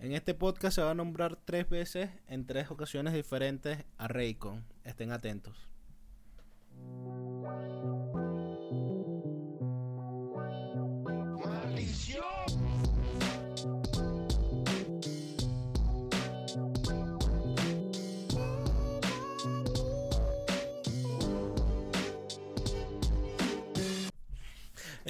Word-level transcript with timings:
En 0.00 0.12
este 0.12 0.32
podcast 0.32 0.76
se 0.76 0.82
va 0.82 0.92
a 0.92 0.94
nombrar 0.94 1.34
tres 1.44 1.68
veces 1.68 2.08
en 2.28 2.46
tres 2.46 2.70
ocasiones 2.70 3.14
diferentes 3.14 3.84
a 3.96 4.06
Raycon. 4.06 4.64
Estén 4.84 5.10
atentos. 5.10 5.68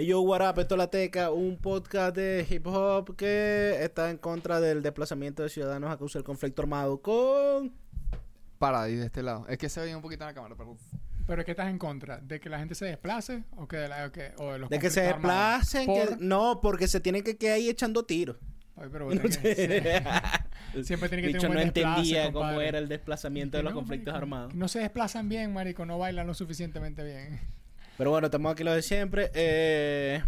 Yo, 0.05 0.21
what 0.21 0.49
up, 0.49 0.61
esto 0.61 0.77
es 0.77 0.79
La 0.79 0.89
Teca, 0.91 1.30
un 1.33 1.57
podcast 1.57 2.15
de 2.15 2.47
hip 2.48 2.67
hop 2.69 3.17
que 3.17 3.79
está 3.83 4.11
en 4.11 4.17
contra 4.19 4.61
del 4.61 4.80
desplazamiento 4.83 5.43
de 5.43 5.48
ciudadanos 5.48 5.91
a 5.91 5.98
causa 5.98 6.19
del 6.19 6.25
conflicto 6.25 6.62
armado 6.62 7.02
con... 7.02 7.73
Para 8.59 8.83
ahí 8.83 8.95
de 8.95 9.06
este 9.06 9.23
lado. 9.25 9.47
Es 9.48 9.59
que 9.59 9.69
se 9.69 9.80
veía 9.80 9.97
un 9.97 10.03
poquito 10.03 10.23
en 10.25 10.29
la 10.29 10.34
cámara, 10.34 10.55
perdón. 10.55 10.77
¿Pero 11.27 11.45
qué 11.45 11.51
estás 11.51 11.69
en 11.69 11.79
contra? 11.79 12.19
¿De 12.19 12.39
que 12.39 12.48
la 12.48 12.59
gente 12.61 12.75
se 12.77 12.84
desplace 12.87 13.42
o 13.56 13.66
que 13.66 13.77
de, 13.77 13.89
la, 13.89 14.06
o 14.06 14.12
que- 14.12 14.33
o 14.39 14.53
de 14.53 14.59
los 14.61 14.70
De 14.70 14.79
que 14.79 14.89
se 14.91 15.01
desplacen, 15.03 15.87
Por- 15.87 16.17
que... 16.19 16.25
no, 16.25 16.61
porque 16.61 16.87
se 16.87 17.01
tienen 17.01 17.23
que 17.25 17.37
quedar 17.37 17.56
ahí 17.56 17.69
echando 17.69 18.05
tiros. 18.05 18.37
Ay, 18.77 18.89
pero 18.92 19.06
No 19.12 19.20
tiene 19.20 19.28
que- 19.30 19.55
sé. 19.55 20.03
sí. 20.75 20.84
Siempre 20.84 21.09
tiene 21.09 21.23
que 21.23 21.28
Bicho, 21.28 21.41
tener 21.41 21.51
un 21.51 21.55
no 21.56 21.61
entendía 21.61 22.33
cómo 22.33 22.61
era 22.61 22.78
el 22.78 22.89
desplazamiento 22.89 23.56
de 23.56 23.65
los 23.65 23.73
conflictos 23.73 24.12
marico, 24.12 24.25
armados. 24.25 24.55
No 24.55 24.69
se 24.69 24.78
desplazan 24.78 25.28
bien, 25.28 25.53
marico. 25.53 25.84
No 25.87 25.98
bailan 25.98 26.27
lo 26.27 26.34
suficientemente 26.34 27.03
bien. 27.05 27.41
Pero 27.98 28.11
bueno, 28.11 28.29
estamos 28.29 28.52
aquí 28.52 28.65
lo 28.65 28.73
de 28.73 28.80
siempre. 28.80 29.30
Eh... 29.34 30.23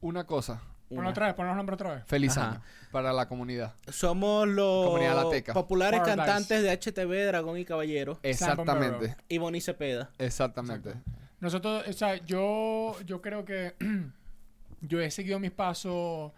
Una 0.00 0.24
cosa. 0.24 0.60
Ponlo 0.88 1.10
otra 1.10 1.26
vez, 1.26 1.34
ponlo 1.34 1.50
los 1.50 1.56
nombres 1.56 1.74
otra 1.74 1.94
vez. 1.94 2.04
Feliz 2.06 2.36
Ajá. 2.36 2.50
año 2.50 2.62
para 2.92 3.12
la 3.12 3.28
comunidad. 3.28 3.74
Somos 3.88 4.46
los 4.46 4.86
Comunidad 4.86 5.24
Lateca. 5.24 5.52
populares 5.52 6.00
Paradise. 6.00 6.26
cantantes 6.26 6.62
de 6.62 6.70
HTV, 6.70 7.26
Dragón 7.26 7.58
y 7.58 7.64
Caballero. 7.64 8.18
Exactamente. 8.22 9.16
Y 9.28 9.38
Bonnie 9.38 9.60
Cepeda. 9.60 10.10
Exactamente. 10.18 10.94
Nosotros, 11.40 11.86
o 11.88 11.92
sea, 11.92 12.16
yo, 12.24 12.96
yo 13.04 13.20
creo 13.20 13.44
que 13.44 13.74
yo 14.80 15.00
he 15.00 15.10
seguido 15.10 15.38
mis 15.38 15.50
pasos 15.50 16.32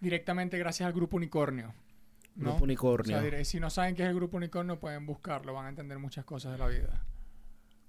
directamente 0.00 0.58
gracias 0.58 0.86
al 0.86 0.92
Grupo 0.92 1.16
Unicornio. 1.16 1.74
¿no? 2.36 2.50
Grupo 2.50 2.64
Unicornio. 2.64 3.16
O 3.16 3.20
sea, 3.20 3.24
diré, 3.24 3.44
si 3.44 3.60
no 3.60 3.70
saben 3.70 3.94
qué 3.94 4.02
es 4.04 4.08
el 4.08 4.14
Grupo 4.14 4.36
Unicornio, 4.36 4.78
pueden 4.78 5.04
buscarlo. 5.06 5.52
Van 5.52 5.66
a 5.66 5.68
entender 5.68 5.98
muchas 5.98 6.24
cosas 6.24 6.52
de 6.52 6.58
la 6.58 6.68
vida. 6.68 7.02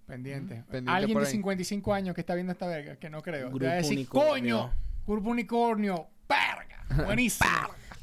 Pendiente. 0.09 0.63
pendiente 0.69 0.91
Alguien 0.91 1.19
de 1.19 1.25
ahí. 1.25 1.31
55 1.31 1.93
años 1.93 2.15
que 2.15 2.21
está 2.21 2.33
viendo 2.33 2.51
esta 2.51 2.65
verga, 2.65 2.95
que 2.95 3.11
no 3.11 3.21
creo. 3.21 3.49
Grupo 3.49 3.59
te 3.59 3.65
va 3.67 3.71
a 3.73 3.75
decir, 3.75 3.97
Unicornio. 3.99 4.57
coño, 4.57 4.71
Grupo 5.05 5.29
Unicornio, 5.29 6.07
verga, 6.27 6.83
buenísimo. 7.05 7.49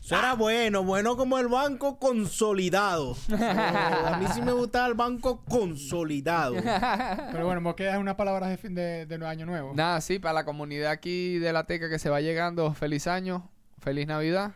Eso 0.01 0.17
era 0.17 0.35
bueno, 0.35 0.85
bueno 0.85 1.17
como 1.17 1.37
el 1.37 1.49
banco 1.49 1.99
consolidado. 1.99 3.17
Oh, 3.29 4.07
a 4.07 4.19
mí 4.19 4.27
sí 4.33 4.41
me 4.41 4.53
gustaba 4.53 4.87
el 4.87 4.95
banco 4.95 5.45
consolidado. 5.45 6.55
Pero 6.55 7.45
bueno, 7.45 7.61
me 7.61 7.75
quedan 7.75 8.01
unas 8.01 8.15
palabras 8.15 8.51
de, 8.51 8.57
fin 8.57 8.75
de, 8.75 9.05
de 9.05 9.27
año 9.27 9.47
nuevo. 9.47 9.73
Nada, 9.75 10.01
sí, 10.01 10.21
para 10.21 10.35
la 10.35 10.45
comunidad 10.45 10.93
aquí 10.93 11.39
de 11.39 11.53
la 11.53 11.65
Teca 11.65 11.91
que 11.91 11.99
se 11.99 12.09
va 12.09 12.21
llegando, 12.21 12.73
feliz 12.75 13.09
año, 13.09 13.51
feliz 13.79 14.07
Navidad 14.07 14.53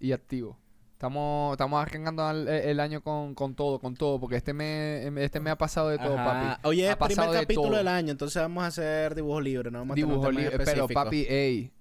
y 0.00 0.12
activo. 0.12 0.61
Estamos, 1.02 1.54
estamos 1.54 1.82
arrancando 1.82 2.30
el, 2.30 2.46
el 2.46 2.78
año 2.78 3.02
con, 3.02 3.34
con 3.34 3.56
todo, 3.56 3.80
con 3.80 3.96
todo, 3.96 4.20
porque 4.20 4.36
este 4.36 4.52
mes, 4.52 5.12
este 5.16 5.40
me 5.40 5.50
ha 5.50 5.58
pasado 5.58 5.88
de 5.88 5.98
todo, 5.98 6.16
Ajá. 6.16 6.58
papi. 6.60 6.68
Oye, 6.68 6.84
es 6.84 6.90
ha 6.90 6.92
el 6.92 6.98
primer 6.98 7.30
de 7.30 7.40
capítulo 7.40 7.66
todo. 7.70 7.76
del 7.78 7.88
año, 7.88 8.12
entonces 8.12 8.40
vamos 8.40 8.62
a 8.62 8.66
hacer 8.68 9.16
dibujo 9.16 9.40
libre, 9.40 9.72
no 9.72 9.80
vamos 9.80 9.94
a 9.94 9.96
tener 9.96 10.08
Dibujo 10.08 10.28
temas 10.28 10.44
libre, 10.44 10.64
pero 10.64 10.86
papi, 10.86 11.26
ey, 11.28 11.72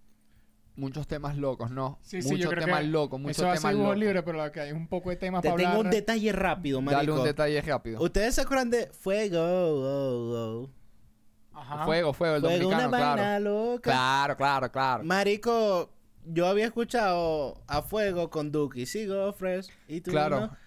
muchos 0.76 1.06
temas 1.06 1.38
locos, 1.38 1.70
¿no? 1.70 2.00
Sí, 2.02 2.24
sí, 2.24 2.30
muchos 2.30 2.46
yo 2.46 2.50
creo 2.50 2.66
temas 2.66 2.82
que 2.82 2.88
locos, 2.88 3.20
muchos 3.20 3.38
Eso 3.38 3.54
temas 3.54 3.76
locos. 3.76 3.98
libre, 4.00 4.24
pero 4.24 4.42
hay 4.42 4.72
un 4.72 4.88
poco 4.88 5.12
de 5.12 5.18
temas 5.18 5.44
Te 5.44 5.50
para 5.50 5.58
tengo 5.58 5.70
hablar. 5.70 5.86
un 5.86 5.92
detalle 5.92 6.32
rápido, 6.32 6.82
marico. 6.82 6.98
Dale 7.00 7.20
un 7.20 7.24
detalle 7.24 7.62
rápido. 7.62 8.02
¿Ustedes 8.02 8.34
se 8.34 8.42
acuerdan 8.42 8.72
de 8.72 8.88
Fuego? 8.88 9.38
oh, 9.40 10.64
oh? 10.64 10.70
Ajá. 11.54 11.86
Fuego, 11.86 12.12
fuego, 12.12 12.38
el 12.38 12.42
Fuego, 12.42 12.70
una 12.70 12.88
dominicano, 12.88 12.90
vaina 12.90 13.14
claro. 13.14 13.44
loca. 13.44 13.92
Claro, 13.92 14.36
claro, 14.36 14.72
claro. 14.72 15.04
Marico, 15.04 15.92
yo 16.26 16.48
había 16.48 16.66
escuchado 16.66 17.62
a 17.68 17.82
Fuego 17.82 18.30
con 18.30 18.52
Duki, 18.52 18.86
sigo 18.86 19.32
Fresh 19.34 19.70
y 19.88 20.02
tú 20.02 20.12
Claro. 20.12 20.40
no. 20.42 20.58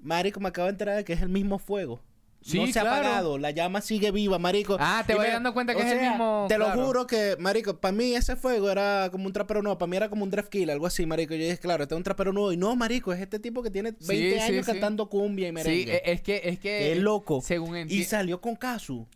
Marico, 0.00 0.40
me 0.40 0.48
acabo 0.48 0.66
de 0.66 0.72
enterar 0.72 0.96
de 0.96 1.04
que 1.04 1.12
es 1.12 1.22
el 1.22 1.28
mismo 1.28 1.58
fuego. 1.58 2.00
Sí, 2.44 2.58
no 2.58 2.66
se 2.66 2.80
ha 2.80 2.82
apagado, 2.82 3.38
la 3.38 3.52
llama 3.52 3.80
sigue 3.80 4.10
viva, 4.10 4.36
marico. 4.36 4.76
Ah, 4.80 5.04
te 5.06 5.12
Y 5.12 5.16
me- 5.16 5.28
dando 5.28 5.54
cuenta 5.54 5.76
que 5.76 5.82
o 5.82 5.84
es 5.84 5.92
el 5.92 6.00
sea, 6.00 6.10
mismo, 6.10 6.46
Te 6.48 6.56
claro. 6.56 6.74
lo 6.74 6.86
juro 6.86 7.06
que, 7.06 7.36
marico, 7.38 7.78
para 7.78 7.92
mí 7.92 8.14
ese 8.16 8.34
fuego 8.34 8.68
era 8.68 9.10
como 9.12 9.26
un 9.26 9.32
trapero 9.32 9.62
nuevo, 9.62 9.78
para 9.78 9.88
mí 9.88 9.96
era 9.96 10.08
como 10.08 10.24
un 10.24 10.30
draft 10.30 10.48
kill, 10.50 10.68
algo 10.70 10.88
así, 10.88 11.06
marico. 11.06 11.34
Yo 11.34 11.44
dije, 11.44 11.58
claro, 11.58 11.84
este 11.84 11.94
es 11.94 11.96
un 11.98 12.02
trapero 12.02 12.32
nuevo. 12.32 12.52
Y 12.52 12.56
no, 12.56 12.74
marico, 12.74 13.12
es 13.12 13.20
este 13.20 13.38
tipo 13.38 13.62
que 13.62 13.70
tiene 13.70 13.92
20 13.92 14.06
Sí, 14.06 14.32
sí, 14.32 14.38
años 14.40 14.66
sí. 14.66 14.72
cantando 14.72 15.08
cumbia 15.08 15.46
y 15.46 15.50
Sí, 15.50 15.52
merengue. 15.54 15.94
e- 15.98 16.02
es 16.12 16.20
que, 16.20 16.40
es 16.42 16.58
que. 16.58 16.92
Qué 16.94 16.96
loco. 16.96 17.40
Según 17.42 17.76
y 17.76 17.80
entiendo. 17.82 18.08
salió 18.08 18.40
con 18.40 18.56
Casu. 18.56 19.06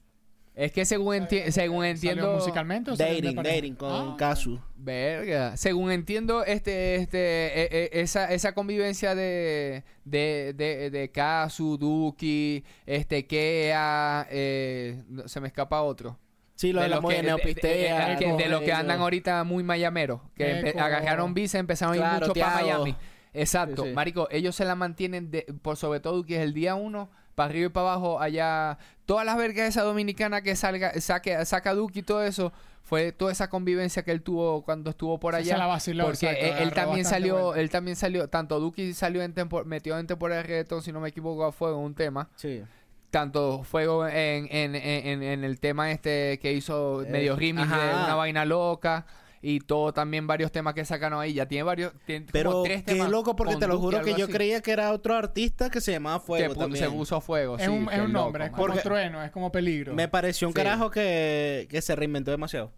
Es 0.56 0.72
que 0.72 0.86
según, 0.86 1.14
enti- 1.16 1.50
según 1.50 1.80
¿Salió 1.82 1.90
entiendo. 1.90 2.32
musicalmente 2.32 2.90
o 2.90 2.96
Dating, 2.96 3.36
dating 3.36 3.74
con 3.74 3.92
Ah. 3.92 4.14
Casu. 4.18 4.58
Verga. 4.74 5.54
Según 5.58 5.90
entiendo, 5.92 6.44
este, 6.44 6.94
este, 6.96 7.18
e- 7.18 7.68
e- 7.92 8.00
esa, 8.00 8.32
esa 8.32 8.52
convivencia 8.54 9.14
de, 9.14 9.84
de, 10.06 10.54
de, 10.56 10.90
de 10.90 11.10
Kazu, 11.12 11.76
Duki, 11.76 12.64
este, 12.86 13.26
Kea, 13.26 14.26
eh, 14.30 15.02
se 15.26 15.40
me 15.42 15.48
escapa 15.48 15.82
otro. 15.82 16.18
Sí, 16.54 16.72
lo 16.72 16.80
de, 16.80 16.88
la 16.88 16.96
lo 16.96 17.02
moda 17.02 17.16
que, 17.16 17.16
de- 17.20 17.22
de- 17.22 17.28
neopistea. 17.36 18.08
de- 18.08 18.16
que- 18.16 18.32
de 18.32 18.48
lo 18.48 18.60
que 18.60 18.72
andan 18.72 18.98
ahorita 19.00 19.44
muy 19.44 19.62
mayameros. 19.62 20.22
Que 20.34 20.72
agarraron 20.78 21.34
visa, 21.34 21.58
empezaron 21.58 21.94
a 21.94 21.96
ir 21.98 22.20
mucho 22.20 22.32
para. 22.32 22.62
Miami. 22.62 22.96
Exacto. 23.34 23.82
Sí, 23.82 23.88
sí. 23.90 23.94
Marico, 23.94 24.26
ellos 24.30 24.56
se 24.56 24.64
la 24.64 24.74
mantienen, 24.74 25.30
de, 25.30 25.42
por 25.60 25.76
sobre 25.76 26.00
todo 26.00 26.24
que 26.24 26.36
es 26.36 26.40
el 26.42 26.54
día 26.54 26.74
uno, 26.76 27.10
para 27.36 27.50
arriba 27.50 27.66
y 27.66 27.68
para 27.68 27.92
abajo, 27.92 28.18
allá. 28.20 28.78
Todas 29.04 29.24
las 29.24 29.36
vergas 29.36 29.62
de 29.64 29.68
esa 29.68 29.82
dominicana 29.82 30.42
que 30.42 30.56
salga, 30.56 31.00
saque, 31.00 31.44
saca 31.44 31.74
Duki 31.74 32.00
y 32.00 32.02
todo 32.02 32.24
eso, 32.24 32.52
fue 32.82 33.12
toda 33.12 33.30
esa 33.30 33.48
convivencia 33.48 34.02
que 34.02 34.10
él 34.10 34.22
tuvo 34.22 34.62
cuando 34.62 34.90
estuvo 34.90 35.18
por 35.20 35.34
allá. 35.36 35.52
se 35.54 35.58
la 35.58 35.66
vaciló, 35.66 36.06
porque 36.06 36.30
exacto, 36.30 36.62
él, 36.64 36.72
también 36.72 37.04
salió, 37.04 37.54
él 37.54 37.70
también 37.70 37.96
salió, 37.96 38.28
tanto 38.28 38.58
Duki 38.58 38.94
salió 38.94 39.22
en 39.22 39.32
tempor, 39.34 39.66
metió 39.66 39.96
en 39.98 40.06
temporada 40.08 40.42
de 40.42 40.48
reggaetón, 40.48 40.82
si 40.82 40.90
no 40.92 41.00
me 41.00 41.10
equivoco, 41.10 41.44
a 41.44 41.52
fuego 41.52 41.78
un 41.78 41.94
tema. 41.94 42.28
Sí. 42.36 42.62
Tanto 43.10 43.62
fuego 43.62 44.06
en, 44.06 44.48
en, 44.50 44.74
en, 44.74 45.22
en 45.22 45.44
el 45.44 45.60
tema 45.60 45.90
este 45.92 46.38
que 46.40 46.52
hizo 46.52 47.02
Eh, 47.02 47.10
medio 47.10 47.36
remix 47.36 47.68
de 47.68 47.74
ajá. 47.74 48.04
una 48.04 48.14
vaina 48.16 48.44
loca. 48.44 49.06
Y 49.48 49.60
todo 49.60 49.92
también 49.92 50.26
varios 50.26 50.50
temas 50.50 50.74
que 50.74 50.84
sacaron 50.84 51.20
ahí. 51.20 51.32
Ya 51.32 51.46
tiene 51.46 51.62
varios. 51.62 51.92
Tiene 52.04 52.26
Pero 52.32 52.50
como 52.50 52.62
tres 52.64 52.82
qué 52.82 52.94
temas 52.94 53.10
loco, 53.10 53.36
porque 53.36 53.54
te 53.54 53.68
lo 53.68 53.78
juro 53.78 54.02
que 54.02 54.14
yo 54.16 54.24
así. 54.24 54.32
creía 54.32 54.60
que 54.60 54.72
era 54.72 54.90
otro 54.92 55.14
artista 55.14 55.70
que 55.70 55.80
se 55.80 55.92
llamaba 55.92 56.18
Fuego 56.18 56.52
que 56.54 56.58
también. 56.58 56.84
se 56.84 56.90
puso 56.90 57.20
fuego. 57.20 57.56
Es 57.56 57.62
sí, 57.64 57.70
un, 57.70 57.88
es 57.92 58.00
un 58.00 58.12
loco, 58.12 58.24
nombre, 58.24 58.44
es 58.46 58.50
como 58.50 58.66
Porque- 58.66 58.80
trueno, 58.80 59.22
es 59.22 59.30
como 59.30 59.52
peligro. 59.52 59.94
Me 59.94 60.08
pareció 60.08 60.48
un 60.48 60.52
Sí. 60.52 60.56
carajo 60.56 60.90
que, 60.90 61.68
que 61.70 61.80
se 61.80 61.94
reinventó 61.94 62.32
demasiado. 62.32 62.72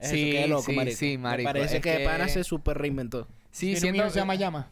Es 0.00 0.08
Sí, 0.08 0.22
eso 0.22 0.30
que 0.32 0.44
es 0.44 0.48
loco, 0.48 0.62
sí, 0.62 0.72
marico. 0.72 0.96
sí, 0.96 1.18
marico. 1.18 1.48
Me 1.50 1.52
parece 1.52 1.76
Es 1.76 1.82
que, 1.82 1.98
que- 1.98 2.04
Pana 2.06 2.28
se 2.28 2.44
super 2.44 2.78
reinventó. 2.78 3.28
Sí, 3.50 3.74
un 3.74 3.80
siendo 3.80 4.08
se 4.08 4.18
llama 4.18 4.34
Llama. 4.36 4.70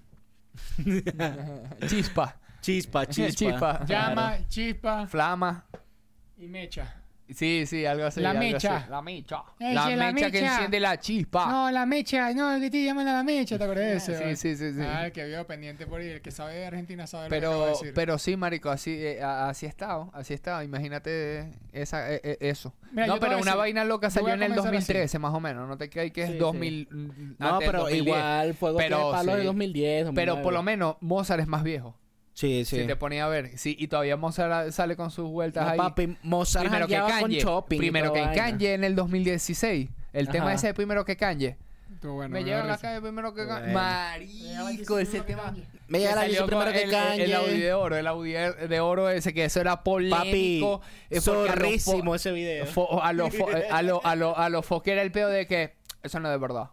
Chispa. 1.86 2.36
Chispa, 2.62 3.06
chispa. 3.08 3.34
Chispa. 3.34 3.84
Llama, 3.86 4.38
chispa 4.48 5.06
Flama. 5.06 5.66
y 6.38 6.46
mecha. 6.48 7.02
Sí, 7.30 7.64
sí, 7.66 7.86
algo 7.86 8.04
así. 8.04 8.20
La 8.20 8.30
algo 8.30 8.42
mecha. 8.42 8.76
así. 8.76 8.90
La 8.90 9.00
mecha. 9.00 9.42
Ese, 9.58 9.72
La 9.74 9.88
la 9.96 10.12
mecha 10.12 10.30
que 10.30 10.44
enciende 10.44 10.78
la 10.78 10.98
chispa. 11.00 11.46
No, 11.46 11.70
la 11.70 11.86
mecha, 11.86 12.32
no, 12.34 12.60
que 12.60 12.70
te 12.70 12.84
llaman 12.84 13.08
a 13.08 13.14
la 13.14 13.22
mecha, 13.22 13.56
¿te 13.56 13.64
acuerdas 13.64 13.86
de 13.86 13.96
ese? 13.96 14.36
Sí, 14.36 14.36
sí, 14.36 14.56
sí, 14.56 14.74
sí. 14.74 14.80
Ah, 14.86 15.06
el 15.06 15.12
que 15.12 15.24
vio 15.24 15.46
pendiente 15.46 15.86
por 15.86 16.00
ahí, 16.00 16.08
el 16.08 16.20
que 16.20 16.30
sabe 16.30 16.54
de 16.56 16.66
Argentina 16.66 17.06
sabe 17.06 17.24
lo 17.24 17.30
que 17.30 17.36
Pero, 17.36 17.66
decir. 17.68 17.92
pero 17.94 18.18
sí, 18.18 18.36
marico, 18.36 18.68
así, 18.70 18.90
eh, 18.92 19.22
así 19.22 19.64
ha 19.64 19.68
estado, 19.70 20.10
así 20.12 20.34
ha 20.34 20.36
estado. 20.36 20.62
Imagínate 20.62 21.48
esa, 21.72 22.12
eh, 22.12 22.20
eh, 22.22 22.36
eso. 22.40 22.74
Mira, 22.92 23.06
no, 23.06 23.18
pero 23.18 23.32
una 23.36 23.38
decir, 23.46 23.56
vaina 23.58 23.84
loca 23.84 24.10
salió 24.10 24.34
en 24.34 24.42
el 24.42 24.48
comenzar 24.50 24.74
así. 24.76 24.92
2013, 24.92 25.18
más 25.18 25.32
o 25.34 25.40
menos. 25.40 25.66
No 25.66 25.78
te 25.78 25.88
creas 25.88 26.12
que 26.12 26.22
Sí, 26.26 26.28
es 26.28 26.32
sí. 26.34 26.38
2000. 26.38 26.88
mm, 26.90 27.36
No, 27.38 27.58
pero 27.58 27.78
2010. 27.80 28.06
igual 28.06 28.54
Fuego 28.54 28.78
Pero 28.78 28.96
tiene 28.98 29.12
palos 29.12 29.34
de 29.36 29.40
sí. 29.40 29.46
2010. 29.46 29.98
Pero 30.14 30.32
2009. 30.34 30.42
por 30.42 30.52
lo 30.52 30.62
menos 30.62 30.96
Mozart 31.00 31.40
es 31.40 31.46
más 31.48 31.62
viejo. 31.62 31.96
Sí, 32.34 32.64
sí. 32.64 32.80
Si 32.80 32.86
te 32.86 32.96
ponía 32.96 33.24
a 33.26 33.28
ver. 33.28 33.56
Sí, 33.56 33.76
y 33.78 33.86
todavía 33.88 34.16
Mozart 34.16 34.72
sale 34.72 34.96
con 34.96 35.10
sus 35.12 35.28
vueltas 35.30 35.64
No, 35.64 35.70
ahí. 35.70 35.78
papi, 35.78 36.16
Mozart 36.24 36.64
primero 36.66 36.86
que 36.88 36.98
con 36.98 37.08
Kanye. 37.08 37.44
Primero 37.68 38.12
que 38.12 38.20
vaina. 38.20 38.34
Kanye 38.34 38.74
en 38.74 38.84
el 38.84 38.96
2016. 38.96 39.88
El 40.12 40.28
tema 40.28 40.52
ese 40.52 40.66
de 40.68 40.74
primero 40.74 41.04
que 41.04 41.16
Kanye. 41.16 41.56
Bueno, 42.02 42.28
me 42.34 42.40
me 42.40 42.44
llega 42.44 42.62
a 42.62 42.66
la 42.66 42.76
calle 42.76 43.00
primero 43.00 43.32
que 43.32 43.46
Kanye. 43.46 43.72
Marico, 43.72 44.98
ese 44.98 45.20
tema. 45.22 45.54
Me 45.88 46.00
llega 46.00 46.14
la 46.16 46.26
lista 46.26 46.44
primero 46.44 46.70
que 46.72 46.82
el, 46.82 46.90
Kanye. 46.90 47.24
El, 47.24 47.34
Audi 47.34 47.60
de 47.60 47.72
oro, 47.72 47.96
el 47.96 48.06
Audi 48.06 48.32
de 48.32 48.80
oro 48.80 49.08
ese 49.10 49.32
que 49.32 49.44
eso 49.44 49.60
era 49.60 49.82
polémico. 49.82 50.80
Papi, 50.80 50.90
eh, 51.10 51.14
los 51.14 51.24
zorrísimo 51.24 52.14
ese 52.14 52.32
video. 52.32 52.66
fo- 52.66 53.00
a 53.02 53.12
los 53.12 53.30
fo- 53.32 53.56
eh, 53.56 53.68
a 53.70 53.80
lo, 53.82 54.04
a 54.04 54.16
lo, 54.16 54.36
a 54.36 54.48
los 54.48 54.66
Foque 54.66 54.92
era 54.92 55.02
el 55.02 55.12
peor 55.12 55.30
de 55.32 55.46
que 55.46 55.76
eso 56.02 56.18
no 56.20 56.28
es 56.28 56.32
de 56.34 56.38
verdad. 56.38 56.70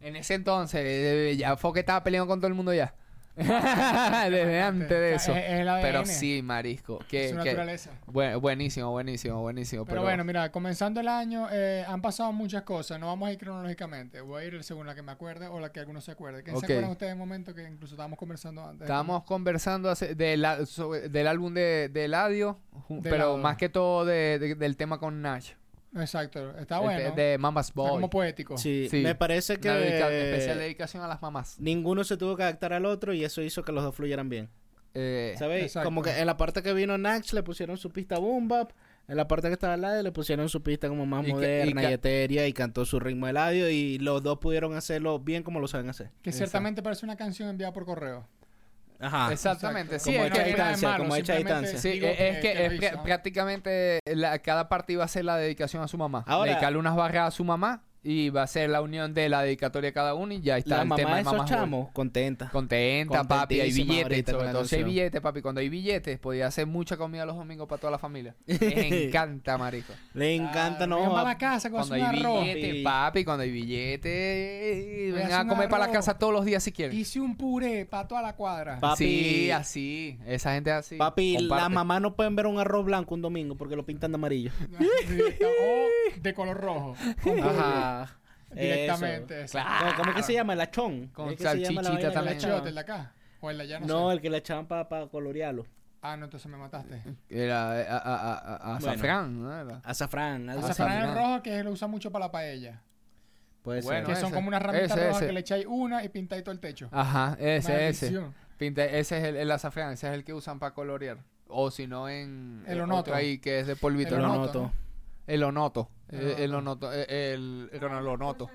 En 0.00 0.16
ese 0.16 0.34
entonces, 0.34 0.80
eh, 0.84 1.36
ya 1.36 1.56
Foque 1.56 1.80
estaba 1.80 2.02
peleando 2.02 2.26
con 2.28 2.38
todo 2.40 2.46
el 2.48 2.54
mundo 2.54 2.72
ya. 2.72 2.94
Desde 3.36 4.60
antes 4.60 4.88
de 4.88 5.12
O 5.12 5.16
eso. 5.16 5.32
sea, 5.32 5.38
es- 5.46 5.52
es 5.54 5.60
el 5.60 5.68
ADN. 5.68 5.82
Pero 5.82 6.06
sí, 6.06 6.42
marisco. 6.42 6.98
Que, 7.08 7.24
Es 7.26 7.30
su 7.30 7.36
que- 7.38 7.44
naturaleza. 7.44 7.90
buen- 8.06 8.40
buenísimo, 8.40 8.90
buenísimo, 8.90 9.40
buenísimo. 9.40 9.84
Pero, 9.86 10.02
bueno, 10.02 10.24
mira, 10.24 10.50
comenzando 10.52 11.00
el 11.00 11.08
año, 11.08 11.48
eh, 11.50 11.84
han 11.86 12.02
pasado 12.02 12.32
muchas 12.32 12.62
cosas. 12.62 12.98
No 13.00 13.06
vamos 13.06 13.28
a 13.28 13.32
ir 13.32 13.38
cronológicamente. 13.38 14.20
Voy 14.20 14.42
a 14.42 14.46
ir 14.46 14.62
según 14.64 14.86
la 14.86 14.94
que 14.94 15.02
me 15.02 15.12
acuerde 15.12 15.46
o 15.46 15.60
la 15.60 15.72
que 15.72 15.80
algunos 15.80 16.04
se 16.04 16.12
acuerde. 16.12 16.42
¿Qué 16.42 16.50
Ok. 16.52 16.60
se 16.60 16.66
acuerdan 16.66 16.90
ustedes 16.90 17.10
de 17.10 17.14
un 17.14 17.18
momento 17.20 17.54
que 17.54 17.62
incluso 17.62 17.94
estábamos 17.94 18.18
conversando 18.18 18.64
antes? 18.64 18.82
Estábamos 18.82 19.24
conversando 19.24 19.90
hace- 19.90 20.14
del 20.14 20.44
sobre- 20.66 21.08
del 21.08 21.26
álbum 21.26 21.54
de, 21.54 21.88
de 21.88 22.04
Eladio, 22.04 22.58
De 22.88 23.08
pero 23.10 23.36
más 23.38 23.56
que 23.56 23.68
todo 23.68 24.04
de- 24.04 24.38
de- 24.38 24.54
del 24.54 24.76
tema 24.76 24.98
con 24.98 25.22
Nash. 25.22 25.52
Exacto, 25.96 26.56
está 26.58 26.78
bueno. 26.78 27.14
De, 27.14 27.22
de 27.30 27.38
Mama's 27.38 27.68
Está 27.70 27.80
Boy. 27.80 27.90
como 27.90 28.10
poético. 28.10 28.56
Sí, 28.58 28.86
Sí. 28.90 28.98
me 29.02 29.14
parece 29.14 29.58
que 29.58 29.68
Una 29.68 29.78
dedica- 29.78 30.12
especial 30.12 30.58
dedicación 30.58 31.02
a 31.02 31.08
las 31.08 31.20
mamás. 31.20 31.58
ninguno 31.58 32.04
se 32.04 32.16
tuvo 32.16 32.36
que 32.36 32.44
adaptar 32.44 32.72
al 32.72 32.86
otro 32.86 33.12
y 33.12 33.24
eso 33.24 33.42
hizo 33.42 33.64
que 33.64 33.72
los 33.72 33.82
dos 33.82 33.94
fluyeran 33.94 34.28
bien. 34.28 34.48
Eh, 34.94 35.34
¿Sabéis? 35.38 35.64
exacto. 35.64 35.86
Como 35.88 36.02
que 36.02 36.10
en 36.18 36.26
la 36.26 36.36
parte 36.36 36.62
que 36.62 36.72
vino 36.74 36.96
Nax 36.98 37.32
le 37.32 37.42
pusieron 37.42 37.76
su 37.76 37.90
pista 37.90 38.18
boom 38.18 38.48
bap, 38.48 38.72
en 39.08 39.16
la 39.16 39.26
parte 39.26 39.48
que 39.48 39.54
estaba 39.54 39.74
Eladio 39.74 40.02
le 40.04 40.12
pusieron 40.12 40.48
su 40.48 40.62
pista 40.62 40.88
como 40.88 41.06
más 41.06 41.22
Y 41.22 41.24
que- 41.26 41.30
y 41.30 41.34
moderna 41.34 41.82
y, 41.82 41.84
ca- 41.86 41.90
etérea 41.92 42.46
y 42.46 42.52
cantó 42.52 42.84
su 42.84 43.00
ritmo 43.00 43.26
Eladio 43.28 43.68
y 43.68 43.98
los 43.98 44.22
dos 44.22 44.38
pudieron 44.38 44.74
hacerlo 44.74 45.18
bien 45.18 45.42
como 45.42 45.58
lo 45.60 45.66
saben 45.68 45.88
hacer. 45.88 46.10
Que 46.22 46.30
ciertamente 46.32 46.82
parece 46.82 47.04
una 47.04 47.16
canción 47.16 47.48
enviada 47.48 47.72
por 47.72 47.84
correo. 47.84 48.26
Ajá. 49.00 49.32
Exactamente, 49.32 49.96
Exacto. 49.96 50.10
sí, 50.10 50.16
Como 50.16 50.26
hecha 50.26 50.34
que- 50.34 50.40
a 50.40 50.44
distancia, 50.46 50.96
como 50.98 51.16
hecha 51.16 51.34
distancia. 51.36 51.78
Sí, 51.78 52.00
es, 52.04 52.20
es 52.20 52.38
que, 52.40 52.66
es 52.66 52.72
pr- 52.80 53.02
prácticamente 53.02 54.00
la- 54.04 54.38
cada 54.40 54.68
parte 54.68 54.92
iba 54.92 55.04
a 55.04 55.08
ser 55.08 55.24
la 55.24 55.36
dedicación 55.36 55.82
a 55.82 55.88
su 55.88 55.96
mamá. 55.96 56.24
Ahora- 56.26 56.50
Dedicarle 56.52 56.78
unas 56.78 56.94
barras 56.96 57.28
a 57.28 57.30
su 57.30 57.44
mamá 57.44 57.82
y 58.02 58.30
va 58.30 58.44
a 58.44 58.46
ser 58.46 58.70
la 58.70 58.80
unión 58.80 59.12
de 59.12 59.28
la 59.28 59.42
dedicatoria 59.42 59.90
a 59.90 59.92
cada 59.92 60.14
uno 60.14 60.32
y 60.32 60.40
ya 60.40 60.56
está 60.56 60.76
La 60.76 60.82
el 60.82 60.88
mamá 60.88 60.96
tema 60.96 61.10
de 61.10 61.14
de 61.16 61.20
esos 61.22 61.36
Boy. 61.36 61.46
chamos, 61.46 61.90
contenta. 61.92 62.48
Contenta, 62.50 63.24
papi, 63.24 63.60
hay 63.60 63.72
billetes. 63.72 64.24
Sobre 64.32 64.46
la 64.46 64.52
todo 64.52 64.64
si 64.64 64.76
hay 64.76 64.84
billetes, 64.84 65.20
papi. 65.20 65.42
Cuando 65.42 65.60
hay 65.60 65.68
billetes, 65.68 66.18
podía 66.18 66.46
hacer 66.46 66.66
mucha 66.66 66.96
comida 66.96 67.26
los 67.26 67.36
domingos 67.36 67.68
para 67.68 67.78
toda 67.80 67.90
la 67.90 67.98
familia. 67.98 68.34
Les 68.46 68.92
encanta, 69.06 69.58
marico. 69.58 69.92
Le 70.14 70.34
encanta, 70.34 70.84
Ah, 70.84 70.86
¿no? 70.86 70.96
vengan 70.96 71.12
para 71.12 71.24
la 71.28 71.38
casa 71.38 71.68
con 71.70 71.78
Cuando 71.80 71.94
hay 71.94 72.00
arroz. 72.02 72.44
billetes, 72.44 72.82
papi, 72.84 73.24
cuando 73.24 73.42
hay 73.42 73.50
billetes, 73.50 75.14
vengan 75.14 75.46
a 75.46 75.48
comer 75.48 75.68
para 75.68 75.86
la 75.86 75.92
casa 75.92 76.16
todos 76.18 76.32
los 76.32 76.44
días 76.44 76.62
si 76.62 76.72
quieren. 76.72 76.96
Hice 76.96 77.20
un 77.20 77.36
puré 77.36 77.84
para 77.86 78.08
toda 78.08 78.22
la 78.22 78.34
cuadra. 78.36 78.80
Pa- 78.80 78.92
Papi- 78.94 78.96
Sí, 78.96 79.50
así. 79.50 80.18
Esa 80.26 80.54
gente 80.54 80.70
es 80.70 80.76
así. 80.76 80.96
Papi, 80.96 81.36
Comparte. 81.36 81.62
las 81.64 81.70
mamás 81.70 82.00
no 82.00 82.14
pueden 82.14 82.34
ver 82.36 82.46
un 82.46 82.58
arroz 82.58 82.84
blanco 82.84 83.14
un 83.14 83.22
domingo 83.22 83.56
porque 83.56 83.76
lo 83.76 83.84
pintan 83.84 84.12
de 84.12 84.16
amarillo. 84.16 84.52
O 85.50 86.20
de 86.20 86.34
color 86.34 86.56
rojo. 86.60 86.94
Ajá. 87.42 87.89
Directamente. 88.50 89.42
Eso. 89.42 89.58
¿Cómo, 89.96 90.14
que 90.14 90.22
se 90.22 90.32
llama? 90.32 90.52
El 90.54 90.60
achón. 90.60 91.08
Con 91.08 91.30
¿Es 91.30 91.36
que 91.38 91.44
se 91.48 91.60
llama 91.60 91.82
la 91.82 91.88
salchichita 91.90 92.12
también. 92.12 92.66
¿El 92.66 92.74
de 92.74 92.80
acá? 92.80 93.12
¿O 93.40 93.50
el 93.50 93.58
de 93.58 93.62
allá? 93.64 93.80
No, 93.80 93.86
No, 93.86 94.08
sé. 94.08 94.14
el 94.16 94.20
que 94.20 94.30
le 94.30 94.38
echaban 94.38 94.66
para 94.66 95.06
colorearlo. 95.06 95.66
Ah, 96.02 96.16
no, 96.16 96.24
entonces 96.24 96.50
me 96.50 96.56
mataste. 96.56 97.00
Era 97.28 97.80
eh, 97.80 97.86
a, 97.88 97.96
a, 97.98 98.14
a, 98.14 98.34
a- 98.34 98.54
a 98.56 98.78
Bueno. 98.78 98.90
azafrán, 98.92 99.42
¿no? 99.42 99.60
Era. 99.60 99.80
Azafrán. 99.84 100.48
azafrán 100.50 101.14
rojo 101.14 101.42
que 101.42 101.62
lo 101.62 101.70
usa 101.72 101.86
mucho 101.88 102.10
para 102.10 102.26
la 102.26 102.32
paella. 102.32 102.80
Puede 103.62 103.82
Bueno, 103.82 104.06
Que 104.08 104.16
son 104.16 104.26
ese, 104.26 104.34
como 104.34 104.48
unas 104.48 104.62
ramitas 104.62 104.90
ese, 104.90 105.00
rojas 105.00 105.16
ese. 105.18 105.26
que 105.26 105.32
le 105.34 105.40
echáis 105.40 105.66
una 105.68 106.02
y 106.02 106.08
pintáis 106.08 106.42
todo 106.42 106.52
el 106.54 106.60
techo. 106.60 106.88
Ajá, 106.90 107.36
ese. 107.38 108.18
Pinta, 108.56 108.84
ese 108.84 109.18
es 109.18 109.24
el, 109.24 109.36
el 109.36 109.50
azafrán, 109.50 109.92
ese 109.92 110.08
es 110.08 110.14
el 110.14 110.24
que 110.24 110.32
usan 110.34 110.58
para 110.58 110.72
colorear. 110.74 111.18
O 111.48 111.70
si 111.70 111.86
no 111.86 112.08
en... 112.08 112.62
El 112.66 112.78
en 112.78 112.84
onoto. 112.84 113.00
otro 113.00 113.14
ahí 113.14 113.38
que 113.38 113.60
es 113.60 113.66
de 113.66 113.76
polvito. 113.76 114.16
El. 114.16 114.70
El 115.26 115.42
onoto. 115.44 115.90
onoto. 116.56 116.92
eh, 116.92 117.32
El, 117.34 117.68
el, 117.72 117.82
el 117.82 117.84
onoto. 118.06 118.48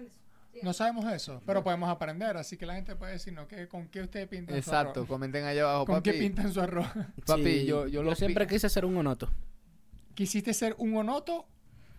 No 0.63 0.71
sabemos 0.73 1.11
eso, 1.11 1.41
pero 1.45 1.63
podemos 1.63 1.89
aprender. 1.89 2.37
Así 2.37 2.55
que 2.57 2.65
la 2.65 2.75
gente 2.75 2.95
puede 2.95 3.13
decirnos 3.13 3.47
que, 3.47 3.67
con 3.67 3.87
qué 3.89 4.01
ustedes 4.01 4.27
pintan 4.27 4.55
su 4.55 4.59
Exacto, 4.59 5.01
arroz. 5.01 5.07
comenten 5.07 5.43
allá 5.45 5.63
abajo, 5.63 5.85
¿Con 5.85 5.95
papi. 5.95 6.11
qué 6.11 6.17
pintan 6.17 6.51
su 6.53 6.61
arroz? 6.61 6.87
Papi, 7.25 7.43
Sí, 7.43 7.65
yo, 7.65 7.87
yo, 7.87 8.03
lo 8.03 8.15
siempre 8.15 8.47
quise 8.47 8.69
ser 8.69 8.85
un 8.85 8.95
onoto. 8.97 9.29
¿Quisiste 10.13 10.53
ser 10.53 10.75
un 10.77 10.95
onoto 10.95 11.45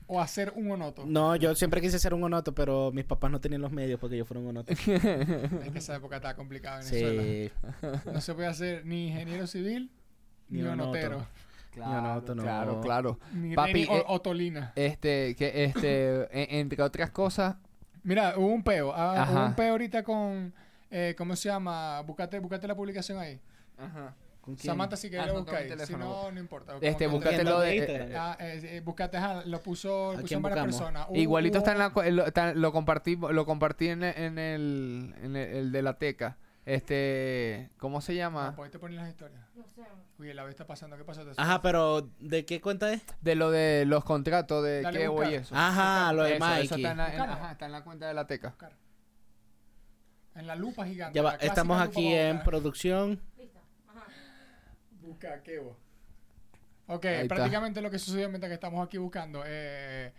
o 0.06 0.20
hacer 0.22 0.54
un 0.56 0.70
onoto? 0.70 1.04
No, 1.04 1.36
yo 1.36 1.54
siempre 1.54 1.82
quise 1.82 1.98
ser 1.98 2.14
un 2.14 2.24
onoto, 2.24 2.54
pero 2.54 2.90
mis 2.92 3.04
papás 3.04 3.30
no 3.30 3.40
tenían 3.42 3.60
los 3.60 3.72
medios 3.72 4.00
porque 4.00 4.16
yo 4.16 4.24
fuera 4.24 4.40
un 4.40 4.46
onoto. 4.48 4.72
Es 4.72 4.80
que 4.80 5.78
esa 5.78 5.96
época 5.96 6.16
estaba 6.16 6.34
complicada 6.34 6.80
en 6.80 6.90
Venezuela. 6.90 7.22
sí. 7.22 8.10
No 8.10 8.20
se 8.22 8.32
puede 8.34 8.48
hacer 8.48 8.86
ni 8.86 9.08
ingeniero 9.08 9.46
civil 9.46 9.90
ni, 10.48 10.62
Ni 10.62 10.66
onoto. 10.68 10.90
onotero. 10.90 11.26
Claro, 11.76 12.10
onoto, 12.12 12.34
no. 12.34 12.42
claro, 12.42 12.80
claro. 12.80 13.18
Ni 13.32 13.54
Papi, 13.54 13.72
Reni 13.72 13.86
o- 13.90 13.96
eh, 13.98 14.04
Otolina. 14.08 14.72
Este, 14.76 15.34
que 15.36 15.64
este, 15.64 16.28
en- 16.32 16.60
entre 16.60 16.82
otras 16.82 17.10
cosas, 17.10 17.56
Mira, 18.02 18.34
hubo 18.36 18.46
un 18.46 18.62
peo. 18.62 18.92
ah, 18.94 19.12
hubo 19.28 19.38
Ajá. 19.38 19.46
un 19.46 19.54
peo 19.54 19.72
ahorita 19.72 20.02
con. 20.02 20.52
Eh, 20.90 21.14
¿Cómo 21.18 21.36
se 21.36 21.48
llama? 21.48 22.00
Búscate, 22.02 22.38
búscate 22.38 22.66
la 22.68 22.74
publicación 22.74 23.18
ahí. 23.18 23.38
¿Con 24.40 24.54
quién? 24.54 24.66
Samantha, 24.72 24.96
si 24.96 25.08
quieres 25.10 25.24
Ah, 25.26 25.32
lo 25.32 25.34
no 25.40 25.44
buscáis. 25.44 25.72
Si 25.86 25.92
no, 25.96 26.30
no 26.30 26.38
importa. 26.40 26.76
Este, 26.80 27.06
Como 27.06 27.18
que- 27.20 27.26
búscate 27.28 27.44
lo 27.44 27.60
de- 27.60 27.76
¿En 28.04 28.12
eh? 28.12 28.16
Ah, 28.16 28.36
eh, 28.38 28.80
búscate, 28.84 29.16
ajá, 29.16 29.42
lo 29.44 29.60
puso, 29.60 30.12
¿A 30.12 30.20
lo 30.22 30.26
en 30.30 30.40
varias 30.42 30.64
personas. 30.64 31.06
Hubo- 31.08 31.16
igualito 31.16 31.58
está 31.58 31.72
en 31.72 31.78
la, 31.78 31.92
lo, 32.12 32.26
está- 32.26 32.54
lo 32.54 32.72
compartí, 32.72 33.16
lo 33.16 33.44
compartí 33.44 33.88
en, 33.88 34.04
en 34.04 34.38
el, 34.38 35.14
en 35.22 35.34
el, 35.36 35.48
el 35.56 35.72
de 35.72 35.82
la 35.82 35.94
teca. 35.98 36.36
Este, 36.66 37.70
¿cómo 37.78 38.00
se 38.00 38.12
Ah, 38.12 38.16
llama? 38.16 38.52
pues 38.56 38.66
ahí 38.66 38.72
te 38.72 38.78
ponen 38.80 38.96
las 38.96 39.08
historias. 39.08 39.40
Uy, 40.18 40.32
la 40.34 40.42
vez 40.42 40.50
está 40.50 40.66
pasando. 40.66 40.96
¿Qué 40.96 41.04
pasó? 41.04 41.24
¿Te 41.24 41.30
Ajá, 41.40 41.62
pero 41.62 42.10
¿de 42.18 42.44
qué 42.44 42.60
cuenta 42.60 42.92
es? 42.92 43.02
De 43.20 43.36
lo 43.36 43.50
de 43.52 43.84
los 43.86 44.04
contratos 44.04 44.64
de 44.64 44.82
Dale, 44.82 44.98
qué 44.98 45.08
busca. 45.08 45.26
voy 45.26 45.34
eso. 45.36 45.54
Ajá, 45.56 46.12
lo 46.12 46.24
de 46.24 46.36
Eso, 46.36 46.44
Mikey. 46.44 46.64
eso 46.66 46.74
está 46.74 46.90
en 46.90 46.96
la, 46.96 47.04
en- 47.06 47.12
Búscalo. 47.12 47.32
ajá, 47.32 47.52
está 47.52 47.66
en 47.66 47.72
la 47.72 47.84
cuenta 47.84 48.08
de 48.08 48.14
la 48.14 48.26
teca. 48.26 48.54
En 50.34 50.46
la 50.46 50.56
lupa 50.56 50.84
gigante. 50.84 51.16
Ya 51.16 51.22
va, 51.22 51.36
estamos 51.36 51.80
aquí 51.80 52.12
en 52.12 52.42
producción. 52.42 53.22
Busca 55.00 55.40
Kevo. 55.44 55.76
Ok, 56.88 57.04
Ahí 57.04 57.14
está. 57.22 57.34
prácticamente 57.36 57.80
lo 57.80 57.90
que 57.90 57.98
sucedió 58.00 58.28
mientras 58.28 58.50
que 58.50 58.54
estamos 58.54 58.84
aquí 58.84 58.98
buscando. 58.98 59.44
Eh, 59.46 60.12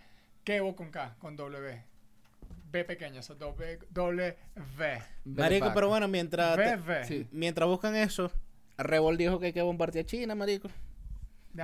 Kevo 0.44 0.74
con 0.74 0.90
K, 0.90 1.14
con 1.18 1.36
W. 1.36 1.84
B 2.70 2.84
pequeña, 2.84 3.20
eso, 3.20 3.34
doble, 3.34 3.78
doble 3.90 4.36
V. 4.76 5.02
Marico, 5.24 5.70
pero 5.74 5.88
bueno, 5.88 6.06
mientras, 6.08 6.56
V, 6.56 6.64
te- 6.64 6.76
V. 6.76 7.04
Sí. 7.04 7.26
mientras 7.32 7.68
buscan 7.68 7.96
eso, 7.96 8.30
Revol 8.76 9.16
dijo 9.16 9.38
que 9.40 9.46
hay 9.46 9.52
que 9.52 9.62
bombardear 9.62 10.04
China, 10.04 10.34
marico. 10.34 10.68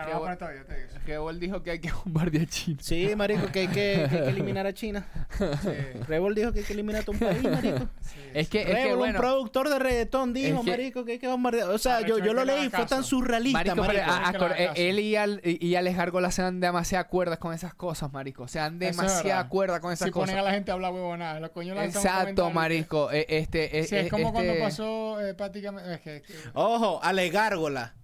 Para 0.02 0.37
todavía, 0.37 0.64
te 0.64 0.75
digo. 0.76 1.31
Que 1.31 1.38
dijo 1.38 1.62
que 1.62 1.70
hay 1.73 1.79
que 1.79 1.93
bombardear 2.05 2.46
China. 2.46 2.79
Sí, 2.82 3.14
marico, 3.17 3.46
que 3.52 3.61
hay 3.61 3.69
que, 3.69 3.75
que 3.75 4.17
hay 4.17 4.23
que 4.25 4.29
eliminar 4.31 4.67
a 4.67 4.73
China. 4.73 5.06
Sí, 5.38 5.69
Revol 6.08 6.35
dijo 6.35 6.52
que 6.52 6.61
hay 6.61 6.64
que 6.64 6.73
eliminar 6.73 7.02
a 7.02 7.05
todo 7.05 7.12
un 7.12 7.19
país, 7.20 7.43
marico. 7.50 7.88
sí, 8.00 8.19
Es 8.32 8.49
que, 8.49 8.62
es 8.62 8.69
que 8.69 8.94
bueno. 8.94 9.14
un 9.19 9.20
productor 9.20 9.69
de 9.69 9.79
reggaetón, 9.79 10.32
dijo, 10.32 10.58
Es 10.58 10.64
que- 10.64 10.70
marico, 10.70 11.05
que 11.05 11.12
hay 11.12 11.19
que 11.19 11.29
bombardear. 11.29 11.69
O 11.70 11.79
sea, 11.79 12.00
yo, 12.00 12.19
yo 12.19 12.32
lo 12.35 12.44
leí, 12.44 12.69
fue 12.70 12.87
tan 12.87 13.05
surrealista, 13.05 13.75
Marico, 13.75 13.85
ah, 14.06 14.32
él 14.75 14.99
y, 14.99 15.17
Al- 15.17 15.41
y 15.44 15.64
y 15.67 15.76
Alex 15.76 15.96
Gárgola 15.96 16.31
se 16.31 16.43
dan 16.43 16.61
demasiadas 16.61 17.06
cuerdas 17.08 17.38
con 17.38 17.52
esas 17.55 17.75
cosas, 17.75 18.12
marico. 18.12 18.49
Se 18.49 18.58
dan 18.58 18.79
verdad. 18.79 19.49
cuerdas 19.49 19.81
con 19.81 19.93
esas 19.93 20.06
Si 20.06 20.12
ponen 20.12 20.31
a 20.37 20.38
cosas. 20.38 20.44
la 20.44 20.55
gente 20.55 20.70
a 20.70 20.75
hablar 20.75 20.93
huevonada, 20.93 21.41
los 21.41 21.50
coños 21.50 21.79
Exacto, 21.79 22.50
marico. 22.50 23.11
Eh, 23.12 23.26
Este, 23.29 23.79
eh, 23.79 23.85
Sí, 23.85 23.96
es 23.96 24.06
eh, 24.06 24.08
como 24.11 24.32
cuando 24.32 24.52
este- 24.52 24.62
pasó 24.64 25.20
eh, 25.20 25.35
prácticamente. 25.35 25.94
Es 25.94 26.01
que, 26.01 26.22
que- 26.22 26.34
Ojo, 26.55 27.01
Ale 27.03 27.29
Gárgola. 27.31 27.94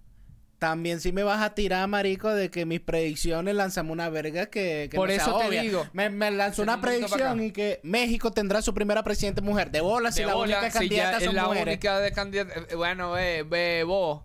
También 0.61 0.99
si 1.01 1.11
me 1.11 1.23
vas 1.23 1.41
a 1.41 1.55
tirar, 1.55 1.87
marico, 1.87 2.29
de 2.29 2.51
que 2.51 2.67
mis 2.67 2.79
predicciones 2.81 3.55
lanzamos 3.55 3.91
una 3.93 4.09
verga 4.09 4.45
que, 4.45 4.89
que 4.91 4.95
Por 4.95 5.09
no 5.09 5.15
sea 5.15 5.23
eso 5.23 5.37
te 5.39 5.47
obvia. 5.47 5.61
digo. 5.63 5.87
Me, 5.91 6.11
me 6.11 6.29
lanzó 6.29 6.61
una 6.61 6.79
predicción 6.79 7.41
y 7.41 7.49
que 7.51 7.79
México 7.81 8.29
tendrá 8.29 8.61
su 8.61 8.71
primera 8.71 9.01
presidente 9.03 9.41
mujer. 9.41 9.71
De 9.71 9.81
bola, 9.81 10.11
si 10.11 10.19
de 10.21 10.27
la 10.27 10.35
bola, 10.35 10.59
única 10.59 10.69
si 10.69 10.73
ya 10.73 10.79
candidata 11.05 11.17
es 11.17 11.23
son 11.23 11.33
la 11.35 11.45
mujeres. 11.45 11.65
única 11.65 11.99
de 11.99 12.11
candidata. 12.11 12.53
eh, 12.69 12.75
Bueno, 12.75 13.09
ve, 13.13 13.41
ve, 13.41 13.83
vos. 13.87 14.21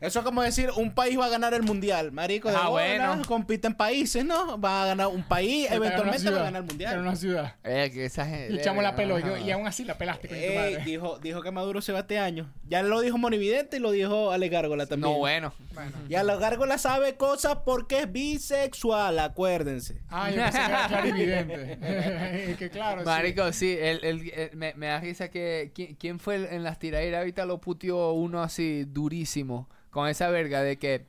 Eso 0.00 0.20
es 0.20 0.24
como 0.24 0.42
decir, 0.42 0.70
un 0.76 0.94
país 0.94 1.18
va 1.18 1.26
a 1.26 1.28
ganar 1.28 1.52
el 1.54 1.62
mundial, 1.62 2.10
marico. 2.10 2.48
De 2.50 2.56
Ah, 2.56 2.68
bola, 2.68 3.06
bueno. 3.08 3.22
compiten 3.26 3.74
países, 3.74 4.24
¿no? 4.24 4.58
Va 4.60 4.82
a 4.82 4.86
ganar 4.86 5.08
un 5.08 5.22
país, 5.22 5.68
eventualmente 5.70 6.30
va 6.30 6.40
a 6.40 6.44
ganar 6.44 6.62
el 6.62 6.68
mundial. 6.68 6.92
Era 6.94 7.02
una 7.02 7.16
ciudad. 7.16 7.54
Eh, 7.64 7.90
que 7.92 8.06
esa 8.06 8.24
gente. 8.24 8.50
Le 8.50 8.60
echamos 8.60 8.82
la 8.82 8.96
pelo 8.96 9.18
y, 9.18 9.42
y 9.44 9.50
aún 9.50 9.66
así 9.66 9.84
la 9.84 9.98
pelaste, 9.98 10.28
tu 10.28 10.34
madre. 10.34 10.78
dijo, 10.84 11.18
dijo 11.18 11.42
que 11.42 11.50
Maduro 11.50 11.82
se 11.82 11.92
va 11.92 12.00
este 12.00 12.18
año. 12.18 12.50
Ya 12.66 12.82
lo 12.82 13.00
dijo 13.00 13.18
Monividente 13.18 13.76
y 13.76 13.80
lo 13.80 13.90
dijo 13.90 14.30
Ale 14.32 14.48
Gárgola 14.48 14.86
también. 14.86 15.12
No, 15.12 15.18
bueno. 15.18 15.52
Bueno. 15.74 15.92
Y 16.08 16.14
Ale 16.14 16.36
Gárgola 16.38 16.78
sabe 16.78 17.16
cosas 17.16 17.58
porque 17.64 18.00
es 18.00 18.10
bisexual, 18.12 19.18
acuérdense. 19.18 20.00
Ah, 20.08 20.30
yo 20.30 20.36
pensé 20.36 20.58
que 20.58 20.64
era 20.64 20.86
clarividente. 20.88 22.56
que 22.58 22.70
claro. 22.70 23.04
Marico, 23.04 23.52
sí, 23.52 23.76
el, 23.78 24.04
el- 24.04 24.30
el- 24.30 24.56
me, 24.56 24.72
me 24.74 24.86
da 24.86 25.00
risa 25.00 25.28
que. 25.28 25.72
¿quién, 25.74 25.94
quién 25.96 26.18
fue 26.18 26.36
el- 26.36 26.46
en 26.46 26.64
las 26.64 26.78
tiraderas? 26.78 27.18
Ahorita 27.18 27.44
lo 27.44 27.60
puteó 27.60 28.12
uno 28.12 28.42
así 28.42 28.84
durísimo. 28.86 29.68
Con 29.90 30.08
esa 30.08 30.28
verga 30.30 30.62
de 30.62 30.78
que. 30.78 31.06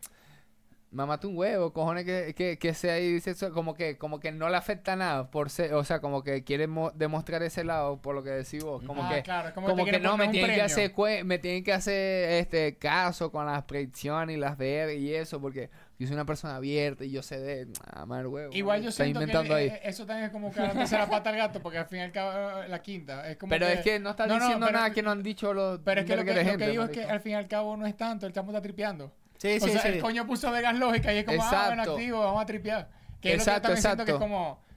Mamate 0.93 1.25
un 1.25 1.37
huevo, 1.37 1.71
cojones 1.71 2.03
que, 2.03 2.33
que, 2.35 2.59
que 2.59 2.73
sea 2.73 2.99
y 2.99 3.13
dice 3.13 3.31
eso, 3.31 3.53
como 3.53 3.75
que, 3.75 3.97
como 3.97 4.19
que 4.19 4.33
no 4.33 4.49
le 4.49 4.57
afecta 4.57 4.97
nada 4.97 5.31
por 5.31 5.49
ser, 5.49 5.73
o 5.73 5.85
sea, 5.85 6.01
como 6.01 6.21
que 6.21 6.43
quiere 6.43 6.67
mo- 6.67 6.91
demostrar 6.91 7.41
ese 7.43 7.63
lado 7.63 8.01
por 8.01 8.13
lo 8.13 8.23
que 8.23 8.31
decís 8.31 8.61
vos, 8.61 8.83
como 8.83 9.01
Ah, 9.01 9.15
que, 9.15 9.23
claro, 9.23 9.53
como 9.55 9.67
como, 9.67 9.85
que 9.85 9.91
que, 9.91 9.99
no, 10.01 10.17
me 10.17 10.27
tienen 10.27 10.53
que 10.53 10.61
hacer 10.61 10.93
me 11.23 11.39
tienen 11.39 11.63
que 11.63 11.71
hacer 11.71 12.31
este 12.41 12.75
caso 12.77 13.31
con 13.31 13.45
las 13.45 13.63
predicciones 13.63 14.35
y 14.35 14.39
las 14.39 14.57
ver 14.57 14.97
y 14.99 15.15
eso, 15.15 15.39
porque 15.39 15.69
Yo 16.01 16.07
soy 16.07 16.15
una 16.15 16.25
persona 16.25 16.55
abierta 16.55 17.05
y 17.05 17.11
yo 17.11 17.21
sé 17.21 17.39
de. 17.39 17.67
Ah, 17.93 18.07
madre 18.07 18.25
huevo. 18.25 18.51
Igual 18.55 18.81
yo 18.81 18.89
está 18.89 19.03
siento 19.03 19.21
inventando 19.21 19.49
que 19.53 19.61
ahí. 19.61 19.67
eh, 19.67 19.81
eso 19.83 20.03
también 20.03 20.25
es 20.25 20.31
como 20.31 20.51
que 20.51 20.59
antes 20.59 20.91
la 20.93 21.07
pata 21.07 21.29
al 21.29 21.37
gato, 21.37 21.61
porque 21.61 21.77
al 21.77 21.85
final 21.85 22.11
cabo 22.11 22.63
la 22.67 22.81
quinta. 22.81 23.29
Es 23.29 23.37
como 23.37 23.51
Pero 23.51 23.67
es 23.67 23.81
que 23.81 23.99
no 23.99 24.09
está 24.09 24.25
No, 24.25 24.39
no, 24.39 24.39
diciendo 24.45 24.65
pero- 24.65 24.77
nada 24.79 24.89
que 24.91 25.03
no 25.03 25.11
han 25.11 25.21
dicho 25.21 25.53
los. 25.53 25.79
Pero 25.85 26.01
es 26.01 26.07
que 26.07 26.15
lo 26.15 26.23
que, 26.25 26.33
lo 26.33 26.41
gente, 26.41 26.57
que 26.65 26.71
digo 26.71 26.83
es 26.85 26.89
que 26.89 27.03
al 27.03 27.19
fin 27.19 27.33
y 27.33 27.35
al 27.35 27.47
cabo 27.47 27.77
no 27.77 27.85
es 27.85 27.95
tanto, 27.95 28.25
el 28.25 28.33
chamo 28.33 28.49
está 28.49 28.63
tripeando. 28.63 29.11
Sí, 29.37 29.57
o 29.61 29.63
sí, 29.65 29.69
sea, 29.73 29.81
sí. 29.83 29.87
el 29.89 29.99
coño 30.01 30.25
puso 30.25 30.51
Vegas 30.51 30.75
Lógica 30.75 31.13
y 31.13 31.19
es 31.19 31.23
como, 31.25 31.43
ah, 31.43 31.49
bueno, 31.67 31.71
Exacto. 31.83 31.91
activo, 31.93 32.19
vamos 32.21 32.41
a 32.41 32.45
tripear. 32.47 32.89
Que 33.21 33.29
es 33.33 33.35
lo 33.37 33.41
Exacto, 33.43 33.69
que 33.69 33.75
yo 33.75 33.81
también 33.81 33.81
siento 33.81 34.05
que 34.05 34.11
es 34.11 34.15
exacto. 34.15 34.19
como, 34.19 34.59
"Nah, 34.69 34.70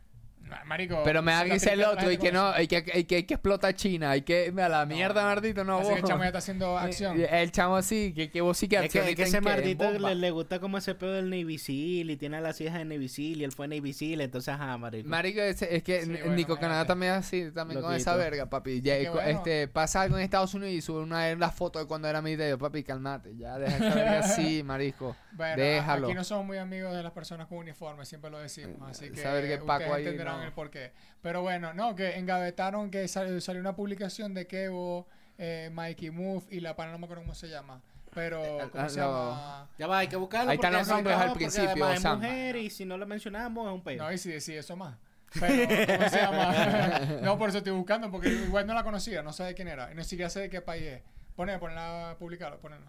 marico. 0.65 1.01
Pero 1.05 1.23
me 1.23 1.33
está 1.33 1.45
risa 1.45 1.73
el 1.73 1.81
la 1.81 1.91
otro 1.91 2.11
y 2.11 2.19
que 2.19 2.33
no, 2.33 2.49
eso". 2.51 2.57
hay 2.59 2.67
que, 2.69 2.77
hay 2.93 3.05
que, 3.05 3.17
hay 3.17 3.23
que 3.25 3.35
explotar 3.35 3.75
China, 3.75 4.11
hay 4.11 4.23
que. 4.23 4.53
A 4.57 4.69
la 4.69 4.87
mierda, 4.87 5.23
no. 5.23 5.29
Mardito, 5.29 5.65
no 5.65 5.79
Así 5.79 5.89
que 5.95 5.99
el 6.01 6.05
chamo 6.05 6.21
ya 6.23 6.27
está 6.29 6.39
haciendo 6.39 6.79
acción. 6.79 7.21
Eh, 7.21 7.29
El 7.43 7.51
chamo 7.53 7.81
sí, 7.83 8.13
que, 8.15 8.31
que 8.31 8.41
vos 8.41 8.57
sí 8.57 8.69
que 8.69 8.77
Es 8.77 8.93
que, 8.93 9.15
que 9.15 9.23
ese 9.23 9.41
bomba. 9.41 10.11
le, 10.11 10.15
le 10.15 10.31
gusta 10.31 10.59
como 10.61 10.79
ese 10.79 10.95
pedo 10.95 11.13
del 11.13 11.31
Navy 11.31 11.59
Seal 11.59 12.11
y 12.11 12.17
tiene 12.17 12.37
a 12.37 12.41
las 12.41 12.61
hijas 12.61 12.79
de 12.79 12.85
Navy 12.85 13.09
Seal 13.09 13.41
y 13.41 13.45
él 13.45 13.53
fue 13.53 13.69
Navy 13.69 13.93
Seal, 13.93 14.21
entonces, 14.21 14.49
ajá, 14.55 14.77
marico. 14.79 15.09
Marico, 15.09 15.41
es, 15.41 15.61
es 15.63 15.83
que 15.83 16.03
Sí, 16.03 16.11
N- 16.11 16.19
bueno, 16.21 16.37
Nico 16.37 16.57
Canadá 16.59 16.85
también 16.87 17.13
es 17.13 17.19
así, 17.19 17.51
también 17.53 17.81
con 17.81 17.95
esa 17.95 18.17
verga, 18.17 18.47
papi. 18.49 18.81
Ya, 18.81 18.95
bueno. 19.11 19.29
este, 19.29 19.69
pasa 19.69 20.03
algo 20.03 20.17
en 20.17 20.23
Estados 20.25 20.55
Unidos 20.55 20.75
y 20.75 20.81
sube 20.81 21.01
una 21.03 21.25
de 21.25 21.37
las 21.37 21.55
fotos 21.55 21.83
de 21.83 21.89
cuando 21.89 22.09
era 22.09 22.21
militar. 22.23 22.57
Papi, 22.59 22.83
calmate, 22.85 23.37
ya 23.37 23.59
deja 23.59 23.77
esa 23.77 23.95
verga 23.95 24.19
así, 24.21 24.63
marisco. 24.63 25.17
Bueno, 25.33 25.57
Déjalo. 25.63 26.07
aquí 26.07 26.15
no 26.15 26.23
somos 26.25 26.47
muy 26.47 26.59
amigos 26.59 26.95
de 26.95 27.03
las 27.03 27.13
personas 27.13 27.47
con 27.49 27.59
uniforme, 27.59 28.05
siempre 28.05 28.31
lo 28.31 28.39
decimos. 28.39 28.77
Así 28.89 29.11
que 29.11 29.21
Saber 29.21 29.47
que 29.49 29.59
Paco 29.65 29.93
ahí 29.95 30.05
no. 30.39 30.45
el 30.45 30.53
porqué. 30.53 30.93
Pero 31.23 31.43
bueno, 31.43 31.73
no, 31.75 31.95
que 31.95 32.17
engavetaron 32.19 32.91
que 32.91 33.09
sal- 33.09 33.41
salió 33.41 33.61
una 33.61 33.75
publicación 33.75 34.35
de 34.35 34.47
Kevo, 34.47 35.07
eh, 35.39 35.71
Mikey 35.73 36.11
Move 36.11 36.45
y 36.51 36.61
la 36.61 36.77
pana, 36.77 36.93
no 36.93 36.99
me 36.99 37.05
acuerdo 37.05 37.23
cómo 37.23 37.35
se 37.35 37.49
llama. 37.49 37.81
Pero, 38.15 38.43
¿cómo 38.71 38.85
ah, 38.85 38.89
se 38.89 39.01
no. 39.01 39.07
llama? 39.07 39.69
Ya 39.79 39.87
va, 39.87 39.99
hay 39.99 40.09
que 40.09 40.17
buscarlo. 40.17 40.51
Ahí 40.51 40.57
están 40.57 40.73
los 40.73 40.87
nombres 40.87 41.17
al 41.17 41.33
principio, 41.33 41.91
es 41.91 42.05
mujer 42.05 42.57
y 42.57 42.71
si 42.71 42.85
no 42.85 42.97
lo 42.97 43.07
mencionamos 43.07 43.67
es 43.67 43.73
un 43.75 43.83
pedo. 43.83 44.05
No, 44.05 44.13
y 44.13 44.19
sí, 44.19 44.41
sí, 44.41 44.55
eso 44.55 44.77
más. 44.77 44.97
Pero, 45.41 45.67
¿cómo 45.67 46.09
se 46.09 46.17
llama? 46.17 47.01
no, 47.23 47.37
por 47.37 47.49
eso 47.49 47.59
estoy 47.59 47.73
buscando, 47.73 48.11
porque 48.11 48.29
igual 48.29 48.67
no 48.67 48.75
la 48.75 48.85
conocía, 48.85 49.23
no 49.23 49.33
sé 49.33 49.43
de 49.43 49.55
quién 49.55 49.67
era. 49.67 49.91
Y 49.91 49.97
ni 49.97 50.05
siquiera 50.05 50.31
sé 50.31 50.41
de 50.41 50.51
qué 50.51 50.61
país 50.61 50.85
es. 50.85 51.03
Ponela, 51.35 51.59
ponela, 51.59 52.17
publicarlo, 52.19 52.61
ponela. 52.61 52.87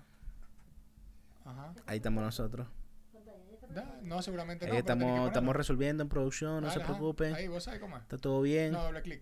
Ajá. 1.43 1.73
Ahí 1.87 1.97
estamos 1.97 2.23
nosotros. 2.23 2.67
Da- 3.75 3.99
No, 4.01 4.21
seguramente 4.21 4.67
no. 4.67 4.73
estamos, 4.73 5.27
estamos 5.27 5.55
resolviendo 5.55 6.01
en 6.01 6.09
producción, 6.09 6.63
no 6.63 6.69
se 6.71 6.79
ajá. 6.79 6.87
preocupen. 6.87 7.33
Ahí, 7.35 7.47
vos 7.47 7.63
sabés 7.63 7.79
cómo 7.79 7.97
es. 7.97 8.03
Está 8.03 8.17
todo 8.17 8.41
bien. 8.41 8.71
No, 8.71 8.83
doble 8.83 9.01
clic. 9.01 9.21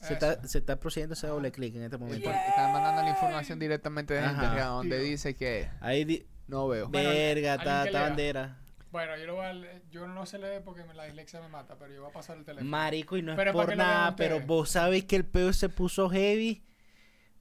se, 0.00 0.04
Eso. 0.04 0.12
está, 0.14 0.46
se 0.48 0.58
está 0.58 0.78
procediendo 0.78 1.14
ese 1.14 1.26
doble 1.26 1.50
clic 1.50 1.74
en 1.76 1.82
este 1.82 1.96
momento. 1.98 2.24
Porque 2.24 2.38
Están 2.48 2.72
mandando 2.72 3.02
la 3.02 3.10
información 3.10 3.58
directamente 3.58 4.14
de 4.14 4.20
Ajá. 4.20 4.30
Instagram, 4.32 4.68
donde 4.68 4.96
Tío. 4.98 5.04
dice 5.06 5.34
que 5.34 5.68
Ahí, 5.80 6.04
di- 6.04 6.26
no 6.46 6.68
veo. 6.68 6.88
Bueno, 6.88 7.08
verga, 7.10 7.54
está 7.54 7.90
bandera. 7.90 8.58
Bueno, 8.92 9.16
yo, 9.16 9.26
lo 9.26 9.34
voy 9.36 9.46
a 9.46 9.52
le- 9.54 9.82
yo 9.90 10.06
no 10.06 10.24
sé 10.24 10.38
leer 10.38 10.62
porque 10.62 10.84
la 10.94 11.04
dislexia 11.06 11.40
me 11.40 11.48
mata, 11.48 11.76
pero 11.78 11.92
yo 11.92 12.02
voy 12.02 12.10
a 12.10 12.12
pasar 12.12 12.36
el 12.36 12.44
teléfono. 12.44 12.70
Marico, 12.70 13.16
y 13.16 13.22
no 13.22 13.32
es 13.32 13.36
Pero 13.36 13.52
para 13.52 13.66
por 13.66 13.76
nada, 13.76 14.14
pero 14.14 14.40
vos 14.40 14.70
sabés 14.70 15.04
que 15.04 15.16
el 15.16 15.24
peo 15.24 15.52
se 15.52 15.68
puso 15.68 16.08
heavy 16.10 16.62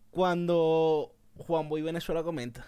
cuando 0.09 1.15
Juan 1.37 1.69
Boy 1.69 1.81
Venezuela 1.81 2.23
comenta. 2.23 2.65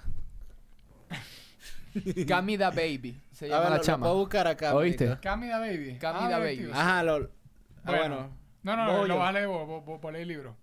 Camida 2.28 2.70
Baby. 2.72 3.20
Se 3.32 3.46
A 3.46 3.50
llama 3.50 3.60
ver, 3.62 3.70
la 3.70 3.76
lo, 3.76 3.78
lo 3.78 3.84
chama. 3.84 4.04
puedo 4.06 4.16
buscar 4.18 4.48
acá. 4.48 4.74
¿Oíste? 4.76 5.18
Camida 5.22 5.60
Baby. 5.60 5.98
Camida 6.00 6.36
Ah, 6.36 6.40
Baby. 6.40 6.58
tío. 6.58 6.74
Ajá, 6.74 7.04
lo. 7.04 7.16
ah, 7.16 7.20
Bueno. 7.86 8.00
bueno. 8.16 8.30
No, 8.64 8.76
no, 8.76 8.86
no, 8.86 8.98
Voy 9.00 9.08
lo 9.08 9.18
vas 9.18 9.30
a 9.30 9.32
leer 9.34 9.48
vos, 9.48 9.68
vos, 9.68 9.86
vos- 9.86 10.02
vos 10.02 10.12
lees 10.12 10.24
el 10.24 10.28
libro. 10.30 10.58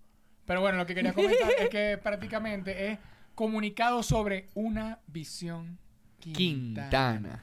Pero 0.45 0.61
bueno, 0.61 0.77
lo 0.79 0.87
que 0.87 0.95
quería 0.95 1.13
comentar 1.13 1.51
es 1.59 1.69
que 1.69 1.99
prácticamente 2.03 2.91
es 2.93 2.99
comunicado 3.35 4.03
sobre 4.03 4.49
una 4.55 4.99
visión 5.07 5.79
quintana. 6.19 6.89
Quintana. 6.89 7.43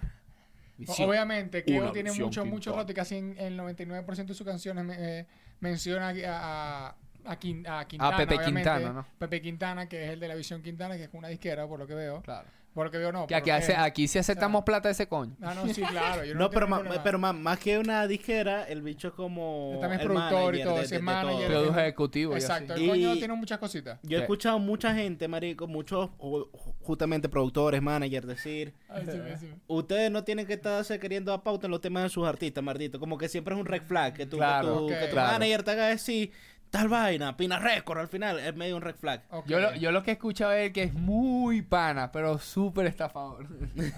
Visión. 0.78 1.10
Obviamente, 1.10 1.64
que 1.64 1.80
tiene 1.94 2.12
mucho, 2.12 2.46
mucho 2.46 2.72
quintana. 2.72 2.76
roto 2.78 2.92
y 2.92 2.96
casi 2.96 3.16
en 3.18 3.36
el 3.38 3.58
99% 3.60 4.26
de 4.26 4.34
sus 4.34 4.46
canciones 4.46 4.84
me- 4.86 4.96
eh, 5.20 5.26
menciona 5.62 6.10
a, 6.10 6.88
a, 6.88 6.96
a, 7.26 7.40
Quin- 7.40 7.68
a 7.68 7.86
Quintana. 7.88 8.18
Pepe. 8.18 8.38
Quintana, 8.44 8.94
¿no? 8.94 9.06
Pepe 9.18 9.42
Quintana, 9.42 9.88
que 9.90 10.06
es 10.06 10.10
el 10.12 10.20
de 10.20 10.28
la 10.28 10.36
visión 10.36 10.62
Quintana, 10.62 10.96
que 10.98 11.04
es 11.06 11.10
una 11.14 11.28
disquera, 11.30 11.68
por 11.68 11.80
lo 11.80 11.88
que 11.88 11.96
veo. 11.96 12.22
Claro. 12.22 12.48
Por 12.80 12.86
lo 12.86 12.92
que 12.94 12.98
veo, 12.98 13.12
no. 13.12 13.28
Que 13.28 13.36
aquí, 13.36 13.50
porque- 13.50 13.52
hace, 13.52 13.76
aquí 13.76 14.08
sí 14.08 14.20
aceptamos 14.20 14.64
plata 14.64 14.88
de 14.88 14.94
ese 14.94 15.06
coño. 15.06 15.36
Ah, 15.42 15.54
no, 15.54 15.68
sí, 15.68 15.82
claro. 15.82 16.24
Yo 16.24 16.34
no, 16.34 16.40
No, 16.40 16.50
pero, 16.50 16.66
problema. 16.66 17.04
pero 17.04 17.20
más, 17.20 17.36
más 17.36 17.60
que 17.60 17.78
una 17.78 18.08
disquera, 18.08 18.64
el 18.64 18.82
bicho 18.82 19.10
es 19.10 19.14
como. 19.16 19.72
Él 19.74 19.80
también 19.82 20.00
es 20.00 20.06
el 20.06 20.14
productor 20.14 20.56
y 20.56 20.64
todo, 20.64 20.76
de- 20.78 20.82
de- 20.84 20.88
de 20.88 21.00
manager. 21.00 21.52
ejecutivo. 21.78 22.34
Exacto, 22.36 22.76
el 22.76 22.84
Y- 22.84 22.88
coño 22.88 23.14
tiene 23.18 23.34
muchas 23.34 23.58
cositas. 23.60 24.00
Yo 24.04 24.16
he 24.16 24.20
Sí. 24.20 24.22
escuchado 24.22 24.60
mucha 24.60 24.94
gente, 24.96 25.28
marico, 25.28 25.68
muchos 25.68 26.10
ju- 26.20 26.48
justamente 26.80 27.28
productores, 27.28 27.82
managers, 27.82 28.26
decir, 28.28 28.74
Ay, 28.88 29.04
sí, 29.38 29.50
ustedes 29.68 30.10
no 30.10 30.24
tienen 30.24 30.46
que 30.48 30.54
estarse 30.54 30.98
queriendo 31.00 31.32
dar 31.32 31.44
pauta 31.44 31.68
en 31.68 31.72
los 31.72 31.82
temas 31.82 32.04
de 32.04 32.10
sus 32.10 32.26
artistas, 32.26 32.64
maldito. 32.64 32.98
Como 32.98 33.18
que 33.18 33.28
siempre 33.28 33.56
es 33.56 33.60
un 33.60 33.66
red 33.66 33.82
flag 33.84 34.14
que 34.14 34.26
tu, 34.26 34.38
Claro, 34.38 34.68
que 34.68 34.74
tu, 34.78 34.84
ok. 34.86 34.90
que 35.02 35.06
tu 35.08 35.12
Claro. 35.12 35.32
manager 35.34 35.64
te 35.64 35.72
haga 35.72 35.88
decir 35.88 36.32
tal 36.70 36.88
vaina, 36.88 37.36
pina 37.36 37.58
récord 37.60 38.00
al 38.00 38.08
final, 38.08 38.40
es 38.40 38.56
medio 38.56 38.76
un 38.76 38.82
red 38.82 38.96
flag. 38.96 39.22
Yo 39.48 39.60
lo, 39.60 39.74
yo 39.76 39.92
lo 39.92 40.04
que 40.04 40.12
he 40.12 40.14
escuchado 40.14 40.52
es 40.54 40.72
que 40.72 40.84
es 40.84 40.94
muy 40.94 41.62
pana, 41.62 42.12
pero 42.12 42.38
súper 42.40 42.86
estafador. 42.86 43.48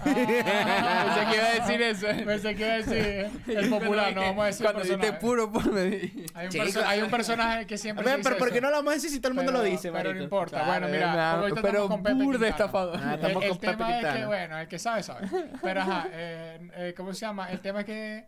Ah, 0.00 0.04
Pensé 0.04 1.30
que 1.30 1.36
iba 1.36 1.46
a 1.46 1.52
decir 1.54 1.82
eso. 1.82 2.08
eh. 2.08 2.22
Pensé 2.24 2.54
que 2.54 2.62
iba 2.64 2.72
a 2.72 2.76
decir 2.78 3.30
el 3.58 3.68
popular, 3.70 4.14
no 4.14 4.20
vamos 4.22 4.42
a 4.42 4.46
decir 4.46 4.64
Cuando 4.64 4.80
dijiste 4.82 4.98
personaje. 4.98 5.20
puro 5.26 5.52
por 5.52 5.72
medir. 5.72 6.26
Hay 6.34 6.46
un, 6.46 6.52
Chico. 6.52 6.64
perso- 6.64 6.84
hay 6.86 7.02
un 7.02 7.10
personaje 7.10 7.66
que 7.66 7.76
siempre 7.78 8.04
pero 8.04 8.16
dice 8.18 8.30
¿por 8.36 8.48
qué 8.50 8.58
eso. 8.58 8.62
no 8.66 8.70
lo 8.70 8.76
vamos 8.78 8.90
a 8.92 8.94
decir 8.94 9.10
si 9.10 9.20
todo 9.20 9.28
el 9.28 9.34
mundo 9.34 9.52
Pero- 9.52 9.64
lo 9.64 9.70
dice, 9.70 9.92
Pero 9.92 10.14
no 10.14 10.22
importa. 10.22 10.56
Claro, 10.64 10.66
bueno, 10.70 10.88
mira, 10.88 11.14
nada, 11.14 11.34
porque 11.40 11.50
ahorita 11.50 11.68
pero 11.70 11.88
con 11.88 12.02
Pepe 12.02 12.18
Quintana. 12.18 12.48
estafador. 12.48 13.00
Ah, 13.02 13.08
El, 13.08 13.14
estamos 13.16 13.42
el 13.44 13.48
con 13.50 13.58
Pepe 13.58 13.72
tema 13.76 14.00
es 14.00 14.06
que, 14.16 14.26
bueno, 14.26 14.58
el 14.58 14.68
que 14.68 14.78
sabe, 14.78 15.02
sabe. 15.02 15.28
Pero 15.62 15.80
ajá, 15.82 16.06
eh, 16.10 16.70
eh, 16.74 16.94
¿cómo 16.96 17.12
se 17.12 17.20
llama? 17.26 17.50
El 17.50 17.60
tema 17.60 17.80
es 17.80 17.86
que 17.86 18.26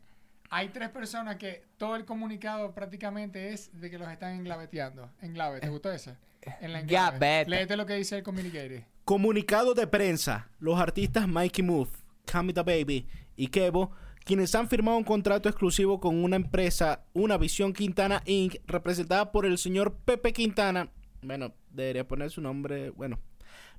hay 0.54 0.68
tres 0.68 0.88
personas 0.90 1.34
que 1.34 1.64
todo 1.78 1.96
el 1.96 2.04
comunicado 2.04 2.72
prácticamente 2.74 3.52
es 3.52 3.72
de 3.80 3.90
que 3.90 3.98
los 3.98 4.08
están 4.08 4.36
englaveteando. 4.36 5.10
Englave, 5.20 5.58
¿te 5.58 5.68
gustó 5.68 5.90
ese? 5.90 6.14
En 6.60 6.72
la 6.72 6.78
englave. 6.78 7.44
Léete 7.48 7.76
lo 7.76 7.84
que 7.84 7.94
dice 7.94 8.18
el 8.18 8.22
communicator. 8.22 8.84
Comunicado 9.04 9.74
de 9.74 9.88
prensa. 9.88 10.48
Los 10.60 10.78
artistas 10.78 11.26
Mikey 11.26 11.64
Move, 11.64 11.90
Camita 12.24 12.62
Baby 12.62 13.04
y 13.34 13.48
Kevo, 13.48 13.90
quienes 14.24 14.54
han 14.54 14.68
firmado 14.68 14.96
un 14.96 15.02
contrato 15.02 15.48
exclusivo 15.48 15.98
con 15.98 16.22
una 16.22 16.36
empresa, 16.36 17.02
Una 17.14 17.36
Visión 17.36 17.72
Quintana 17.72 18.22
Inc., 18.24 18.54
representada 18.68 19.32
por 19.32 19.46
el 19.46 19.58
señor 19.58 19.96
Pepe 20.04 20.32
Quintana. 20.32 20.88
Bueno, 21.20 21.52
debería 21.70 22.06
poner 22.06 22.30
su 22.30 22.40
nombre. 22.40 22.90
Bueno, 22.90 23.18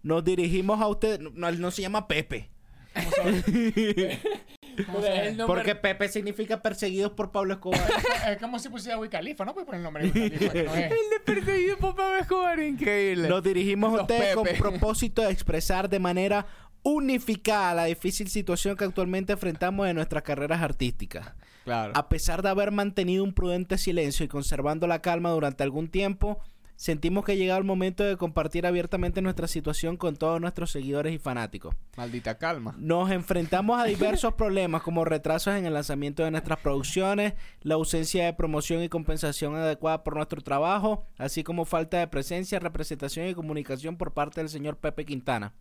nos 0.03 0.25
dirigimos 0.25 0.81
a 0.81 0.87
usted. 0.87 1.21
No, 1.21 1.49
no 1.53 1.71
se 1.71 1.83
llama 1.83 2.05
Pepe. 2.05 2.49
Porque 5.47 5.75
Pepe 5.75 6.07
significa 6.09 6.61
perseguidos 6.61 7.11
por 7.11 7.31
Pablo 7.31 7.53
Escobar. 7.53 7.81
Es 8.29 8.37
como 8.37 8.59
si 8.59 8.69
pusiera 8.69 8.97
Wiz 8.97 9.09
Khalifa, 9.09 9.45
¿no? 9.45 9.53
Puedes 9.53 9.65
poner 9.65 9.79
el 9.79 9.83
nombre 9.83 10.09
de 10.09 10.29
no 10.65 10.73
es. 10.73 10.91
El 10.91 11.09
de 11.09 11.19
perseguido 11.23 11.77
por 11.77 11.95
Pablo 11.95 12.17
Escobar, 12.17 12.59
increíble. 12.59 13.29
Nos 13.29 13.43
dirigimos 13.43 13.89
a 13.93 13.97
Los 13.97 14.01
usted 14.03 14.33
con 14.33 14.47
propósito 14.57 15.21
de 15.21 15.31
expresar 15.31 15.89
de 15.89 15.99
manera 15.99 16.45
unificada 16.83 17.73
la 17.73 17.85
difícil 17.85 18.29
situación 18.29 18.77
que 18.77 18.85
actualmente 18.85 19.33
enfrentamos 19.33 19.87
en 19.87 19.95
nuestras 19.95 20.23
carreras 20.23 20.61
artísticas. 20.61 21.33
Claro. 21.63 21.93
A 21.95 22.09
pesar 22.09 22.43
de 22.43 22.49
haber 22.49 22.71
mantenido 22.71 23.23
un 23.23 23.33
prudente 23.33 23.79
silencio 23.79 24.23
y 24.23 24.27
conservando 24.27 24.85
la 24.85 25.01
calma 25.01 25.31
durante 25.31 25.63
algún 25.63 25.87
tiempo, 25.87 26.39
sentimos 26.75 27.25
que 27.25 27.33
ha 27.33 27.35
llegado 27.35 27.59
el 27.59 27.65
momento 27.65 28.03
de 28.03 28.17
compartir 28.17 28.65
abiertamente 28.65 29.21
nuestra 29.21 29.47
situación 29.47 29.97
con 29.97 30.15
todos 30.15 30.41
nuestros 30.41 30.71
seguidores 30.71 31.13
y 31.13 31.19
fanáticos. 31.19 31.75
Maldita 31.97 32.37
calma. 32.37 32.75
Nos 32.77 33.11
enfrentamos 33.11 33.79
a 33.79 33.85
diversos 33.85 34.33
problemas 34.37 34.81
como 34.81 35.05
retrasos 35.05 35.55
en 35.55 35.65
el 35.65 35.73
lanzamiento 35.73 36.23
de 36.23 36.31
nuestras 36.31 36.59
producciones, 36.59 37.33
la 37.61 37.75
ausencia 37.75 38.25
de 38.25 38.33
promoción 38.33 38.83
y 38.83 38.89
compensación 38.89 39.55
adecuada 39.55 40.03
por 40.03 40.15
nuestro 40.15 40.41
trabajo, 40.41 41.07
así 41.17 41.43
como 41.43 41.65
falta 41.65 41.99
de 41.99 42.07
presencia, 42.07 42.59
representación 42.59 43.27
y 43.27 43.33
comunicación 43.33 43.97
por 43.97 44.13
parte 44.13 44.41
del 44.41 44.49
señor 44.49 44.77
Pepe 44.77 45.05
Quintana. 45.05 45.53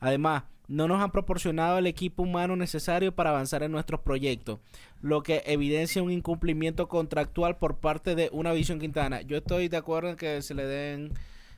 Además, 0.00 0.44
no 0.66 0.88
nos 0.88 1.02
han 1.02 1.10
proporcionado 1.10 1.78
el 1.78 1.86
equipo 1.86 2.22
humano 2.22 2.56
necesario 2.56 3.14
para 3.14 3.30
avanzar 3.30 3.62
en 3.62 3.70
nuestros 3.72 4.00
proyectos, 4.00 4.60
lo 5.02 5.22
que 5.22 5.42
evidencia 5.46 6.02
un 6.02 6.10
incumplimiento 6.10 6.88
contractual 6.88 7.58
por 7.58 7.76
parte 7.78 8.14
de 8.14 8.30
Una 8.32 8.52
Visión 8.52 8.78
Quintana. 8.80 9.20
Yo 9.20 9.36
estoy 9.36 9.68
de 9.68 9.76
acuerdo 9.76 10.08
en 10.10 10.16
que 10.16 10.40
se 10.42 10.54
le 10.54 10.64
den 10.66 11.12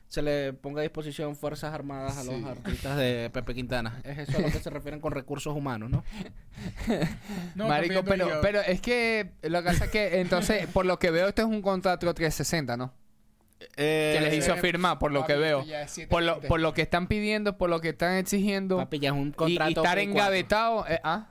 se 0.09 0.23
le 0.23 0.53
ponga 0.53 0.81
a 0.81 0.83
disposición 0.83 1.35
fuerzas 1.35 1.75
armadas 1.75 2.17
a 2.17 2.23
los 2.23 2.37
Sí. 2.37 2.45
artistas 2.45 2.97
de 2.97 3.29
Pepe 3.33 3.55
Quintana. 3.55 4.01
Es 4.05 4.19
eso 4.19 4.39
a 4.39 4.41
lo 4.41 4.47
que 4.53 4.61
se 4.61 4.71
refieren 4.71 5.01
con 5.01 5.11
recursos 5.11 5.57
humanos, 5.57 5.91
¿no? 5.91 6.05
No, 7.57 7.67
Marico, 7.69 8.05
pero, 8.05 8.29
pero 8.41 8.61
es 8.61 8.81
que 8.81 9.31
lo 9.43 9.61
que 9.63 9.67
pasa 9.69 9.85
es 9.87 9.91
que 9.91 10.21
entonces, 10.21 10.67
por 10.69 10.87
lo 10.87 10.99
que 11.01 11.11
veo, 11.11 11.27
esto 11.29 11.43
es 11.43 11.49
un 11.49 11.61
contrato 11.61 12.07
360, 12.15 12.77
¿no? 12.77 12.93
Que 13.59 14.19
les 14.21 14.33
Eh, 14.33 14.37
hizo 14.37 14.55
eh, 14.55 14.59
firmar, 14.61 14.99
por 14.99 15.13
lo 15.13 15.25
que 15.25 15.33
papi, 15.35 15.43
veo. 15.43 15.65
ya 15.65 15.83
es 15.83 15.91
siete 15.91 16.11
Por 16.11 16.23
lo, 16.23 16.41
por 16.43 16.61
lo 16.61 16.75
que 16.75 16.83
están 16.83 17.07
pidiendo, 17.07 17.57
por 17.57 17.71
lo 17.71 17.81
que 17.81 17.91
están 17.91 18.17
exigiendo. 18.17 18.77
Papi, 18.77 18.99
ya 18.99 19.09
es 19.11 19.15
un 19.15 19.29
y, 19.29 19.33
contrato. 19.33 19.71
y 19.71 19.73
estar 19.75 19.95
Play 19.95 20.05
engavetado. 20.07 20.87
eh, 20.89 21.01
¿ah? 21.03 21.29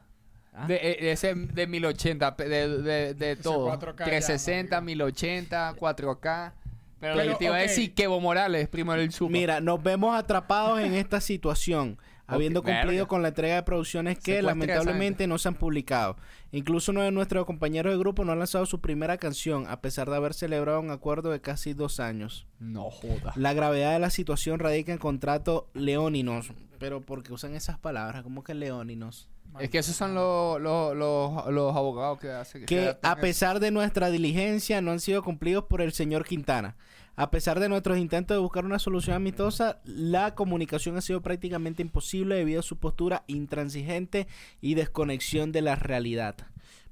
¿Ah? 0.53 0.65
De, 0.67 0.75
eh, 0.75 1.12
ese 1.12 1.36
de 1.36 1.67
1080, 1.67 2.36
pe- 2.36 2.48
de, 2.48 2.67
de, 2.82 3.13
de 3.13 3.36
todo. 3.36 3.67
4K 3.70 4.00
ya, 4.00 4.05
360, 4.05 4.82
marico. 4.82 4.86
1080, 5.05 5.74
4K. 5.75 6.53
Pero, 7.00 7.15
Pero, 7.17 7.32
que 7.34 7.38
te 7.38 7.44
iba 7.46 7.53
ok. 7.53 7.60
a 7.60 7.62
decir, 7.62 7.94
que 7.94 8.03
Evo 8.03 8.20
Morales, 8.22 8.67
primo 8.70 8.94
del 8.94 9.12
super. 9.12 9.34
Mira, 9.34 9.60
nos 9.60 9.84
vemos 9.84 10.17
atrapados 10.17 10.79
en 10.79 10.94
esta 10.96 11.20
situación. 11.22 12.00
Habiendo 12.27 12.63
cumplido 12.63 12.88
verga. 12.88 13.08
con 13.08 13.22
la 13.22 13.29
entrega 13.29 13.55
de 13.55 13.63
producciones 13.63 14.20
que 14.20 14.41
lamentablemente 14.41 15.27
no 15.27 15.38
se 15.38 15.48
han 15.48 15.55
publicado. 15.55 16.17
Incluso 16.51 16.91
uno 16.91 17.01
de 17.01 17.12
nuestros 17.12 17.46
compañeros 17.46 17.94
de 17.94 18.00
grupo 18.00 18.24
no 18.25 18.32
ha 18.32 18.36
lanzado 18.36 18.65
su 18.65 18.82
primera 18.82 19.17
canción, 19.17 19.65
a 19.67 19.82
pesar 19.82 20.10
de 20.10 20.15
haber 20.15 20.34
celebrado 20.34 20.79
un 20.79 20.91
acuerdo 20.91 21.32
de 21.32 21.41
casi 21.41 21.74
dos 21.74 22.00
años. 22.00 22.48
No 22.60 22.89
joda. 22.89 23.34
La 23.36 23.53
gravedad 23.53 23.94
de 23.94 24.00
la 24.00 24.10
situación 24.10 24.60
radica 24.60 24.91
en 24.91 24.98
contrato 24.98 25.70
leóninos. 25.74 26.51
Pero 26.79 27.01
¿por 27.01 27.24
qué 27.24 27.34
usan 27.34 27.55
esas 27.55 27.77
palabras? 27.77 28.24
¿Cómo 28.24 28.44
que 28.44 28.53
leóninos? 28.53 29.29
Es 29.60 29.70
que 29.70 29.77
esos 29.77 29.96
son 29.96 30.13
los, 30.13 30.60
los, 30.62 30.96
los, 30.96 31.48
los 31.48 31.75
abogados 31.75 32.20
que 32.20 32.29
hacen 32.29 32.65
que 32.65 32.89
hacen 32.89 33.00
a 33.03 33.15
pesar 33.17 33.62
de 33.62 33.72
nuestra 33.72 34.10
diligencia 34.10 34.82
no 34.82 34.91
han 34.91 35.00
sido 35.00 35.24
cumplidos 35.24 35.63
por 35.65 35.82
el 35.82 35.94
señor 35.94 36.25
Quintana. 36.25 36.75
A 37.17 37.31
pesar 37.31 37.60
de 37.60 37.69
nuestros 37.69 37.98
intentos 37.98 38.36
de 38.36 38.41
buscar 38.41 38.65
una 38.65 38.79
solución 38.79 39.15
amistosa, 39.15 39.79
la 39.86 40.36
comunicación 40.36 40.98
ha 40.98 41.01
sido 41.01 41.22
prácticamente 41.22 41.81
imposible 41.81 42.36
debido 42.36 42.60
a 42.60 42.63
su 42.63 42.77
postura 42.77 43.24
intransigente 43.27 44.27
y 44.60 44.75
desconexión 44.75 45.53
de 45.53 45.62
la 45.62 45.75
realidad. 45.75 46.36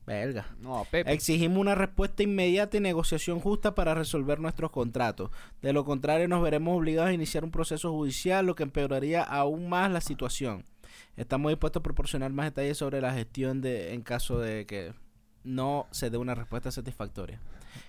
Belga. 0.06 0.48
No, 0.60 0.86
Pepe. 0.90 1.12
Exigimos 1.14 1.58
una 1.58 1.76
respuesta 1.76 2.24
inmediata 2.24 2.78
y 2.78 2.80
negociación 2.82 3.40
justa 3.40 3.76
para 3.76 3.94
resolver 3.94 4.40
nuestros 4.40 4.72
contratos. 4.72 5.30
De 5.62 5.74
lo 5.74 5.86
contrario, 5.86 6.28
nos 6.28 6.42
veremos 6.42 6.78
obligados 6.78 7.10
a 7.10 7.14
iniciar 7.14 7.44
un 7.44 7.52
proceso 7.52 7.92
judicial, 7.92 8.46
lo 8.46 8.56
que 8.56 8.64
empeoraría 8.64 9.24
aún 9.24 9.70
más 9.70 9.92
la 9.92 10.02
situación. 10.02 10.66
Estamos 11.16 11.52
dispuestos 11.52 11.80
a 11.80 11.84
proporcionar 11.84 12.32
más 12.32 12.48
detalles 12.48 12.78
sobre 12.78 13.02
la 13.02 13.14
gestión 13.14 13.62
de 13.62 13.94
en 13.94 14.02
caso 14.02 14.40
de 14.40 14.66
que 14.66 14.94
no 15.44 15.88
se 15.92 16.10
dé 16.10 16.18
una 16.18 16.36
respuesta 16.36 16.72
satisfactoria. 16.72 17.40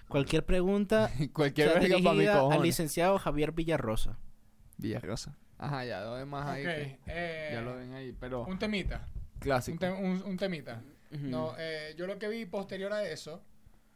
Cualquier 0.09 0.45
pregunta 0.45 1.11
Cualquier 1.33 1.71
sea 1.71 1.81
verga 1.81 1.97
para 1.99 2.13
mi 2.15 2.21
dirigida 2.21 2.53
al 2.53 2.63
licenciado 2.63 3.19
Javier 3.19 3.53
Villarrosa. 3.53 4.19
Villarrosa. 4.79 5.37
Ajá, 5.59 5.85
ya 5.85 6.01
lo 6.03 6.17
demás 6.17 6.47
ahí. 6.49 6.65
Eh, 7.07 7.51
Ya 7.53 7.61
lo 7.61 7.77
ven 7.77 7.95
ahí, 7.95 8.13
pero 8.19 8.45
un 8.45 8.59
temita. 8.59 9.07
clásico. 9.39 9.75
Un, 9.75 9.79
te- 9.79 9.91
un- 10.03 10.23
un 10.25 10.37
temita. 10.37 10.83
No, 11.11 11.55
eh, 11.59 11.95
yo 11.97 12.07
lo 12.09 12.19
que 12.19 12.27
vi 12.29 12.45
posterior 12.45 12.93
a 12.93 13.05
eso, 13.09 13.41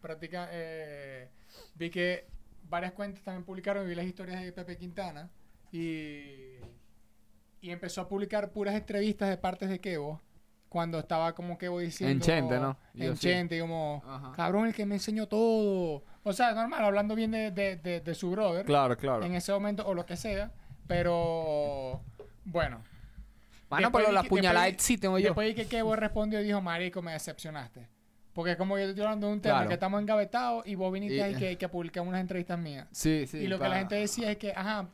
práctica, 0.00 0.48
eh, 0.52 1.28
vi 1.74 1.90
que 1.90 2.26
varias 2.68 2.92
cuentas 2.92 3.24
también 3.24 3.44
publicaron 3.44 3.84
y 3.84 3.88
vi 3.88 3.94
las 3.96 4.06
historias 4.06 4.40
de 4.40 4.52
Pepe 4.52 4.76
Quintana 4.76 5.28
y, 5.72 6.58
y 7.60 7.70
empezó 7.70 8.02
a 8.02 8.08
publicar 8.08 8.52
puras 8.52 8.74
entrevistas 8.76 9.28
de 9.30 9.36
partes 9.36 9.68
de 9.68 9.80
Kevo 9.80 10.20
cuando 10.68 10.98
estaba 10.98 11.34
como 11.34 11.56
Kevo 11.58 11.78
diciendo 11.80 12.12
En 12.12 12.20
Chente, 12.20 12.58
¿no? 12.58 12.76
Yo 12.94 13.10
en 13.12 13.16
sí. 13.16 13.58
Como 13.60 14.02
Ajá. 14.06 14.32
cabrón 14.36 14.66
el 14.66 14.74
que 14.74 14.84
me 14.86 14.96
enseñó 14.96 15.26
todo 15.26 16.02
o 16.22 16.32
sea 16.32 16.52
normal 16.52 16.84
hablando 16.84 17.14
bien 17.14 17.30
de, 17.30 17.50
de- 17.50 17.76
de- 17.76 18.00
de 18.00 18.14
su 18.14 18.30
brother 18.30 18.66
Claro, 18.66 18.96
claro. 18.96 19.24
en 19.24 19.34
ese 19.34 19.50
momento 19.52 19.86
o 19.86 19.94
lo 19.94 20.04
que 20.04 20.16
sea 20.16 20.50
pero 20.86 22.00
bueno 22.44 22.82
Después 23.70 24.02
pero 24.04 24.12
la 24.12 24.22
que- 24.22 24.28
puñalada 24.30 24.66
sí 24.78 24.96
tengo 24.96 25.18
yo. 25.18 25.26
Después 25.26 25.48
de 25.48 25.54
que 25.54 25.68
Kevo 25.68 25.94
respondió 25.94 26.40
y 26.40 26.44
dijo, 26.44 26.62
marico, 26.62 27.02
me 27.02 27.12
decepcionaste. 27.12 27.86
Porque 28.32 28.52
es 28.52 28.56
como 28.56 28.78
yo 28.78 28.84
te 28.84 28.90
estoy 28.90 29.04
hablando 29.04 29.26
de 29.26 29.32
un 29.34 29.40
tema 29.42 29.56
Claro. 29.56 29.68
que 29.68 29.74
estamos 29.74 30.00
engavetados 30.00 30.66
y 30.66 30.74
vos 30.74 30.90
viniste 30.90 31.16
Y- 31.18 31.20
ahí 31.20 31.34
que, 31.34 31.58
que 31.58 31.68
publicamos 31.68 32.08
unas 32.08 32.22
entrevistas 32.22 32.58
mías. 32.58 32.86
Sí, 32.92 33.26
sí. 33.26 33.36
y 33.38 33.46
lo 33.46 33.58
que 33.58 33.68
la 33.68 33.76
gente 33.80 33.96
decía 33.96 34.30
es 34.30 34.38
que, 34.38 34.52
ajá, 34.56 34.88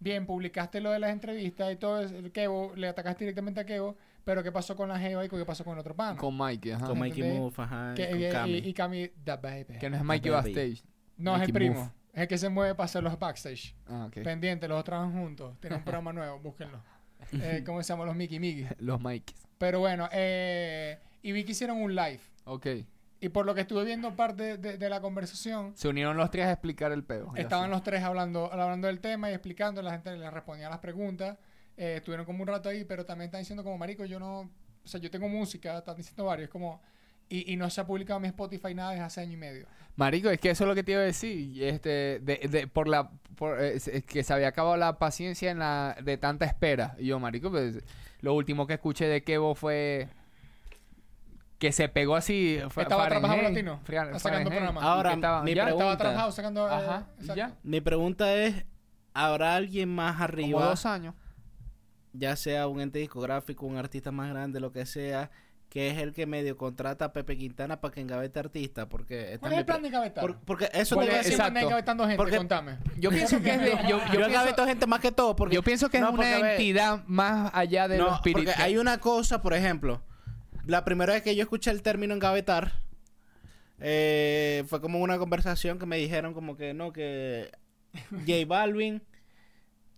bien, 0.00 0.26
publicaste 0.26 0.80
lo 0.80 0.90
de 0.90 0.98
las 0.98 1.10
entrevistas 1.12 1.72
y 1.72 1.76
todo 1.76 2.00
eso, 2.00 2.14
Kevo, 2.32 2.72
le 2.74 2.88
atacaste 2.88 3.22
directamente 3.24 3.60
a 3.60 3.66
Kevo, 3.66 3.96
pero 4.24 4.42
¿qué 4.42 4.52
pasó 4.52 4.76
con 4.76 4.88
la 4.88 4.98
Jeva 4.98 5.24
y 5.24 5.28
qué 5.28 5.44
pasó 5.44 5.64
con 5.64 5.74
el 5.74 5.78
otro 5.80 5.94
pana? 5.96 6.18
Con 6.18 6.36
Mikey, 6.36 6.72
ajá. 6.72 6.86
Con 6.86 6.98
Mikey. 6.98 7.22
Move, 7.38 7.54
ajá, 7.56 7.94
Que- 7.94 8.10
con 8.10 8.20
y, 8.22 8.28
Cami. 8.30 8.50
y, 8.52 8.56
y 8.68 8.74
Cami, 8.74 9.08
the 9.24 9.36
baby. 9.36 9.78
Que 9.78 9.90
no 9.90 9.96
es 9.96 10.04
Mikey. 10.04 10.30
Backstage. 10.30 10.82
no, 11.16 11.36
es 11.36 11.42
el 11.42 11.52
primo. 11.52 11.74
Move. 11.80 11.90
Es 12.12 12.20
el 12.22 12.28
que 12.28 12.36
se 12.38 12.48
mueve 12.50 12.74
para 12.74 12.84
hacer 12.84 13.02
los 13.02 13.18
backstage. 13.18 13.74
Ah, 13.86 14.04
ok. 14.06 14.22
Pendiente, 14.22 14.68
los 14.68 14.76
dos 14.76 14.84
trabajan 14.84 15.12
juntos. 15.12 15.58
Tienen 15.60 15.78
un 15.78 15.84
programa 15.84 16.12
nuevo, 16.14 16.38
búsquenlo. 16.40 16.78
Eh, 17.32 17.62
¿Cómo 17.66 17.82
se 17.82 17.92
llaman 17.92 18.06
los 18.06 18.16
Mickey 18.16 18.38
Mickey? 18.38 18.66
Los 18.78 19.00
Mikeys. 19.00 19.40
Pero 19.58 19.78
bueno, 19.80 20.08
eh, 20.12 20.98
y 21.22 21.32
vi 21.32 21.44
que 21.44 21.52
hicieron 21.52 21.80
un 21.80 21.94
live. 21.94 22.20
Ok. 22.44 22.66
Y 23.20 23.28
por 23.28 23.46
lo 23.46 23.54
que 23.54 23.60
estuve 23.60 23.84
viendo 23.84 24.16
parte 24.16 24.58
de, 24.58 24.76
de 24.76 24.88
la 24.88 25.00
conversación, 25.00 25.72
Se 25.76 25.86
unieron 25.86 26.16
los 26.16 26.28
tres 26.32 26.46
a 26.46 26.52
explicar 26.52 26.90
el. 26.90 27.06
Ya 27.06 27.42
estaban 27.42 27.66
sé. 27.66 27.70
los 27.70 27.82
tres 27.84 28.02
hablando, 28.02 28.52
hablando 28.52 28.88
del 28.88 28.98
tema 29.00 29.30
y 29.30 29.34
explicando, 29.34 29.80
la 29.80 29.92
gente 29.92 30.16
les 30.16 30.32
respondía 30.32 30.66
a 30.66 30.70
las 30.70 30.80
preguntas. 30.80 31.38
Eh, 31.76 31.94
estuvieron 31.96 32.26
como 32.26 32.42
un 32.42 32.48
rato 32.48 32.68
ahí, 32.68 32.84
pero 32.84 33.04
también 33.06 33.26
están 33.26 33.40
diciendo 33.40 33.62
como, 33.64 33.78
marico, 33.78 34.04
yo 34.04 34.18
no... 34.18 34.40
O 34.84 34.88
sea, 34.88 35.00
yo 35.00 35.10
tengo 35.10 35.28
música, 35.28 35.78
están 35.78 35.96
diciendo 35.96 36.24
varios, 36.24 36.50
como... 36.50 36.80
Y, 37.28 37.50
y 37.52 37.56
no 37.56 37.70
se 37.70 37.80
ha 37.80 37.86
publicado 37.86 38.18
en 38.18 38.22
mi 38.22 38.28
Spotify 38.28 38.74
nada 38.74 38.90
desde 38.90 39.04
hace 39.04 39.20
año 39.22 39.32
y 39.32 39.36
medio. 39.36 39.66
Marico, 39.96 40.28
es 40.28 40.38
que 40.38 40.50
eso 40.50 40.64
es 40.64 40.68
lo 40.68 40.74
que 40.74 40.82
te 40.82 40.92
iba 40.92 41.00
a 41.00 41.04
decir. 41.04 41.62
Este, 41.62 42.18
de, 42.20 42.46
de- 42.50 42.66
por 42.66 42.88
la, 42.88 43.10
por, 43.36 43.56
eh, 43.62 43.78
que 44.06 44.22
se 44.22 44.32
había 44.34 44.48
acabado 44.48 44.76
la 44.76 44.98
paciencia 44.98 45.50
en 45.50 45.60
la, 45.60 45.96
de 46.02 46.18
tanta 46.18 46.44
espera. 46.44 46.94
Y 46.98 47.06
yo, 47.06 47.18
marico, 47.18 47.50
pues, 47.50 47.78
lo 48.20 48.34
último 48.34 48.66
que 48.66 48.74
escuché 48.74 49.06
de 49.06 49.24
Kevo 49.24 49.54
fue 49.54 50.08
que 51.58 51.72
se 51.72 51.88
pegó 51.88 52.16
así. 52.16 52.58
fue 52.70 52.82
Estaba 52.82 53.08
trabajando 53.08 53.42
latino, 53.48 53.80
Fra- 53.84 54.04
sacando 54.04 54.18
Fahrenheit, 54.18 54.48
programa. 54.50 54.80
y 54.80 54.84
Ahora, 54.84 55.10
que 55.10 55.14
estaba- 55.14 55.42
mi 55.42 55.54
ya, 55.54 55.64
pregunta- 55.64 55.92
Estaba 55.92 55.98
trabajando 55.98 56.32
sacando... 56.32 56.68
eh, 56.68 56.72
Ajá, 56.74 57.06
ya. 57.34 57.56
Mi 57.62 57.80
pregunta 57.80 58.34
es, 58.34 58.64
¿habrá 59.14 59.54
alguien 59.54 59.88
más 59.88 60.12
Como 60.14 60.24
arriba, 60.24 60.64
dos 60.66 60.84
años. 60.86 61.14
Ya 62.12 62.36
sea 62.36 62.66
un 62.68 62.80
ente 62.80 62.98
discográfico, 62.98 63.66
un 63.66 63.76
artista 63.76 64.10
más 64.12 64.28
grande, 64.30 64.60
lo 64.60 64.72
que 64.72 64.84
sea, 64.86 65.30
que 65.68 65.88
es 65.88 65.96
el 65.98 66.12
que 66.12 66.26
medio 66.26 66.58
contrata 66.58 67.06
a 67.06 67.12
Pepe 67.14 67.36
Quintana 67.38 67.80
para 67.80 67.94
que 67.94 68.00
engavete 68.02 68.38
artista? 68.38 68.88
Porque 68.90 69.38
¿Cuál 69.40 69.52
es 69.54 69.58
el 69.60 69.64
plan 69.64 69.80
de 69.80 69.88
engavetar? 69.88 70.20
por- 70.22 70.38
porque 70.40 70.68
eso 70.74 70.94
¿Cuál 70.96 71.08
te 71.08 71.20
es? 71.20 71.30
exacto. 71.30 71.58
engavetando 71.58 72.04
gente, 72.04 72.16
Porque- 72.18 72.36
contame. 72.36 72.76
Yo 72.98 73.08
pienso 73.10 73.40
que 73.40 73.50
es 73.54 73.60
de. 73.60 73.70
Yo, 73.70 73.78
yo 73.82 73.98
Yo, 73.98 74.04
pienso, 74.10 74.26
engaveto 74.28 74.66
gente 74.66 74.86
más 74.86 75.00
que 75.00 75.12
todo 75.12 75.34
porque 75.34 75.54
yo 75.54 75.62
pienso 75.62 75.88
que 75.88 75.98
No, 76.00 76.08
es 76.08 76.14
una 76.14 76.50
entidad 76.52 77.02
más 77.06 77.50
allá 77.54 77.88
de 77.88 77.96
no, 77.98 78.04
lo 78.06 78.14
espiritual. 78.16 78.44
porque 78.46 78.62
hay 78.62 78.76
una 78.76 78.98
cosa, 78.98 79.40
por 79.40 79.54
ejemplo, 79.54 80.02
la 80.66 80.84
primera 80.84 81.14
vez 81.14 81.22
que 81.22 81.34
yo 81.34 81.42
escuché 81.42 81.70
el 81.70 81.80
término 81.82 82.12
engavetar 82.14 82.72
eh, 83.80 84.64
fue 84.68 84.80
como 84.80 85.00
una 85.00 85.18
conversación 85.18 85.78
que 85.78 85.86
me 85.86 85.96
dijeron 85.96 86.34
como 86.34 86.56
que 86.56 86.74
no 86.74 86.92
que 86.92 87.50
J 88.10 88.46
Balvin 88.46 89.02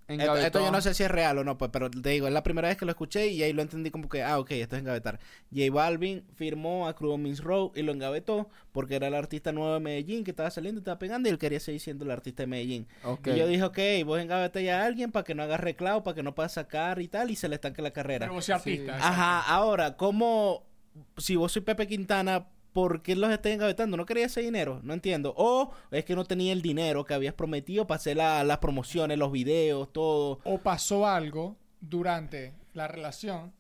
Esto, 0.07 0.37
esto 0.37 0.61
yo 0.61 0.71
no 0.71 0.83
sé 0.83 0.93
si 0.93 1.03
es 1.03 1.11
real 1.11 1.39
o 1.39 1.45
no, 1.45 1.57
pues, 1.57 1.71
pero 1.71 1.91
te 1.91 2.11
digo, 2.11 2.27
es 2.27 2.33
la 2.33 2.43
primera 2.43 2.69
vez 2.69 2.77
que 2.77 2.85
lo 2.85 2.91
escuché 2.91 3.29
y 3.29 3.43
ahí 3.43 3.53
lo 3.55 3.63
entendí 3.63 3.91
como 3.91 4.09
que, 4.09 4.23
ah, 4.23 4.39
ok, 4.39 4.51
esto 4.53 4.77
es 4.77 4.83
engavetar. 4.83 5.19
J 5.51 5.71
Balvin 5.73 6.25
firmó 6.35 6.87
a 6.87 6.95
Crudo 6.95 7.17
Means 7.17 7.43
Road 7.43 7.71
y 7.75 7.83
lo 7.83 7.93
engavetó 7.93 8.49
porque 8.73 8.97
era 8.97 9.09
el 9.09 9.15
artista 9.15 9.53
nuevo 9.53 9.73
de 9.73 9.81
Medellín 9.81 10.23
que 10.23 10.33
estaba 10.33 10.51
saliendo 10.51 10.79
y 10.79 10.83
estaba 10.83 10.99
pegando 10.99 11.29
y 11.29 11.33
él 11.33 11.39
quería 11.39 11.59
seguir 11.59 11.81
siendo 11.81 12.05
el 12.05 12.11
artista 12.11 12.43
de 12.43 12.49
Medellín. 12.49 12.87
Y 13.25 13.35
yo 13.35 13.47
dije, 13.47 13.63
ok, 13.63 13.79
vos 14.05 14.21
engaveté 14.21 14.63
ya 14.63 14.83
a 14.83 14.87
alguien 14.87 15.11
para 15.11 15.25
que 15.25 15.35
no 15.35 15.43
haga 15.43 15.57
reclamo, 15.57 16.03
para 16.03 16.15
que 16.15 16.23
no 16.23 16.35
pueda 16.35 16.49
sacar 16.51 17.01
y 17.01 17.09
tal 17.09 17.31
y 17.31 17.37
se 17.37 17.49
le 17.49 17.55
estanque 17.55 17.81
la 17.81 17.93
carrera. 17.93 18.27
Pero 18.27 18.35
vos 18.35 18.45
sos 18.45 18.57
artista. 18.57 18.97
Ajá, 18.97 19.41
ahora, 19.41 19.97
¿cómo, 19.97 20.65
si 21.17 21.37
vos 21.37 21.53
soy 21.53 21.63
Pepe 21.63 21.87
Quintana, 21.87 22.47
por 22.75 23.01
qué 23.03 23.17
los 23.17 23.31
estoy 23.31 23.53
engavetando? 23.53 23.97
¿No 23.97 24.05
quería 24.05 24.27
ese 24.27 24.43
dinero? 24.43 24.81
No 24.83 24.93
entiendo. 24.93 25.33
O 25.39 25.71
es 25.91 26.05
que 26.05 26.15
no 26.15 26.25
tenía 26.25 26.53
el 26.53 26.61
dinero 26.61 27.05
que 27.07 27.15
habías 27.15 27.33
prometido 27.33 27.87
para 27.87 27.97
hacer 27.97 28.19
la- 28.19 28.45
las 28.45 28.59
promociones, 28.59 29.17
los 29.17 29.33
videos, 29.33 29.91
todo. 29.93 30.41
o 30.45 30.59
pasó 30.59 31.07
algo 31.07 31.57
durante 31.81 32.53
la 32.75 32.89
relación 32.89 33.53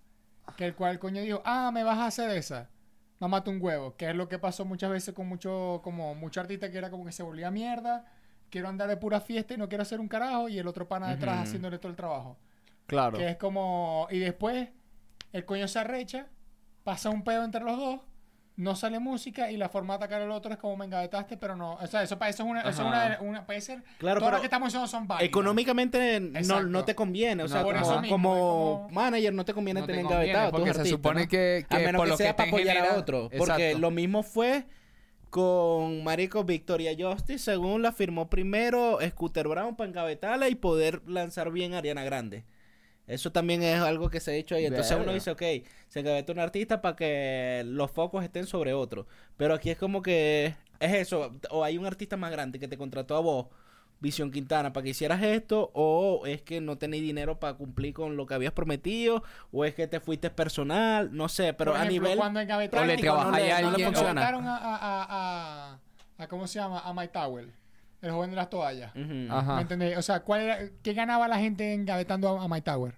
que 0.56 0.66
el 0.66 0.74
cual 0.74 0.92
el 0.92 0.98
coño 0.98 1.22
dijo, 1.22 1.40
ah, 1.44 1.70
me 1.72 1.84
vas 1.84 1.98
a 1.98 2.06
hacer 2.06 2.28
esa. 2.36 2.68
Mamate 3.20 3.48
un 3.50 3.62
huevo, 3.62 3.96
que 3.96 4.10
es 4.10 4.16
lo 4.16 4.28
que 4.28 4.38
pasó 4.38 4.64
muchas 4.64 4.90
veces 4.90 5.14
con 5.14 5.26
mucho, 5.28 5.80
como 5.84 6.14
mucho 6.14 6.40
artista 6.40 6.70
que 6.70 6.76
era 6.78 6.90
como 6.90 7.04
que 7.06 7.12
se 7.12 7.22
volvía 7.22 7.50
mierda, 7.50 8.04
quiero 8.50 8.68
andar 8.68 8.88
de 8.88 8.96
pura 8.96 9.20
fiesta 9.20 9.54
y 9.54 9.56
no 9.56 9.68
quiero 9.68 9.82
hacer 9.82 10.00
un 10.00 10.08
carajo, 10.08 10.48
y 10.48 10.58
el 10.58 10.66
otro 10.66 10.86
pana 10.88 11.08
detrás 11.10 11.36
Ujú. 11.36 11.42
haciéndole 11.44 11.78
todo 11.78 11.90
el 11.90 11.96
trabajo. 11.96 12.36
Claro. 12.86 13.16
Que 13.16 13.28
es 13.30 13.36
como, 13.36 14.06
y 14.10 14.18
después 14.18 14.68
el 15.32 15.44
coño 15.46 15.66
se 15.68 15.78
arrecha, 15.78 16.26
pasa 16.82 17.08
un 17.10 17.22
pedo 17.24 17.44
entre 17.44 17.62
los 17.62 17.78
dos, 17.78 18.00
no 18.56 18.76
sale 18.76 19.00
música 19.00 19.50
y 19.50 19.56
la 19.56 19.68
forma 19.68 19.94
de 19.94 20.04
atacar 20.04 20.22
al 20.22 20.30
otro 20.30 20.52
es 20.52 20.58
como 20.58 20.76
me 20.76 20.84
engavetaste, 20.84 21.36
pero 21.36 21.56
no, 21.56 21.72
o 21.74 21.86
sea, 21.88 22.04
eso, 22.04 22.14
eso 22.14 22.24
es 22.24 22.40
una, 22.40 22.60
eso 22.60 22.70
es 22.70 22.78
una, 22.78 23.18
una- 23.20 23.46
puede 23.46 23.60
ser, 23.60 23.82
Claro, 23.98 24.20
todas 24.20 24.28
pero 24.28 24.30
las 24.32 24.40
que 24.40 24.46
estamos 24.46 24.68
diciendo 24.68 24.86
son 24.86 25.08
válidas. 25.08 25.28
Económicamente 25.28 26.20
no, 26.20 26.62
no 26.62 26.84
te 26.84 26.94
conviene. 26.94 27.42
O 27.42 27.46
No, 27.46 27.52
sea, 27.52 27.62
por 27.64 27.74
como, 27.74 27.84
eso 27.90 28.00
mismo, 28.00 28.14
como 28.14 28.34
es 28.34 28.40
como- 28.40 28.88
manager 28.90 29.34
no 29.34 29.44
te 29.44 29.54
conviene 29.54 29.80
No 29.80 29.86
te 29.86 29.92
tener 29.92 30.04
conviene, 30.06 30.30
engavetado. 30.30 30.52
porque 30.52 30.74
se 30.74 30.84
supone 30.86 31.22
¿no? 31.22 31.28
que, 31.28 31.66
A 31.68 31.76
que 31.78 31.84
menos 31.84 31.98
por 31.98 32.06
que 32.06 32.10
lo 32.10 32.16
sea 32.16 32.26
que 32.28 32.34
para 32.34 32.44
te 32.44 32.56
apoyar 32.56 32.76
genera- 32.76 32.94
a 32.94 32.98
otro. 32.98 33.22
Porque 33.36 33.52
Exacto. 33.70 33.78
lo 33.78 33.90
mismo 33.90 34.22
fue 34.22 34.66
con 35.30 36.04
Marico 36.04 36.44
Victoria 36.44 36.92
Justice, 36.96 37.40
según 37.40 37.82
la 37.82 37.90
firmó 37.90 38.30
primero 38.30 38.98
Scooter 39.04 39.48
Brown 39.48 39.74
para 39.74 39.90
engavetarla 39.90 40.48
y 40.48 40.54
poder 40.54 41.02
lanzar 41.08 41.50
bien 41.50 41.74
a 41.74 41.78
Ariana 41.78 42.04
Grande. 42.04 42.44
Eso 43.06 43.30
también 43.32 43.62
es 43.62 43.80
algo 43.80 44.08
que 44.08 44.18
se 44.20 44.30
ha 44.30 44.34
hecho 44.34 44.54
ahí. 44.54 44.64
Entonces 44.66 44.96
uno 45.00 45.12
dice, 45.12 45.30
ok, 45.30 45.42
se 45.88 46.00
engaveta 46.00 46.32
un 46.32 46.38
artista 46.38 46.80
para 46.80 46.96
que 46.96 47.62
los 47.66 47.90
focos 47.90 48.24
estén 48.24 48.46
sobre 48.46 48.72
otro. 48.72 49.06
Pero 49.36 49.54
aquí 49.54 49.70
es 49.70 49.76
como 49.78 50.00
que 50.02 50.54
es 50.80 50.92
eso. 50.94 51.32
O 51.50 51.64
hay 51.64 51.76
un 51.76 51.84
artista 51.86 52.16
más 52.16 52.30
grande 52.30 52.58
que 52.58 52.66
te 52.68 52.78
contrató 52.78 53.16
a 53.16 53.20
vos, 53.20 53.46
Visión 54.00 54.30
Quintana, 54.30 54.72
para 54.72 54.84
que 54.84 54.90
hicieras 54.90 55.22
esto. 55.22 55.70
O 55.74 56.24
es 56.26 56.40
que 56.42 56.60
no 56.62 56.78
tenéis 56.78 57.02
dinero 57.02 57.38
para 57.38 57.54
cumplir 57.54 57.92
con 57.92 58.16
lo 58.16 58.24
que 58.26 58.34
habías 58.34 58.52
prometido. 58.52 59.22
O 59.52 59.66
es 59.66 59.74
que 59.74 59.86
te 59.86 60.00
fuiste 60.00 60.30
personal. 60.30 61.10
No 61.14 61.28
sé, 61.28 61.52
pero 61.52 61.72
Por 61.72 61.80
a 61.82 61.84
nivel 61.84 62.16
cuando 62.16 62.40
engavetaron, 62.40 62.84
O 62.88 62.90
le 62.90 62.96
no 62.96 63.02
le, 63.02 63.08
a 63.10 63.24
no 63.24 63.32
le 63.32 63.52
alguien- 63.52 63.86
funciona. 63.88 64.10
engavetaron 64.12 64.46
a, 64.48 64.56
a, 64.56 64.76
a, 64.76 65.04
a- 65.74 65.78
a- 66.24 66.28
¿cómo 66.28 66.46
se 66.46 66.58
llama? 66.58 66.80
A 66.80 66.94
Mike 66.94 67.12
Tower, 67.12 67.48
el 68.04 68.12
joven 68.12 68.30
de 68.30 68.36
las 68.36 68.50
toallas. 68.50 68.92
Ajá. 69.30 69.56
¿Me 69.56 69.62
entendés? 69.62 69.96
O 69.98 70.02
sea, 70.02 70.20
¿cuál 70.20 70.40
era, 70.42 70.58
¿qué 70.82 70.92
ganaba 70.92 71.26
la 71.28 71.38
gente 71.38 71.72
engavetando 71.74 72.38
a, 72.38 72.44
a 72.44 72.48
Mike 72.48 72.62
Tower? 72.62 72.94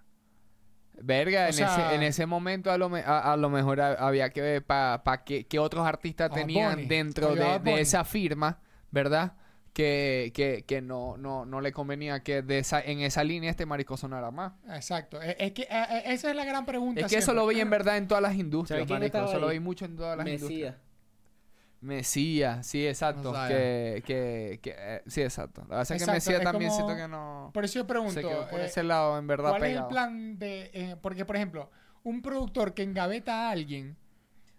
Verga, 0.99 1.49
en, 1.49 1.53
sea- 1.53 1.87
ese, 1.89 1.95
en 1.97 2.03
ese 2.03 2.25
momento 2.27 2.71
a 2.73 2.79
lo, 2.79 2.89
me- 2.89 3.01
a, 3.03 3.33
a 3.33 3.37
lo 3.37 3.51
mejor 3.51 3.81
ha- 3.83 3.95
había 3.95 4.31
que 4.31 4.41
ver 4.41 4.65
para 4.65 5.05
pa 5.05 5.25
qué, 5.25 5.47
qué 5.47 5.59
otros 5.59 5.87
artistas 5.87 6.31
tenían 6.31 6.89
dentro 6.89 7.35
de, 7.35 7.59
de 7.59 7.81
esa 7.81 8.05
firma, 8.05 8.61
¿verdad? 8.91 9.35
Que, 9.75 10.33
que, 10.35 10.65
que 10.67 10.81
no, 10.81 11.19
no, 11.19 11.45
no 11.45 11.61
le 11.61 11.71
convenía 11.71 12.21
que 12.21 12.41
de 12.41 12.61
esa, 12.61 12.81
en 12.81 13.01
esa 13.01 13.23
línea 13.25 13.51
este 13.51 13.67
marico 13.67 13.99
sonara 13.99 14.31
más. 14.31 14.55
Exacto. 14.71 15.21
Es, 15.21 15.37
es 15.39 15.53
que 15.53 15.63
eh, 15.65 15.69
eh, 15.71 16.03
esa 16.07 16.31
es 16.31 16.37
la 16.37 16.47
gran 16.47 16.65
pregunta. 16.65 17.03
Es 17.03 17.09
que 17.09 17.19
eso 17.19 17.35
lo 17.35 17.45
veis 17.45 17.61
en 17.61 17.69
verdad 17.69 17.99
en 17.99 18.09
todas 18.09 18.23
las 18.23 18.35
industrias, 18.35 18.79
¿Sabe 18.79 18.87
quién 18.87 19.01
marico. 19.01 19.19
Eso 19.31 19.39
lo 19.39 19.49
veis 19.49 19.61
mucho 19.61 19.85
en 19.85 19.97
todas 19.97 20.17
las 20.17 20.27
industrias. 20.27 20.77
Mesías. 21.81 22.57
Mesías, 22.57 22.67
sí, 22.67 22.87
exacto. 22.87 23.33
Que, 23.49 24.03
que, 24.07 24.59
que, 24.63 24.75
eh, 24.77 25.03
sí, 25.07 25.23
exacto. 25.23 25.63
La 25.69 25.77
verdad 25.79 25.93
es 25.97 26.05
que 26.05 26.11
Mesías 26.11 26.39
es 26.41 26.45
también 26.45 26.71
como- 26.71 26.85
siento 26.87 26.97
que 27.03 27.09
no... 27.09 27.51
Por 27.55 27.65
eso 27.65 27.79
yo 27.79 27.87
pregunto. 27.87 28.13
Se 28.15 28.21
quedó 28.23 28.49
por 28.49 28.61
eh, 28.61 28.65
ese 28.67 28.83
lado, 28.83 29.19
en 29.19 29.27
verdad, 29.27 29.51
¿Cuál 29.51 29.65
es 29.65 29.77
el 29.77 29.87
plan 29.87 30.39
de.? 30.39 30.71
eh, 30.73 30.97
porque, 31.01 31.25
por 31.25 31.37
ejemplo, 31.37 31.71
un 32.03 32.23
productor 32.23 32.75
que 32.75 32.83
engaveta 32.83 33.49
a 33.49 33.51
alguien. 33.51 33.97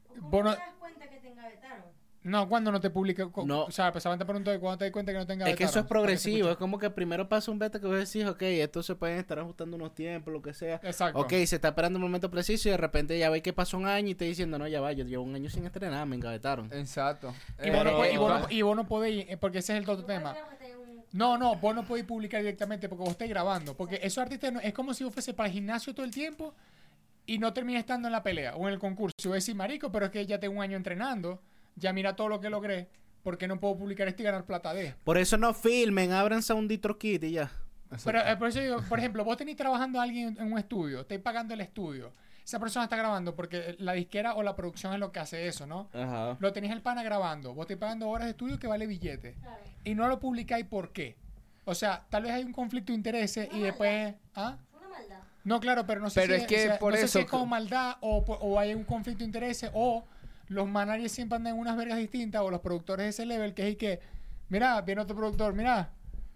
¿Cómo 0.08 0.30
Vos 0.30 0.44
no- 0.44 0.56
te 0.56 0.62
das 0.62 0.74
cuenta 0.80 1.10
que 1.10 1.18
te 1.20 1.28
engavetaron? 1.30 1.86
No, 2.24 2.50
cuando 2.50 2.72
no 2.72 2.82
te 2.82 2.90
publica. 2.90 3.30
No. 3.46 3.64
O 3.66 3.72
sea, 3.72 3.92
pues 3.92 4.04
te 4.04 4.26
pregunto 4.26 4.52
de 4.52 4.60
cuando 4.60 4.78
te 4.80 4.86
das 4.86 4.92
cuenta 4.92 5.12
que 5.14 5.18
no 5.18 5.26
te 5.26 5.34
Es 5.50 5.56
que 5.56 5.64
eso 5.64 5.80
es 5.80 5.86
progresivo, 5.86 6.50
es 6.50 6.58
como 6.58 6.78
que 6.78 6.90
primero 6.90 7.30
pasa 7.30 7.52
un 7.52 7.60
beta 7.60 7.80
que 7.80 7.88
vos 7.88 7.98
decís, 7.98 8.26
ok, 8.28 8.42
esto 8.42 8.84
se 8.84 8.96
pueden 8.96 9.18
estar 9.18 9.40
ajustando 9.40 9.78
unos 9.78 9.96
tiempos, 9.96 10.34
lo 10.34 10.42
que 10.42 10.54
sea. 10.54 10.82
Exacto. 10.84 11.20
Ok, 11.20 11.30
se 11.46 11.56
está 11.56 11.70
esperando 11.70 11.98
el 11.98 12.04
momento 12.04 12.30
preciso 12.30 12.68
y 12.68 12.72
de 12.72 12.78
repente 12.78 13.18
ya 13.18 13.30
veis 13.30 13.44
que 13.44 13.54
pasó 13.54 13.78
un 13.78 13.86
año 13.88 14.10
y 14.10 14.16
te 14.16 14.26
diciendo, 14.26 14.58
no, 14.60 14.68
ya 14.68 14.82
va, 14.82 14.92
yo 14.92 15.06
llevo 15.06 15.24
un 15.24 15.36
año 15.36 15.50
sin 15.50 15.66
estrenar, 15.66 16.06
me 16.06 16.16
engavetaron. 16.18 16.72
Exacto. 16.74 17.34
Y 17.64 17.70
vos, 17.70 17.84
no, 17.86 18.06
y 18.06 18.18
vos 18.18 18.30
no- 18.34 18.42
va- 18.42 18.52
y 18.54 18.62
vos 18.62 18.76
no 18.76 18.88
podéis, 18.88 19.26
eh, 19.30 19.38
porque 19.38 19.60
ese 19.60 19.78
es 19.78 19.84
el 19.84 19.90
otro 19.90 20.06
tema. 20.06 20.32
un- 20.34 21.04
No, 21.14 21.38
no, 21.38 21.56
vos 21.56 21.74
no 21.74 21.86
podéis 21.86 22.06
publicar 22.06 22.42
directamente 22.42 22.90
porque 22.90 23.04
vos 23.04 23.12
estáis 23.12 23.30
grabando. 23.30 23.74
Porque 23.78 24.00
esos 24.04 24.18
artistas 24.18 24.52
no- 24.52 24.60
es 24.60 24.74
como 24.74 24.94
si 24.94 25.06
vos 25.06 25.14
fuese 25.14 25.34
para 25.34 25.48
el 25.48 25.54
gimnasio 25.54 25.94
todo 25.96 26.06
el 26.06 26.12
tiempo 26.12 26.54
y 27.26 27.40
no 27.40 27.54
termines 27.54 27.80
estando 27.82 28.08
en 28.10 28.12
la 28.12 28.24
pelea 28.24 28.56
o 28.58 28.68
en 28.68 28.74
el 28.74 28.80
concurso. 28.80 29.14
Y 29.24 29.28
vos 29.30 29.36
decís, 29.38 29.56
marico, 29.56 29.90
pero 29.92 30.06
es 30.08 30.12
que 30.12 30.26
ya 30.26 30.38
tengo 30.40 30.56
un 30.58 30.62
año 30.62 30.76
entrenando, 30.76 31.40
ya 31.78 31.94
mira 31.94 32.16
todo 32.16 32.28
lo 32.28 32.42
que 32.42 32.50
logré, 32.50 32.90
¿por 33.24 33.38
qué 33.38 33.48
no 33.48 33.60
puedo 33.60 33.78
publicar 33.78 34.08
esto 34.08 34.22
y 34.22 34.26
ganar 34.26 34.46
plata 34.46 34.74
de? 34.74 34.96
Por 35.04 35.18
eso 35.18 35.38
no 35.38 35.54
filmen, 35.54 36.12
abranse 36.12 36.54
un 36.54 36.68
Ditro 36.68 36.98
Kit 36.98 37.24
y 37.24 37.32
ya. 37.32 37.52
Pero 38.04 38.20
eh, 38.20 38.36
por 38.36 38.50
eso 38.50 38.60
digo, 38.60 38.82
por 38.90 39.00
ejemplo, 39.00 39.24
vos 39.24 39.38
tenés 39.38 39.56
trabajando 39.56 40.00
a 40.00 40.04
alguien 40.04 40.30
en, 40.30 40.42
en 40.42 40.52
un 40.52 40.60
estudio, 40.60 41.02
estáis 41.02 41.22
pagando 41.22 41.54
el 41.54 41.62
estudio. 41.62 42.12
Esa 42.44 42.60
persona 42.60 42.86
está 42.86 42.96
grabando 42.96 43.36
porque 43.36 43.76
la 43.80 43.94
disquera 43.94 44.36
o 44.36 44.44
la 44.44 44.56
producción 44.56 44.94
es 44.94 45.00
lo 45.00 45.12
que 45.12 45.20
hace 45.20 45.48
eso, 45.48 45.68
¿no? 45.68 45.90
Ajá. 45.94 46.38
Lo 46.40 46.54
tenéis 46.54 46.74
el 46.74 46.82
pana 46.82 47.04
grabando, 47.04 47.54
vos 47.54 47.64
estáis 47.64 47.80
pagando 47.80 48.08
horas 48.10 48.26
de 48.26 48.32
estudio 48.32 48.58
que 48.58 48.68
vale 48.68 48.88
billete. 48.88 49.34
Claro. 49.34 49.58
Y 49.84 49.96
no 49.96 50.08
lo 50.08 50.20
publicáis, 50.20 50.66
¿por 50.66 50.92
qué? 50.94 51.18
O 51.66 51.76
sea, 51.76 52.06
tal 52.10 52.24
vez 52.24 52.32
hay 52.32 52.46
un 52.46 52.54
conflicto 52.54 52.94
de 52.94 52.98
intereses 52.98 53.50
y 53.52 53.60
después... 53.60 54.16
¿Ah? 54.34 54.58
Fue 54.72 54.80
una 54.80 54.90
maldad. 54.90 55.20
No, 55.44 55.60
claro, 55.60 55.86
pero 55.86 56.00
no 56.00 56.10
sé 56.10 56.22
Pero 56.22 56.36
si 56.36 56.42
es 56.42 56.48
que 56.48 56.70
por 56.80 56.94
no 56.94 56.98
sé 56.98 57.06
eso 57.06 57.20
si 57.20 57.26
es 57.26 57.30
como 57.30 57.46
maldad 57.46 57.98
o, 58.00 58.20
o 58.20 58.60
hay 58.60 58.74
un 58.74 58.86
conflicto 58.86 59.20
de 59.20 59.26
intereses 59.26 59.70
o 59.74 60.06
los 60.48 60.68
managers 60.68 61.12
siempre 61.12 61.36
andan 61.36 61.54
en 61.56 61.60
unas 61.60 61.76
vergas 61.78 61.98
distintas 61.98 62.42
o 62.42 62.50
los 62.50 62.62
productores 62.62 63.04
de 63.06 63.10
ese 63.10 63.26
level 63.26 63.54
que 63.54 63.68
es 63.68 63.74
y 63.74 63.76
que, 63.76 64.00
mira, 64.50 64.80
viene 64.82 65.02
otro 65.02 65.16
productor, 65.16 65.54
mira, 65.54 65.90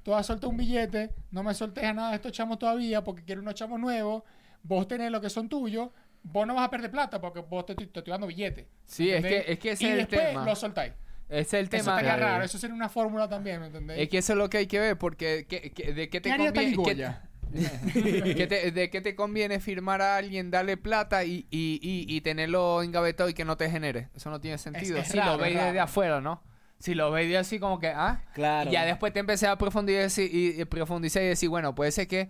tú 0.04 0.14
has 0.14 0.26
soltado 0.26 0.50
un 0.50 0.58
billete, 0.58 1.12
no 1.32 1.44
me 1.44 1.54
soltes 1.54 1.84
a 1.84 1.94
nada 1.94 2.10
de 2.10 2.16
estos 2.18 2.32
chamos 2.32 2.60
todavía 2.60 3.04
porque 3.04 3.24
quiero 3.24 3.42
unos 3.42 3.54
chamos 3.56 3.80
nuevos, 3.80 4.24
vos 4.64 4.88
tenés 4.88 5.12
lo 5.12 5.22
que 5.22 5.30
son 5.30 5.48
tuyos, 5.50 5.90
vos 6.24 6.46
no 6.46 6.54
vas 6.56 6.68
a 6.68 6.70
perder 6.70 6.92
plata 6.92 7.20
porque 7.22 7.40
vos 7.40 7.66
te, 7.66 7.74
te 7.76 7.84
estoy 7.86 8.04
dando 8.06 8.28
billete. 8.28 8.68
Sí, 8.86 9.10
es 9.10 9.18
¿entendés? 9.18 9.46
que, 9.46 9.52
es 9.54 9.60
que 9.60 9.72
ese 9.72 9.84
y 9.84 9.88
es 9.88 9.92
el 9.94 9.98
después 10.00 10.28
tema. 10.30 10.46
lo 10.46 10.56
soltáis. 10.56 10.94
Ese 11.30 11.40
es 11.42 11.54
el 11.54 11.60
Eso 11.62 11.70
tema. 11.86 11.92
estaría 12.00 12.14
de- 12.16 12.20
raro, 12.32 12.44
eso 12.44 12.58
sería 12.58 12.76
una 12.76 12.90
fórmula 12.90 13.30
también, 13.30 13.62
¿me 13.62 13.68
entendéis? 13.68 14.02
Es 14.02 14.10
que 14.10 14.18
eso 14.18 14.34
es 14.34 14.38
lo 14.40 14.50
que 14.50 14.58
hay 14.58 14.68
que 14.68 14.80
ver, 14.80 14.98
porque 14.98 15.46
que- 15.48 15.72
que- 15.72 15.94
de 15.94 16.10
qué 16.10 16.20
te 16.20 16.30
¿Qué 16.30 16.36
conviene. 16.38 17.18
¿De 18.74 18.90
qué 18.92 19.02
te 19.02 19.16
conviene 19.16 19.60
firmar 19.60 20.02
a 20.02 20.18
alguien, 20.18 20.52
darle 20.52 20.78
plata 20.78 21.24
y, 21.24 21.46
y, 21.50 21.80
y, 21.82 22.06
y 22.16 22.22
tenerlo 22.22 22.82
engavetado 22.84 23.30
y 23.30 23.34
que 23.34 23.46
no 23.46 23.58
te 23.58 23.70
genere? 23.70 24.10
Eso 24.16 24.30
no 24.30 24.40
tiene 24.40 24.58
sentido. 24.58 24.98
es 24.98 25.08
si 25.08 25.18
raro, 25.18 25.34
lo 25.34 25.38
veis 25.40 25.56
es 25.58 25.64
desde 25.66 25.80
afuera, 25.80 26.22
¿no? 26.22 26.42
Si 26.80 26.96
lo 26.96 27.12
veis 27.12 27.36
así 27.36 27.60
como 27.60 27.80
que, 27.80 27.88
ah, 27.90 28.24
Claro. 28.34 28.70
y 28.70 28.74
ya 28.74 28.86
después 28.86 29.14
te 29.14 29.20
empecé 29.20 29.48
a 29.48 29.56
profundizar 29.58 30.10
y, 30.26 30.62
y 30.62 30.66
profundizar 30.66 31.22
y 31.22 31.28
decir, 31.28 31.50
bueno, 31.50 31.76
puede 31.76 31.92
ser 31.92 32.08
que 32.08 32.30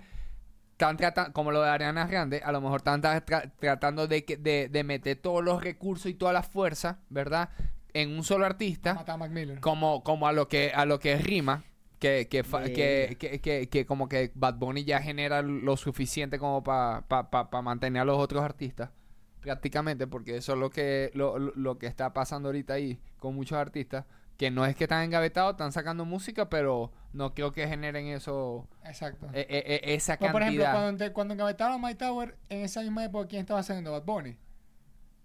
están 0.73 0.97
tratando, 0.97 1.31
como 1.31 1.51
lo 1.51 1.61
de 1.61 1.69
Ariana 1.69 2.07
Grande, 2.07 2.41
a 2.43 2.51
lo 2.51 2.59
mejor 2.59 2.79
están 2.79 3.01
tra- 3.01 3.23
tra- 3.23 3.51
tratando 3.59 4.07
de, 4.07 4.25
que- 4.25 4.37
de, 4.37 4.67
de 4.69 4.83
meter 4.83 5.15
todos 5.17 5.43
los 5.43 5.63
recursos 5.63 6.07
y 6.07 6.15
toda 6.15 6.33
la 6.33 6.43
fuerza, 6.43 6.99
¿verdad? 7.09 7.49
En 7.93 8.11
un 8.15 8.23
solo 8.23 8.45
artista 8.45 8.93
Mata 8.93 9.13
a 9.13 9.17
Mac 9.17 9.31
Miller. 9.31 9.59
como, 9.59 10.03
como 10.03 10.27
a 10.27 10.31
lo 10.33 10.47
que 10.47 10.71
a 10.73 10.85
lo 10.85 10.99
que 10.99 11.15
rima 11.17 11.63
que 12.01 12.27
que, 12.29 12.43
fa- 12.43 12.63
que, 12.65 13.15
que, 13.17 13.39
que, 13.39 13.69
que 13.69 13.85
como 13.85 14.09
que 14.09 14.31
Bad 14.35 14.55
Bunny 14.55 14.83
ya 14.83 15.01
genera 15.01 15.41
lo 15.43 15.77
suficiente 15.77 16.37
como 16.39 16.63
para 16.63 17.03
pa, 17.07 17.29
pa- 17.29 17.49
pa 17.49 17.61
mantener 17.61 18.01
a 18.01 18.05
los 18.05 18.17
otros 18.17 18.43
artistas 18.43 18.89
prácticamente 19.39 20.05
porque 20.07 20.35
eso 20.37 20.53
es 20.53 20.59
lo 20.59 20.69
que 20.69 21.11
lo, 21.13 21.39
lo- 21.39 21.77
que 21.77 21.87
está 21.87 22.11
pasando 22.11 22.49
ahorita 22.49 22.73
ahí 22.73 22.99
con 23.19 23.35
muchos 23.35 23.57
artistas 23.57 24.05
que 24.37 24.49
no 24.51 24.65
es 24.65 24.75
que 24.75 24.85
están 24.85 25.03
engavetados 25.03 25.51
están 25.51 25.71
sacando 25.71 26.03
música 26.03 26.49
pero 26.49 26.91
no 27.13 27.33
creo 27.35 27.51
que 27.51 27.67
generen 27.67 28.07
eso 28.07 28.67
Exacto. 28.83 29.27
eh, 29.33 29.45
eh, 29.49 29.63
eh, 29.67 29.93
esa 29.93 30.17
Pues, 30.17 30.31
por 30.31 30.41
ejemplo, 30.41 30.63
cantidad 30.63 30.81
cuando, 30.83 31.05
te- 31.05 31.13
cuando 31.13 31.33
engavetaron 31.35 31.83
a 31.83 31.87
My 31.87 31.95
Tower, 31.95 32.35
en 32.49 32.61
esa 32.61 32.81
misma 32.81 33.05
época, 33.05 33.27
¿quién 33.27 33.41
estaba 33.41 33.59
haciendo? 33.59 33.91
Bad 33.91 34.03
Bunny. 34.05 34.37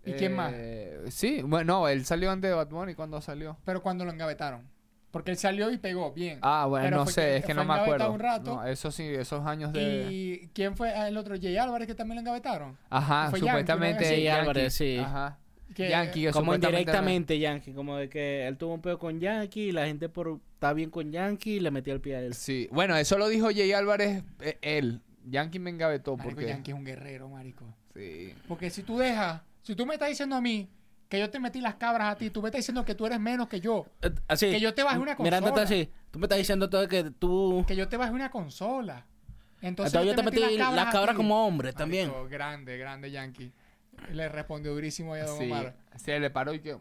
¿Y 0.04 0.12
quién 0.12 0.36
más? 0.36 0.52
Eh, 0.54 1.00
sí 1.08 1.40
bueno 1.42 1.80
no, 1.80 1.88
él 1.88 2.04
salió 2.04 2.30
antes 2.30 2.50
de 2.50 2.54
Bad 2.54 2.68
Bunny 2.68 2.94
cuando 2.94 3.20
salió 3.22 3.56
Pero 3.64 3.82
cuando 3.82 4.04
lo 4.04 4.12
engavetaron. 4.12 4.68
Porque 5.10 5.30
él 5.30 5.36
salió 5.38 5.70
y 5.70 5.78
pegó 5.78 6.12
bien. 6.12 6.38
ah 6.42 6.66
bueno 6.68 6.84
Pero 6.86 6.96
no 6.98 7.06
sé 7.06 7.20
que- 7.22 7.36
es 7.36 7.44
que 7.44 7.54
fue 7.54 7.64
no 7.64 7.72
me 7.72 7.80
acuerdo 7.80 8.12
un 8.12 8.18
rato. 8.20 8.56
No, 8.56 8.64
eso 8.66 8.90
sí 8.90 9.02
esos 9.04 9.46
años 9.46 9.72
de 9.72 10.08
¿Y 10.10 10.48
quién 10.52 10.76
fue 10.76 10.92
el 11.08 11.16
otro? 11.16 11.36
Jay 11.40 11.56
Álvarez, 11.56 11.86
que 11.86 11.94
también 11.94 12.16
lo 12.16 12.20
engavetaron. 12.20 12.76
Ajá, 12.90 13.30
Fue 13.30 13.38
Yankee, 13.40 13.48
supuestamente 13.50 14.04
¿no? 14.04 14.10
Yankee. 14.10 14.28
Álvarez, 14.28 14.74
sí. 14.74 14.98
Ajá. 14.98 15.38
Que- 15.74 15.88
Yankee, 15.90 16.22
que 16.26 16.30
Como 16.32 16.52
supuestamente- 16.52 16.80
indirectamente 16.80 17.38
Yankee, 17.38 17.72
como 17.72 17.96
de 17.96 18.08
que 18.08 18.46
él 18.46 18.56
tuvo 18.56 18.74
un 18.74 18.80
pedo 18.82 18.98
con 18.98 19.18
Yankee 19.20 19.68
y 19.68 19.72
la 19.72 19.86
gente 19.86 20.08
por 20.08 20.38
está 20.54 20.72
bien 20.72 20.90
con 20.90 21.10
Yankee 21.10 21.56
y 21.56 21.60
le 21.60 21.70
metió 21.70 21.92
el 21.94 22.00
pie 22.00 22.16
a 22.16 22.20
él. 22.20 22.34
Sí, 22.34 22.68
bueno, 22.72 22.96
eso 22.96 23.16
lo 23.18 23.28
dijo 23.28 23.46
Jay 23.46 23.72
Álvarez, 23.72 24.22
eh, 24.40 24.58
él. 24.62 25.00
Yankee 25.28 25.58
me 25.58 25.70
engavetó 25.70 26.16
Marico, 26.16 26.34
porque... 26.36 26.48
Yankee 26.50 26.70
es 26.70 26.76
un 26.76 26.84
guerrero, 26.84 27.28
marico. 27.28 27.64
Sí. 27.94 28.32
Porque 28.46 28.70
si 28.70 28.82
tú 28.82 28.96
dejas, 28.98 29.42
si 29.62 29.74
tú 29.74 29.84
me 29.86 29.94
estás 29.94 30.08
diciendo 30.08 30.36
a 30.36 30.40
mí 30.40 30.68
que 31.08 31.18
yo 31.20 31.30
te 31.30 31.38
metí 31.38 31.60
las 31.60 31.76
cabras 31.76 32.12
a 32.12 32.16
ti, 32.16 32.30
tú 32.30 32.42
me 32.42 32.48
estás 32.48 32.58
diciendo 32.60 32.84
que 32.84 32.94
tú 32.94 33.06
eres 33.06 33.20
menos 33.20 33.48
que 33.48 33.60
yo. 33.60 33.86
Eh, 34.02 34.10
Así. 34.28 34.50
Que 34.50 34.60
yo 34.60 34.74
te 34.74 34.82
bajé 34.82 34.98
una 34.98 35.14
Mirándote 35.18 35.54
consola. 35.60 35.80
así. 35.80 35.90
Tú 36.10 36.18
me 36.18 36.24
estás 36.26 36.38
diciendo 36.38 36.68
todo 36.70 36.88
que 36.88 37.04
tú. 37.10 37.64
Que 37.66 37.76
yo 37.76 37.88
te 37.88 37.96
bajé 37.96 38.12
una 38.12 38.30
consola. 38.30 39.06
Entonces, 39.62 39.94
Entonces 39.94 40.04
yo 40.04 40.14
te 40.14 40.22
metí 40.22 40.56
las 40.58 40.92
cabras 40.92 41.16
como 41.16 41.46
hombre 41.46 41.72
también. 41.72 42.08
Marico, 42.08 42.28
Grande, 42.28 42.76
grande 42.78 43.10
Yankee. 43.10 43.52
Le 44.12 44.28
respondió 44.28 44.74
durísimo 44.74 45.14
ahí 45.14 45.22
a 45.22 45.26
Don 45.26 45.38
Sí, 45.38 45.44
Omar. 45.50 45.74
se 45.96 46.18
le 46.20 46.30
paró 46.30 46.52
y 46.52 46.60
que... 46.60 46.76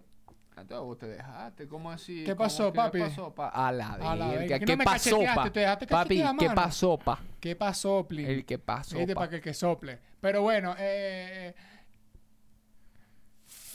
Entonces 0.57 0.85
vos 0.85 0.97
te 0.97 1.07
dejaste, 1.07 1.67
¿cómo 1.67 1.91
así? 1.91 2.23
¿Qué 2.23 2.31
¿Cómo 2.31 2.45
pasó, 2.45 2.71
papi? 2.71 2.99
¿Qué 2.99 3.03
pasó, 3.05 3.35
pa? 3.35 3.49
A 3.49 3.71
la 3.73 3.97
verga, 3.97 4.57
¿Qué 4.59 4.65
no 4.77 4.83
pasó, 4.85 5.19
pa? 5.35 5.49
te 5.51 5.59
dejaste 5.59 5.87
Papi, 5.87 6.23
¿qué 6.39 6.49
pasó, 6.49 6.97
pa? 6.97 7.19
¿Qué 7.41 7.55
pasó, 7.57 8.07
Plin? 8.07 8.25
El 8.25 8.45
que 8.45 8.57
pasó, 8.57 8.97
Este 8.97 9.13
pa. 9.13 9.19
para 9.21 9.31
que, 9.31 9.41
que 9.41 9.53
sople. 9.53 9.99
Pero 10.21 10.41
bueno, 10.43 10.73
eh, 10.79 11.53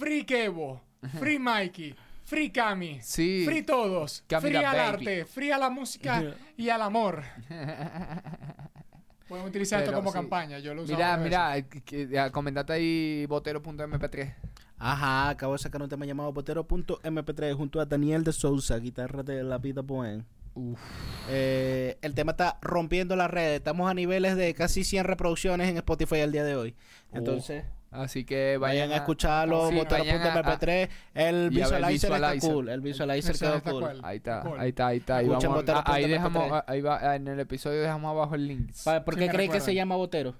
Free 0.00 0.24
Kevo, 0.24 0.80
Free 1.18 1.38
Mikey, 1.38 1.94
Free 2.24 2.50
Cami, 2.50 3.00
Sí. 3.02 3.44
Free 3.44 3.62
todos, 3.62 4.24
Cami 4.26 4.48
Free 4.48 4.56
al 4.56 4.64
baby. 4.76 4.78
arte, 4.78 5.24
Free 5.26 5.50
a 5.50 5.58
la 5.58 5.68
música 5.68 6.34
y 6.56 6.70
al 6.70 6.80
amor. 6.82 7.22
Podemos 9.28 9.50
utilizar 9.50 9.82
esto 9.82 9.94
como 9.94 10.10
sí. 10.10 10.14
campaña. 10.14 10.58
Yo 10.58 10.74
lo 10.74 10.82
uso 10.82 10.92
Mira, 10.92 11.16
mira, 11.18 12.32
comentate 12.32 12.72
ahí 12.72 13.26
botero.mp3. 13.26 14.34
Ajá, 14.78 15.28
acabo 15.28 15.52
de 15.52 15.58
sacar 15.58 15.82
un 15.82 15.88
tema 15.90 16.06
llamado 16.06 16.32
Botero.mp3 16.32 17.54
junto 17.54 17.80
a 17.80 17.84
Daniel 17.84 18.24
de 18.24 18.32
Sousa, 18.32 18.78
guitarra 18.78 19.22
de 19.22 19.42
La 19.42 19.58
Vida 19.58 19.82
Poen. 19.82 20.24
Uf. 20.54 20.80
Eh, 21.28 21.98
el 22.00 22.14
tema 22.14 22.32
está 22.32 22.58
rompiendo 22.62 23.14
las 23.14 23.30
redes. 23.30 23.58
Estamos 23.58 23.88
a 23.90 23.94
niveles 23.94 24.36
de 24.36 24.54
casi 24.54 24.82
100 24.82 25.04
reproducciones 25.04 25.68
en 25.68 25.76
Spotify 25.76 26.22
al 26.22 26.32
día 26.32 26.44
de 26.44 26.56
hoy. 26.56 26.74
Entonces, 27.12 27.64
Así 27.90 28.24
que 28.24 28.56
vayan, 28.56 28.88
vayan, 28.88 28.92
a 28.92 28.96
escucharlo. 29.02 29.68
sí, 29.68 29.74
a- 29.74 29.78
Botero.mp3. 29.78 30.88
El 31.14 31.50
visualizer, 31.50 32.10
Visualizer. 32.10 32.34
está 32.36 32.48
cool. 32.48 32.68
El 32.68 32.80
visualizer 32.80 33.36
quedó 33.38 33.54
está 33.56 33.70
cool. 33.72 34.00
Ahí 34.04 34.16
está, 34.18 34.40
Cool. 34.42 34.60
ahí 34.60 34.68
está, 34.68 34.86
ahí 34.86 34.98
está. 34.98 35.16
Ahí, 35.16 35.26
vamos- 35.28 35.44
Botero 35.48 35.78
ah, 35.78 35.84
ahí 35.86 36.08
dejamos, 36.08 36.42
MP3. 36.44 36.52
ah, 36.52 36.64
ahí 36.68 36.80
va, 36.82 37.16
en 37.16 37.26
el 37.28 37.40
episodio 37.40 37.80
dejamos 37.80 38.10
abajo 38.10 38.34
el 38.36 38.46
link. 38.46 38.70
¿Por 39.04 39.14
Sí, 39.14 39.20
qué 39.20 39.26
me 39.26 39.32
cree 39.32 39.48
que 39.48 39.60
se 39.60 39.74
llama 39.74 39.96
Botero? 39.96 40.34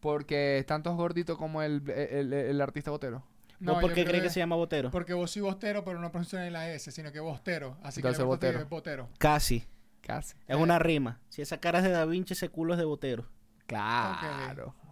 Porque 0.00 0.64
tantos 0.68 0.94
gorditos 0.96 1.38
como 1.38 1.62
el, 1.62 1.82
el, 1.90 2.32
el 2.32 2.60
artista 2.60 2.90
botero. 2.90 3.24
No, 3.58 3.72
¿Vos 3.72 3.80
por 3.80 3.90
qué 3.94 4.02
creo 4.02 4.10
cree 4.12 4.22
que 4.22 4.30
se 4.30 4.40
llama 4.40 4.56
Botero? 4.56 4.90
Porque 4.90 5.14
vos 5.14 5.30
sí 5.30 5.40
bostero, 5.40 5.84
pero 5.84 5.98
no 6.00 6.10
pronuncian 6.10 6.52
la 6.52 6.70
S, 6.70 6.90
sino 6.92 7.10
que 7.12 7.20
bostero. 7.20 7.78
Así 7.82 8.00
Entonces, 8.00 8.18
que 8.18 8.22
le 8.22 8.28
gusta 8.28 8.46
botero. 8.48 8.66
botero. 8.68 9.08
Casi. 9.18 9.64
Casi. 10.02 10.34
Es 10.46 10.56
una 10.56 10.78
rima. 10.78 11.20
Si 11.30 11.40
esa 11.40 11.58
cara 11.58 11.78
es 11.78 11.84
de 11.84 11.90
Da 11.90 12.04
Vinci, 12.04 12.34
ese 12.34 12.50
culo 12.50 12.74
es 12.74 12.78
de 12.78 12.84
Botero. 12.84 13.26
Claro. 13.66 14.74
Hola. 14.82 14.83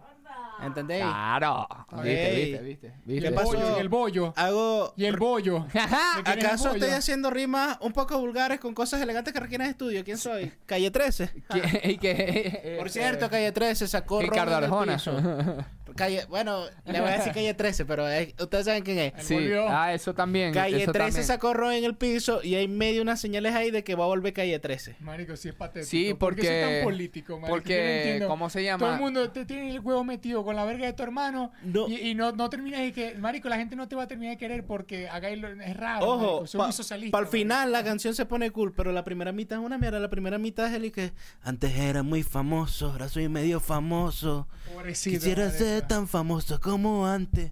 ¿Entendéis? 0.61 1.03
Claro. 1.03 1.67
Viste, 2.03 2.35
viste, 2.35 2.61
viste. 2.63 2.87
¿Qué 3.05 3.11
Y 3.11 3.13
viste. 3.13 3.27
el 3.27 3.33
pasó? 3.33 3.47
bollo, 3.47 3.77
y 3.77 3.79
el 3.81 3.89
bollo. 3.89 4.33
Hago... 4.35 4.93
Y 4.95 5.05
el 5.05 5.17
bollo. 5.17 5.65
¿Le 5.73 6.23
tienes 6.23 6.45
¿Acaso 6.45 6.63
el 6.65 6.69
bollo? 6.73 6.85
estoy 6.85 6.97
haciendo 6.97 7.29
rimas 7.29 7.77
un 7.81 7.91
poco 7.93 8.17
vulgares 8.19 8.59
con 8.59 8.73
cosas 8.73 9.01
elegantes 9.01 9.33
que 9.33 9.39
requieren 9.39 9.67
estudio? 9.67 10.03
¿Quién 10.03 10.17
soy? 10.17 10.51
Calle 10.65 10.89
13. 10.91 11.29
¿Qué- 11.49 11.81
y 11.91 11.97
que- 11.97 12.75
Por 12.79 12.89
cierto, 12.89 13.29
Calle 13.29 13.51
13 13.51 13.87
sacó 13.87 14.21
Ricardo 14.21 14.55
Arjona. 14.55 14.97
Calle, 15.95 16.25
bueno, 16.29 16.65
le 16.85 16.99
voy 17.01 17.09
a 17.09 17.13
decir 17.17 17.33
Calle 17.33 17.53
13, 17.53 17.85
pero 17.85 18.07
es- 18.07 18.33
ustedes 18.39 18.65
saben 18.65 18.83
quién 18.83 18.99
es. 18.99 19.13
Sí, 19.25 19.37
ah, 19.67 19.93
eso 19.93 20.13
también. 20.13 20.53
Calle 20.53 20.83
eso 20.83 20.91
13 20.91 21.07
también. 21.09 21.23
sacó 21.27 21.53
ron 21.53 21.73
en 21.73 21.83
el 21.83 21.95
piso 21.95 22.41
y 22.43 22.55
hay 22.55 22.67
medio 22.67 23.01
unas 23.01 23.19
señales 23.21 23.53
ahí 23.55 23.71
de 23.71 23.83
que 23.83 23.95
va 23.95 24.03
a 24.05 24.07
volver 24.07 24.33
Calle 24.33 24.57
13. 24.59 24.95
Marico, 24.99 25.35
sí 25.35 25.49
es 25.49 25.55
patético. 25.55 25.89
Sí, 25.89 26.13
¿Por 26.13 26.35
qué 26.35 26.41
porque- 26.41 26.61
soy 26.63 26.73
tan 26.75 26.83
político, 26.83 27.33
marico? 27.39 27.47
Yo 27.47 27.47
no 27.47 27.53
Porque, 27.61 27.97
entiendo. 28.01 28.27
¿cómo 28.27 28.49
se 28.49 28.59
Todo 28.59 28.65
llama? 28.65 28.93
el 28.95 28.99
mundo 28.99 29.29
te 29.31 29.45
tiene 29.45 29.69
el 29.71 29.79
huevo 29.79 30.03
metido 30.03 30.43
con 30.43 30.55
la 30.55 30.65
verga 30.65 30.85
de 30.85 30.93
tu 30.93 31.03
hermano 31.03 31.51
No. 31.63 31.87
y, 31.87 31.95
y 32.09 32.15
no, 32.15 32.31
no 32.31 32.49
terminas 32.49 32.81
de 32.81 32.91
que, 32.93 33.15
marico, 33.15 33.49
la 33.49 33.57
gente 33.57 33.75
no 33.75 33.87
te 33.87 33.95
va 33.95 34.03
a 34.03 34.07
terminar 34.07 34.35
de 34.35 34.37
querer 34.37 34.65
porque 34.65 35.07
lo- 35.37 35.61
es 35.61 35.77
raro, 35.77 36.05
Ojo, 36.07 36.47
soy 36.47 36.57
para 36.57 36.67
muy 36.67 36.73
socialista. 36.73 37.17
el 37.17 37.23
marico. 37.23 37.31
final 37.31 37.71
la 37.71 37.83
canción 37.83 38.13
se 38.15 38.25
pone 38.25 38.51
cool, 38.51 38.73
pero 38.73 38.91
la 38.91 39.03
primera 39.03 39.31
mitad 39.31 39.59
es 39.59 39.65
una 39.65 39.77
mierda. 39.77 39.99
La 39.99 40.09
primera 40.09 40.37
mitad 40.37 40.67
es 40.67 40.73
el 40.73 40.85
y 40.85 40.91
que 40.91 41.13
antes 41.43 41.75
era 41.77 42.03
muy 42.03 42.23
famoso, 42.23 42.91
ahora 42.91 43.07
soy 43.09 43.29
medio 43.29 43.59
famoso. 43.59 44.47
Pobrecito, 44.73 45.17
Quisiera 45.19 45.45
marico. 45.45 45.63
Tan 45.87 46.07
famoso 46.07 46.59
como 46.59 47.05
antes. 47.07 47.51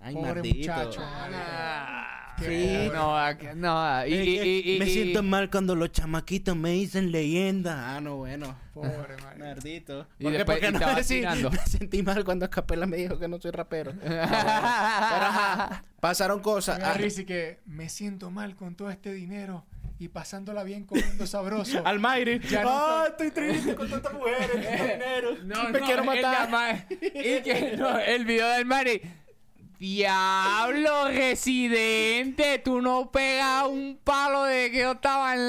Ay, 0.00 0.14
Pobre 0.14 0.34
maldito. 0.34 0.58
muchacho, 0.72 1.00
Ah, 1.04 2.04
Qué 2.38 2.86
Sí. 2.88 2.94
No, 2.94 3.18
aquí- 3.18 3.46
no, 3.56 4.06
y, 4.06 4.14
y- 4.14 4.38
y- 4.40 4.76
y- 4.76 4.78
me 4.78 4.86
siento 4.86 5.24
mal 5.24 5.50
cuando 5.50 5.74
los 5.74 5.90
chamaquitos 5.90 6.54
me 6.56 6.70
dicen 6.70 7.10
leyenda. 7.10 7.96
Ah, 7.96 8.00
no, 8.00 8.14
bueno. 8.18 8.54
Pobre. 8.74 9.16
Maldito. 9.38 10.06
Y 10.20 10.22
¿Por 10.22 10.32
qué? 10.32 10.38
después- 10.38 10.60
Porque 10.60 10.78
no 10.78 10.94
decir, 10.94 11.18
tirando. 11.18 11.50
me 11.50 11.58
sentí 11.66 12.02
mal 12.04 12.24
cuando 12.24 12.44
Escapela 12.44 12.86
me 12.86 12.96
dijo 12.96 13.18
que 13.18 13.26
no 13.26 13.40
soy 13.40 13.50
rapero. 13.50 13.92
Pero 14.00 14.22
ajá, 14.22 15.82
pasaron 15.98 16.38
cosas. 16.38 16.78
Me 16.78 16.84
Ah, 16.84 16.94
que 17.26 17.58
me 17.66 17.88
siento 17.88 18.30
mal 18.30 18.54
con 18.54 18.76
todo 18.76 18.88
este 18.90 19.12
dinero 19.12 19.64
y 20.00 20.08
pasándola 20.08 20.62
bien 20.64 20.84
comiendo 20.84 21.26
sabroso. 21.26 21.82
Almighty. 21.84 22.38
Ya 22.48 22.62
no 22.62 22.68
Ah, 22.70 23.04
estoy 23.08 23.30
triste 23.30 23.74
con 23.74 23.90
tantas 23.90 24.12
mujeres, 24.12 24.50
dinero. 24.52 25.36
No, 25.44 25.64
me 25.70 25.80
no, 25.80 25.86
quiero 25.86 26.00
el 26.02 26.06
matar. 26.06 26.46
de 26.46 26.52
Ma- 26.52 26.86
y 26.90 27.42
que 27.42 27.74
no, 27.76 27.98
el 27.98 28.24
video 28.24 28.48
del 28.48 28.64
Mari. 28.64 29.00
Diablo, 29.78 31.08
residente, 31.08 32.58
tú 32.64 32.80
no 32.82 33.10
pegas 33.12 33.64
un 33.68 33.98
palo 34.02 34.42
de 34.44 34.70
que 34.72 34.78
yo 34.78 34.92
estaba 34.92 35.34
en 35.34 35.40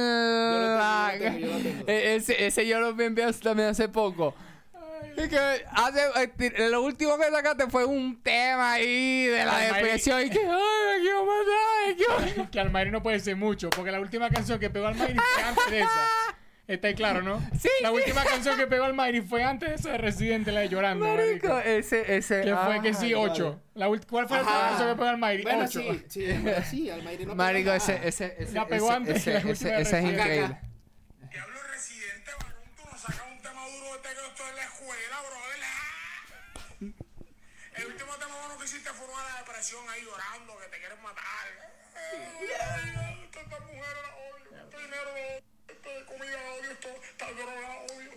la... 0.77 1.13
Yo 1.17 1.23
lo 1.23 1.31
tengo, 1.31 1.39
yo 1.39 1.47
lo 1.53 1.59
tengo. 1.63 1.83
E- 1.88 2.15
Ese, 2.15 2.45
ese 2.45 2.67
yo 2.67 2.79
lo 2.79 2.89
envié 3.01 3.31
también 3.33 3.69
hace 3.69 3.89
poco. 3.89 4.35
Y 5.23 5.27
que 5.27 5.38
hace, 5.71 6.01
eh, 6.39 6.69
lo 6.69 6.82
último 6.82 7.17
que 7.17 7.25
sacaste 7.29 7.67
fue 7.67 7.86
un 7.86 8.21
tema 8.21 8.73
ahí 8.73 9.25
de 9.27 9.43
la 9.45 9.58
Ay, 9.58 9.69
Mari. 9.71 9.84
depresión 9.84 10.21
y 10.25 10.29
que, 10.29 10.39
ay, 10.39 10.47
me 10.47 11.01
quiero 11.01 11.25
matar, 11.25 11.88
me 11.88 11.95
quiero 11.95 12.51
que 12.51 12.60
Almighty 12.60 12.91
no 12.91 13.03
puede 13.03 13.19
ser 13.19 13.36
mucho, 13.36 13.69
porque 13.69 13.91
la 13.91 13.99
última 13.99 14.29
canción 14.29 14.60
que 14.60 14.69
pegó 14.69 14.88
Almighty 14.88 15.15
fue 15.34 15.43
antes 15.47 15.71
de 15.71 15.79
esa. 15.79 16.08
Está 16.67 16.88
ahí 16.88 16.93
claro, 16.93 17.23
¿no? 17.23 17.39
Sí, 17.60 17.67
La 17.82 17.89
sí. 17.89 17.95
última 17.95 18.23
canción 18.23 18.55
que 18.55 18.67
pegó 18.67 18.84
Almighty 18.84 19.21
fue 19.21 19.43
antes 19.43 19.69
de 19.69 19.75
esa 19.75 19.89
de 19.93 19.97
Residente, 19.97 20.51
la 20.51 20.60
de 20.60 20.69
Llorando. 20.69 21.03
Marico, 21.03 21.47
marico. 21.47 21.60
ese, 21.67 22.15
ese. 22.15 22.41
Que 22.41 22.55
fue 22.55 22.82
que 22.84 22.89
ah, 22.89 22.93
sí, 22.93 23.13
8. 23.15 23.62
¿Cuál 24.08 24.27
fue 24.27 24.38
la 24.38 24.43
última 24.43 24.43
canción 24.45 24.89
que 24.89 24.95
pegó 24.95 25.10
Almighty? 25.10 25.43
Bueno, 25.43 25.63
8. 25.63 25.79
sí, 25.82 26.03
sí, 26.08 26.25
sí, 26.69 26.89
Almighty 26.91 27.25
no 27.25 27.34
Marico, 27.34 27.71
ese, 27.71 27.99
ese, 28.08 28.36
ese, 28.38 28.53
La 28.53 28.67
pegó 28.67 28.86
ese, 28.89 28.95
antes 28.95 29.15
ese, 29.17 29.25
que 29.25 29.43
la 29.43 29.51
ese, 29.51 29.82
ese 29.82 29.97
es 29.97 30.05
increíble. 30.05 30.58
Que 34.10 34.15
yo 34.15 34.26
estoy 34.26 34.50
en 34.50 34.56
la 34.56 34.63
escuela, 34.63 35.22
brother. 35.22 35.60
Ah. 35.63 36.19
El 37.76 37.86
último 37.86 38.15
tema 38.17 38.36
bueno 38.39 38.58
que 38.58 38.65
hiciste 38.65 38.89
fue 38.91 39.06
una 39.08 39.24
de 39.24 39.30
la 39.30 39.38
depresión 39.39 39.89
ahí 39.89 40.04
llorando, 40.04 40.58
que 40.58 40.67
te 40.67 40.80
quieren 40.80 41.02
matar. 41.02 41.74
Tantas 43.32 43.60
mujeres 43.60 44.02
las 44.02 44.15
odio, 44.34 44.63
este 44.63 44.78
dinero 44.82 45.12
odio, 45.12 45.41
de 45.67 46.06
comida 46.06 46.41
la 46.41 46.54
odio, 46.54 46.72
esta 46.72 47.32
droga 47.34 47.62
la 47.62 47.80
odio. 47.93 48.12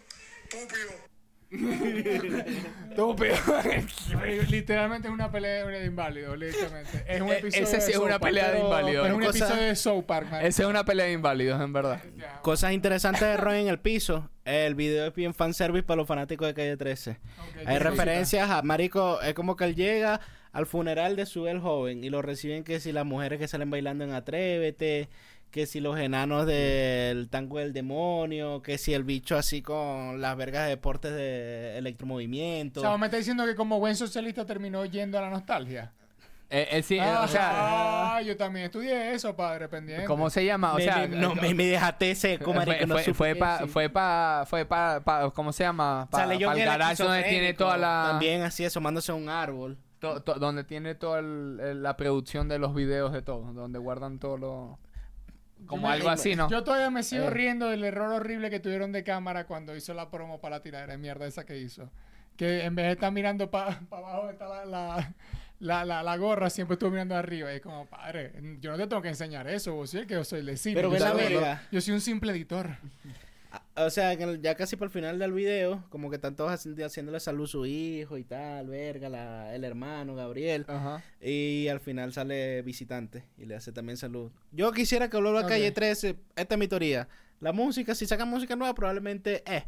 Estúpido. 0.44 1.21
Marico, 2.96 3.14
Literalmente 4.50 5.08
es 5.08 5.14
una 5.14 5.30
pelea 5.30 5.64
de 5.66 5.86
inválidos, 5.86 6.38
literalmente. 6.38 7.04
Es 7.06 7.20
un 7.20 7.28
episodio 7.30 7.64
ese 7.64 7.80
sí 7.80 7.86
de 7.88 7.92
es 7.92 7.98
una 7.98 8.18
pelea 8.18 8.50
de 8.52 8.60
inválidos. 8.60 9.06
Es 9.08 9.12
un 9.14 9.22
Cosa- 9.22 9.38
episodio 9.44 9.62
de 9.62 9.76
South 9.76 10.04
Park, 10.04 10.30
man. 10.30 10.44
Esa 10.46 10.62
es 10.62 10.68
una 10.68 10.84
pelea 10.84 11.06
de 11.06 11.12
inválidos, 11.12 11.60
en 11.60 11.72
verdad. 11.72 12.00
Cosas 12.42 12.72
interesantes 12.72 13.22
de 13.22 13.36
Ron 13.36 13.54
en 13.54 13.68
el 13.68 13.78
piso. 13.78 14.30
El 14.44 14.74
video 14.74 15.06
es 15.06 15.14
bien 15.14 15.34
fanservice 15.34 15.82
para 15.84 15.98
los 15.98 16.08
fanáticos 16.08 16.46
de 16.48 16.54
Calle 16.54 16.76
13. 16.76 17.10
Ok, 17.10 17.18
Hay 17.66 17.78
referencias 17.78 18.50
a 18.50 18.62
Marico, 18.62 19.20
es 19.22 19.34
como 19.34 19.54
que 19.56 19.64
él 19.64 19.74
llega 19.76 20.20
al 20.52 20.66
funeral 20.66 21.16
de 21.16 21.24
su 21.26 21.46
el 21.46 21.60
joven 21.60 22.04
y 22.04 22.10
lo 22.10 22.20
reciben 22.20 22.62
que 22.64 22.78
si 22.80 22.92
las 22.92 23.06
mujeres 23.06 23.38
que 23.38 23.48
salen 23.48 23.70
bailando 23.70 24.04
en 24.04 24.12
Atrévete, 24.12 25.08
que 25.52 25.66
si 25.66 25.78
los 25.80 25.96
enanos 25.98 26.46
del 26.46 27.28
tango 27.28 27.58
del 27.58 27.72
demonio, 27.72 28.62
que 28.62 28.78
si 28.78 28.94
el 28.94 29.04
bicho 29.04 29.36
así 29.36 29.62
con 29.62 30.20
las 30.20 30.36
vergas 30.36 30.64
de 30.64 30.70
deportes 30.70 31.12
de 31.14 31.72
O 31.74 31.78
electromovimiento. 31.78 32.80
sea, 32.80 32.90
vos 32.90 32.98
me 32.98 33.06
está 33.06 33.18
diciendo 33.18 33.44
que 33.46 33.54
como 33.54 33.78
buen 33.78 33.94
socialista 33.94 34.44
terminó 34.46 34.84
yendo 34.86 35.18
a 35.18 35.20
la 35.20 35.30
nostalgia. 35.30 35.92
Eh, 36.54 36.68
eh, 36.70 36.82
sí, 36.82 36.96
eh, 36.96 37.00
Ah, 37.02 37.22
o 37.24 37.28
sea, 37.28 38.16
ah, 38.16 38.22
yo 38.22 38.36
también 38.36 38.66
estudié 38.66 39.14
eso, 39.14 39.34
padre, 39.34 39.68
pendiente. 39.68 40.04
¿cómo 40.06 40.28
se 40.28 40.44
llama? 40.44 40.72
O 40.72 40.76
me, 40.76 40.82
sea, 40.84 41.06
me- 41.06 41.16
no, 41.16 41.34
me, 41.34 41.54
me 41.54 41.66
dejaste 41.66 42.14
seco, 42.14 42.52
marico. 42.52 42.76
fue, 42.78 42.86
no 42.86 42.98
fue, 42.98 43.14
fue 43.14 43.34
pa, 43.36 43.66
fue 43.66 43.88
pa, 43.88 44.44
fue 44.46 44.64
pa, 44.66 45.00
pa- 45.04 45.30
¿cómo 45.30 45.52
se 45.52 45.64
llama? 45.64 46.08
Pa, 46.10 46.24
el 46.24 46.38
garage 46.40 47.02
donde 47.02 47.22
tiene 47.24 47.54
toda 47.54 47.76
la, 47.78 48.08
También 48.10 48.42
así 48.42 48.64
asomándose 48.66 49.12
a 49.12 49.14
un 49.14 49.28
árbol. 49.30 49.78
to- 49.98 50.20
to- 50.22 50.34
donde 50.34 50.64
tiene 50.64 50.94
toda 50.94 51.20
el- 51.20 51.60
el- 51.62 51.82
la 51.82 51.96
producción 51.96 52.48
de 52.48 52.58
los 52.58 52.74
videos 52.74 53.12
de 53.12 53.22
todo, 53.22 53.52
donde 53.52 53.78
guardan 53.78 54.18
todo 54.18 54.36
lo, 54.36 54.78
como 55.72 55.88
me- 55.88 55.94
algo 55.94 56.08
así, 56.08 56.34
¿no? 56.36 56.48
Yo 56.48 56.62
todavía 56.64 56.90
me 56.90 57.02
sigo 57.02 57.26
Eh. 57.26 57.30
riendo 57.30 57.68
del 57.68 57.84
error 57.84 58.12
horrible 58.12 58.48
que 58.50 58.60
tuvieron 58.60 58.92
de 58.92 59.02
cámara 59.04 59.44
cuando 59.46 59.74
hizo 59.76 59.92
la 59.94 60.10
promo 60.10 60.40
para 60.40 60.56
la 60.56 60.62
tiradera 60.62 60.92
de 60.92 60.98
mierda 60.98 61.26
esa 61.26 61.44
que 61.44 61.58
hizo. 61.58 61.90
Que 62.36 62.64
en 62.64 62.74
vez 62.74 62.86
de 62.86 62.92
estar 62.92 63.12
mirando 63.12 63.50
para 63.50 63.80
abajo 63.90 64.16
donde 64.18 64.32
está 64.32 64.48
la, 64.48 64.64
la, 64.64 65.14
la, 65.60 65.84
la- 65.84 66.02
la 66.02 66.16
gorra, 66.16 66.48
siempre 66.50 66.74
estuvo 66.74 66.90
mirando 66.90 67.14
arriba. 67.16 67.52
Y 67.52 67.56
es 67.56 67.60
como, 67.62 67.86
padre, 67.86 68.32
yo 68.60 68.70
no 68.70 68.76
te 68.78 68.86
tengo 68.86 69.02
que 69.02 69.08
enseñar 69.08 69.46
eso, 69.48 69.74
vos 69.74 69.90
sí 69.90 69.98
el 69.98 70.06
que 70.06 70.14
yo 70.14 70.24
soy 70.24 70.40
el 70.40 70.46
de 70.46 70.56
cine. 70.56 70.74
Pero 70.76 70.88
yo, 70.88 70.94
ve 70.94 71.00
la 71.00 71.10
soy- 71.12 71.20
verga. 71.22 71.62
yo 71.70 71.80
soy 71.80 71.94
un 71.94 72.00
simple 72.00 72.32
editor. 72.32 72.70
O 73.76 73.90
sea, 73.90 74.12
ya 74.14 74.54
casi 74.54 74.76
por 74.76 74.86
el 74.86 74.92
final 74.92 75.18
del 75.18 75.32
video, 75.32 75.84
como 75.90 76.10
que 76.10 76.16
están 76.16 76.36
todos 76.36 76.50
haciendo- 76.50 76.84
haciéndole 76.84 77.20
salud 77.20 77.44
a 77.44 77.48
su 77.48 77.66
hijo 77.66 78.16
y 78.18 78.24
tal, 78.24 78.68
verga, 78.68 79.08
la- 79.08 79.54
el 79.54 79.64
hermano, 79.64 80.14
Gabriel. 80.14 80.64
Ajá. 80.68 81.02
Y 81.20 81.68
al 81.68 81.80
final 81.80 82.12
sale 82.12 82.62
visitante 82.62 83.24
y 83.38 83.46
le 83.46 83.54
hace 83.56 83.72
también 83.72 83.96
salud. 83.96 84.30
Yo 84.52 84.72
quisiera 84.72 85.08
que 85.08 85.16
vuelva 85.18 85.40
a. 85.40 85.46
Calle 85.46 85.70
13. 85.72 86.16
Esta 86.36 86.54
es 86.54 86.58
mi 86.58 86.68
teoría. 86.68 87.08
La 87.40 87.52
música, 87.52 87.94
si 87.94 88.06
sacan 88.06 88.28
música 88.28 88.54
nueva, 88.56 88.74
probablemente 88.74 89.42
eh, 89.46 89.64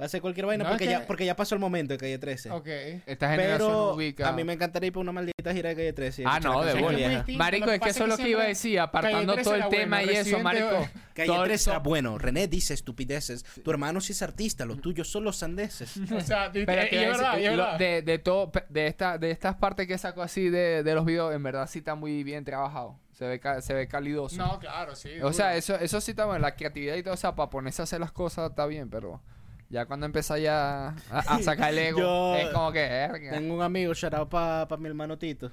va 0.00 0.04
a 0.06 0.08
ser 0.08 0.20
cualquier 0.20 0.46
vaina 0.46 0.64
No, 0.64 0.70
porque, 0.70 0.84
es 0.84 0.88
que- 0.90 0.98
ya, 1.00 1.06
porque 1.06 1.24
ya 1.24 1.36
pasó 1.36 1.54
el 1.54 1.60
momento 1.60 1.92
de 1.94 1.98
Calle 1.98 2.18
13. 2.18 2.50
Ok. 2.50 2.66
Esta 3.06 3.30
generación 3.30 3.68
Pero 3.70 3.94
ubica. 3.94 4.28
a 4.28 4.32
mí 4.32 4.42
me 4.44 4.52
encantaría 4.54 4.88
ir 4.88 4.92
por 4.92 5.00
una 5.02 5.12
maldita 5.12 5.52
gira 5.52 5.68
de 5.70 5.76
Calle 5.76 5.92
13. 5.92 6.22
y 6.22 6.24
Ah, 6.28 6.40
no, 6.40 6.62
de 6.64 6.74
bola. 6.80 7.24
Marico, 7.36 7.70
es 7.70 7.80
que 7.80 7.90
eso 7.90 8.04
es 8.04 8.08
lo 8.10 8.16
que 8.16 8.28
iba 8.28 8.42
a 8.42 8.46
decir, 8.46 8.80
apartando 8.80 9.18
Calle 9.34 9.42
13 9.42 9.44
todo 9.44 9.54
el 9.54 9.68
tema 9.68 9.96
bueno, 9.98 10.12
y 10.12 10.16
eso, 10.16 10.38
marico. 10.40 10.88
Calle 11.14 11.26
todo- 11.28 11.44
13 11.44 11.70
era 11.70 11.78
bueno. 11.78 12.18
René 12.18 12.48
dice 12.48 12.74
estupideces. 12.74 13.44
Tu 13.62 13.70
hermano 13.70 14.00
sí 14.00 14.12
es 14.12 14.22
artista, 14.22 14.64
los 14.64 14.80
tuyos 14.80 15.08
son 15.08 15.24
los 15.24 15.36
sandeses. 15.36 15.94
O 16.14 16.20
sea, 16.20 16.50
Pero 16.52 16.70
es 16.82 16.90
verdad, 16.90 17.38
es 17.38 17.50
verdad. 17.50 17.78
de, 17.78 18.02
de 18.02 18.18
todo, 18.18 18.50
pe- 18.50 18.64
de 18.68 18.86
esta, 18.86 19.18
de 19.18 19.30
estas 19.30 19.56
partes 19.56 19.86
que 19.86 19.96
sacó 19.98 20.22
así 20.22 20.48
de, 20.48 20.82
de 20.82 20.94
los 20.94 21.04
videos, 21.04 21.34
en 21.34 21.42
verdad 21.42 21.68
sí 21.68 21.78
está 21.80 21.94
muy 21.94 22.24
bien 22.24 22.44
trabajado. 22.44 22.98
Se 23.12 23.26
ve, 23.26 23.40
se 23.60 23.74
ve 23.74 23.86
calidoso. 23.86 24.36
No, 24.36 24.58
claro, 24.58 24.96
sí. 24.96 25.10
o 25.22 25.32
sea, 25.32 25.54
eso, 25.56 25.76
eso 25.76 26.00
sí 26.00 26.10
está 26.12 26.24
bueno. 26.24 26.40
La 26.40 26.56
creatividad 26.56 26.96
y 26.96 27.02
todo, 27.04 27.14
o 27.14 27.16
sea, 27.16 27.34
para 27.36 27.48
ponerse 27.48 27.80
a 27.80 27.84
hacer 27.84 28.00
las 28.00 28.10
cosas 28.10 28.50
está 28.50 28.66
bien, 28.66 28.90
pero 28.90 29.22
ya 29.70 29.86
cuando 29.86 30.06
empieza 30.06 30.38
ya 30.38 30.88
a, 31.10 31.18
a 31.18 31.42
sacar 31.42 31.72
el 31.72 31.78
ego, 31.78 31.98
Yo 32.00 32.36
es 32.36 32.48
como 32.48 32.72
que. 32.72 33.08
Tengo 33.30 33.54
un 33.54 33.62
amigo, 33.62 33.94
shout 33.94 34.14
out 34.14 34.28
para 34.28 34.76
mi 34.78 34.88
hermano 34.88 35.18
Tito. 35.18 35.50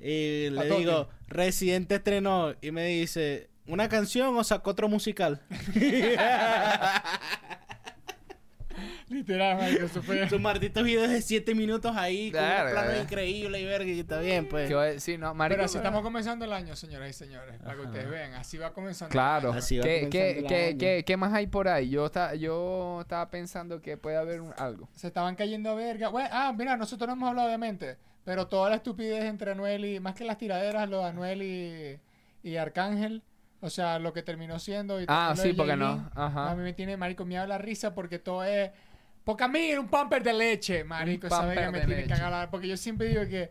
Y 0.00 0.50
le 0.50 0.76
digo, 0.76 1.08
Residente 1.28 1.96
estrenó. 1.96 2.54
Y 2.60 2.70
me 2.70 2.86
dice, 2.86 3.48
¿una 3.66 3.88
canción 3.88 4.36
o 4.36 4.44
sacó 4.44 4.70
otro 4.70 4.88
musical? 4.88 5.40
Literal, 9.10 9.56
marico, 9.58 9.84
eso 9.86 10.02
fue... 10.02 10.28
Sus 10.28 10.40
malditos 10.40 10.84
videos 10.84 11.10
de 11.10 11.20
7 11.20 11.54
minutos 11.54 11.96
ahí, 11.96 12.30
con 12.30 12.40
Verga, 12.40 12.64
un 12.64 12.70
plano 12.70 13.02
increíble 13.02 13.60
y 13.60 13.64
verga, 13.64 13.90
y 13.90 14.00
está 14.00 14.20
bien, 14.20 14.48
pues. 14.48 14.68
Que 14.68 15.00
sí, 15.00 15.18
no, 15.18 15.34
marico, 15.34 15.56
Pero 15.56 15.64
así 15.66 15.76
estamos 15.78 16.02
comenzando 16.02 16.44
el 16.44 16.52
año, 16.52 16.76
señoras 16.76 17.10
y 17.10 17.12
señores. 17.12 17.56
Para 17.60 17.74
que 17.74 17.80
ustedes 17.82 18.08
vean, 18.08 18.34
así 18.34 18.56
va 18.56 18.72
comenzando. 18.72 19.10
Claro. 19.10 19.52
Así 19.52 19.78
va 19.78 19.82
¿Qué, 19.82 20.08
comenzando 20.08 20.10
qué, 20.12 20.38
el 20.38 20.46
qué, 20.46 20.64
año. 20.68 20.78
qué, 20.78 21.04
qué 21.04 21.16
más 21.16 21.32
hay 21.34 21.48
por 21.48 21.66
ahí? 21.66 21.90
Yo, 21.90 22.06
está, 22.06 22.36
yo 22.36 22.98
estaba 23.00 23.28
pensando 23.30 23.82
que 23.82 23.96
puede 23.96 24.16
haber 24.16 24.40
un- 24.40 24.54
algo. 24.56 24.88
Se 24.94 25.08
estaban 25.08 25.34
cayendo 25.34 25.70
a 25.70 25.74
verga. 25.74 26.08
Bueno, 26.08 26.28
ah, 26.32 26.54
mira, 26.56 26.76
nosotros 26.76 27.08
no 27.08 27.14
hemos 27.14 27.30
hablado 27.30 27.48
de 27.48 27.58
mente. 27.58 27.96
Pero 28.24 28.46
toda 28.46 28.70
la 28.70 28.76
estupidez 28.76 29.24
entre 29.24 29.50
Anuel 29.50 29.84
y... 29.86 29.98
Más 29.98 30.14
que 30.14 30.24
las 30.24 30.38
tiraderas, 30.38 30.88
lo 30.88 30.98
de 31.00 31.04
Anuel 31.06 31.42
y, 31.42 31.98
y 32.48 32.56
Arcángel. 32.58 33.22
O 33.62 33.70
sea, 33.70 33.98
lo 33.98 34.12
que 34.12 34.22
terminó 34.22 34.58
siendo... 34.58 35.00
Y 35.00 35.06
Ah, 35.08 35.34
sí, 35.36 35.52
porque 35.52 35.74
no. 35.76 36.08
Ajá. 36.14 36.50
A 36.50 36.54
mí 36.54 36.62
me 36.62 36.72
tiene, 36.74 36.96
marico, 36.96 37.24
me 37.24 37.34
da 37.34 37.46
la 37.46 37.58
risa 37.58 37.92
porque 37.94 38.18
todo 38.20 38.44
es... 38.44 38.70
Porque 39.30 39.44
a 39.44 39.48
mí 39.48 39.58
era 39.70 39.80
un 39.80 39.88
pamper 39.88 40.22
de 40.22 40.32
leche, 40.32 40.82
marico. 40.84 41.26
Un 41.28 41.32
Esa 41.32 41.44
verga 41.46 41.62
pamper 41.66 41.72
me 41.72 41.80
de 41.80 41.86
tiene 41.86 42.02
que 42.14 42.20
cagar. 42.20 42.50
Porque 42.50 42.66
yo 42.68 42.76
siempre 42.76 43.08
digo 43.08 43.22
que 43.28 43.50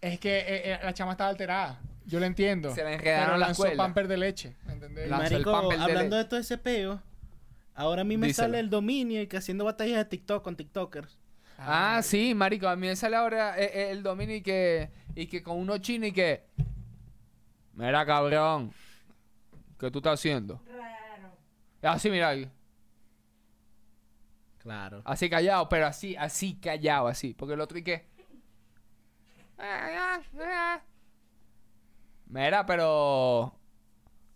es 0.00 0.18
que 0.18 0.38
eh, 0.40 0.72
eh, 0.72 0.78
la 0.82 0.92
chama 0.92 1.12
estaba 1.12 1.30
alterada. 1.30 1.78
Yo 2.06 2.18
lo 2.20 2.26
entiendo. 2.26 2.74
Se 2.74 2.82
le 2.84 2.94
enredaron 2.94 3.26
pero 3.26 3.38
la 3.38 3.46
lanzó 3.46 3.64
escuela. 3.64 3.82
pamper 3.82 4.08
de 4.08 4.16
leche. 4.16 4.56
¿Me 4.66 4.72
entendés? 4.74 5.08
La- 5.08 5.18
Lanzó 5.18 5.36
el 5.36 5.44
Marico, 5.46 5.68
de 5.70 5.76
hablando 5.80 6.16
le- 6.16 6.22
de 6.22 6.28
todo 6.28 6.40
ese 6.40 6.58
peo, 6.58 7.00
ahora 7.74 8.02
a 8.02 8.04
mí 8.04 8.16
me 8.16 8.26
Díselo. 8.26 8.46
sale 8.48 8.58
el 8.60 8.68
dominio 8.70 9.22
y 9.22 9.26
que 9.26 9.36
haciendo 9.36 9.64
batallas 9.64 9.96
de 9.98 10.04
TikTok 10.04 10.42
con 10.42 10.56
TikTokers. 10.56 11.16
Ah, 11.58 12.00
sí, 12.02 12.34
marico, 12.34 12.66
a 12.68 12.74
mí 12.76 12.88
me 12.88 12.96
sale 12.96 13.14
ahora 13.16 13.56
eh, 13.58 13.70
eh, 13.72 13.90
el 13.92 14.02
dominio 14.02 14.34
y 14.36 14.42
que, 14.42 14.90
y 15.14 15.28
que 15.28 15.42
con 15.42 15.56
uno 15.58 15.78
chino 15.78 16.04
y 16.06 16.12
que... 16.12 16.42
Mira, 17.74 18.04
cabrón, 18.04 18.72
¿qué 19.78 19.90
tú 19.90 19.98
estás 19.98 20.14
haciendo? 20.14 20.60
Raro. 20.66 21.32
Así, 21.82 22.10
mira, 22.10 22.30
ahí, 22.30 22.50
Claro. 24.64 25.02
así 25.04 25.30
callado, 25.30 25.68
pero 25.68 25.86
así, 25.86 26.16
así 26.16 26.56
callado, 26.56 27.06
así. 27.06 27.34
Porque 27.34 27.54
el 27.54 27.60
otro 27.60 27.78
y 27.78 27.84
que... 27.84 28.06
Mira, 32.26 32.66
pero... 32.66 33.54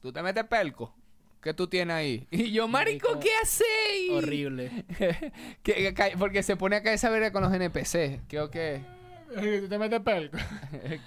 ¿Tú 0.01 0.12
te 0.12 0.23
metes 0.23 0.45
pelco? 0.45 0.95
¿Qué 1.41 1.55
tú 1.55 1.67
tienes 1.67 1.95
ahí? 1.97 2.27
Y 2.31 2.53
yo, 2.53 2.69
marico, 2.69 3.09
Marico, 3.09 3.21
¿qué 3.21 3.31
hacéis? 3.43 4.11
Horrible. 4.12 4.85
que, 5.62 5.95
que- 5.95 6.14
porque 6.19 6.43
se 6.43 6.57
pone 6.57 6.77
a 6.77 6.83
caer 6.83 6.97
esa 6.97 7.11
verga 7.11 7.33
con 7.33 7.43
los 7.43 7.53
NPC. 7.53 8.23
Creo 8.29 8.51
que... 8.51 8.83
¿Tú 9.35 9.69
te 9.69 9.79
metes 9.79 10.01
pelco? 10.01 10.37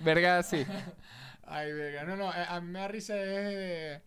verga 0.01 0.39
así. 0.39 0.65
Ay, 1.43 1.71
verga. 1.73 2.03
No, 2.05 2.15
no. 2.15 2.29
eh, 2.33 2.45
A 2.49 2.59
mí 2.61 2.67
me 2.71 2.79
da 2.79 2.87
risa 2.87 3.15
es 3.17 3.25
de, 3.27 4.01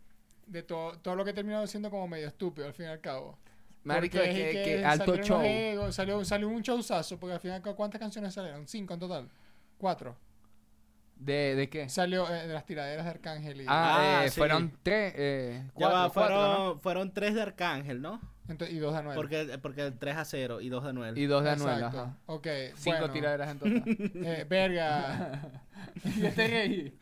de 0.46 0.62
todo, 0.62 0.98
todo 0.98 1.16
lo 1.16 1.24
que 1.24 1.30
he 1.30 1.34
terminado 1.34 1.66
siendo 1.66 1.90
como 1.90 2.08
medio 2.08 2.28
estúpido, 2.28 2.66
al 2.66 2.74
fin 2.74 2.86
y 2.86 2.88
al 2.88 3.00
cabo. 3.00 3.38
Marico, 3.84 4.18
es 4.18 4.34
que, 4.34 4.84
alto 4.84 5.16
show. 5.18 5.40
salió, 5.92 6.24
salió 6.24 6.48
un 6.48 6.62
showzazo, 6.62 7.18
porque 7.18 7.34
al 7.34 7.40
final, 7.40 7.62
¿cuántas 7.62 8.00
canciones 8.00 8.32
salieron? 8.34 8.66
Cinco 8.66 8.94
en 8.94 9.00
total. 9.00 9.28
Cuatro. 9.78 10.16
¿De, 11.16 11.54
de 11.54 11.68
qué? 11.70 11.88
Salió 11.88 12.28
eh, 12.28 12.46
de 12.48 12.52
las 12.54 12.66
tiraderas 12.66 13.04
de 13.04 13.10
Arcángel 13.10 13.60
y, 13.60 13.64
Ah, 13.68 14.18
Ah, 14.20 14.24
eh, 14.24 14.30
sí. 14.30 14.38
fueron 14.40 14.72
tres, 14.82 15.14
eh, 15.16 15.62
Ya 15.64 15.70
cuatro, 15.74 15.96
va, 15.96 16.10
cuatro, 16.10 16.36
fueron, 16.36 16.66
¿no? 16.74 16.78
fueron 16.80 17.12
tres 17.14 17.34
de 17.34 17.42
Arcángel, 17.42 18.02
¿no? 18.02 18.20
ento- 18.48 18.68
y 18.70 18.78
dos 18.78 18.92
de 18.92 18.98
Anuel. 18.98 19.14
Porque, 19.16 19.58
porque 19.62 19.90
3 19.92 20.16
a 20.16 20.24
0 20.24 20.60
y 20.60 20.68
2 20.68 20.82
de 20.84 20.90
Anuel. 20.90 21.16
Y 21.16 21.24
dos 21.26 21.44
de 21.44 21.50
Anuel, 21.50 21.76
Exacto. 21.76 22.00
ajá. 22.00 22.16
Ok, 22.26 22.46
Cinco 22.74 22.98
bueno, 22.98 23.12
tiraderas 23.12 23.50
en 23.50 23.58
total. 23.58 23.84
eh, 24.26 24.46
verga. 24.48 25.40
y 26.04 26.26
este 26.26 26.48
gay. 26.48 26.98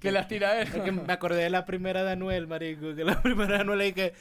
que 0.00 0.12
las 0.12 0.28
tiraderas. 0.28 0.74
Es 0.74 0.82
que 0.82 0.92
me 0.92 1.12
acordé 1.12 1.42
de 1.44 1.50
la 1.50 1.64
primera 1.64 2.02
de 2.04 2.12
Anuel, 2.12 2.46
marico. 2.46 2.94
Que 2.94 3.04
la 3.04 3.20
primera 3.22 3.54
de 3.54 3.60
Anuel 3.60 3.80
es 3.82 3.94
que... 3.94 4.12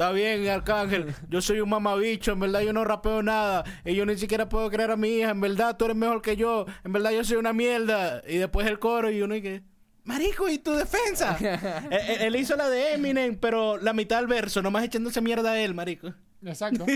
Está 0.00 0.12
bien, 0.12 0.48
Arcángel. 0.48 1.14
Yo 1.28 1.42
soy 1.42 1.60
un 1.60 1.68
mamabicho. 1.68 2.32
En 2.32 2.40
verdad 2.40 2.60
yo 2.62 2.72
no 2.72 2.86
rapeo 2.86 3.22
nada. 3.22 3.64
Y 3.84 3.94
yo 3.94 4.06
ni 4.06 4.16
siquiera 4.16 4.48
puedo 4.48 4.70
creer 4.70 4.92
a 4.92 4.96
mi 4.96 5.08
hija. 5.18 5.28
En 5.28 5.42
verdad 5.42 5.76
tú 5.76 5.84
eres 5.84 5.96
mejor 5.98 6.22
que 6.22 6.36
yo. 6.36 6.64
En 6.86 6.92
verdad 6.94 7.10
yo 7.10 7.22
soy 7.22 7.36
una 7.36 7.52
mierda. 7.52 8.22
Y 8.26 8.38
después 8.38 8.66
el 8.66 8.78
coro 8.78 9.10
y 9.10 9.20
uno 9.20 9.34
y 9.36 9.42
que... 9.42 9.62
Marico, 10.04 10.48
¿y 10.48 10.56
tu 10.56 10.72
defensa? 10.72 11.36
él, 11.38 11.46
él- 12.08 12.20
él 12.22 12.36
hizo 12.36 12.56
la 12.56 12.70
de 12.70 12.94
Eminem, 12.94 13.36
pero 13.36 13.76
la 13.76 13.92
mitad 13.92 14.16
del 14.16 14.26
verso. 14.26 14.62
Nomás 14.62 14.84
echándose 14.84 15.20
mierda 15.20 15.52
a 15.52 15.60
él, 15.60 15.74
marico. 15.74 16.14
Exacto. 16.46 16.86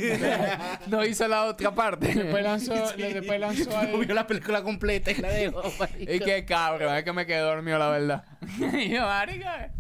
no 0.86 1.04
hizo 1.04 1.28
la 1.28 1.44
otra 1.44 1.74
parte. 1.74 2.06
después 2.14 2.42
lanzó, 2.42 2.72
le- 2.96 3.12
después 3.12 3.38
lanzó 3.38 3.68
No 3.68 3.76
ahí. 3.80 3.96
vio 4.06 4.14
la 4.14 4.26
película 4.26 4.62
completa 4.62 5.10
y 5.10 5.16
la 5.16 5.28
dejó, 5.28 5.62
marico. 5.78 6.10
y 6.10 6.20
qué 6.20 6.46
cabrón, 6.46 6.94
es 6.96 7.04
que 7.04 7.12
me 7.12 7.26
quedé 7.26 7.40
dormido, 7.40 7.78
la 7.78 7.90
verdad. 7.90 8.24
y 8.72 8.88
yo, 8.88 9.02
marica. 9.02 9.70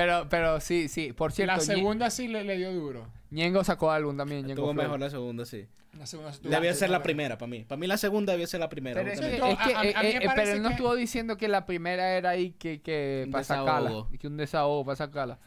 Pero, 0.00 0.26
pero 0.28 0.60
sí, 0.60 0.88
sí. 0.88 1.12
Por 1.12 1.32
cierto, 1.32 1.54
La 1.56 1.58
Ñe- 1.62 1.66
segunda 1.66 2.10
sí 2.10 2.28
le, 2.28 2.44
le 2.44 2.56
dio 2.56 2.72
duro. 2.72 3.06
Ñengo 3.30 3.62
sacó 3.64 3.90
álbum 3.90 4.16
también. 4.16 4.46
Ñengo 4.46 4.62
Flow. 4.72 4.74
mejor 4.74 4.98
la 5.00 5.10
segunda, 5.10 5.44
sí. 5.44 5.66
La 5.98 6.06
segunda 6.06 6.32
tuvo- 6.32 6.50
Debía 6.50 6.72
ser 6.74 6.88
la 6.90 7.02
primera 7.02 7.36
para 7.36 7.48
mí. 7.50 7.64
Para 7.64 7.78
mí 7.78 7.86
la 7.86 7.96
segunda 7.96 8.32
debía 8.32 8.46
ser 8.46 8.60
la 8.60 8.68
primera. 8.68 9.00
Pero 9.00 9.12
es 9.12 9.20
que, 9.20 9.40
a- 9.40 9.80
a- 9.80 9.84
eh, 9.84 9.92
a 9.96 10.02
mí 10.02 10.08
me 10.18 10.24
eh, 10.24 10.30
pero 10.34 10.52
él 10.52 10.62
no 10.62 10.68
que- 10.68 10.74
estuvo 10.74 10.94
diciendo 10.94 11.36
que 11.36 11.48
la 11.48 11.66
primera 11.66 12.12
era 12.16 12.30
ahí 12.30 12.52
que, 12.52 12.80
que 12.80 13.24
Un 13.26 13.32
para 13.32 13.44
sacarla. 13.44 14.06
que 14.18 14.26
un 14.26 14.36
desahogo 14.36 14.84
para 14.84 14.96
sacarla. 14.96 15.38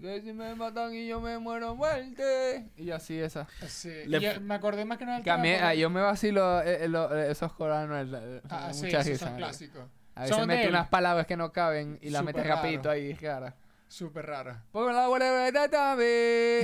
Que 0.00 0.20
si 0.22 0.32
me 0.32 0.54
matan 0.56 0.92
y 0.94 1.06
yo 1.06 1.20
me 1.20 1.38
muero 1.38 1.76
muerte. 1.76 2.66
Y 2.76 2.90
así 2.90 3.16
esa. 3.18 3.46
Sí. 3.68 3.90
Le- 4.06 4.18
Y, 4.36 4.40
me 4.40 4.54
acordé 4.54 4.84
más 4.84 4.98
que 4.98 5.06
nada 5.06 5.22
Que 5.22 5.30
a 5.30 5.36
mí, 5.36 5.50
ah, 5.50 5.72
yo 5.74 5.88
me 5.90 6.00
vacilo 6.00 6.60
eh, 6.62 6.84
eh, 6.84 6.88
lo- 6.88 7.14
esos 7.16 7.52
coranos. 7.52 8.08
eh, 8.12 8.40
Ah, 8.48 8.72
sí, 8.72 8.88
esos 8.88 9.18
son 9.18 9.36
clásicos. 9.36 9.82
A 10.16 10.22
veces 10.22 10.46
mete 10.46 10.68
unas 10.68 10.88
palabras 10.88 11.26
que 11.26 11.36
no 11.36 11.52
caben 11.52 11.98
y 12.00 12.10
las 12.10 12.24
mete 12.24 12.42
rapidito 12.42 12.88
ahí, 12.90 13.14
cara. 13.14 13.54
Súper 13.94 14.26
rara. 14.26 14.64
Por 14.72 14.92
la 14.92 15.06
buena 15.06 15.26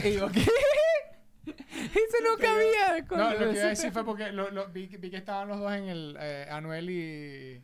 Y 0.05 0.15
yo, 0.15 0.29
¿qué? 0.33 0.41
Eso 1.47 2.17
no 2.25 2.37
cabía. 2.41 3.07
con 3.07 3.19
No, 3.19 3.31
lo 3.31 3.39
que 3.39 3.57
iba 3.57 3.67
a 3.67 3.69
decir 3.69 3.93
fue 3.93 4.05
porque 4.05 4.33
lo, 4.33 4.51
lo- 4.51 4.67
vi, 4.67 4.89
que- 4.89 4.97
vi 4.97 5.11
que 5.11 5.19
estaban 5.19 5.47
los 5.47 5.61
dos 5.61 5.73
en 5.73 5.85
el 5.89 6.17
eh, 6.21 6.49
Anuel 6.51 6.91
y, 6.91 7.63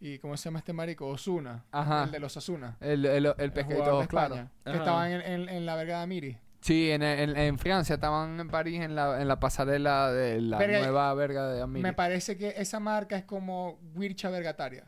y. 0.00 0.18
¿Cómo 0.18 0.36
se 0.36 0.44
llama 0.44 0.58
este 0.58 0.74
marico? 0.74 1.06
Osuna. 1.08 1.64
Ajá. 1.72 2.04
El 2.04 2.10
de 2.10 2.18
los 2.20 2.36
Osuna. 2.36 2.76
El, 2.78 3.06
el, 3.06 3.24
el 3.24 3.34
El 3.38 3.52
pescadito, 3.54 4.00
de 4.02 4.06
claro. 4.06 4.34
España. 4.34 4.52
Que 4.66 4.72
estaban 4.76 5.10
en, 5.10 5.20
en, 5.22 5.48
en 5.48 5.64
la 5.64 5.76
verga 5.76 5.96
de 5.96 6.02
Amiri. 6.02 6.38
Sí, 6.60 6.90
en, 6.90 7.02
en, 7.02 7.34
en 7.38 7.58
Francia, 7.58 7.94
estaban 7.94 8.38
en 8.38 8.48
París 8.48 8.82
en 8.82 8.94
la, 8.94 9.18
en 9.22 9.28
la 9.28 9.40
pasarela 9.40 10.12
de 10.12 10.42
la 10.42 10.58
nueva 10.58 11.14
verga 11.14 11.48
de 11.48 11.62
Amiri. 11.62 11.82
Me 11.82 11.94
parece 11.94 12.36
que 12.36 12.52
esa 12.58 12.80
marca 12.80 13.16
es 13.16 13.24
como 13.24 13.80
Wircha 13.94 14.28
Vergataria. 14.28 14.84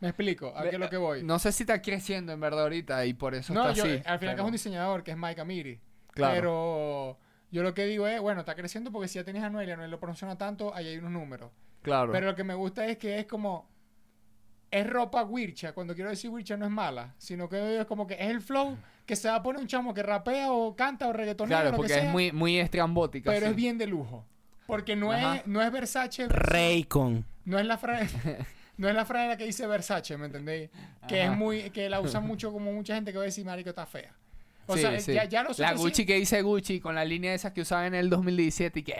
¿Me 0.00 0.08
explico? 0.08 0.52
¿A 0.56 0.62
qué 0.64 0.70
es 0.70 0.78
lo 0.78 0.90
que 0.90 0.96
voy? 0.98 1.22
No 1.22 1.38
sé 1.38 1.52
si 1.52 1.62
está 1.62 1.80
creciendo 1.80 2.32
en 2.32 2.40
verdad 2.40 2.62
ahorita 2.64 3.06
y 3.06 3.14
por 3.14 3.34
eso 3.34 3.54
No, 3.54 3.62
está 3.70 3.72
yo, 3.74 3.84
así. 3.84 4.02
al 4.04 4.18
final 4.18 4.34
que 4.34 4.40
es 4.42 4.46
un 4.46 4.52
diseñador 4.52 5.02
que 5.02 5.10
es 5.12 5.16
Mike 5.16 5.40
Amiri. 5.40 5.80
Claro. 6.12 6.34
Pero 6.34 7.18
yo 7.50 7.62
lo 7.62 7.72
que 7.74 7.86
digo 7.86 8.06
es, 8.06 8.20
bueno, 8.20 8.40
está 8.40 8.54
creciendo 8.54 8.92
porque 8.92 9.08
si 9.08 9.14
ya 9.18 9.24
tienes 9.24 9.42
a 9.42 9.46
Anuel 9.46 9.68
y 9.68 9.72
Anuel 9.72 9.90
lo 9.90 9.98
promociona 9.98 10.36
tanto, 10.36 10.74
ahí 10.74 10.88
hay 10.88 10.98
unos 10.98 11.12
números. 11.12 11.50
Claro. 11.82 12.12
Pero 12.12 12.26
lo 12.26 12.34
que 12.34 12.44
me 12.44 12.54
gusta 12.54 12.86
es 12.86 12.98
que 12.98 13.18
es 13.18 13.26
como. 13.26 13.68
Es 14.70 14.86
ropa 14.86 15.22
wircha. 15.22 15.72
Cuando 15.72 15.94
quiero 15.94 16.10
decir 16.10 16.28
wircha 16.28 16.56
no 16.56 16.64
es 16.66 16.70
mala, 16.72 17.14
sino 17.18 17.48
que 17.48 17.78
es 17.80 17.86
como 17.86 18.06
que 18.06 18.14
es 18.14 18.28
el 18.28 18.40
flow 18.42 18.76
que 19.06 19.14
se 19.14 19.28
va 19.28 19.36
a 19.36 19.42
poner 19.42 19.60
un 19.62 19.68
chamo 19.68 19.94
que 19.94 20.02
rapea 20.02 20.50
o 20.50 20.74
canta 20.74 21.06
o 21.06 21.12
reggaetonero, 21.12 21.56
claro, 21.56 21.66
lo 21.66 21.70
que 21.72 21.76
porque 21.76 21.92
sea, 21.94 22.04
es 22.06 22.10
muy, 22.12 22.32
muy 22.32 22.58
estrambótica. 22.58 23.30
pero 23.30 23.46
sí. 23.46 23.50
es 23.50 23.56
bien 23.56 23.78
de 23.78 23.86
lujo. 23.86 24.24
Porque 24.66 24.96
no 24.96 25.12
Ajá. 25.12 25.36
es, 25.36 25.46
no 25.46 25.62
es 25.62 25.70
Versace, 25.70 26.26
Raycon. 26.28 27.24
no 27.44 27.58
es 27.60 27.64
la 27.66 27.78
frase. 27.78 28.38
No 28.76 28.88
es 28.88 28.94
la 28.94 29.04
frase 29.04 29.36
que 29.38 29.44
dice 29.44 29.66
Versace, 29.66 30.16
¿me 30.18 30.26
entendéis? 30.26 30.70
Que 31.08 31.22
Ajá. 31.22 31.32
es 31.32 31.38
muy, 31.38 31.70
que 31.70 31.88
la 31.88 32.00
usa 32.00 32.20
mucho 32.20 32.52
como 32.52 32.72
mucha 32.72 32.94
gente 32.94 33.10
que 33.12 33.18
va 33.18 33.24
a 33.24 33.26
decir, 33.26 33.44
marico, 33.44 33.70
está 33.70 33.86
fea. 33.86 34.12
O 34.68 34.74
Sí, 34.74 34.80
sea, 34.80 34.98
sí. 35.00 35.14
ya, 35.14 35.24
ya 35.24 35.44
los 35.44 35.58
La 35.60 35.70
sí- 35.70 35.76
Gucci 35.78 36.04
que 36.04 36.14
dice 36.16 36.42
Gucci 36.42 36.80
con 36.80 36.94
la 36.96 37.04
línea 37.04 37.32
esa 37.32 37.54
que 37.54 37.60
usaba 37.60 37.86
en 37.86 37.94
el 37.94 38.10
2017 38.10 38.80
y 38.80 38.82
que 38.82 38.96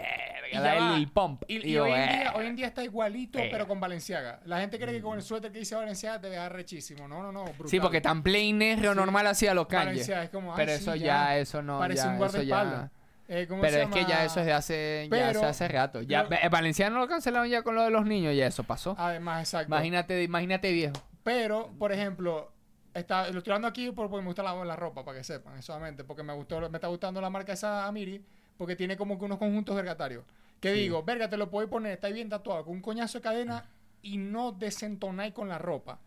Y 0.53 0.57
la 0.59 0.93
del 0.95 1.09
pump. 1.09 1.43
Y, 1.49 1.71
Y 1.73 1.77
hoy, 1.77 1.91
en 1.91 2.09
día, 2.09 2.33
hoy 2.37 2.47
en 2.47 2.55
día 2.55 2.67
está 2.69 2.85
igualito, 2.85 3.41
eh. 3.41 3.49
pero 3.51 3.67
con 3.67 3.81
Valenciaga. 3.81 4.39
La 4.45 4.61
gente 4.61 4.79
cree 4.79 4.95
que 4.95 5.03
con 5.03 5.19
el 5.19 5.25
suéter 5.25 5.51
que 5.51 5.59
dice 5.59 5.75
Valenciaga 5.75 6.21
te 6.21 6.31
deja 6.31 6.49
rechísimo. 6.49 7.09
No, 7.09 7.21
no, 7.21 7.33
no. 7.33 7.45
Brutal. 7.47 7.69
Sí, 7.69 7.81
porque 7.81 8.01
tan 8.01 8.23
plain 8.23 8.57
negro 8.59 8.95
normal 8.95 9.27
hacía 9.27 9.55
los 9.55 9.67
Kanye. 9.67 9.87
Valenciaga 9.87 10.23
es 10.23 10.31
como, 10.31 10.53
ay, 10.53 10.57
Pero 10.57 10.71
eso 10.73 10.95
ya, 10.95 11.37
eso 11.37 11.61
no, 11.63 11.81
Parece 11.81 12.05
ya, 12.05 12.11
un 12.11 12.19
guardaespaldas. 12.19 12.91
Ya. 13.29 13.39
Eh, 13.39 13.47
¿cómo 13.49 13.61
Pero 13.61 13.77
se 13.77 13.83
es 13.83 13.89
que 13.91 14.05
ya 14.05 14.25
eso 14.25 14.41
es 14.41 14.47
de 14.47 14.53
hace, 14.53 15.09
ya 15.11 15.11
Pero- 15.11 15.39
hace, 15.41 15.47
hace 15.47 15.69
rato. 15.69 16.03
Ya, 16.03 16.23
lo- 16.25 16.33
eh, 16.33 16.49
Valenciano 16.51 16.99
lo 16.99 17.09
cancelaron 17.09 17.49
ya 17.49 17.63
con 17.63 17.75
lo 17.75 17.83
de 17.83 17.91
los 17.91 18.05
niños, 18.07 18.35
ya 18.37 18.47
eso 18.47 18.63
pasó. 18.65 18.95
Además, 18.99 19.41
exacto. 19.41 19.69
Imagínate, 19.69 20.23
imagínate 20.23 20.73
viejo. 20.73 20.95
Pero, 21.23 21.71
por 21.79 21.93
ejemplo, 21.93 22.53
está, 22.95 23.29
lo 23.31 23.39
estoy 23.39 23.53
dando 23.53 23.69
aquí 23.69 23.91
por- 23.91 24.09
porque 24.09 24.23
me 24.23 24.29
gusta 24.29 24.43
la, 24.43 24.55
la 24.65 24.77
ropa, 24.77 25.05
para 25.05 25.19
que 25.19 25.25
sepan, 25.25 25.63
solamente. 25.63 26.05
Porque 26.05 26.23
me 26.23 26.33
gustó, 26.35 26.61
me 26.71 26.77
está 26.77 26.87
gustando 26.89 27.21
la 27.21 27.31
marca 27.31 27.53
esa 27.53 27.87
Amiri, 27.87 28.25
porque 28.57 28.77
tiene 28.77 28.97
como 28.97 29.19
que 29.19 29.25
unos 29.25 29.39
conjuntos 29.39 29.75
vergatarios. 29.77 30.25
Que 30.61 30.73
digo, 30.73 31.03
verga, 31.03 31.29
te 31.29 31.37
lo 31.37 31.51
puedo 31.51 31.69
poner, 31.69 31.93
está 31.93 32.09
bien 32.09 32.29
tatuado, 32.31 32.65
con 32.65 32.75
un 32.75 32.81
coñazo 32.81 33.19
de 33.19 33.23
cadena 33.23 33.65
y 34.01 34.17
no 34.17 34.53
desentonáis 34.53 35.35
con 35.35 35.49
la 35.49 35.59
ropa, 35.59 35.99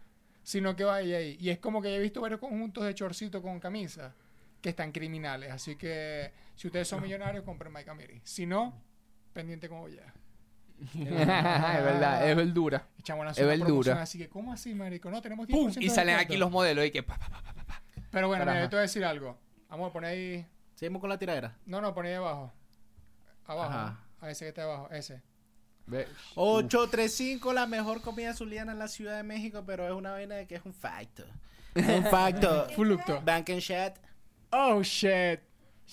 sino 0.41 0.75
que 0.75 0.83
vaya 0.85 1.17
ahí. 1.17 1.37
Y 1.39 1.49
es 1.51 1.59
como 1.59 1.81
que 1.83 1.95
he 1.95 1.99
visto 1.99 2.19
varios 2.21 2.39
conjuntos 2.39 2.83
de 2.85 2.95
chorcito 2.95 3.41
con 3.43 3.59
camisa 3.59 4.13
que 4.61 4.69
están 4.69 4.91
criminales. 4.91 5.51
Así 5.51 5.75
que 5.75 6.31
si 6.55 6.67
ustedes 6.67 6.87
son 6.87 7.01
millonarios, 7.01 7.43
compren 7.43 7.71
Mike 7.71 7.89
Amiri. 7.89 8.21
Si 8.23 8.45
no, 8.45 8.73
pendiente 9.33 9.69
como 9.69 9.87
ya. 9.87 10.13
es 10.93 11.83
verdad, 11.83 12.29
es 12.29 12.35
verdura. 12.35 12.87
Echamos 12.99 13.21
una 13.23 13.31
Es 13.31 13.45
verdura. 13.45 14.01
así 14.01 14.17
que, 14.17 14.29
¿cómo 14.29 14.53
así, 14.53 14.73
marico? 14.73 15.09
No, 15.11 15.21
tenemos 15.21 15.47
10% 15.47 15.51
¡Pum! 15.51 15.71
de 15.71 15.83
Y 15.83 15.89
salen 15.89 16.07
descuento. 16.07 16.21
aquí 16.33 16.37
los 16.37 16.51
modelos 16.51 16.85
y 16.85 16.91
que 16.91 17.03
pa, 17.03 17.17
pa, 17.17 17.29
pa, 17.29 17.41
pa, 17.41 17.63
pa. 17.63 17.81
Pero 18.11 18.27
bueno, 18.27 18.43
mira, 18.43 18.53
ajá. 18.53 18.61
yo 18.63 18.69
te 18.69 18.75
voy 18.75 18.79
a 18.79 18.81
decir 18.83 19.03
algo. 19.05 19.37
Vamos 19.69 19.89
a 19.89 19.93
poner 19.93 20.11
ahí. 20.11 20.45
Seguimos 20.75 21.01
con 21.01 21.09
la 21.09 21.17
tiradera. 21.17 21.57
No, 21.65 21.81
no, 21.81 21.93
poner 21.93 22.13
ahí 22.13 22.17
abajo. 22.17 22.53
Abajo. 23.45 23.73
Ajá. 23.73 24.03
A 24.21 24.29
ese 24.31 24.45
que 24.45 24.49
está 24.49 24.63
abajo, 24.63 24.89
ese. 24.91 25.21
Ve. 25.85 26.07
835, 26.35 27.51
la 27.53 27.65
mejor 27.67 28.01
comida 28.01 28.33
zuliana 28.33 28.71
en 28.71 28.79
la 28.79 28.87
Ciudad 28.87 29.17
de 29.17 29.23
México, 29.23 29.63
pero 29.65 29.85
es 29.87 29.93
una 29.93 30.11
vaina 30.11 30.35
de 30.35 30.47
que 30.47 30.55
es 30.55 30.65
un 30.65 30.73
facto. 30.73 31.25
Es 31.75 31.87
un 31.87 32.05
facto. 32.05 32.67
Flucto. 32.75 33.21
Bank 33.21 33.49
and 33.49 33.61
chat. 33.61 33.97
Oh, 34.51 34.81
shit. 34.81 35.39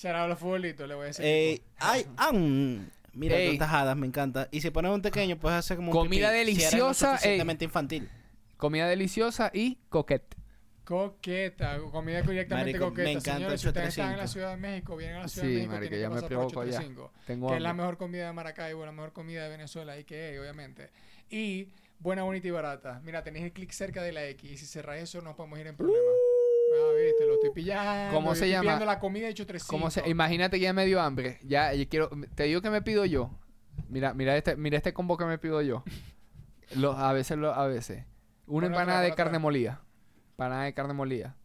A 0.05 0.27
los 0.27 0.39
futbolitos, 0.39 0.87
le 0.87 0.95
voy 0.95 1.05
a 1.05 1.07
decir. 1.07 1.25
Eh, 1.25 1.63
ay, 1.79 2.07
ah, 2.19 2.31
mm, 2.33 2.87
mira, 3.15 3.37
Ey. 3.39 3.59
me 3.97 4.07
encanta. 4.07 4.49
Y 4.51 4.61
si 4.61 4.71
pones 4.71 4.93
un 4.93 5.01
pequeño, 5.01 5.39
puedes 5.39 5.59
hacer 5.59 5.77
como 5.79 5.91
un 5.91 5.97
Comida 5.97 6.31
pipí, 6.33 6.55
si 6.55 6.61
eres 6.63 6.73
lo 6.75 6.87
deliciosa, 6.89 7.11
ey. 7.13 7.17
suficientemente 7.17 7.65
infantil. 7.65 8.09
Comida 8.59 8.89
deliciosa 8.89 9.51
y 9.55 9.79
coquete. 9.89 10.37
Coqueta, 10.85 11.79
comida 11.91 12.23
directamente 12.23 12.79
Marico, 12.79 12.85
me 12.85 12.91
coqueta. 12.91 13.11
encanta 13.11 13.33
Señores, 13.35 13.53
el 13.55 13.59
si 13.59 13.69
ustedes 13.69 13.89
están 13.89 14.13
en 14.13 14.19
la 14.19 14.25
835. 14.25 14.33
Ciudad 14.33 14.51
de 14.51 14.57
México, 14.57 14.97
vienen 14.97 15.17
a 15.17 15.21
la 15.23 15.29
Ciudad 15.29 15.47
Sí, 15.47 15.53
de 15.53 15.57
México, 15.57 15.73
marico, 15.73 15.89
tienen 15.91 16.01
ya 16.01 16.09
que 16.09 16.15
me 16.15 16.15
pasar 16.15 16.29
por 16.29 16.37
provoco 16.37 16.65
ya. 16.65 16.79
835, 16.79 17.13
Tengo 17.27 17.49
que 17.49 17.57
es 17.57 17.63
la 17.63 17.75
mejor 17.75 17.97
comida 17.97 18.27
de 18.27 18.33
Maracaibo, 18.33 18.87
la 18.87 18.93
mejor 18.93 19.13
comida 19.13 19.43
de 19.43 19.49
Venezuela, 19.49 19.99
y 19.99 20.05
que 20.05 20.39
obviamente. 20.39 20.91
Y 21.29 21.69
buena, 21.99 22.23
bonita 22.23 22.47
y 22.47 22.51
barata. 22.53 23.01
Mira, 23.03 23.25
tenéis 23.25 23.47
el 23.47 23.53
clic 23.53 23.73
cerca 23.73 24.01
de 24.03 24.13
la 24.13 24.27
X, 24.29 24.49
y 24.53 24.57
si 24.59 24.67
cerráis 24.67 25.03
eso, 25.05 25.21
no 25.23 25.35
podemos 25.35 25.59
ir 25.59 25.67
en 25.67 25.77
problemas. 25.77 26.16
Ah, 26.79 26.93
viste, 27.05 27.27
lo 27.27 27.35
estoy 27.35 27.51
pillando. 27.51 28.15
¿Cómo 28.15 28.29
se 28.35 28.35
estoy 28.35 28.51
llama? 28.51 28.63
pillando 28.63 28.85
la 28.87 28.99
comida 28.99 29.27
de 29.27 29.33
835. 29.33 29.71
¿Cómo 29.71 29.91
se, 29.91 30.09
imagínate 30.09 30.59
que 30.59 30.63
ya 30.65 30.73
me 30.73 30.85
dio 30.87 31.01
hambre. 31.01 31.39
Ya, 31.45 31.73
yo 31.75 31.89
quiero, 31.89 32.11
te 32.35 32.45
digo 32.45 32.61
que 32.63 32.71
me 32.71 32.83
pido 32.83 33.05
yo. 33.05 33.31
Mira, 33.89 34.15
mira 34.15 34.37
este, 34.37 34.57
mira 34.57 34.77
este 34.77 34.93
combo 34.93 35.17
que 35.17 35.25
me 35.25 35.39
pido 35.39 35.61
yo. 35.63 35.85
Los, 36.75 36.97
a 36.97 37.13
veces, 37.13 37.37
lo- 37.39 37.55
a 37.55 37.67
veces. 37.67 38.05
Una 38.47 38.67
empanada 38.67 39.01
de 39.03 39.15
carne 39.15 39.39
molida. 39.39 39.83
Empanada 40.33 40.65
de 40.65 40.75
carne 40.75 40.95
molida. 40.95 41.37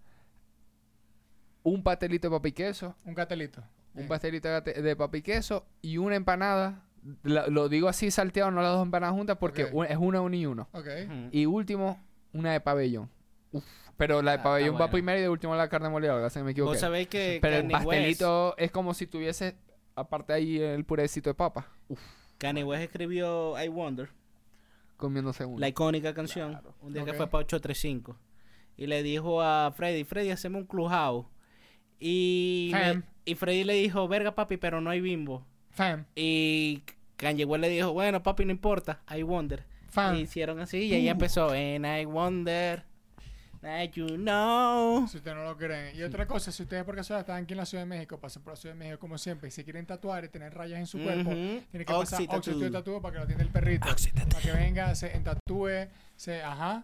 Un 1.63 1.83
pastelito 1.83 2.27
de 2.29 2.35
papi 2.35 2.51
queso. 2.51 2.95
Un 3.05 3.13
catelito. 3.13 3.63
Un 3.93 4.03
Eh, 4.03 4.07
pastelito 4.07 4.47
de, 4.61 4.95
papi 4.95 5.21
queso 5.21 5.65
y 5.81 5.97
una 5.97 6.15
empanada. 6.15 6.85
La- 7.23 7.47
lo 7.47 7.67
digo 7.69 7.87
así 7.87 8.09
salteado, 8.11 8.51
no 8.51 8.61
las 8.61 8.71
dos 8.71 8.83
empanadas 8.85 9.15
juntas 9.15 9.37
porque 9.39 9.65
un- 9.71 9.85
es 9.85 9.97
una, 9.97 10.21
una 10.21 10.35
y 10.35 10.45
uno. 10.45 10.67
Ok. 10.71 10.87
Ujú. 11.05 11.29
Y 11.31 11.45
último, 11.45 11.99
una 12.33 12.53
de 12.53 12.61
pabellón. 12.61 13.09
Uf, 13.51 13.63
pero 14.01 14.21
la 14.23 14.31
de 14.31 14.37
Ah, 14.39 14.43
pabellón 14.43 14.81
va 14.81 14.89
primero 14.89 15.19
y 15.19 15.21
de 15.21 15.29
último 15.29 15.55
la 15.55 15.69
carne 15.69 15.87
molida. 15.89 16.13
Ahora 16.13 16.31
se 16.31 16.41
me 16.43 16.51
equivoqué. 16.51 16.71
Vos 16.71 16.79
sabéis 16.79 17.07
que 17.07 17.37
Pero 17.39 17.57
el 17.57 17.61
Kanye 17.63 17.75
West- 17.75 17.85
pastelito 17.85 18.57
es 18.57 18.71
como 18.71 18.95
si 18.95 19.05
tuviese, 19.05 19.55
aparte 19.95 20.33
ahí, 20.33 20.57
el 20.59 20.83
purecito 20.85 21.29
de 21.29 21.35
papa. 21.35 21.67
Kanye 22.39 22.63
West 22.63 22.81
escribió 22.83 23.53
I 23.63 23.67
Wonder, 23.67 24.09
Comiéndose 24.97 25.45
uno. 25.45 25.59
la 25.59 25.67
icónica 25.67 26.13
canción, 26.15 26.59
un 26.81 26.93
día 26.93 27.03
Ok. 27.03 27.09
que 27.09 27.13
fue 27.15 27.27
para 27.27 27.41
835. 27.43 28.17
Y 28.75 28.87
le 28.87 29.03
dijo 29.03 29.41
a 29.43 29.71
Freddy, 29.75 30.03
Freddy, 30.03 30.31
hacemos 30.31 30.61
un 30.61 30.67
clubhouse. 30.67 31.27
Y, 31.99 32.71
le- 32.73 32.79
Fam. 32.79 33.03
y 33.25 33.35
Freddy 33.35 33.63
le 33.63 33.73
dijo, 33.75 34.07
verga 34.07 34.33
papi, 34.33 34.57
pero 34.57 34.81
no 34.81 34.89
hay 34.89 35.01
bimbo. 35.01 35.45
Fam. 35.69 36.05
Y 36.15 36.81
Kanye 37.17 37.45
West 37.45 37.61
le 37.61 37.69
dijo, 37.69 37.93
bueno 37.93 38.23
papi, 38.23 38.45
no 38.45 38.51
importa, 38.51 39.01
I 39.15 39.21
Wonder. 39.23 39.65
Fam. 39.89 40.15
Y 40.15 40.21
hicieron 40.21 40.59
así 40.59 40.77
y 40.85 40.93
ahí 40.95 41.07
Uh. 41.07 41.11
empezó, 41.11 41.49
and 41.51 41.85
I 41.85 42.05
wonder, 42.05 42.85
that 43.61 43.91
you 43.93 44.07
know. 44.17 45.07
Si 45.07 45.17
ustedes 45.17 45.37
no 45.37 45.43
lo 45.43 45.57
creen. 45.57 45.95
Y 45.95 46.03
otra 46.03 46.25
cosa, 46.27 46.51
si 46.51 46.63
ustedes 46.63 46.83
por 46.83 46.95
casualidad 46.95 47.21
están 47.21 47.43
aquí 47.43 47.53
en 47.53 47.57
la 47.57 47.65
Ciudad 47.65 47.83
de 47.83 47.89
México, 47.89 48.19
pasen 48.19 48.41
por 48.43 48.53
la 48.53 48.57
Ciudad 48.57 48.75
de 48.75 48.79
México 48.79 48.99
como 48.99 49.17
siempre, 49.17 49.47
y 49.47 49.51
si 49.51 49.63
quieren 49.63 49.85
tatuar 49.85 50.25
y 50.25 50.29
tener 50.29 50.53
rayas 50.53 50.79
en 50.79 50.87
su 50.87 50.99
cuerpo, 50.99 51.29
Ujú. 51.29 51.35
tienen 51.35 51.63
que 51.71 51.85
pasar 51.85 52.21
Oxy 52.21 52.27
Tattoo 52.27 52.71
Tattoo 52.71 53.01
para 53.01 53.11
que 53.13 53.17
lo 53.19 53.23
atienda 53.23 53.43
el 53.43 53.49
perrito. 53.51 53.87
Para 53.87 54.41
que 54.41 54.51
venga, 54.51 54.95
se 54.95 55.15
entatúe, 55.15 55.87
se, 56.15 56.41
ajá. 56.43 56.83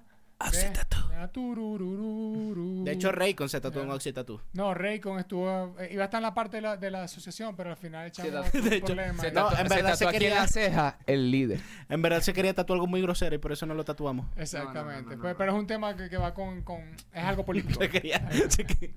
Tururururu. 1.33 2.83
De 2.85 2.91
hecho, 2.91 3.11
Raycon 3.11 3.49
se 3.49 3.59
tatuó 3.59 3.81
en 3.83 4.13
Tattoo. 4.13 4.41
No, 4.53 4.73
Raycon 4.73 5.19
estuvo, 5.19 5.75
eh, 5.79 5.89
iba 5.91 6.03
a 6.03 6.05
estar 6.05 6.19
en 6.19 6.23
la 6.23 6.33
parte 6.33 6.57
de 6.57 6.61
la, 6.61 6.77
de 6.77 6.91
la 6.91 7.03
asociación, 7.03 7.55
pero 7.55 7.71
al 7.71 7.77
final 7.77 8.07
echamos 8.07 8.51
de 8.51 8.75
hecho, 8.77 8.85
problema. 8.85 9.21
Se 9.21 9.27
y- 9.27 9.31
No, 9.31 9.49
tatu- 9.49 9.61
en 9.61 9.67
verdad 9.67 9.95
se 9.95 10.05
tatuó 10.05 10.07
aquí 10.09 10.15
en 10.17 10.21
quería- 10.21 10.35
la 10.41 10.47
ceja 10.47 10.97
el 11.05 11.31
líder. 11.31 11.59
En 11.89 12.01
verdad 12.01 12.21
se 12.21 12.33
quería 12.33 12.53
tatuar 12.53 12.77
algo 12.77 12.88
muy 12.88 13.01
grosero 13.01 13.35
y 13.35 13.39
por 13.39 13.51
eso 13.51 13.65
no 13.65 13.73
lo 13.73 13.83
tatuamos. 13.83 14.27
Exactamente. 14.38 14.83
No, 14.83 14.91
no, 14.91 14.93
no, 15.01 15.15
no, 15.15 15.21
Pues, 15.21 15.33
no. 15.33 15.38
pero 15.38 15.51
es 15.51 15.57
un 15.57 15.67
tema 15.67 15.95
que, 15.97 16.09
que 16.09 16.17
va 16.17 16.33
con, 16.33 16.61
con... 16.61 16.81
Es 17.13 17.23
algo 17.23 17.43
político. 17.45 17.79
Se 17.81 17.89
quería, 17.89 18.29
se, 18.49 18.65
que- 18.65 18.93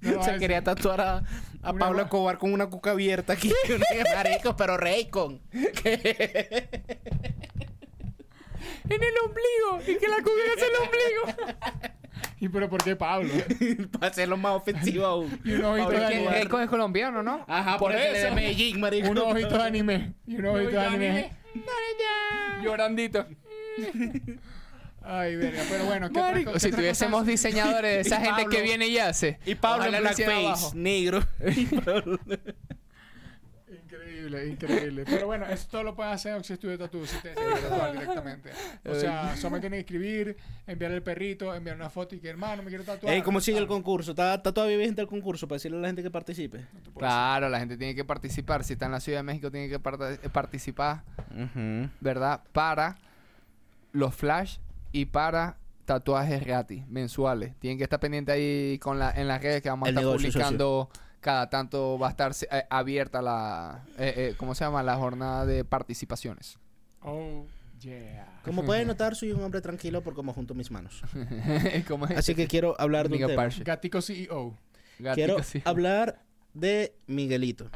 No 0.00 0.10
lo 0.12 0.16
vas 0.18 0.20
a 0.20 0.24
se 0.24 0.30
decir. 0.32 0.38
quería 0.40 0.62
tatuar 0.64 1.00
a, 1.00 1.16
a 1.62 1.70
Una 1.72 1.78
Pablo 1.78 2.02
Escobar 2.02 2.38
con 2.38 2.52
una 2.52 2.66
cuca 2.68 2.92
abierta 2.92 3.32
aquí. 3.34 3.52
Marico, 4.14 4.56
pero 4.56 4.76
Raycon. 4.76 5.40
En 8.90 9.02
el 9.02 9.14
ombligo. 9.24 9.92
Y 9.92 9.98
que 9.98 10.08
la 10.08 10.16
cubierta 10.22 10.54
es 10.56 10.62
el 10.62 10.76
ombligo. 10.76 11.50
¿Y 12.40 12.48
pero 12.48 12.68
por 12.70 12.82
qué 12.82 12.96
Pablo? 12.96 13.32
Para 13.92 14.06
hacerlo 14.08 14.36
más 14.36 14.52
ofensivo 14.56 15.04
aún. 15.04 15.40
Y 15.44 15.52
un 15.52 15.64
ojito 15.64 15.84
Pablo 15.88 16.00
de 16.00 16.06
anime. 16.06 16.40
Es 16.40 16.68
colombiano, 16.68 17.22
¿no? 17.22 17.44
Ajá, 17.46 17.78
Por 17.78 17.92
por, 17.92 18.00
eso. 18.00 18.26
de 18.28 18.30
Medellín, 18.34 18.80
marico. 18.80 19.10
Un 19.10 19.18
ojito 19.18 19.56
de 19.58 19.62
anime. 19.62 20.14
Y 20.26 20.36
un 20.36 20.46
ojito 20.46 20.70
de 20.70 20.78
anime. 20.86 21.32
Llorandito. 22.62 23.26
Ay, 25.02 25.36
verga. 25.36 25.62
Pero 25.68 25.84
bueno, 25.84 26.10
¿qué 26.10 26.18
Marico, 26.20 26.58
si 26.58 26.70
tuviésemos 26.70 27.20
cosas? 27.20 27.26
diseñadores 27.26 27.94
de 27.94 28.00
esa 28.00 28.16
gente 28.16 28.42
Pablo. 28.42 28.50
que 28.50 28.62
viene 28.62 28.86
y 28.86 28.98
hace. 28.98 29.38
Y 29.46 29.54
Pablo 29.54 29.86
en 29.86 30.00
blackface, 30.02 30.46
abajo. 30.46 30.72
negro. 30.74 31.22
Increíble, 34.38 34.52
increíble. 34.52 35.04
Pero 35.06 35.26
bueno, 35.26 35.46
eso 35.46 35.66
todo 35.70 35.82
lo 35.82 35.94
pueden 35.94 36.12
hacer 36.12 36.32
en 36.32 36.38
Oxy 36.38 36.54
Studio 36.56 36.78
Tattoo 36.78 37.04
si 37.06 37.16
ustedes 37.16 37.36
quieren 37.36 37.62
tatuar 37.62 37.92
directamente. 37.92 38.50
O 38.88 38.94
sea, 38.94 39.36
solamente 39.36 39.68
tienen 39.68 39.84
que 39.84 39.94
escribir, 39.94 40.36
enviar 40.66 40.92
el 40.92 41.02
perrito, 41.02 41.54
enviar 41.54 41.76
una 41.76 41.90
foto 41.90 42.14
y 42.14 42.20
que 42.20 42.28
hermano 42.28 42.62
me 42.62 42.68
quiero 42.68 42.84
tatuar. 42.84 43.12
Ey, 43.12 43.22
¿cómo 43.22 43.40
sigue 43.40 43.58
el 43.58 43.66
concurso? 43.66 44.12
¿Está, 44.12 44.34
está 44.34 44.52
todavía 44.52 44.76
vigente 44.76 45.00
el 45.00 45.08
concurso 45.08 45.48
para 45.48 45.56
decirle 45.56 45.78
a 45.78 45.80
la 45.80 45.88
gente 45.88 46.02
que 46.02 46.10
participe? 46.10 46.66
Claro, 46.96 47.48
la 47.48 47.58
gente 47.58 47.76
tiene 47.76 47.94
que 47.94 48.04
participar. 48.04 48.64
Si 48.64 48.74
está 48.74 48.86
en 48.86 48.92
la 48.92 49.00
Ciudad 49.00 49.18
de 49.18 49.22
México, 49.24 49.50
tiene 49.50 49.68
que 49.68 49.78
parta- 49.78 50.16
participar, 50.32 51.02
¿verdad? 52.00 52.42
Para 52.52 52.96
los 53.92 54.14
flash 54.14 54.58
y 54.92 55.06
para 55.06 55.56
tatuajes 55.84 56.44
gratis, 56.44 56.86
mensuales. 56.86 57.54
Tienen 57.58 57.76
que 57.78 57.84
estar 57.84 57.98
pendientes 57.98 58.32
ahí 58.34 58.78
con 58.78 58.98
la, 58.98 59.10
en 59.10 59.26
las 59.26 59.42
redes 59.42 59.60
que 59.62 59.68
vamos 59.70 59.86
a 59.86 59.90
El 59.90 59.96
estar 59.96 60.04
negocio, 60.04 60.28
publicando. 60.30 60.90
Cada 61.20 61.50
tanto 61.50 61.98
va 61.98 62.08
a 62.08 62.10
estar 62.10 62.32
eh, 62.50 62.64
abierta 62.70 63.20
la, 63.20 63.84
eh, 63.98 64.14
eh, 64.16 64.34
¿cómo 64.38 64.54
se 64.54 64.64
llama? 64.64 64.82
La 64.82 64.96
jornada 64.96 65.44
de 65.44 65.64
participaciones. 65.64 66.58
Oh, 67.02 67.44
yeah. 67.80 68.40
Como 68.44 68.64
pueden 68.64 68.86
notar, 68.88 69.14
soy 69.14 69.32
un 69.32 69.42
hombre 69.42 69.60
tranquilo 69.60 70.02
por 70.02 70.14
cómo 70.14 70.32
junto 70.32 70.54
mis 70.54 70.70
manos. 70.70 71.02
¿Cómo 71.88 72.06
es? 72.06 72.16
Así 72.16 72.34
que 72.34 72.46
quiero 72.46 72.74
hablar 72.78 73.08
de 73.08 73.16
un 73.16 73.26
tema. 73.28 73.42
Parche. 73.42 73.62
Gatico 73.64 74.00
CEO. 74.00 74.56
Gatito, 74.98 75.14
Quiero 75.14 75.42
sí. 75.42 75.62
hablar 75.64 76.22
de 76.54 76.94
Miguelito. 77.06 77.70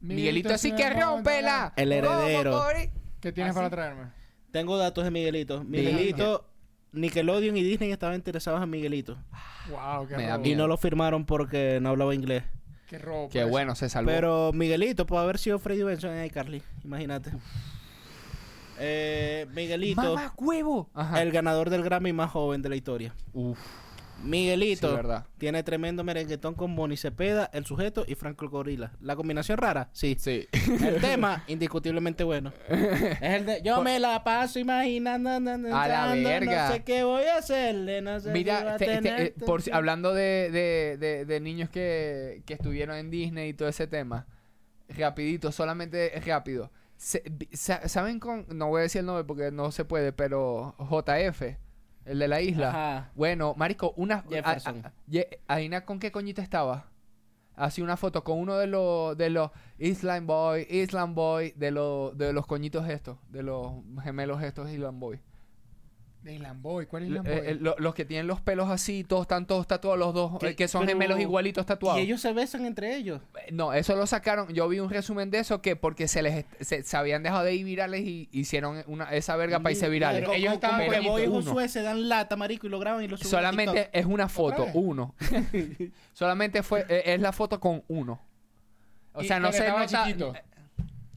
Miguelito, 0.00 0.54
así 0.54 0.72
que 0.72 0.90
rompela. 0.90 1.72
El 1.76 1.92
heredero. 1.92 2.62
¿Qué 3.20 3.32
tienes 3.32 3.52
¿Ah, 3.52 3.54
para 3.54 3.66
sí? 3.68 3.70
traerme? 3.72 4.04
Tengo 4.50 4.76
datos 4.78 5.04
de 5.04 5.10
Miguelito. 5.10 5.64
Miguelito, 5.64 6.48
Nickelodeon 6.92 7.56
y 7.56 7.62
Disney 7.62 7.92
estaban 7.92 8.16
interesados 8.16 8.62
en 8.62 8.70
Miguelito. 8.70 9.16
Wow, 9.70 10.06
qué 10.08 10.16
Me 10.16 10.26
da 10.26 10.36
robo. 10.36 10.44
Y 10.44 10.48
miedo. 10.48 10.62
no 10.62 10.68
lo 10.68 10.76
firmaron 10.76 11.24
porque 11.24 11.78
no 11.80 11.90
hablaba 11.90 12.14
inglés. 12.14 12.44
Qué 12.88 12.98
robo. 12.98 13.28
Qué 13.28 13.40
pues. 13.40 13.50
bueno, 13.50 13.74
se 13.74 13.88
salvó. 13.88 14.10
Pero 14.10 14.50
Miguelito 14.54 15.06
puede 15.06 15.22
haber 15.24 15.38
sido 15.38 15.58
Freddy 15.58 15.82
Benson 15.82 16.10
en 16.12 16.24
iCarly. 16.24 16.62
Imagínate. 16.84 17.32
Eh, 18.78 19.46
Miguelito, 19.54 20.00
¡Mamá 20.14 20.32
huevo! 20.36 20.88
Ajá. 20.94 21.20
el 21.22 21.32
ganador 21.32 21.68
del 21.68 21.82
Grammy 21.82 22.12
más 22.12 22.30
joven 22.30 22.62
de 22.62 22.68
la 22.68 22.76
historia. 22.76 23.12
Uf, 23.32 23.58
Miguelito 24.24 24.88
sí, 24.90 24.94
verdad. 24.96 25.26
tiene 25.38 25.62
tremendo 25.62 26.02
merenguetón 26.04 26.54
con 26.54 26.74
Bonnie 26.74 26.96
Cepeda, 26.96 27.48
el 27.52 27.64
sujeto 27.66 28.04
y 28.06 28.14
Franco 28.14 28.48
Gorila. 28.48 28.92
¿La 29.00 29.14
combinación 29.16 29.58
rara? 29.58 29.88
Sí. 29.92 30.16
Sí. 30.18 30.48
El 30.84 30.96
tema, 31.00 31.44
indiscutiblemente 31.46 32.24
bueno. 32.24 32.52
Es 32.68 33.22
el 33.22 33.46
de 33.46 33.62
yo 33.62 33.80
me 33.82 33.98
la 34.00 34.24
paso 34.24 34.58
imaginando, 34.58 35.38
na, 35.40 35.56
na, 35.56 35.82
A 35.82 35.88
la 35.88 36.14
verga. 36.14 36.68
No 36.68 36.74
sé 36.74 36.82
qué 36.84 37.04
voy 37.04 37.24
a 37.24 37.38
hacerle, 37.38 38.02
no 38.02 38.18
sé 38.20 38.32
Mira, 38.32 38.74
a 38.74 38.76
te- 38.76 38.86
te- 38.86 38.92
tener 39.02 39.20
eh, 39.20 39.34
por, 39.46 39.62
hablando 39.72 40.12
de, 40.12 40.50
de- 40.50 40.96
de- 40.98 41.24
de 41.24 41.40
niños 41.40 41.70
que, 41.70 42.42
que 42.44 42.54
estuvieron 42.54 42.96
en 42.96 43.10
Disney 43.10 43.50
y 43.50 43.54
todo 43.54 43.68
ese 43.68 43.86
tema, 43.86 44.26
rapidito, 44.88 45.52
solamente 45.52 46.10
rápido. 46.26 46.70
Se- 46.96 47.22
¿Saben 47.52 48.18
con, 48.18 48.46
no 48.52 48.66
voy 48.68 48.80
a 48.80 48.82
decir 48.82 49.00
el 49.00 49.06
nombre 49.06 49.22
porque 49.24 49.52
no 49.52 49.70
se 49.70 49.84
puede, 49.84 50.12
pero 50.12 50.74
JF, 50.78 51.56
el 52.08 52.18
de 52.18 52.28
la 52.28 52.40
isla? 52.40 52.68
Ajá. 52.70 53.10
Bueno, 53.14 53.54
marico, 53.56 53.92
una... 53.96 54.22
Jefferson. 54.22 54.82
con 55.84 55.98
qué 55.98 56.10
coñito 56.10 56.42
estaba. 56.42 56.86
Hacía 57.54 57.82
una 57.82 57.96
foto 57.96 58.22
con 58.22 58.38
uno 58.38 58.56
de 58.56 58.68
los 58.68 59.18
de 59.18 59.30
los 59.30 59.50
Island 59.78 60.26
Boy, 60.28 60.66
Island 60.70 61.14
Boy, 61.16 61.52
de 61.56 61.72
los 61.72 62.16
de 62.16 62.32
los 62.32 62.46
coñitos 62.46 62.88
estos, 62.88 63.18
de 63.30 63.42
los 63.42 63.72
gemelos 64.04 64.40
estos 64.42 64.70
Island 64.70 65.00
Boy. 65.00 65.20
De 66.22 66.36
Lamboy. 66.38 66.86
¿Cuál 66.86 67.04
es 67.04 67.08
L- 67.10 67.16
Lamboy? 67.16 67.32
eh, 67.32 67.42
eh, 67.52 67.56
lo- 67.60 67.76
los 67.78 67.94
que 67.94 68.04
tienen 68.04 68.26
los 68.26 68.40
pelos 68.40 68.68
así, 68.70 69.04
todos 69.04 69.22
están 69.22 69.46
todos 69.46 69.66
tatuados, 69.68 69.98
los 69.98 70.12
dos, 70.12 70.42
eh, 70.42 70.56
que 70.56 70.66
son 70.66 70.80
Pero- 70.82 70.90
gemelos 70.98 71.20
igualitos 71.20 71.64
tatuados. 71.64 72.00
Y 72.00 72.02
ellos 72.04 72.20
se 72.20 72.32
besan 72.32 72.66
entre 72.66 72.96
ellos. 72.96 73.20
No, 73.52 73.72
eso 73.72 73.94
lo 73.94 74.04
sacaron. 74.06 74.52
Yo 74.52 74.68
vi 74.68 74.80
un 74.80 74.90
resumen 74.90 75.30
de 75.30 75.38
eso 75.38 75.62
que 75.62 75.76
porque 75.76 76.08
se 76.08 76.22
les 76.22 76.44
se, 76.60 76.82
se 76.82 76.96
habían 76.96 77.22
dejado 77.22 77.44
de 77.44 77.54
ir 77.54 77.64
virales 77.64 78.00
y 78.02 78.28
hicieron 78.32 78.82
una, 78.88 79.04
esa 79.14 79.36
verga 79.36 79.60
para 79.60 79.70
irse 79.72 79.88
virales. 79.88 80.22
Marico, 80.22 80.34
Ellos 80.34 80.54
estaban 80.54 80.84
bonitos. 80.86 81.06
Boy 81.06 81.22
y 81.22 81.26
Uno. 81.28 81.42
Josué 81.42 81.68
se 81.68 81.82
dan 81.82 82.08
lata, 82.08 82.36
marico, 82.36 82.66
y 82.66 82.70
lo 82.70 82.78
graban 82.80 83.02
y 83.04 83.08
lo 83.08 83.16
suben 83.16 83.30
Solamente 83.30 83.88
es 83.92 84.04
una 84.04 84.28
foto, 84.28 84.66
uno. 84.74 85.14
Solamente 86.12 86.62
fue 86.62 86.84
eh, 86.88 87.02
es 87.14 87.20
la 87.20 87.32
foto 87.32 87.60
con 87.60 87.84
uno. 87.88 88.20
O 89.12 89.22
sea, 89.24 89.38
no 89.40 89.50
pero 89.50 89.64
se 89.64 89.70
nota. 89.70 90.04
chiquito. 90.04 90.32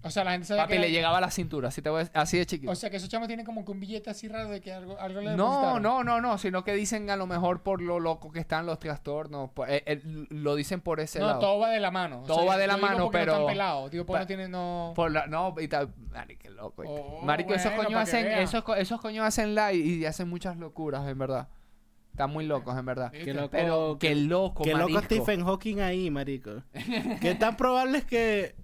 O 0.04 0.10
sea, 0.10 0.24
la 0.24 0.32
gente 0.32 0.48
sabe 0.48 0.62
Papi 0.62 0.74
que... 0.74 0.80
le 0.80 0.92
llegaba 0.92 1.20
a 1.20 1.22
la 1.22 1.30
cintura, 1.30 1.68
así, 1.68 1.82
te 1.84 1.90
voy 1.92 2.02
a- 2.14 2.22
así 2.22 2.36
de 2.38 2.46
chiquito. 2.48 2.72
O 2.72 2.76
sea, 2.76 2.90
que 2.90 2.98
esos 2.98 3.08
chamos 3.08 3.28
tienen 3.28 3.46
como 3.46 3.64
que 3.64 3.72
un 3.72 3.80
billete 3.80 4.10
así 4.10 4.28
raro 4.28 4.50
de 4.50 4.60
que 4.60 4.74
algo, 4.74 5.00
algo 5.00 5.22
le 5.22 5.36
No, 5.36 5.80
no, 5.80 6.04
no, 6.04 6.20
no, 6.20 6.38
sino 6.40 6.64
que 6.64 6.74
dicen 6.74 7.08
a 7.12 7.16
lo 7.16 7.28
mejor 7.28 7.62
por 7.62 7.82
lo 7.84 8.00
loco 8.00 8.32
que 8.32 8.40
están 8.40 8.66
los 8.66 8.80
trastornos, 8.80 9.52
por- 9.52 9.70
eh, 9.70 9.84
eh, 9.86 10.02
lo 10.30 10.56
dicen 10.56 10.82
por 10.82 11.00
ese 11.02 11.20
No, 11.20 11.28
lado. 11.28 11.40
todo 11.40 11.60
va 11.60 11.70
de 11.70 11.80
la 11.80 11.92
mano. 11.92 12.22
O 12.22 12.26
Todo 12.26 12.38
sea, 12.40 12.46
va 12.48 12.58
de 12.58 12.66
la 12.68 12.76
digo 12.76 12.88
mano, 12.88 13.04
porque 13.04 13.18
pero- 13.20 13.34
No 13.34 13.40
están 13.42 13.54
pelados. 13.54 13.92
Digo, 13.92 14.06
porque 14.08 14.18
Pa- 14.18 14.22
no 14.24 14.28
tienen... 14.28 14.52
No... 14.52 14.94
Por 14.96 15.12
la, 15.12 15.28
no, 15.28 15.54
y 15.60 15.68
tal, 15.68 15.94
marico, 16.10 16.42
qué 16.42 16.50
loco. 16.50 16.84
Oh, 16.88 17.22
Marico, 17.24 17.54
esos 17.54 17.72
coños 17.74 17.94
hacen, 18.02 18.26
esos, 18.28 18.64
co- 18.64 18.76
esos 18.76 19.00
coños 19.00 19.24
hacen 19.24 19.54
live 19.54 19.76
y 19.76 20.06
hacen 20.06 20.28
muchas 20.28 20.58
locuras, 20.58 21.08
en 21.08 21.18
verdad. 21.20 21.48
Están 22.10 22.32
muy 22.32 22.46
locos, 22.46 22.78
en 22.78 22.86
verdad. 22.86 23.12
Qué 23.12 23.34
loco, 23.34 23.50
Pero 23.52 23.98
qué 24.00 24.16
loco, 24.16 24.64
qué 24.64 24.74
loco. 24.74 25.00
Stephen 25.04 25.46
Hawking 25.46 25.80
ahí, 25.80 26.10
marico. 26.10 26.64
¿Qué 27.22 27.36
tan 27.36 27.56
probable 27.56 28.00
es 28.00 28.06
que... 28.06 28.56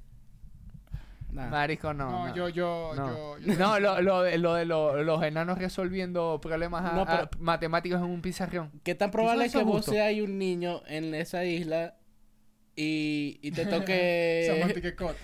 Nah. 1.37 1.47
Marisco, 1.49 1.93
no. 1.93 2.09
No, 2.11 2.27
no. 2.27 2.35
yo, 2.35 2.49
yo, 2.49 2.91
No, 2.95 3.37
yo, 3.37 3.45
yo- 3.45 3.55
No, 3.59 3.79
lo, 3.79 4.01
lo, 4.01 4.21
de- 4.23 4.37
lo 4.37 4.53
de 4.55 4.65
lo- 4.65 5.03
los 5.03 5.23
enanos 5.23 5.57
resolviendo 5.57 6.39
problemas 6.41 6.83
a- 6.85 6.93
No, 6.95 7.05
pero- 7.05 7.23
a- 7.23 7.29
matemáticos 7.39 7.99
en 7.99 8.05
un 8.05 8.21
pizarrón. 8.21 8.71
¿Qué 8.83 8.95
tan 8.95 9.11
probable 9.11 9.45
es 9.45 9.51
que 9.53 9.63
vos 9.63 9.85
seas 9.85 10.13
un 10.21 10.37
niño 10.39 10.81
en 10.87 11.13
esa 11.13 11.45
isla 11.45 11.95
y, 12.75 13.39
y 13.41 13.51
te 13.51 13.65
toque... 13.65 14.45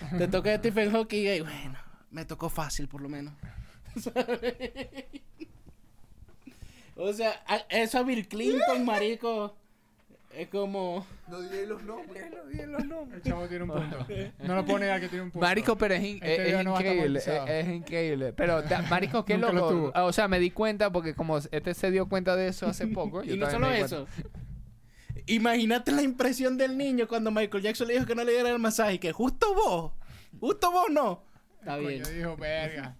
te 0.18 0.28
toque 0.28 0.56
Stephen 0.56 0.90
Hawking 0.92 1.26
y 1.26 1.40
bueno, 1.40 1.78
me 2.10 2.24
tocó 2.24 2.48
fácil 2.48 2.88
por 2.88 3.00
lo 3.00 3.08
menos. 3.08 3.34
o 6.96 7.12
sea, 7.12 7.32
eso 7.68 7.98
a 7.98 8.02
Bill 8.02 8.28
Clinton, 8.28 8.84
marico, 8.84 9.56
es 10.36 10.48
como... 10.48 11.06
No 11.28 11.40
diré 11.40 11.66
los 11.66 11.82
nombres, 11.84 12.24
no 12.30 12.44
diré 12.50 12.66
los 12.66 12.84
nombres. 12.84 13.22
El 13.24 13.30
chavo 13.30 13.46
tiene 13.48 13.64
un 13.64 13.70
punto. 13.70 14.06
No 14.46 14.54
lo 14.56 14.64
puedo 14.64 14.78
negar 14.80 15.00
que 15.00 15.08
tiene 15.08 15.24
un 15.24 15.30
punto. 15.30 15.46
Marico, 15.46 15.76
pero 15.78 15.94
es, 15.94 16.02
in- 16.02 16.16
Este 16.16 16.48
es- 16.50 16.54
es 16.58 16.64
no 16.64 16.76
a 16.76 16.80
increíble, 16.80 17.20
es, 17.46 17.68
increíble. 17.68 18.32
Pero, 18.32 18.62
Marico, 18.90 19.24
qué 19.24 19.38
lo 19.38 19.52
loco. 19.52 19.68
tuvo. 19.70 19.92
O 20.04 20.12
sea, 20.12 20.28
me 20.28 20.38
di 20.38 20.50
cuenta 20.50 20.90
porque 20.92 21.14
como 21.14 21.38
este 21.38 21.74
se 21.74 21.90
dio 21.90 22.08
cuenta 22.08 22.36
de 22.36 22.48
eso 22.48 22.66
hace 22.66 22.86
poco. 22.88 23.22
yo 23.22 23.34
Y 23.34 23.38
no 23.38 23.50
solo 23.50 23.70
eso. 23.70 24.06
Imagínate 25.26 25.90
la 25.92 26.02
impresión 26.02 26.58
del 26.58 26.76
niño 26.76 27.08
cuando 27.08 27.30
Michael 27.30 27.62
Jackson 27.62 27.88
le 27.88 27.94
dijo 27.94 28.04
que 28.06 28.14
no 28.14 28.24
le 28.24 28.32
diera 28.32 28.50
el 28.50 28.58
masaje 28.58 28.94
y 28.94 28.98
que 28.98 29.12
justo 29.12 29.54
vos, 29.54 29.92
justo 30.38 30.70
vos 30.70 30.86
no. 30.90 31.22
Está 31.60 31.76
Coño, 31.76 31.88
bien. 31.88 32.02
dijo, 32.14 32.36
verga. 32.36 32.96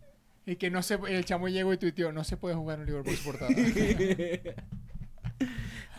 Y 0.47 0.57
que 0.57 0.71
no 0.71 0.83
se... 0.83 0.99
el 1.09 1.25
chamo 1.27 1.49
llegó 1.49 1.73
y 1.73 1.77
tuiteó, 1.79 2.13
no 2.13 2.25
se 2.25 2.37
puede 2.39 2.55
jugar 2.55 2.79
un 2.81 2.87
libro 2.87 3.03
por 3.05 3.15
su 3.15 3.25
portada. 3.25 3.51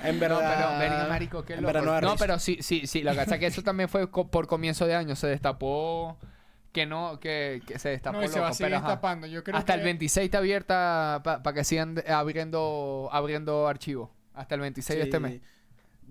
En 0.04 0.16
No, 0.16 0.22
verdad. 0.22 0.56
pero, 0.58 0.80
verga, 0.80 1.08
marico, 1.08 1.46
qué 1.46 1.54
en 1.54 1.62
loco. 1.64 1.74
verdad 1.74 2.02
no 2.02 2.10
No, 2.10 2.16
pero 2.18 2.38
sí, 2.39 2.58
sí, 2.62 2.86
sí. 2.88 3.02
Lo 3.02 3.12
que 3.12 3.18
pasa 3.18 3.36
es 3.36 3.39
que 3.39 3.48
eso 3.48 3.64
también 3.64 3.89
fue 3.89 4.10
co- 4.12 4.30
por 4.30 4.48
comienzo 4.48 4.86
de 4.86 4.96
año. 4.96 5.16
Se 5.16 5.28
destapó 5.28 6.18
que 6.74 6.86
no, 6.86 7.20
que, 7.20 7.62
que 7.66 7.80
se 7.80 7.89
destapó 7.89 8.18
no, 8.18 8.24
y 8.24 8.28
se 8.28 8.39
va 8.39 8.48
a 8.48 8.50
loco. 8.50 8.58
seguir 8.58 8.68
Pero, 8.72 8.78
ajá. 8.80 8.88
destapando. 8.89 9.28
Yo 9.28 9.43
creo 9.43 9.58
Hasta 9.58 9.74
que... 9.74 9.80
el 9.80 9.86
26 9.86 10.26
está 10.26 10.39
abierta 10.39 11.22
para 11.24 11.54
que 11.54 11.64
sigan 11.64 12.04
abriendo, 12.08 13.10
abriendo 13.12 13.68
archivos. 13.68 14.10
Hasta 14.34 14.56
el 14.56 14.62
26 14.62 15.00
de 15.00 15.04
este 15.06 15.20
mes. 15.20 15.41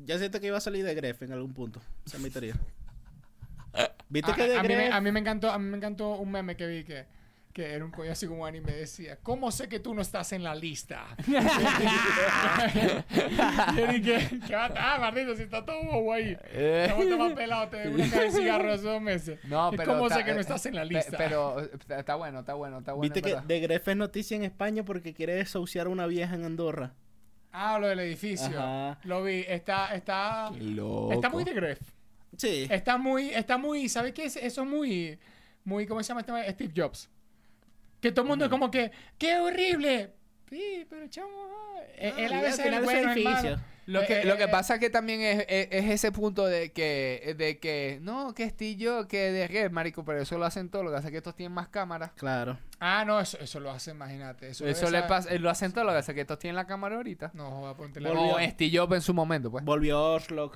Ya 0.07 0.19
siento 0.19 0.41
que 0.41 0.47
iba 0.49 0.57
a 0.57 0.61
salir 0.61 0.85
de 0.85 0.95
Gref 0.95 1.23
en 1.23 1.33
algún 1.33 1.53
punto. 1.53 1.81
Esa 2.07 2.17
es 2.17 2.23
mi 2.23 2.31
teoría. 2.31 2.55
¿Viste 4.09 4.33
A, 4.33 4.35
que 4.35 4.49
de 4.49 4.59
a 4.59 4.63
mí 4.63 4.69
me, 4.69 4.75
Gref? 4.77 4.95
a 4.95 5.01
mí 5.01 5.13
me 5.13 5.21
encantó, 5.21 5.51
a 5.51 5.59
mí 5.59 5.69
me 5.69 5.77
encantó 5.77 6.17
un 6.17 6.31
meme 6.31 6.57
que 6.57 6.67
vi 6.67 6.85
que, 6.85 7.07
que 7.55 7.73
era 7.73 7.85
un 7.85 7.93
coño 7.93 8.11
así 8.11 8.27
como 8.27 8.45
anime 8.45 8.73
decía, 8.73 9.17
¿cómo 9.23 9.53
sé 9.53 9.69
que 9.69 9.79
tú 9.79 9.95
no 9.95 10.03
estás 10.03 10.33
en 10.33 10.43
la 10.43 10.57
lista? 10.57 11.07
Yo 13.77 13.87
dije, 13.93 14.41
¿qué 14.45 14.57
va 14.57 14.65
a 14.65 14.67
estar, 14.67 15.01
maldito, 15.01 15.37
si 15.37 15.45
está 15.45 15.65
todo 15.65 15.81
bobo 15.85 16.13
ahí? 16.13 16.37
¿Cómo 16.91 17.05
te 17.05 17.15
vas 17.15 17.33
pelado? 17.35 17.69
Te 17.69 17.89
una 17.89 18.11
caja 18.11 18.23
de 18.23 18.33
cigarro 18.33 18.73
hace 18.73 18.83
dos 18.83 19.01
meses. 19.01 19.39
No, 19.45 19.73
¿Y 19.73 19.77
pero 19.77 19.95
¿Cómo 19.95 20.11
sé 20.11 20.25
que 20.25 20.33
no 20.33 20.39
eh, 20.39 20.41
estás 20.41 20.67
en 20.67 20.75
la 20.75 20.85
lista? 20.85 21.17
Pero 21.17 21.61
eh, 21.61 21.71
está 21.97 22.17
bueno, 22.17 22.41
está 22.41 22.55
bueno, 22.55 22.79
está 22.81 22.93
bueno. 22.93 23.15
¿Viste 23.15 23.23
que 23.23 23.41
de 23.41 23.61
Gref 23.61 23.87
es 23.87 23.97
noticia 23.97 24.37
en 24.37 24.43
España 24.43 24.85
porque 24.85 25.15
quiere 25.15 25.37
desahuciar 25.37 25.87
a 25.87 25.91
una 25.91 26.09
vieja 26.09 26.35
en 26.35 26.45
Andorra? 26.45 26.93
Ah, 27.53 27.79
lo 27.79 27.87
del 27.87 28.01
edificio. 28.01 28.59
Ajá. 28.59 28.99
Lo 29.05 29.23
vi. 29.23 29.45
Está, 29.47 29.95
está, 29.95 30.51
está 31.13 31.29
muy 31.29 31.45
de 31.45 31.53
gref. 31.53 31.79
Sí. 32.37 32.67
Está 32.69 32.99
muy, 32.99 33.29
está 33.29 33.59
muy, 33.59 33.89
¿sabes 33.89 34.13
qué? 34.13 34.25
es? 34.25 34.35
Eso 34.35 34.63
es 34.63 34.69
muy, 34.69 35.21
muy, 35.63 35.87
¿cómo 35.87 36.03
se 36.03 36.09
llama 36.09 36.23
este? 36.23 36.53
Steve 36.53 36.73
Jobs. 36.77 37.09
Que 38.05 38.13
todo 38.13 38.25
el 38.25 38.29
mundo 38.29 38.45
es 38.45 38.51
como 38.51 38.71
que, 38.71 38.93
¡qué 39.17 39.39
horrible! 39.39 40.13
Sí, 40.51 40.87
pero 40.91 41.09
chamo, 41.09 41.31
ah, 41.51 41.81
él- 41.97 42.33
a 42.35 42.43
veces 42.43 42.67
es 42.67 42.85
bueno, 42.85 43.15
malo. 43.25 43.57
Lo 43.87 44.03
Eh, 44.03 44.07
que, 44.07 44.21
eh, 44.21 44.25
lo 44.27 44.37
que 44.37 44.45
eh, 44.45 44.49
pasa 44.49 44.79
que 44.79 44.91
también 44.91 45.23
es, 45.23 45.45
es, 45.49 45.69
es 45.71 45.91
ese 45.91 46.13
punto 46.13 46.45
de 46.47 46.71
que, 46.73 47.35
de 47.39 47.59
que, 47.59 47.99
no, 48.03 48.35
que 48.35 48.45
estoy 48.45 48.77
yo, 48.77 49.09
que 49.09 49.33
de 49.33 49.49
red, 49.49 49.71
marico, 49.71 50.05
pero 50.05 50.21
eso 50.21 50.37
lo 50.39 50.45
hacen 50.45 50.69
todos, 50.69 50.85
lo 50.85 50.91
que 50.91 50.99
es 50.99 51.11
que 51.11 51.17
estos 51.17 51.35
tienen 51.35 51.53
más 51.55 51.69
cámaras. 51.69 52.13
Claro. 52.13 52.59
Ah, 52.79 53.05
no, 53.07 53.19
eso, 53.21 53.39
eso 53.41 53.59
lo 53.59 53.71
hace, 53.71 53.93
imagínate. 53.93 54.49
Eso, 54.49 54.67
Eso, 54.67 54.91
le 54.91 55.03
pasa, 55.05 55.31
eh, 55.31 55.39
lo 55.39 55.49
hacen 55.49 55.73
todos, 55.73 55.87
lo 55.87 55.93
que 55.95 55.99
es 56.01 56.07
que 56.07 56.21
estos 56.21 56.39
tienen 56.39 56.57
la 56.57 56.67
cámara 56.67 56.97
ahorita. 56.97 57.31
No, 57.33 57.51
joda, 57.51 57.75
ponte 57.75 58.01
Volvió. 58.01 58.37
O 58.37 58.39
Steve 58.41 58.79
Jobs 58.79 58.95
en 58.97 59.03
su 59.03 59.15
momento, 59.15 59.51
pues. 59.51 59.65
Volvió 59.65 60.03
Oslo. 60.13 60.53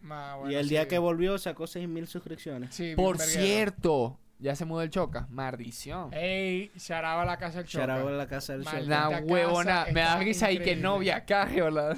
Ma, 0.00 0.36
y 0.48 0.54
el 0.54 0.68
día 0.68 0.86
que 0.86 0.98
volvió 0.98 1.38
sacó 1.38 1.64
6.000 1.66 2.06
suscripciones. 2.06 2.72
Sí, 2.74 2.94
Por 2.94 3.18
verguero. 3.18 3.40
cierto, 3.42 4.18
ya 4.38 4.54
se 4.54 4.64
mudó 4.64 4.82
el 4.82 4.90
Choca. 4.90 5.26
Maldición. 5.30 6.10
Ey, 6.12 6.70
charaba 6.78 7.24
la 7.24 7.36
casa 7.38 7.58
del 7.58 7.66
Choca. 7.66 7.82
Charabo 7.86 8.08
en 8.10 8.18
la 8.18 8.26
casa 8.28 8.52
del 8.54 8.64
show. 8.64 8.82
Una 8.84 9.08
huevona. 9.20 9.86
Me 9.92 10.00
da 10.00 10.18
risa 10.18 10.50
y 10.52 10.58
que 10.60 10.76
novia 10.76 11.24
caje, 11.24 11.60
¿verdad? 11.62 11.96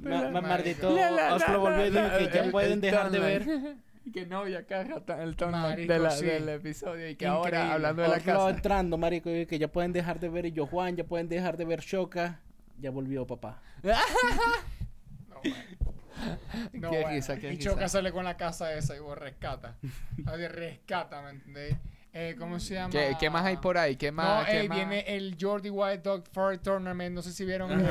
Ma- 0.00 0.30
ma- 0.30 0.40
maldito 0.40 0.94
Oslo 1.32 1.60
volvió 1.60 1.86
y 1.86 1.90
dijo 1.90 2.08
que 2.18 2.30
ya 2.32 2.50
pueden 2.50 2.72
el 2.72 2.80
dejar 2.80 3.10
de 3.10 3.18
ver. 3.18 3.46
Y 4.06 4.12
que 4.12 4.24
novia 4.24 4.64
caja 4.64 5.00
ta- 5.00 5.20
el 5.20 5.34
tono 5.34 5.58
Marico, 5.58 5.92
de 5.92 5.98
la- 5.98 6.10
sí. 6.12 6.26
del 6.26 6.48
episodio. 6.48 7.10
Y 7.10 7.16
que 7.16 7.24
Increíble. 7.26 7.58
ahora, 7.58 7.72
hablando 7.72 8.02
de 8.02 8.08
la 8.08 8.14
Oslo 8.18 8.32
casa. 8.34 8.50
entrando, 8.50 8.96
marico, 8.98 9.30
que 9.48 9.58
ya 9.58 9.66
pueden 9.66 9.92
dejar 9.92 10.20
de 10.20 10.28
ver 10.28 10.46
y 10.46 10.52
yo 10.52 10.64
Juan, 10.64 10.94
ya 10.94 11.02
pueden 11.02 11.28
dejar 11.28 11.56
de 11.56 11.64
ver 11.64 11.80
Shoka. 11.80 12.38
Ya 12.78 12.92
volvió 12.92 13.26
papá. 13.26 13.60
No. 13.82 15.40
No, 16.72 16.90
Qué 16.90 16.96
bueno. 17.02 17.08
risa, 17.10 17.36
qué 17.36 17.46
y 17.48 17.56
risa. 17.56 17.70
Choca 17.70 17.88
sale 17.88 18.12
con 18.12 18.24
la 18.24 18.36
casa 18.36 18.72
esa 18.74 18.96
y 18.96 18.98
vos 19.00 19.16
rescata. 19.18 19.76
Rescata, 20.24 21.22
¿me 21.22 21.30
entendéis? 21.30 21.76
Eh, 22.18 22.34
¿Cómo 22.38 22.58
se 22.58 22.74
llama? 22.74 22.90
¿Qué, 22.90 23.14
qué 23.20 23.28
más 23.28 23.44
hay 23.44 23.58
por 23.58 23.76
ahí? 23.76 23.96
¿Qué 23.96 24.10
más? 24.10 24.40
No, 24.40 24.46
qué 24.46 24.60
ey, 24.60 24.68
más? 24.68 24.78
viene 24.78 25.00
el 25.06 25.36
Jordi 25.38 25.68
White 25.68 25.98
Dog 26.02 26.24
Fire 26.32 26.56
Tournament. 26.58 27.14
No 27.14 27.20
sé 27.20 27.30
si 27.32 27.44
vieron. 27.44 27.70
Eh, 27.78 27.84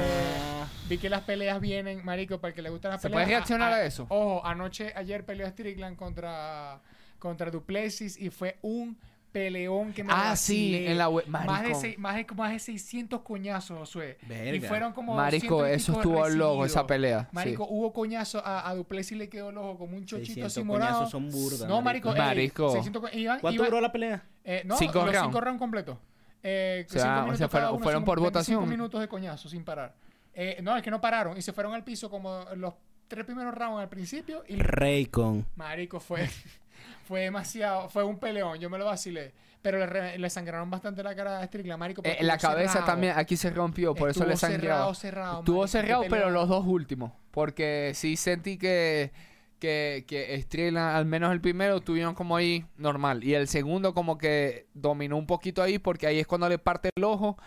vi 0.90 0.98
que 0.98 1.10
las 1.10 1.22
peleas 1.22 1.62
vienen, 1.62 2.04
marico, 2.04 2.40
para 2.40 2.50
el 2.50 2.56
que 2.56 2.64
le 2.64 2.70
gustan 2.72 2.92
las 2.92 3.02
¿Se 3.02 3.08
peleas. 3.10 3.24
puede 3.26 3.36
reaccionar 3.38 3.72
a 3.72 3.86
eso? 3.86 4.08
Ojo, 4.10 4.44
anoche, 4.44 4.92
ayer 4.96 5.24
peleó 5.26 5.48
Strickland 5.48 5.96
contra, 5.96 6.82
contra 7.20 7.52
Duplessis 7.52 8.18
y 8.20 8.32
fue 8.32 8.58
un 8.64 8.98
peleón 9.36 9.92
que 9.92 10.02
me 10.02 10.14
Ah, 10.14 10.34
sí, 10.38 10.86
en 10.88 10.98
la 10.98 11.10
web. 11.10 11.26
Más 11.28 11.62
de, 11.62 11.76
seis- 11.76 11.98
más, 12.00 12.16
de, 12.16 12.26
más 12.38 12.52
de 12.54 12.60
600 12.60 13.20
coñazos, 13.20 13.78
Josué. 13.78 14.18
Y 14.54 14.62
fueron 14.62 14.94
como 14.94 15.14
Marico, 15.14 15.58
200 15.58 15.70
y 15.70 15.74
eso 15.76 15.92
estuvo 16.00 16.30
loco, 16.30 16.66
esa 16.66 16.88
pelea. 16.88 17.28
Marico, 17.34 17.66
sí. 17.66 17.70
hubo 17.70 17.92
coñazo 17.92 18.42
a, 18.46 18.70
a 18.70 18.74
Duplessis 18.76 19.18
le 19.18 19.28
quedó 19.28 19.50
el 19.50 19.58
ojo 19.58 19.78
como 19.78 19.98
un 19.98 20.06
chochito 20.06 20.48
600 20.48 20.52
así 20.54 20.64
morado. 20.64 20.94
coñazos 20.94 21.12
son 21.12 21.30
burda, 21.30 21.68
No, 21.68 21.82
marico, 21.82 22.08
marico. 22.10 22.22
ey, 22.24 22.28
Marico. 22.30 22.72
600 22.72 23.02
co- 23.02 23.10
iban- 23.18 23.40
¿Cuánto 23.42 23.56
iban- 23.62 23.70
duró 23.70 23.82
la 23.82 23.92
pelea? 23.92 24.24
eh, 24.46 24.62
no, 24.66 24.78
Cinco 24.78 25.00
los 25.00 25.12
rounds. 25.12 25.22
cinco 25.28 25.42
rounds 25.42 25.60
completos. 25.60 25.98
Eh, 26.42 26.86
O 26.88 26.94
sea, 26.94 27.02
cinco 27.02 27.14
o 27.14 27.20
minutos 27.24 27.38
sea, 27.40 27.50
fueron- 27.50 27.72
por 27.80 27.82
25 27.92 28.22
votación. 28.22 28.70
minutos 28.70 29.02
de 29.02 29.08
coñazo 29.10 29.50
sin 29.50 29.66
parar. 29.66 29.94
Eh, 30.34 30.60
no, 30.64 30.78
es 30.78 30.82
que 30.82 30.92
no 30.92 31.02
pararon 31.02 31.38
y 31.38 31.42
se 31.42 31.52
fueron 31.52 31.74
al 31.74 31.84
piso 31.84 32.10
como 32.10 32.46
los 32.56 32.74
tres 33.10 33.26
primeros 33.26 33.54
rounds 33.54 33.82
al 33.82 33.90
principio 33.90 34.44
y 34.48 34.56
Raycon. 34.56 35.46
marico 35.58 36.00
fue 36.00 36.22
fue 37.06 37.22
demasiado, 37.22 37.90
fue 37.90 38.04
un 38.04 38.18
peleón, 38.20 38.60
yo 38.60 38.70
me 38.70 38.78
lo 38.78 38.86
vacilé, 38.86 39.34
pero 39.62 39.80
le, 39.80 39.86
re- 39.86 40.18
le 40.18 40.30
sangraron 40.30 40.70
bastante 40.70 41.02
la 41.04 41.16
cara 41.16 41.40
a 41.40 41.46
Strickland, 41.46 41.80
marico. 41.80 42.02
Eh, 42.06 42.18
la 42.22 42.36
estuvo 42.36 42.52
cabeza 42.52 42.74
cerrado. 42.74 42.92
también 42.92 43.14
aquí 43.18 43.36
se 43.38 43.50
rompió, 43.50 43.94
por 43.96 44.10
eso 44.10 44.26
le 44.26 44.34
Estuvo 44.34 44.50
sangraba. 44.52 44.76
cerrado, 44.76 44.94
cerrado, 44.94 45.40
Estuvo 45.40 45.68
cerrado, 45.68 46.04
pero 46.10 46.30
los 46.30 46.48
dos 46.50 46.66
últimos. 46.66 47.12
Porque 47.32 47.92
sí 47.96 48.16
sentí 48.16 48.58
que, 48.58 49.12
que, 49.60 50.06
que 50.08 50.40
Strickland, 50.42 50.96
al 50.96 51.06
menos 51.06 51.32
el 51.32 51.42
primero, 51.42 51.82
tuvieron 51.82 52.14
como 52.16 52.36
ahí 52.38 52.66
normal. 52.78 53.24
Y 53.24 53.34
el 53.34 53.48
segundo 53.48 53.94
como 53.94 54.18
que 54.18 54.68
dominó 54.74 55.18
un 55.18 55.26
poquito 55.28 55.62
ahí, 55.62 55.80
porque 55.80 56.08
ahí 56.08 56.20
es 56.20 56.28
cuando 56.28 56.48
le 56.48 56.60
parte 56.60 56.90
el 56.96 57.04
ojo. 57.04 57.38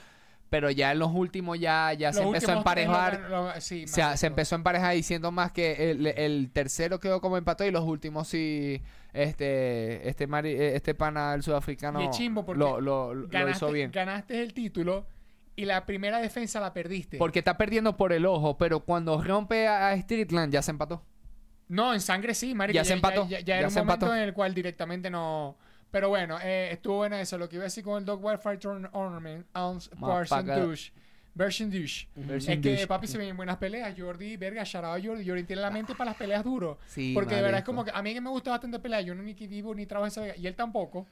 Pero 0.50 0.70
ya 0.70 0.92
en 0.92 0.98
los 0.98 1.12
últimos 1.12 1.58
ya, 1.60 1.92
ya 1.92 2.12
se 2.12 2.22
empezó 2.22 2.52
a 2.52 2.56
emparejar. 2.56 3.20
lo- 3.28 3.52
lo- 3.54 3.60
sí, 3.60 3.86
Se, 3.86 4.26
empezó 4.26 4.54
a 4.54 4.58
emparejar 4.58 4.94
diciendo 4.94 5.30
más 5.30 5.52
que 5.52 5.90
el, 5.90 6.06
el 6.06 6.50
tercero 6.52 6.98
quedó 7.00 7.20
como 7.20 7.36
empató 7.36 7.64
y 7.66 7.70
los 7.70 7.84
últimos 7.84 8.28
sí, 8.28 8.80
este, 9.12 10.08
este, 10.08 10.26
mari- 10.26 10.54
eh, 10.54 10.74
este 10.76 10.94
pana, 10.94 11.34
el 11.34 11.42
sudafricano, 11.42 12.02
Y 12.02 12.10
chimbo 12.10 12.44
porque 12.46 12.58
lo, 12.58 12.80
lo, 12.80 13.28
ganaste, 13.28 13.50
hizo 13.66 13.72
bien. 13.72 13.90
ganaste 13.92 14.40
el 14.42 14.54
título 14.54 15.06
y 15.54 15.64
la 15.66 15.84
primera 15.84 16.18
defensa 16.18 16.60
la 16.60 16.72
perdiste. 16.72 17.18
Porque 17.18 17.40
está 17.40 17.58
perdiendo 17.58 17.96
por 17.96 18.12
el 18.14 18.24
ojo, 18.24 18.56
pero 18.56 18.80
cuando 18.80 19.22
rompe 19.22 19.66
a, 19.68 19.88
a 19.90 19.96
Strickland 20.00 20.52
ya 20.52 20.62
se 20.62 20.70
empató. 20.70 21.02
No, 21.68 21.92
en 21.92 22.00
sangre 22.00 22.32
sí, 22.34 22.54
marico. 22.54 22.74
Ya 22.76 22.84
se 22.84 22.94
empató, 22.94 23.28
Ya, 23.28 23.40
ya 23.40 23.44
ya 23.44 23.58
era 23.58 23.68
un 23.68 23.74
momento 23.74 24.14
en 24.14 24.22
el 24.22 24.32
cual 24.32 24.54
directamente 24.54 25.10
no... 25.10 25.58
Pero 25.90 26.08
bueno, 26.10 26.38
eh, 26.42 26.70
estuvo 26.72 26.96
buena 26.98 27.20
eso. 27.20 27.38
Lo 27.38 27.48
que 27.48 27.56
iba 27.56 27.62
a 27.62 27.66
decir 27.66 27.82
con 27.84 27.98
el 27.98 28.04
Dog 28.04 28.22
Wildfire 28.24 28.58
Turn 28.58 28.88
Ornament, 28.92 29.46
Ounce 29.54 29.90
paga- 30.28 30.58
Douche. 30.58 30.92
Version 31.34 31.70
Douche. 31.70 32.08
Version 32.16 32.54
Es 32.54 32.60
que, 32.62 32.70
douche. 32.70 32.86
papi, 32.88 33.06
se 33.06 33.16
ven 33.16 33.36
buenas 33.36 33.58
peleas. 33.58 33.94
Jordi, 33.96 34.36
verga, 34.36 34.62
a 34.62 34.66
Jordi. 35.00 35.24
Jordi 35.26 35.44
tiene 35.44 35.62
la 35.62 35.70
mente 35.70 35.94
para 35.94 36.10
las 36.10 36.18
peleas 36.18 36.42
duro. 36.42 36.78
Sí, 36.86 37.12
Porque 37.14 37.36
de 37.36 37.42
verdad 37.42 37.60
es 37.60 37.64
como 37.64 37.84
que 37.84 37.92
a 37.94 38.02
mí 38.02 38.12
que 38.12 38.20
me 38.20 38.28
gusta 38.30 38.50
bastante 38.50 38.78
pelear. 38.80 39.02
Yo 39.04 39.14
no 39.14 39.22
ni 39.22 39.34
que 39.34 39.46
vivo 39.46 39.72
ni 39.74 39.86
trabajo 39.86 40.06
en 40.06 40.10
esa 40.10 40.20
verga. 40.22 40.36
Y 40.36 40.46
él 40.48 40.54
tampoco. 40.56 41.06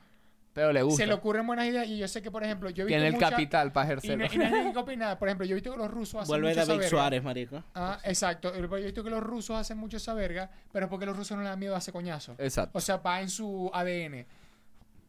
Pero 0.53 0.72
le 0.72 0.83
gusta. 0.83 1.03
Se 1.03 1.07
le 1.07 1.12
ocurren 1.14 1.47
buenas 1.47 1.66
ideas. 1.66 1.87
Y 1.87 1.99
yo 1.99 2.09
sé 2.09 2.22
que, 2.22 2.31
por 2.31 2.43
ejemplo, 2.43 2.70
yo 2.70 2.83
he 2.83 2.87
visto 2.87 2.97
Tiene 2.99 3.07
el 3.09 3.12
mucha- 3.14 3.31
capital 3.31 3.72
para 3.72 3.87
Y 3.87 3.89
no, 3.95 3.99
ejercerlo. 4.24 4.27
y 4.35 4.39
nadie 4.51 4.72
que 4.72 4.79
opina. 4.79 5.18
Por 5.18 5.29
ejemplo, 5.29 5.47
yo 5.47 5.53
he 5.53 5.55
visto 5.55 5.70
que 5.70 5.77
los 5.79 5.91
rusos 5.91 6.22
hacen 6.22 6.29
Vuelve 6.29 6.49
mucho 6.49 6.61
esa 6.61 6.66
David 6.68 6.79
verga. 6.81 6.91
Suárez, 6.91 7.22
marico. 7.22 7.64
Ah, 7.74 7.99
exacto. 8.05 8.53
Yo 8.57 8.77
he 8.79 8.83
visto 8.85 9.05
que 9.05 9.11
los 9.11 9.22
rusos 9.22 9.57
hacen 9.57 9.79
mucho 9.79 9.99
esa 9.99 10.12
verga, 10.14 10.51
pero 10.72 10.87
es 10.87 10.91
porque 10.91 11.07
los 11.07 11.16
rusos 11.16 11.37
no 11.37 11.43
le 11.45 11.51
dan 11.51 11.59
miedo 11.59 11.74
a 11.74 11.79
hacer 11.79 11.93
coñazo. 11.93 12.35
Exacto. 12.39 12.77
O 12.77 12.81
sea, 12.81 12.97
va 12.97 13.20
en 13.20 13.29
su 13.31 13.70
ADN. 13.72 14.27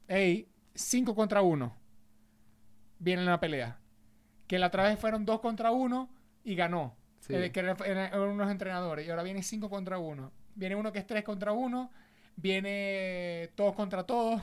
Ey, 0.07 0.49
5 0.75 1.15
contra 1.15 1.41
1. 1.41 1.75
Viene 2.99 3.21
en 3.21 3.27
la 3.27 3.39
pelea. 3.39 3.77
Que 4.47 4.59
la 4.59 4.67
otra 4.67 4.83
vez 4.83 4.99
fueron 4.99 5.25
2 5.25 5.39
contra 5.39 5.71
1 5.71 6.09
y 6.43 6.55
ganó. 6.55 6.95
Sí. 7.19 7.33
eh, 7.35 7.51
que 7.51 7.59
eran, 7.59 7.75
eran 7.85 8.19
unos 8.19 8.49
entrenadores, 8.49 9.05
y 9.05 9.09
ahora 9.09 9.23
viene 9.23 9.43
5 9.43 9.69
contra 9.69 9.97
1. 9.99 10.31
Viene 10.55 10.75
uno 10.75 10.91
que 10.93 10.99
es 10.99 11.05
3 11.07 11.23
contra 11.23 11.51
1, 11.51 11.91
viene 12.37 13.49
todos 13.55 13.75
contra 13.75 14.03
todos. 14.03 14.41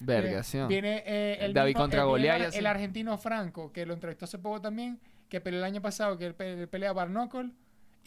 Verga, 0.00 0.42
Eh. 0.44 0.66
Viene 0.68 1.02
eh, 1.06 1.38
el, 1.40 1.52
David 1.52 1.70
mismo- 1.70 1.80
contra 1.82 2.00
viene 2.04 2.10
Goliat 2.10 2.40
y 2.40 2.44
el, 2.44 2.54
el 2.60 2.66
argentino 2.66 3.18
Franco, 3.18 3.72
que 3.72 3.84
lo 3.84 3.94
entrevistó 3.94 4.26
hace 4.26 4.38
poco 4.38 4.60
también, 4.60 5.00
que 5.28 5.40
peleó 5.40 5.58
el 5.58 5.64
año 5.64 5.82
pasado, 5.82 6.16
que 6.16 6.26
él 6.26 6.34
pelea 6.68 6.92
Barnocle, 6.92 7.50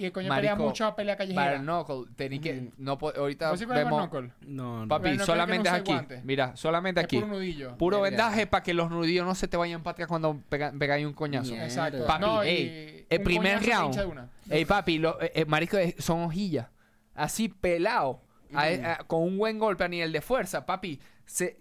y 0.02 0.06
el 0.06 0.12
coño 0.12 0.34
pelea 0.34 0.52
Marico, 0.56 0.68
mucho 0.68 0.86
a 0.86 0.95
pelea 0.95 1.16
callejera. 1.16 1.45
Bare 1.45 1.60
knuckle, 1.60 2.12
tení 2.16 2.39
que. 2.39 2.72
No, 2.78 2.97
po- 2.97 3.14
ahorita 3.16 3.49
¿Vos 3.52 3.60
sabés 3.60 3.68
cuál 3.68 3.80
es 3.80 3.86
vemos. 3.86 4.32
No, 4.41 4.82
no. 4.82 4.88
Papi, 4.88 5.04
Bare 5.12 5.20
solamente 5.26 5.68
es 5.70 5.74
no 5.74 5.80
aquí. 5.80 5.91
guante. 5.91 6.22
Mira, 6.24 6.56
solamente 6.56 6.99
Es 7.02 7.06
aquí. 7.06 7.16
puro 7.18 7.28
nudillo. 7.28 7.78
Puro 7.78 8.02
Verga. 8.02 8.10
vendaje 8.18 8.47
para 8.47 8.64
que 8.64 8.74
los 8.74 8.89
nudillos 8.89 9.26
no 9.26 9.36
se 9.36 9.47
te 9.47 9.58
vayan 9.58 9.82
atrás 9.86 10.08
cuando 10.08 10.39
pega- 10.49 10.72
pegáis 10.78 11.06
un 11.06 11.14
coñazo. 11.14 11.54
Exacto. 11.56 12.06
Papi, 12.06 12.22
no, 12.26 12.43
ey, 12.43 13.06
el 13.10 13.22
primer 13.22 13.62
round. 13.64 14.30
Ey, 14.49 14.66
papi, 14.66 14.97
lo, 14.97 15.22
eh, 15.22 15.32
eh, 15.36 15.45
marico, 15.45 15.78
eh, 15.78 15.95
son 15.99 16.22
hojillas. 16.24 16.68
Así 17.16 17.49
pelado. 17.49 18.22
A- 18.54 18.64
a- 18.66 18.97
con 19.08 19.24
un 19.24 19.38
buen 19.38 19.58
golpe 19.60 19.84
a 19.84 19.88
nivel 19.88 20.12
de 20.12 20.20
fuerza, 20.22 20.66
papi. 20.66 20.99
Se 21.26 21.58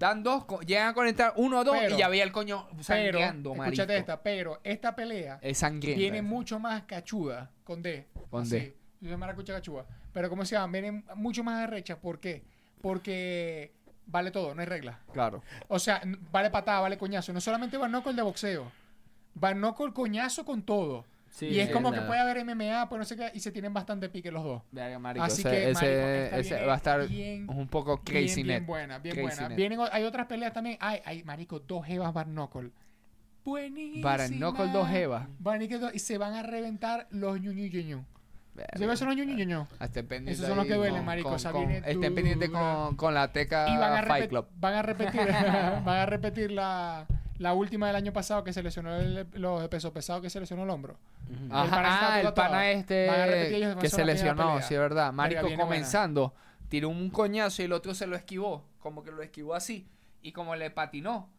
dan 0.00 0.22
dos, 0.22 0.44
llegan 0.66 0.88
a 0.88 0.94
conectar 0.94 1.34
uno 1.36 1.60
o 1.60 1.64
dos 1.64 1.76
Pero- 1.78 1.94
y 1.94 1.98
ya 1.98 2.08
veía 2.08 2.24
el 2.24 2.32
coño 2.32 2.66
Pero, 2.70 2.82
sangrando, 2.82 3.50
marico. 3.54 3.64
escúchate 3.74 3.98
esta, 3.98 4.22
pero 4.22 4.58
esta 4.64 4.96
pelea 4.96 5.38
Es 5.42 5.58
sangrienta. 5.58 5.98
viene 6.00 6.22
mucho 6.22 6.58
más 6.58 6.82
cachuda, 6.84 7.50
con 7.64 7.82
D. 7.82 8.06
Con 8.30 8.42
así. 8.42 8.50
D. 8.58 8.76
Yo 9.02 9.16
maracucha 9.18 9.52
cachuda. 9.52 9.84
Pero 10.12 10.28
¿cómo 10.30 10.44
se 10.46 10.56
llama? 10.56 10.72
Vienen 10.72 11.04
mucho 11.14 11.44
más 11.44 11.62
arrechas. 11.62 11.98
¿Por 11.98 12.18
qué? 12.18 12.42
Porque 12.80 13.72
vale 14.06 14.30
todo, 14.30 14.54
no 14.54 14.60
hay 14.62 14.66
regla. 14.66 15.00
Claro. 15.12 15.42
O 15.68 15.78
sea, 15.78 16.00
vale 16.32 16.50
patada, 16.50 16.80
vale 16.80 16.96
coñazo. 16.98 17.32
No 17.32 17.40
solamente 17.40 17.76
va 17.76 17.86
el 17.86 17.92
de 18.16 18.22
boxeo. 18.22 18.72
Va 19.42 19.50
el 19.50 19.56
coñazo 19.92 20.44
con 20.46 20.62
todo. 20.62 21.04
Sí, 21.30 21.46
y 21.46 21.60
es 21.60 21.70
como 21.70 21.92
que 21.92 22.00
puede 22.00 22.18
haber 22.20 22.44
MMA, 22.44 22.88
pues 22.88 22.98
no 22.98 23.04
sé 23.04 23.16
qué, 23.16 23.30
y 23.32 23.40
se 23.40 23.52
tienen 23.52 23.72
bastante 23.72 24.08
pique 24.08 24.30
los 24.32 24.42
dos. 24.44 24.62
Verga, 24.72 24.98
marico, 24.98 25.24
Así 25.24 25.42
ese, 25.42 25.50
que, 25.50 25.70
ese- 25.70 25.72
marico, 25.72 26.36
ese 26.36 26.50
viene 26.54 26.66
va 26.66 26.72
a 26.74 26.76
estar 26.76 27.08
bien, 27.08 27.48
un 27.48 27.68
poco 27.68 27.96
bien, 28.04 28.04
crazy 28.24 28.42
bien 28.42 28.58
net. 28.60 28.66
buena, 28.66 28.98
bien 28.98 29.14
Crazy 29.14 29.28
buena. 29.36 29.48
net. 29.48 29.56
Vienen, 29.56 29.78
hay 29.92 30.04
otras 30.04 30.26
peleas 30.26 30.52
también. 30.52 30.76
Hay, 30.80 31.00
hay, 31.04 31.22
marico, 31.24 31.60
dos 31.60 31.86
jevas 31.86 32.12
Barnocle. 32.12 32.70
Buenísima. 33.44 34.10
Barnocle, 34.16 34.68
dos 34.72 34.88
dos- 35.78 35.94
y 35.94 35.98
se 36.00 36.18
van 36.18 36.34
a 36.34 36.42
reventar 36.42 37.06
los 37.10 37.40
ñu 37.40 37.52
ñu 37.52 37.68
ñu 37.68 37.80
ñu. 37.82 38.04
Verga. 38.52 38.78
¿Sabes 38.78 38.98
son 38.98 39.08
los 39.08 39.16
ñu 39.16 39.24
ñu 39.24 39.34
ñu 39.34 39.44
ñu? 39.44 39.66
Estén 39.80 40.06
pendientes 40.08 40.34
Esos 40.38 40.48
son 40.48 40.56
los 40.58 40.66
que 40.66 40.74
duelen, 40.74 41.04
marico, 41.04 41.28
con- 41.28 41.36
o 41.36 41.38
sea, 41.38 41.52
con- 41.52 41.70
estén 41.70 42.14
pendientes 42.14 42.50
con, 42.50 42.96
con 42.96 43.14
la 43.14 43.32
teca 43.32 43.68
Y 43.68 43.76
van 43.78 43.92
a, 43.92 44.02
Fight 44.02 44.28
Club. 44.28 44.46
van 44.56 44.74
a 44.74 44.82
repetir, 44.82 45.20
van 45.84 45.88
a 45.88 46.06
repetir 46.06 46.50
la, 46.50 47.06
la 47.40 47.54
última 47.54 47.86
del 47.86 47.96
año 47.96 48.12
pasado 48.12 48.44
que 48.44 48.52
se 48.52 48.62
lesionó 48.62 48.94
el, 48.96 49.26
los 49.32 49.62
de 49.62 49.68
peso 49.70 49.94
pesado 49.94 50.20
que 50.20 50.28
se 50.28 50.38
lesionó 50.38 50.64
el 50.64 50.70
hombro. 50.70 50.98
Ajá, 51.50 51.64
El 51.64 51.70
pana 51.70 52.12
ah, 52.12 52.20
el 52.20 52.32
pana 52.34 52.70
este 52.70 53.76
que 53.80 53.88
se 53.88 54.04
lesionó, 54.04 54.60
sí, 54.60 54.74
es 54.74 54.80
verdad. 54.80 55.10
Marico 55.10 55.42
buena. 55.42 55.56
comenzando, 55.56 56.34
tiró 56.68 56.90
un 56.90 57.08
coñazo 57.08 57.62
y 57.62 57.64
el 57.64 57.72
otro 57.72 57.94
se 57.94 58.06
lo 58.06 58.14
esquivó. 58.14 58.66
Como 58.78 59.02
que 59.02 59.10
lo 59.10 59.22
esquivó 59.22 59.54
así. 59.54 59.88
Y 60.20 60.32
como 60.32 60.54
le 60.54 60.70
patinó, 60.70 61.30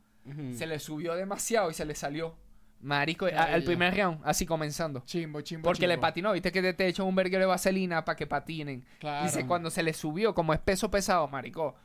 se 0.56 0.66
le 0.66 0.80
subió 0.80 1.14
demasiado 1.14 1.70
y 1.70 1.76
se 1.76 1.86
le 1.86 1.94
salió. 1.94 2.36
Marico, 2.82 3.28
a- 3.28 3.30
bella. 3.30 3.64
primer 3.64 3.96
round, 3.96 4.22
así 4.24 4.48
comenzando. 4.48 5.04
Chimbo, 5.06 5.42
chimbo, 5.42 5.66
Porque 5.66 5.88
le 5.88 6.00
patinó, 6.00 6.32
viste 6.32 6.52
que 6.52 6.64
te, 6.64 6.74
te 6.74 6.88
echan 6.88 7.06
un 7.06 7.14
verguero 7.14 7.42
de 7.42 7.48
vaselina 7.48 8.04
para 8.04 8.16
que 8.16 8.26
patinen. 8.26 8.84
Claro. 9.00 9.24
Dice, 9.26 9.46
cuando 9.46 9.70
se 9.70 9.84
le 9.84 9.94
subió, 9.94 10.34
como 10.34 10.52
es 10.52 10.60
peso 10.60 10.90
pesado, 10.90 11.28
marico, 11.28 11.76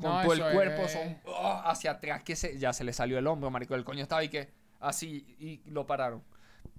con 0.00 0.10
No, 0.10 0.22
todo 0.22 0.32
el 0.32 0.40
eso 0.40 0.50
cuerpo 0.52 0.82
es- 0.82 0.92
son, 0.92 1.18
oh, 1.26 1.62
hacia 1.64 1.92
atrás, 1.92 2.22
que 2.22 2.36
se, 2.36 2.58
ya 2.58 2.72
se 2.72 2.84
le 2.84 2.92
salió 2.92 3.18
el 3.18 3.26
hombro, 3.26 3.50
marico. 3.50 3.74
El 3.74 3.84
coño 3.84 4.02
estaba 4.02 4.20
ahí 4.20 4.28
que 4.28 4.50
así 4.80 5.36
y 5.38 5.60
lo 5.70 5.86
pararon. 5.86 6.22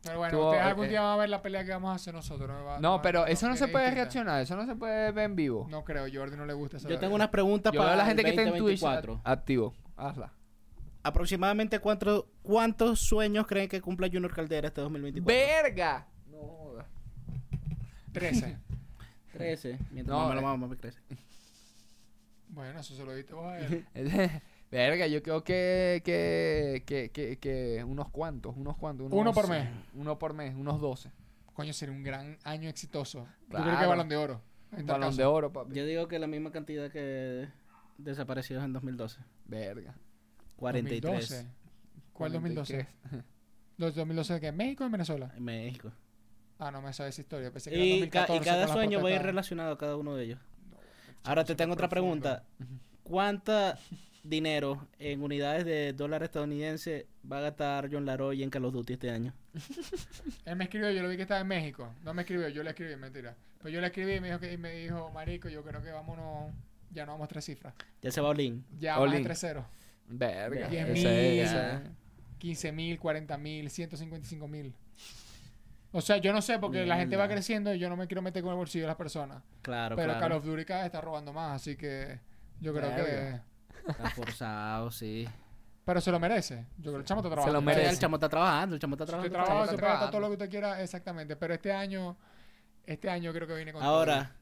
Pero 0.01 0.17
bueno, 0.19 0.31
Tuvo, 0.37 0.45
ustedes 0.47 0.63
eh, 0.65 0.67
algún 0.69 0.85
eh. 0.85 0.89
día 0.89 1.01
van 1.01 1.11
a 1.11 1.17
ver 1.17 1.29
la 1.29 1.41
pelea 1.41 1.65
que 1.65 1.71
vamos 1.71 1.91
a 1.91 1.95
hacer 1.95 2.13
nosotros. 2.13 2.47
No, 2.47 2.63
Va- 2.63 2.79
No, 2.79 2.91
va- 2.97 3.01
pero 3.01 3.25
eso 3.27 3.49
no 3.49 3.57
se 3.57 3.67
puede 3.67 3.85
distinta. 3.85 4.03
reaccionar, 4.03 4.41
eso 4.41 4.55
no 4.55 4.65
se 4.65 4.75
puede 4.75 5.11
ver 5.11 5.25
en 5.25 5.35
vivo. 5.35 5.67
No 5.69 5.83
creo, 5.83 6.05
Jordi 6.13 6.37
no 6.37 6.45
le 6.45 6.53
gusta 6.53 6.77
esa 6.77 6.87
Yo 6.87 6.97
tengo 6.99 7.15
unas 7.15 7.27
preguntas 7.29 7.73
Yo 7.73 7.79
para 7.81 7.95
la 7.97 8.05
gente 8.05 8.23
que 8.23 8.29
está 8.29 8.43
en 8.43 8.49
Twitch 8.57 8.79
2024. 8.79 9.21
a- 9.25 9.31
activo. 9.31 9.73
Hazla. 9.97 10.31
Aproximadamente 11.03 11.79
cuánto, 11.79 12.29
cuántos 12.43 12.99
sueños 13.01 13.45
creen 13.47 13.67
que 13.67 13.81
cumpla 13.81 14.07
Junior 14.07 14.33
Caldera 14.33 14.67
este 14.69 14.79
2024. 14.81 15.33
¡Verga! 15.33 16.07
No 16.29 16.37
jodas. 16.37 16.85
13. 18.13 18.57
13. 19.33 19.79
Mientras 19.91 20.17
No, 20.17 20.19
más 20.25 20.29
me 20.29 20.35
lo 20.35 20.41
eh. 20.41 20.43
mamo, 20.43 20.57
más 20.59 20.69
me 20.69 20.77
crece. 20.77 20.99
Bueno, 22.49 22.79
eso 22.79 22.95
se 22.95 23.03
lo 23.05 23.13
diste 23.15 23.33
vos 23.33 23.45
a 23.47 23.59
él. 23.59 23.85
Verga, 24.71 25.07
yo 25.07 25.23
creo 25.23 25.43
que, 25.43 26.01
que, 26.05 26.83
que, 26.85 27.09
que, 27.11 27.39
que 27.39 27.83
unos 27.83 28.09
cuantos, 28.09 28.55
unos 28.55 28.77
cuantos. 28.77 29.07
Unos, 29.07 29.19
Uno 29.19 29.33
por 29.33 29.49
mes. 29.49 29.67
Uno 29.95 30.19
por 30.19 30.33
mes, 30.33 30.53
unos 30.55 30.79
12. 30.79 31.11
Coño, 31.53 31.73
sería 31.73 31.95
un 31.95 32.03
gran 32.03 32.37
año 32.43 32.69
exitoso. 32.69 33.25
Yo 33.41 33.47
Claro. 33.49 33.65
creo 33.65 33.79
que 33.79 33.85
balón 33.87 34.09
de 34.09 34.15
oro. 34.17 34.41
en 34.71 34.77
tal 34.85 34.99
Balón 34.99 35.09
caso. 35.09 35.17
de 35.17 35.25
oro, 35.25 35.51
papi. 35.51 35.73
Yo 35.73 35.85
digo 35.85 36.07
que 36.07 36.19
la 36.19 36.27
misma 36.27 36.51
cantidad 36.51 36.91
que 36.91 37.47
desaparecidos 37.97 38.63
en 38.63 38.73
2012. 38.73 39.19
Verga. 39.45 39.95
43 40.57 41.01
2012. 41.01 41.47
¿Cuál 42.13 42.31
2012? 42.33 42.73
43. 43.01 43.23
¿Los 43.77 43.95
2012 43.95 44.33
de 44.35 44.39
qué? 44.41 44.51
¿México 44.51 44.83
o 44.83 44.85
en 44.85 44.91
Venezuela? 44.91 45.33
en 45.35 45.43
México. 45.43 45.91
Ah, 46.59 46.69
no 46.71 46.81
me 46.81 46.91
sabes 46.93 47.15
esa 47.15 47.21
historia. 47.21 47.51
Pensé 47.51 47.69
que 47.71 47.75
era 47.77 47.85
Y, 47.85 48.09
ca- 48.09 48.19
2014 48.27 48.41
y 48.41 48.45
cada 48.45 48.67
sueño 48.67 49.01
va 49.01 49.09
a 49.09 49.13
ir 49.13 49.21
relacionado 49.21 49.71
a 49.73 49.77
cada 49.77 49.95
uno 49.95 50.15
de 50.15 50.25
ellos. 50.25 50.39
Ahora 51.23 51.43
te 51.43 51.55
tengo 51.55 51.73
otra 51.73 51.89
pregunta. 51.89 52.43
¿Cuánta 53.03 53.77
dinero 54.23 54.87
en 54.99 55.21
unidades 55.23 55.65
de 55.65 55.93
dólar 55.93 56.23
estadounidense 56.23 57.07
va 57.29 57.39
a 57.39 57.41
gastar 57.41 57.89
John 57.91 58.05
Laroy 58.05 58.43
en 58.43 58.49
Call 58.49 58.65
of 58.65 58.73
Duty 58.73 58.93
este 58.93 59.09
año? 59.11 59.33
Él 60.45 60.55
me 60.55 60.65
escribió, 60.65 60.91
yo 60.91 61.01
lo 61.01 61.09
vi 61.09 61.15
que 61.15 61.23
estaba 61.23 61.41
en 61.41 61.47
México. 61.47 61.93
No 62.03 62.13
me 62.13 62.21
escribió, 62.23 62.49
yo 62.49 62.63
le 62.63 62.69
escribí, 62.71 62.95
mentira. 62.95 63.35
Pero 63.57 63.69
yo 63.69 63.81
le 63.81 63.87
escribí 63.87 64.13
y 64.13 64.19
me 64.19 64.27
dijo, 64.27 64.39
que, 64.39 64.53
y 64.53 64.57
me 64.57 64.71
dijo 64.73 65.11
marico, 65.11 65.49
yo 65.49 65.63
creo 65.63 65.81
que 65.83 65.91
vámonos, 65.91 66.51
ya 66.91 67.05
no 67.05 67.13
vamos 67.13 67.25
a 67.25 67.27
tres 67.29 67.45
cifras. 67.45 67.73
Ya 68.01 68.11
se 68.11 68.21
va 68.21 68.29
Olin. 68.29 68.63
Ya 68.79 68.97
vamos 68.97 69.13
a 69.13 69.17
in. 69.17 69.23
tres 69.23 69.39
ceros. 69.39 69.65
Verga. 70.07 70.67
Diez 70.67 70.83
Ese 70.89 70.93
mil, 70.93 71.07
es- 71.07 71.51
ya. 71.51 71.83
15 72.39 72.71
mil, 72.71 72.97
40 72.99 73.37
mil, 73.37 73.69
155 73.69 74.47
mil. 74.47 74.73
O 75.91 76.01
sea, 76.01 76.17
yo 76.17 76.31
no 76.31 76.41
sé, 76.41 76.59
porque 76.59 76.85
la 76.85 76.97
gente 76.97 77.15
va 77.17 77.27
creciendo 77.27 77.73
y 77.73 77.79
yo 77.79 77.89
no 77.89 77.95
me 77.97 78.05
quiero 78.07 78.21
meter 78.21 78.43
con 78.43 78.51
el 78.51 78.57
bolsillo 78.57 78.83
de 78.83 78.89
las 78.89 78.95
personas. 78.95 79.41
Claro, 79.63 79.95
pero 79.95 80.13
claro. 80.13 80.19
Call 80.19 80.31
of 80.33 80.45
Duty 80.45 80.65
cada 80.65 80.81
vez 80.81 80.85
está 80.87 81.01
robando 81.01 81.33
más, 81.33 81.53
así 81.61 81.75
que 81.75 82.19
yo 82.59 82.73
creo 82.73 82.95
que... 82.95 83.41
Está 83.87 84.09
forzado, 84.11 84.91
sí. 84.91 85.27
Pero 85.85 85.99
se 86.01 86.11
lo 86.11 86.19
merece. 86.19 86.67
Yo 86.77 86.91
creo 86.91 86.93
que 86.93 86.99
el 86.99 87.05
chamo 87.05 87.21
está 87.21 87.29
Se 87.29 87.33
trabajando. 87.33 87.53
lo 87.53 87.59
Sí, 87.61 87.65
merece. 87.65 87.89
el 87.89 87.99
chamo 87.99 88.15
está 88.17 88.29
trabajando, 88.29 88.75
el 88.75 88.81
chamo 88.81 88.93
está 88.95 89.05
trabajando. 89.07 89.33
trabaja, 89.33 89.61
está 89.63 89.71
se 89.71 89.77
trabajando. 89.77 90.11
todo 90.11 90.21
lo 90.21 90.27
que 90.27 90.33
usted 90.33 90.49
quiera, 90.51 90.83
exactamente. 90.83 91.35
Pero 91.35 91.53
este 91.55 91.73
año, 91.73 92.15
este 92.85 93.09
año 93.09 93.33
creo 93.33 93.47
que 93.47 93.55
viene 93.55 93.73
con 93.73 93.81
Ahora, 93.81 94.35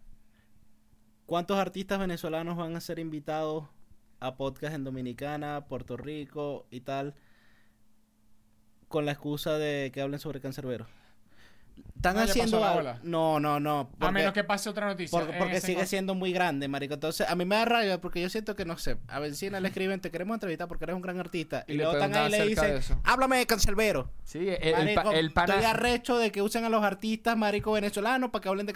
¿cuántos 1.26 1.58
artistas 1.58 2.00
venezolanos 2.00 2.58
van 2.58 2.76
a 2.76 2.82
ser 2.82 3.00
invitados 3.00 3.64
a 4.20 4.36
podcast 4.36 4.76
en 4.76 4.84
Dominicana, 4.84 5.66
Puerto 5.70 5.96
Rico 5.96 6.68
y 6.72 6.82
tal? 6.82 7.16
Con 8.90 9.06
la 9.06 9.14
excusa 9.14 9.58
de 9.58 9.92
que 9.94 10.02
hablen 10.02 10.20
sobre 10.20 10.42
cancerbero. 10.42 10.88
Están 11.96 12.16
ya 12.16 12.24
haciendo 12.24 12.60
pasó 12.60 12.64
la 12.64 12.68
algo. 12.70 12.80
ola. 12.82 13.00
No, 13.04 13.40
no, 13.40 13.60
no. 13.60 13.88
todo. 13.88 13.96
A 13.96 14.00
porque- 14.00 14.12
menos 14.14 14.34
que 14.34 14.44
pase 14.44 14.70
otra 14.70 14.86
noticia. 14.86 15.18
Porque, 15.20 15.36
porque 15.38 15.60
sigue 15.62 15.86
siendo 15.88 16.14
muy 16.14 16.32
grande, 16.32 16.68
marico. 16.68 16.94
Entonces, 16.94 17.28
a 17.28 17.36
mí 17.36 17.44
me 17.44 17.56
da 17.56 17.66
rabia 17.66 18.00
porque 18.00 18.22
yo 18.22 18.30
siento 18.30 18.56
que, 18.56 18.66
no 18.66 18.78
sé, 18.78 18.98
a 19.08 19.20
Benzina 19.20 19.60
le 19.60 19.70
escriben, 19.70 20.00
te 20.00 20.12
queremos 20.12 20.36
entrevistar 20.36 20.68
porque 20.68 20.86
eres 20.86 20.96
un 20.96 21.02
gran 21.02 21.20
artista. 21.20 21.66
Y, 21.68 21.74
Y 21.74 21.78
luego 21.78 21.94
están 21.94 22.16
ahí 22.16 22.28
y 22.28 22.32
le 22.32 22.48
dicen, 22.48 22.80
háblame 23.04 23.38
de 23.38 23.48
Cancerbero. 23.48 24.12
Sí, 24.24 24.48
el, 24.48 24.58
el, 24.62 24.74
Marico, 24.74 25.04
pa- 25.04 25.16
el 25.16 25.32
pana. 25.32 25.54
Estoy 25.56 25.70
arrecho 25.70 26.18
de 26.20 26.32
que 26.32 26.42
usen 26.44 26.66
a 26.66 26.70
los 26.70 26.84
artistas, 26.84 27.36
marico, 27.36 27.72
venezolanos 27.72 28.30
para 28.30 28.44
que 28.44 28.50
hablen 28.50 28.68
de 28.68 28.74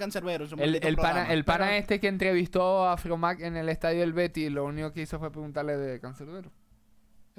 su 0.47 0.55
El, 0.57 0.75
el 0.83 0.95
pana, 0.95 1.31
el 1.31 1.45
pana 1.45 1.65
Pero- 1.67 1.77
este 1.77 1.99
que 1.99 2.07
entrevistó 2.07 2.87
a 2.89 2.97
Fromac 2.97 3.39
en 3.41 3.55
el 3.55 3.69
estadio 3.69 3.99
del 3.99 4.13
Betty, 4.13 4.49
lo 4.49 4.65
único 4.65 4.91
que 4.93 5.01
hizo 5.03 5.19
fue 5.19 5.31
preguntarle 5.31 5.77
de 5.77 5.99
cancerbero. 5.99 6.51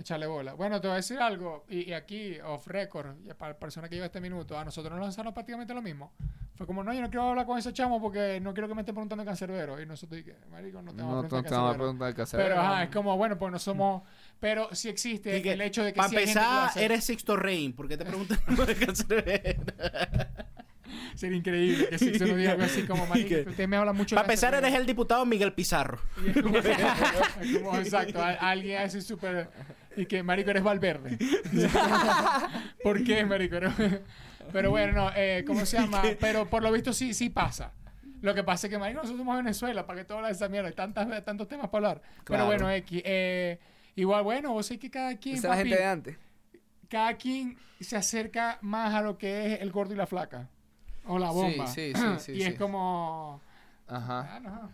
Echarle 0.03 0.26
bola. 0.26 0.55
Bueno, 0.55 0.80
te 0.80 0.88
voy 0.88 0.94
a 0.94 0.96
decir 0.96 1.18
algo. 1.18 1.64
Y, 1.68 1.88
y 1.90 1.92
aquí, 1.92 2.38
off 2.44 2.66
record, 2.66 3.14
para 3.38 3.53
la 3.53 3.59
persona 3.59 3.88
que 3.88 3.94
lleva 3.94 4.07
este 4.07 4.20
minuto, 4.20 4.59
a 4.59 4.64
nosotros 4.64 4.92
nos 4.92 5.00
lanzaron 5.03 5.32
prácticamente 5.32 5.72
lo 5.74 5.80
mismo. 5.80 6.12
Fue 6.55 6.66
como, 6.66 6.82
no, 6.84 6.92
yo 6.92 7.00
no 7.00 7.09
quiero 7.09 7.28
hablar 7.30 7.46
con 7.46 7.57
ese 7.59 7.72
chamo 7.72 8.00
porque 8.00 8.38
no 8.40 8.53
quiero 8.53 8.68
que 8.68 8.74
me 8.74 8.82
estén 8.82 8.94
preguntando 8.94 9.22
de 9.22 9.26
cancerbero. 9.26 9.80
Y 9.80 9.86
nosotros 9.86 10.18
dije, 10.18 10.36
marico, 10.50 10.82
no 10.82 10.92
te 10.94 11.03
vamos 11.03 11.24
a 11.24 11.28
preguntar 11.28 11.42
de 11.42 11.48
cancerbero. 11.48 11.78
preguntar 11.78 12.09
de 12.09 12.14
cancerbero. 12.14 12.48
Pero 12.50 12.61
ajá, 12.61 12.82
es 12.84 12.90
como, 12.90 13.16
bueno, 13.16 13.38
pues 13.38 13.53
no 13.53 13.59
somos. 13.59 14.03
Pero 14.38 14.68
sí 14.72 14.88
existe 14.88 15.38
Y 15.38 15.42
que, 15.42 15.53
el 15.53 15.61
hecho 15.61 15.82
de 15.84 15.92
que 15.92 15.96
Para 15.96 16.09
sí 16.09 16.16
empezar, 16.16 16.66
hace. 16.68 16.84
eres 16.84 17.05
Sixto 17.05 17.36
Rain. 17.36 17.72
¿Por 17.72 17.88
qué 17.88 17.96
te 17.96 18.05
preguntan 18.05 18.38
de 18.66 18.74
Cancerbero? 18.76 19.62
Sería 21.14 21.38
increíble 21.38 21.88
que 21.88 21.98
se 21.98 22.26
nos 22.26 22.36
diga 22.36 22.53
algo 22.53 22.64
así 22.64 22.82
como, 22.86 23.07
marico, 23.07 23.48
usted 23.50 23.66
me 23.68 23.76
habla 23.76 23.92
mucho 23.92 24.14
de 24.14 24.20
Para 24.20 24.26
empezar, 24.26 24.50
cancerbero". 24.50 24.66
eres 24.68 24.80
el 24.80 24.86
diputado 24.86 25.24
Miguel 25.24 25.53
Pizarro. 25.55 25.98
Y 26.24 26.30
es 26.30 26.42
como, 26.42 26.59
es 26.59 27.59
como, 27.59 27.78
exacto, 27.78 28.22
alguien 28.22 28.82
así 28.82 29.00
súper. 29.00 29.48
Y 29.97 30.07
que, 30.07 30.22
marico, 30.22 30.51
eres 30.51 30.62
Valverde. 30.62 31.18
¿Por 32.82 33.05
qué, 33.05 33.24
marico? 33.24 33.57
Pero 34.53 34.70
bueno, 34.70 34.93
no, 34.93 35.11
eh, 35.14 35.45
¿cómo 35.47 35.64
se 35.66 35.78
llama? 35.78 36.03
Pero 36.20 36.49
por 36.49 36.62
lo 36.62 36.72
visto 36.72 36.93
sí, 36.93 37.14
sí 37.14 37.30
pasa. 37.30 37.72
Lo 38.20 38.34
que 38.34 38.43
pasa 38.43 38.66
es 38.66 38.70
que, 38.70 38.78
marico, 38.78 39.01
nosotros 39.01 39.18
somos 39.18 39.36
Venezuela, 39.36 39.86
¿para 39.86 40.05
que 40.05 40.14
de 40.14 40.30
esa 40.30 40.49
mierda? 40.49 40.68
Hay 40.68 40.74
tantas, 40.74 41.24
tantos 41.24 41.49
temas 41.49 41.68
para 41.68 41.88
hablar. 41.88 42.03
Claro. 42.24 42.45
Pero 42.45 42.47
bueno, 42.47 42.70
X. 42.70 43.03
eh, 43.05 43.59
igual, 43.97 44.22
bueno, 44.22 44.53
vos 44.53 44.66
sé 44.66 44.78
que 44.78 44.90
cada 44.90 45.16
quien. 45.16 45.36
Esa 45.36 45.49
papi, 45.49 45.59
gente 45.61 45.76
de 45.76 45.84
antes. 45.84 46.16
cada 46.88 47.14
quien 47.14 47.57
se 47.80 47.97
acerca 47.97 48.59
más 48.62 48.95
a 48.95 49.03
lo 49.03 49.18
que 49.18 49.55
es 49.55 49.61
el 49.61 49.72
gordo 49.72 49.95
y 49.95 49.97
la 49.97 50.07
flaca. 50.07 50.49
O 51.07 51.18
la 51.18 51.30
bomba. 51.30 51.66
Sí, 51.66 51.93
sí, 51.95 52.01
sí, 52.01 52.07
sí, 52.18 52.32
y 52.32 52.43
sí. 52.43 52.49
es 52.49 52.55
como... 52.55 53.40
Ajá. 53.88 54.36
ah, 54.36 54.40
no. 54.40 54.70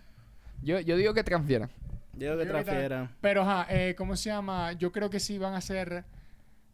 Yo, 0.63 0.81
yo 0.81 0.97
digo 0.97 1.15
que 1.15 1.25
transfieran. 1.25 1.71
Yo 2.19 2.37
creo 2.39 2.65
que. 2.65 3.09
Pero, 3.21 3.43
ajá, 3.43 3.67
eh, 3.71 3.95
¿cómo 3.97 4.17
se 4.17 4.31
llama? 4.31 4.73
Yo 4.73 4.93
creo 4.93 5.09
que 5.11 5.21
sí 5.21 5.39
van 5.39 5.55
a 5.55 5.61
ser... 5.61 6.05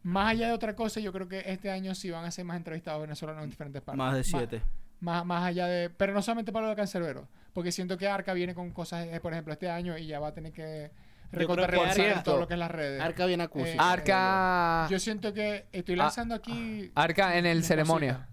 Más 0.02 0.32
allá 0.32 0.48
de 0.48 0.52
otra 0.52 0.76
cosa, 0.76 1.00
yo 1.00 1.12
creo 1.12 1.28
que 1.28 1.42
este 1.46 1.70
año 1.70 1.94
sí 1.94 2.10
van 2.10 2.24
a 2.26 2.30
ser 2.30 2.44
más 2.44 2.58
entrevistados 2.58 3.00
venezolanos 3.00 3.42
en 3.42 3.48
diferentes 3.50 3.80
partes. 3.80 3.96
Más 3.98 4.14
de 4.14 4.22
siete. 4.22 4.62
Más, 5.00 5.24
más 5.24 5.44
allá 5.44 5.66
de... 5.66 5.88
Pero 5.88 6.12
no 6.12 6.20
solamente 6.20 6.52
para 6.52 6.66
lo 6.66 6.70
de 6.70 6.76
Cancerbero. 6.76 7.26
Porque 7.54 7.72
siento 7.72 7.96
que 7.96 8.06
Arca 8.06 8.34
viene 8.34 8.54
con 8.54 8.70
cosas, 8.70 9.06
eh, 9.06 9.18
por 9.20 9.32
ejemplo, 9.32 9.52
este 9.54 9.70
año 9.70 9.96
y 9.96 10.06
ya 10.06 10.20
va 10.20 10.28
a 10.28 10.34
tener 10.34 10.52
que 10.52 10.90
Arca- 11.32 12.22
todo 12.22 12.40
lo 12.40 12.46
que 12.46 12.54
es 12.54 12.60
las 12.60 12.70
redes. 12.70 13.00
Arca 13.00 13.24
viene 13.26 13.44
acústico. 13.44 13.82
Eh, 13.82 13.86
Arca. 13.86 14.86
Yo 14.90 14.98
siento 14.98 15.32
que 15.32 15.66
estoy 15.72 15.96
lanzando 15.96 16.34
aquí... 16.34 16.92
Arca 16.94 17.38
en 17.38 17.46
el 17.46 17.64
ceremonia. 17.64 18.28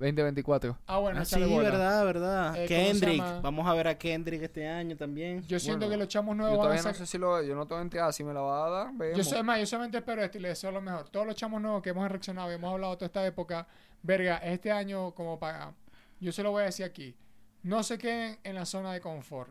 2024. 0.00 0.78
Ah, 0.86 0.98
bueno, 0.98 1.20
Ah, 1.20 1.24
sí, 1.24 1.38
verdad, 1.38 2.04
verdad. 2.04 2.56
Eh, 2.56 2.66
¿cómo 2.66 2.80
se 2.80 2.84
Kendrick. 2.84 3.42
Vamos 3.42 3.66
a 3.66 3.74
ver 3.74 3.88
a 3.88 3.98
Kendrick 3.98 4.42
este 4.42 4.66
año 4.66 4.96
también. 4.96 5.42
Yo 5.46 5.60
siento 5.60 5.86
Bueno, 5.86 5.90
que 5.92 5.96
los 5.98 6.08
chamos 6.08 6.32
Yo 6.34 6.36
nuevos 6.42 6.58
van 6.58 6.66
a 6.66 6.70
todavía 6.70 6.92
no 6.92 6.98
sé 6.98 7.06
si 7.06 7.18
lo. 7.18 7.42
Yo 7.42 7.54
no 7.54 7.66
tengo 7.66 7.82
enterado 7.82 8.10
si 8.12 8.24
me 8.24 8.32
la 8.32 8.40
va 8.40 8.66
a 8.66 8.70
dar. 8.70 8.92
Yo 8.92 8.98
Vemos. 8.98 9.26
soy 9.28 9.42
más, 9.42 9.60
yo 9.60 9.66
solamente 9.66 9.98
espero 9.98 10.22
esto 10.22 10.38
y 10.38 10.40
le 10.40 10.48
deseo 10.48 10.72
lo 10.72 10.80
mejor. 10.80 11.08
Todos 11.10 11.26
los 11.26 11.36
chamos 11.36 11.60
nuevos 11.60 11.82
que 11.82 11.90
hemos 11.90 12.08
reaccionado 12.10 12.50
y 12.50 12.54
hemos 12.54 12.72
hablado 12.72 12.96
toda 12.96 13.06
esta 13.06 13.26
época, 13.26 13.66
verga, 14.02 14.38
este 14.38 14.72
año 14.72 15.14
como 15.14 15.38
para... 15.38 15.74
Yo 16.18 16.32
se 16.32 16.42
lo 16.42 16.50
voy 16.50 16.62
a 16.62 16.66
decir 16.66 16.84
aquí. 16.86 17.14
No 17.62 17.82
se 17.82 17.98
queden 17.98 18.38
en 18.42 18.54
la 18.54 18.64
zona 18.64 18.92
de 18.92 19.00
confort. 19.00 19.50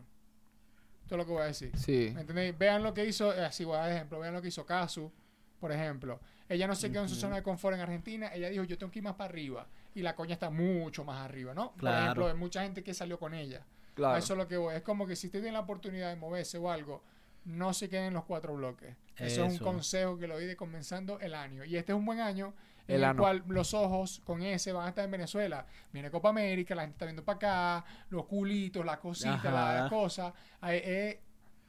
Todo 1.07 1.17
lo 1.17 1.25
que 1.25 1.31
voy 1.31 1.41
a 1.43 1.45
decir. 1.45 1.71
Sí. 1.77 2.11
¿Me 2.13 2.21
entendéis? 2.21 2.57
Vean 2.57 2.83
lo 2.83 2.93
que 2.93 3.05
hizo, 3.05 3.33
eh, 3.33 3.45
así 3.45 3.63
voy 3.65 3.75
a 3.77 3.81
dar 3.81 3.91
ejemplo, 3.91 4.19
vean 4.19 4.33
lo 4.33 4.41
que 4.41 4.47
hizo 4.49 4.65
Kazu, 4.65 5.11
por 5.59 5.71
ejemplo. 5.71 6.19
Ella 6.47 6.67
no 6.67 6.75
se 6.75 6.91
quedó 6.91 7.03
en 7.03 7.09
su 7.09 7.15
zona 7.15 7.35
de 7.37 7.43
confort 7.43 7.75
en 7.75 7.81
Argentina, 7.81 8.31
ella 8.33 8.49
dijo, 8.49 8.63
yo 8.63 8.77
tengo 8.77 8.91
que 8.91 8.99
ir 8.99 9.03
más 9.03 9.13
para 9.15 9.29
arriba. 9.29 9.67
Y 9.95 10.01
la 10.01 10.15
coña 10.15 10.33
está 10.33 10.49
mucho 10.49 11.03
más 11.03 11.25
arriba, 11.25 11.53
¿no? 11.53 11.73
Por 11.73 11.89
ejemplo, 11.89 12.27
hay 12.27 12.35
mucha 12.35 12.63
gente 12.63 12.83
que 12.83 12.93
salió 12.93 13.17
con 13.19 13.33
ella. 13.33 13.65
Claro. 13.95 14.17
Eso 14.17 14.33
es 14.33 14.37
lo 14.37 14.47
que 14.47 14.57
voy. 14.57 14.75
Es 14.75 14.81
como 14.81 15.05
que 15.05 15.15
si 15.15 15.27
usted 15.27 15.39
tiene 15.39 15.53
la 15.53 15.61
oportunidad 15.61 16.09
de 16.09 16.15
moverse 16.15 16.57
o 16.57 16.71
algo, 16.71 17.03
no 17.45 17.73
se 17.73 17.89
queden 17.89 18.05
en 18.05 18.13
los 18.13 18.25
cuatro 18.25 18.55
bloques. 18.55 18.95
Eso, 19.17 19.43
es 19.43 19.53
un 19.53 19.57
consejo 19.59 20.17
que 20.17 20.27
lo 20.27 20.35
doy 20.35 20.45
de 20.45 20.55
comenzando 20.55 21.19
el 21.19 21.33
año. 21.33 21.65
Y 21.65 21.75
este 21.75 21.91
es 21.91 21.97
un 21.97 22.05
buen 22.05 22.19
año 22.19 22.53
en 22.87 23.03
El 23.03 23.15
cual 23.15 23.43
los 23.47 23.73
ojos 23.73 24.21
con 24.25 24.41
ese 24.41 24.71
van 24.71 24.85
a 24.85 24.89
estar 24.89 25.05
en 25.05 25.11
Venezuela. 25.11 25.65
Viene 25.91 26.09
Copa 26.09 26.29
América, 26.29 26.73
la 26.73 26.83
gente 26.83 26.95
está 26.95 27.05
viendo 27.05 27.23
para 27.23 27.35
acá, 27.35 27.85
los 28.09 28.25
culitos, 28.25 28.85
las 28.85 28.97
cositas, 28.97 29.43
las 29.43 29.89
cosas. 29.89 30.33
Hay, 30.61 30.81
eh, 30.83 31.21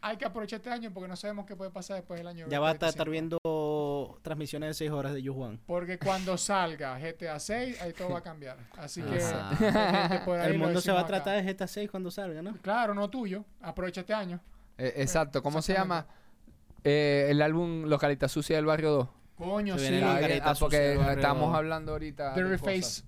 hay 0.03 0.17
que 0.17 0.25
aprovechar 0.25 0.59
este 0.59 0.71
año 0.71 0.91
porque 0.93 1.09
no 1.09 1.17
sabemos 1.17 1.47
qué 1.47 1.57
puede 1.57 1.71
pasar 1.71 1.97
después 1.97 2.19
del 2.19 2.27
año. 2.29 2.47
Ya 2.49 2.61
va 2.61 2.71
a 2.71 2.73
estar, 2.73 2.89
2025. 2.95 3.37
estar 3.39 3.49
viendo 3.49 4.19
transmisiones 4.23 4.69
de 4.71 4.75
6 4.75 4.91
horas 4.91 5.13
de 5.15 5.23
Yujuan. 5.23 5.61
Porque 5.67 5.99
cuando 5.99 6.37
salga 6.39 6.99
GTA 6.99 7.39
6, 7.39 7.81
ahí 7.83 7.93
todo 7.93 8.11
va 8.11 8.19
a 8.19 8.23
cambiar. 8.23 8.57
Así 8.79 9.03
que 9.03 9.19
por 10.25 10.39
ahí, 10.39 10.53
El 10.53 10.59
mundo 10.59 10.81
se 10.81 10.91
va 10.93 10.99
a 10.99 11.03
acá. 11.03 11.09
tratar 11.23 11.45
de 11.45 11.53
GTA 11.53 11.67
6 11.67 11.91
cuando 11.91 12.11
salga, 12.11 12.43
¿no? 12.43 12.57
Claro, 12.63 12.95
no 12.95 13.09
tuyo. 13.11 13.45
Aprovecha 13.61 14.01
este 14.01 14.15
año. 14.15 14.41
Eh, 14.79 14.95
exacto. 14.97 15.43
¿Cómo 15.43 15.61
se 15.63 15.75
llama? 15.75 16.07
Eh, 16.85 17.27
el 17.31 17.43
álbum 17.43 17.85
Localita 17.85 18.29
Sucia 18.29 18.57
del 18.57 18.65
Barrio 18.67 18.91
2. 18.91 19.09
Coño, 19.37 19.79
Se 19.79 19.89
sí. 19.89 20.01
Ah, 20.03 20.19
ah, 20.45 20.55
porque 20.59 20.77
Sucia 20.77 20.81
del 20.81 20.99
Barrio 20.99 21.13
estamos 21.15 21.47
2. 21.49 21.57
hablando 21.57 21.93
ahorita. 21.93 22.35
The 22.35 22.43
Reface. 22.45 23.03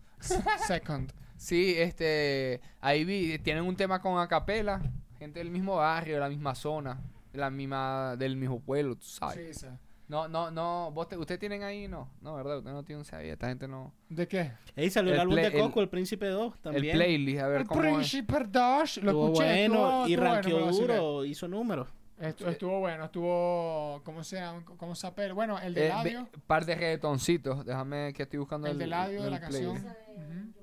Second. 0.67 1.13
Sí, 1.37 1.75
este. 1.79 2.61
Ahí 2.81 3.05
vi. 3.05 3.39
Tienen 3.39 3.65
un 3.65 3.77
tema 3.77 4.01
con 4.01 4.19
Acapela. 4.19 4.81
Gente 5.23 5.39
del 5.39 5.51
mismo 5.51 5.77
barrio, 5.77 6.15
de 6.15 6.21
la 6.21 6.29
misma 6.29 6.55
zona. 6.55 7.01
De 7.33 7.39
la 7.39 7.49
misma, 7.51 8.17
del 8.17 8.37
mismo 8.37 8.61
pueblo, 8.61 8.97
tú 8.97 9.05
sabes. 9.07 9.57
Sí, 9.59 9.67
sí. 9.67 9.73
No, 10.09 10.29
no, 10.29 10.51
no. 10.51 10.91
¿vos 10.93 11.09
te- 11.09 11.17
¿Usted 11.17 11.39
tienen 11.39 11.63
ahí? 11.63 11.89
No, 11.89 12.11
no, 12.21 12.35
¿verdad? 12.35 12.59
Usted 12.59 12.71
no 12.73 12.83
tiene 12.83 13.01
un 13.09 13.15
ahí. 13.15 13.29
Esta 13.31 13.49
gente 13.49 13.67
no. 13.67 13.95
¿De 14.11 14.27
qué? 14.29 14.53
Ahí 14.77 14.91
salió 14.91 15.11
el, 15.11 15.15
El 15.15 15.21
álbum 15.23 15.37
de 15.37 15.53
Coco, 15.53 15.81
el, 15.81 15.89
Príncipe 15.89 16.27
2, 16.27 16.59
también. 16.61 16.85
El 16.87 16.91
playlist, 16.93 17.41
a 17.41 17.47
ver 17.49 17.61
El 17.63 17.67
cómo. 17.67 17.81
Príncipe 17.81 18.35
Dash. 18.51 18.99
Lo 18.99 19.11
Estuvo 19.13 19.27
escuché. 19.33 19.69
bueno 19.69 20.05
estuvo, 20.05 20.09
y 20.09 20.13
estuvo 20.13 20.27
bueno, 20.29 20.35
ranqueó 20.35 20.73
duro, 20.73 21.25
hizo 21.25 21.49
números. 21.49 21.89
Estu- 22.21 22.47
estuvo 22.49 22.79
bueno, 22.81 23.05
estuvo. 23.07 24.03
¿Cómo 24.05 24.23
se 24.23 24.37
llama? 24.37 24.63
¿Cómo 24.77 24.95
se 24.95 25.07
apela? 25.07 25.33
Bueno, 25.35 25.59
el 25.59 25.73
de 25.73 25.87
Eh, 25.87 25.89
labio. 25.89 26.29
ve- 26.31 26.39
par 26.47 26.67
de 26.67 26.75
reggaetoncitos. 26.75 27.65
Déjame 27.65 28.13
que 28.13 28.25
estoy 28.25 28.39
buscando 28.41 28.67
El 28.69 28.79
de 28.79 28.87
labio 28.87 29.23
de 29.23 29.31
la 29.31 29.39
playlist. 29.41 29.73
canción. 29.85 30.55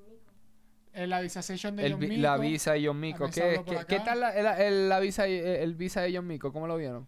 La 0.94 1.20
Disascension 1.22 1.76
de 1.76 1.86
El, 1.86 1.92
John 1.92 2.00
Mico. 2.00 2.22
la 2.22 2.36
visa 2.36 2.72
de 2.72 2.86
John 2.86 2.98
Mico. 3.00 3.30
¿Qué, 3.30 3.62
qué, 3.66 3.78
qué 3.86 4.00
tal 4.00 4.20
la, 4.20 4.30
el, 4.34 4.46
el- 4.60 4.88
la 4.88 4.98
visa, 5.00 5.26
el 5.26 5.74
visa 5.74 6.00
de 6.02 6.14
John 6.16 6.26
Mico? 6.26 6.52
¿Cómo 6.52 6.66
lo 6.66 6.76
vieron? 6.76 7.06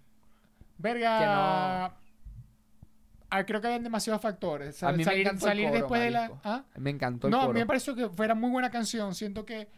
Verga. 0.79 1.87
Ah, 3.35 3.45
creo 3.47 3.61
que 3.61 3.67
habían 3.67 3.83
demasiados 3.83 4.21
factores. 4.21 4.77
Sal- 4.77 4.91
A 4.91 4.93
mí 4.93 4.99
me 4.99 5.05
salir 5.05 5.21
encantó 5.23 5.47
el 5.47 5.51
salir 5.51 5.67
coro, 5.69 5.79
después 5.81 6.01
de 6.03 6.11
la. 6.11 6.21
marico. 6.23 6.41
¿Ah? 6.45 6.65
Me 6.77 6.91
encantó 6.91 7.27
el 7.29 7.31
No, 7.31 7.39
a 7.39 7.41
coro. 7.43 7.55
mí 7.55 7.61
me 7.61 7.67
pareció 7.67 7.95
que 7.95 8.09
fuera 8.11 8.35
muy 8.35 8.51
buena 8.51 8.71
canción. 8.71 9.15
Siento 9.15 9.45
que 9.47 9.69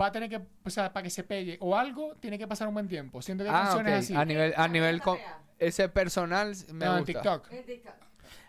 va 0.00 0.06
a 0.06 0.12
tener 0.12 0.30
que, 0.30 0.40
o 0.64 0.70
sea, 0.70 0.90
para 0.92 1.04
que 1.04 1.10
se 1.10 1.22
pegue 1.22 1.58
o 1.60 1.76
algo, 1.76 2.14
tiene 2.20 2.38
que 2.38 2.46
pasar 2.48 2.66
un 2.66 2.74
buen 2.74 2.88
tiempo. 2.88 3.20
Siento 3.20 3.44
que 3.44 3.50
Ah, 3.50 3.64
canciones 3.64 3.92
así. 4.04 4.14
A 4.14 4.24
nivel, 4.24 4.54
a 4.56 4.68
nivel 4.68 5.02
con- 5.02 5.18
ese 5.58 5.88
personal 5.90 6.54
me 6.72 6.86
no, 6.86 6.92
en 6.92 7.04
gusta. 7.04 7.12
TikTok. 7.12 7.52
En 7.52 7.64
TikTok. 7.66 7.94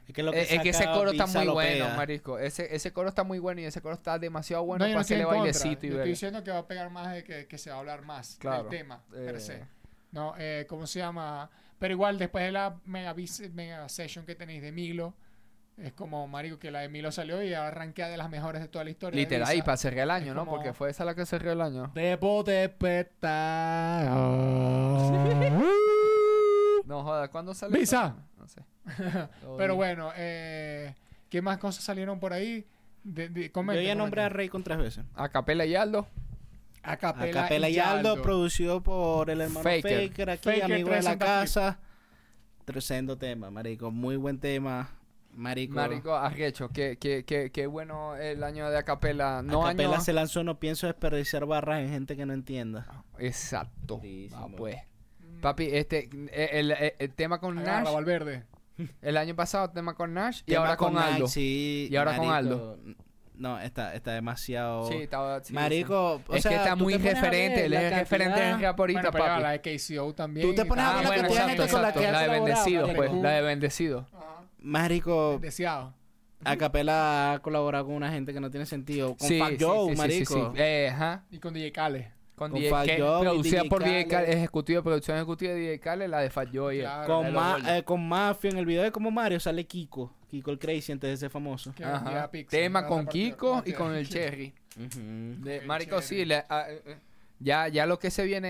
Es 0.07 0.13
que, 0.13 0.21
lo 0.23 0.33
Eh, 0.33 0.47
es 0.55 0.61
que 0.61 0.69
ese 0.69 0.85
coro 0.85 1.11
está 1.11 1.25
muy 1.25 1.47
bueno, 1.47 1.85
pega. 1.85 1.95
marisco. 1.97 2.37
Ese, 2.39 2.73
ese 2.75 2.93
coro 2.93 3.09
está 3.09 3.23
muy 3.23 3.39
bueno 3.39 3.61
y 3.61 3.65
ese 3.65 3.81
coro 3.81 3.95
está 3.95 4.19
demasiado 4.19 4.63
bueno 4.63 4.85
no, 4.85 4.89
para 4.89 4.93
no 4.95 4.99
hacerle 5.01 5.23
contra. 5.23 5.39
bailecito 5.41 5.85
y 5.85 5.89
Yo 5.89 5.95
ver. 5.95 6.01
estoy 6.01 6.09
diciendo 6.11 6.43
que 6.43 6.51
va 6.51 6.59
a 6.59 6.67
pegar 6.67 6.89
más 6.91 7.11
de 7.13 7.23
que, 7.23 7.47
que 7.47 7.57
se 7.57 7.69
va 7.71 7.77
a 7.77 7.79
hablar 7.79 8.03
más 8.03 8.37
Claro. 8.39 8.63
del 8.63 8.69
tema, 8.79 9.03
per 9.11 9.35
Eh, 9.35 9.39
se. 9.39 9.65
No, 10.11 10.33
eh, 10.37 10.65
¿cómo 10.69 10.85
se 10.87 10.99
llama? 10.99 11.49
Pero 11.79 11.93
igual, 11.93 12.17
después 12.19 12.45
de 12.45 12.51
la 12.51 12.77
mega, 12.85 13.15
mega 13.53 13.89
session 13.89 14.25
que 14.25 14.35
tenéis 14.35 14.61
de 14.61 14.71
Milo, 14.71 15.13
es 15.77 15.91
como, 15.91 16.25
marico, 16.27 16.57
que 16.57 16.71
la 16.71 16.79
de 16.81 16.87
Milo 16.89 17.11
salió 17.11 17.41
y 17.43 17.53
arranquea 17.53 18.07
de 18.07 18.15
las 18.15 18.29
mejores 18.29 18.61
de 18.61 18.69
toda 18.69 18.85
la 18.85 18.91
historia. 18.91 19.19
Literal, 19.19 19.53
y 19.57 19.61
para 19.61 19.75
cerrar 19.75 20.03
el 20.03 20.11
año, 20.11 20.27
es 20.29 20.35
¿no? 20.35 20.45
como- 20.45 20.55
Porque 20.57 20.71
fue 20.73 20.89
esa 20.91 21.03
la 21.03 21.15
que 21.15 21.25
cerró 21.25 21.51
el 21.51 21.59
año. 21.61 21.91
Debo 21.93 22.43
despertar. 22.43 24.07
No 26.85 27.03
joda, 27.03 27.27
¿cuándo 27.29 27.53
salió? 27.55 27.79
Visa. 27.79 28.15
No 28.37 28.47
sé. 28.47 28.61
Pero 29.57 29.75
bueno, 29.75 30.11
eh, 30.15 30.93
¿qué 31.29 31.41
más 31.41 31.57
cosas 31.57 31.83
salieron 31.83 32.19
por 32.19 32.33
ahí? 32.33 32.65
De, 33.03 33.29
de, 33.29 33.45
Yo 33.47 33.51
comenten, 33.53 33.85
ya 33.85 33.95
nombré 33.95 34.23
a. 34.23 34.29
Rey 34.29 34.49
con 34.49 34.63
tres 34.63 34.77
veces. 34.77 35.05
A 35.13 35.29
Capela 35.29 35.65
y 35.65 35.75
Aldo. 35.75 36.07
A 36.83 36.97
Capela, 36.97 37.41
Acapela 37.41 37.69
y 37.69 37.79
Aldo, 37.79 38.21
producido 38.21 38.81
por 38.81 39.29
el 39.29 39.41
hermano 39.41 39.61
Faker. 39.63 40.07
Faker, 40.09 40.29
aquí, 40.29 40.43
Faker 40.49 40.63
amigo 40.65 40.89
de 40.89 41.01
la 41.01 41.17
360 41.17 41.25
casa. 41.25 41.79
Tremendo 42.65 43.17
tema, 43.17 43.51
marico. 43.51 43.91
Muy 43.91 44.15
buen 44.15 44.39
tema. 44.39 44.89
Marico. 45.31 45.75
Marico, 45.75 46.15
arrecho. 46.15 46.69
Qué, 46.69 46.97
qué, 46.97 47.25
qué, 47.25 47.51
qué 47.51 47.67
bueno 47.67 48.15
el 48.15 48.43
año 48.43 48.69
de 48.69 48.77
Acapela. 48.77 49.41
No 49.43 49.65
Acapela 49.65 49.95
año... 49.95 50.01
se 50.01 50.13
lanzó, 50.13 50.43
no 50.43 50.59
pienso 50.59 50.87
desperdiciar 50.87 51.45
barras 51.45 51.81
en 51.81 51.89
gente 51.89 52.15
que 52.15 52.25
no 52.25 52.33
entienda. 52.33 53.03
Exacto. 53.19 54.01
Ah, 54.33 54.47
pues. 54.55 54.77
Papi, 55.41 55.65
este, 55.71 56.09
el, 56.31 56.71
el- 56.71 56.93
el 56.97 57.13
tema 57.13 57.39
con 57.39 57.57
Agarra, 57.59 57.83
Nash, 57.83 57.93
Valverde. 57.93 58.43
El 59.01 59.17
año 59.17 59.35
pasado 59.35 59.69
tema 59.69 59.93
con 59.95 60.13
Nash 60.13 60.41
y 60.45 60.51
Tema 60.51 60.61
ahora 60.61 60.77
con, 60.77 60.93
Nike, 60.93 61.05
Aldo. 61.05 61.27
sí, 61.27 61.87
Y 61.91 61.95
ahora 61.95 62.15
con 62.17 62.27
marico. 62.27 62.77
No, 63.37 63.59
está, 63.59 63.93
está 63.95 64.13
demasiado. 64.13 64.87
Sí, 64.87 64.95
estaba, 64.95 65.43
sí, 65.43 65.51
marico, 65.53 66.19
sí. 66.19 66.23
o 66.31 66.35
es 66.35 66.41
sea, 66.43 66.51
que 66.51 66.57
está 66.57 66.75
muy 66.77 66.93
a 66.93 66.97
referente, 66.97 67.65
él 67.65 67.71
la 67.71 67.81
es 67.81 67.93
referente 67.99 68.49
en 68.49 68.61
rap 68.61 68.79
ahorita, 68.79 68.99
Bueno, 69.01 69.11
pero 69.11 69.25
papi. 69.25 69.41
la 69.43 69.51
de 69.51 69.61
KCO 69.61 70.13
también. 70.15 70.47
Tú 70.47 70.55
te 70.55 70.65
pones 70.65 70.85
a 70.85 70.91
Ah, 70.91 70.93
ver 70.95 71.03
la 71.03 71.09
bueno, 71.09 71.21
cantidad 71.23 71.45
de 71.47 71.51
exacto, 71.51 71.63
gente 71.63 71.71
con 71.73 71.81
la 71.81 71.87
exacto. 71.89 71.99
que 71.99 72.07
ha 72.07 72.11
La 72.13 72.19
de 72.21 72.25
colaborado, 72.27 72.45
bendecido, 72.45 72.87
marico. 72.87 72.97
pues, 73.11 73.21
la 73.23 73.29
de 73.31 73.41
bendecido. 73.41 74.07
Ajá. 74.13 74.25
Marico, 74.59 75.37
Deseado. 75.41 75.93
Acapela 76.45 77.33
ha 77.33 77.39
colaborado 77.39 77.85
con 77.87 77.95
una 77.95 78.11
gente 78.11 78.33
que 78.33 78.39
no 78.39 78.49
tiene 78.51 78.65
sentido. 78.65 79.15
Con 79.17 79.27
Sí, 79.27 79.39
sí, 79.49 79.57
Joe, 79.59 79.95
marico. 79.95 80.33
sí, 80.33 80.39
sí. 80.55 80.61
Eh, 80.61 80.89
ajá. 80.93 81.25
Y 81.31 81.39
con 81.39 81.53
DJ 81.53 81.71
Kale. 81.71 82.11
Con, 82.35 82.51
Con 82.51 82.59
DJ, 82.59 82.85
que- 82.85 83.01
Joe 83.01 83.21
producida 83.21 83.59
DJ 83.61 83.69
por 83.69 83.83
DJ 83.83 84.07
Khaled. 84.07 84.29
Ejecutivo, 84.29 84.83
producción 84.83 85.15
ejecutiva 85.17 85.53
de 85.53 85.59
DJ 85.59 85.79
Khaled, 85.79 86.09
la 86.09 86.19
de 86.19 86.29
Fat 86.29 86.49
Joe. 86.53 86.75
y 86.75 86.79
el- 86.79 86.85
Claro. 86.85 87.05
Con, 87.07 87.33
ma- 87.33 87.59
eh, 87.77 87.83
con 87.83 88.07
Mafia 88.07 88.49
en 88.49 88.57
el 88.57 88.65
video 88.65 88.83
de 88.83 88.91
como 88.91 89.09
Mario 89.09 89.39
sale 89.39 89.65
Kiko. 89.65 90.11
Kiko 90.29 90.51
el 90.51 90.59
Crazy 90.59 90.91
antes 90.91 91.09
de 91.11 91.15
ser 91.17 91.29
famoso. 91.29 91.73
Ajá. 91.81 92.29
Tema 92.49 92.85
con 92.87 93.07
Kiko 93.07 93.63
y 93.65 93.71
con 93.71 93.95
el 93.95 94.07
Cherry. 94.09 94.53
De, 94.75 95.61
marico, 95.65 96.01
sí, 96.01 96.25
ah, 96.49 96.65
eh, 96.69 96.81
eh, 96.85 96.97
ya, 97.39 97.69
ya 97.69 97.85
lo 97.85 97.97
que 97.99 98.11
se 98.11 98.25
viene 98.25 98.47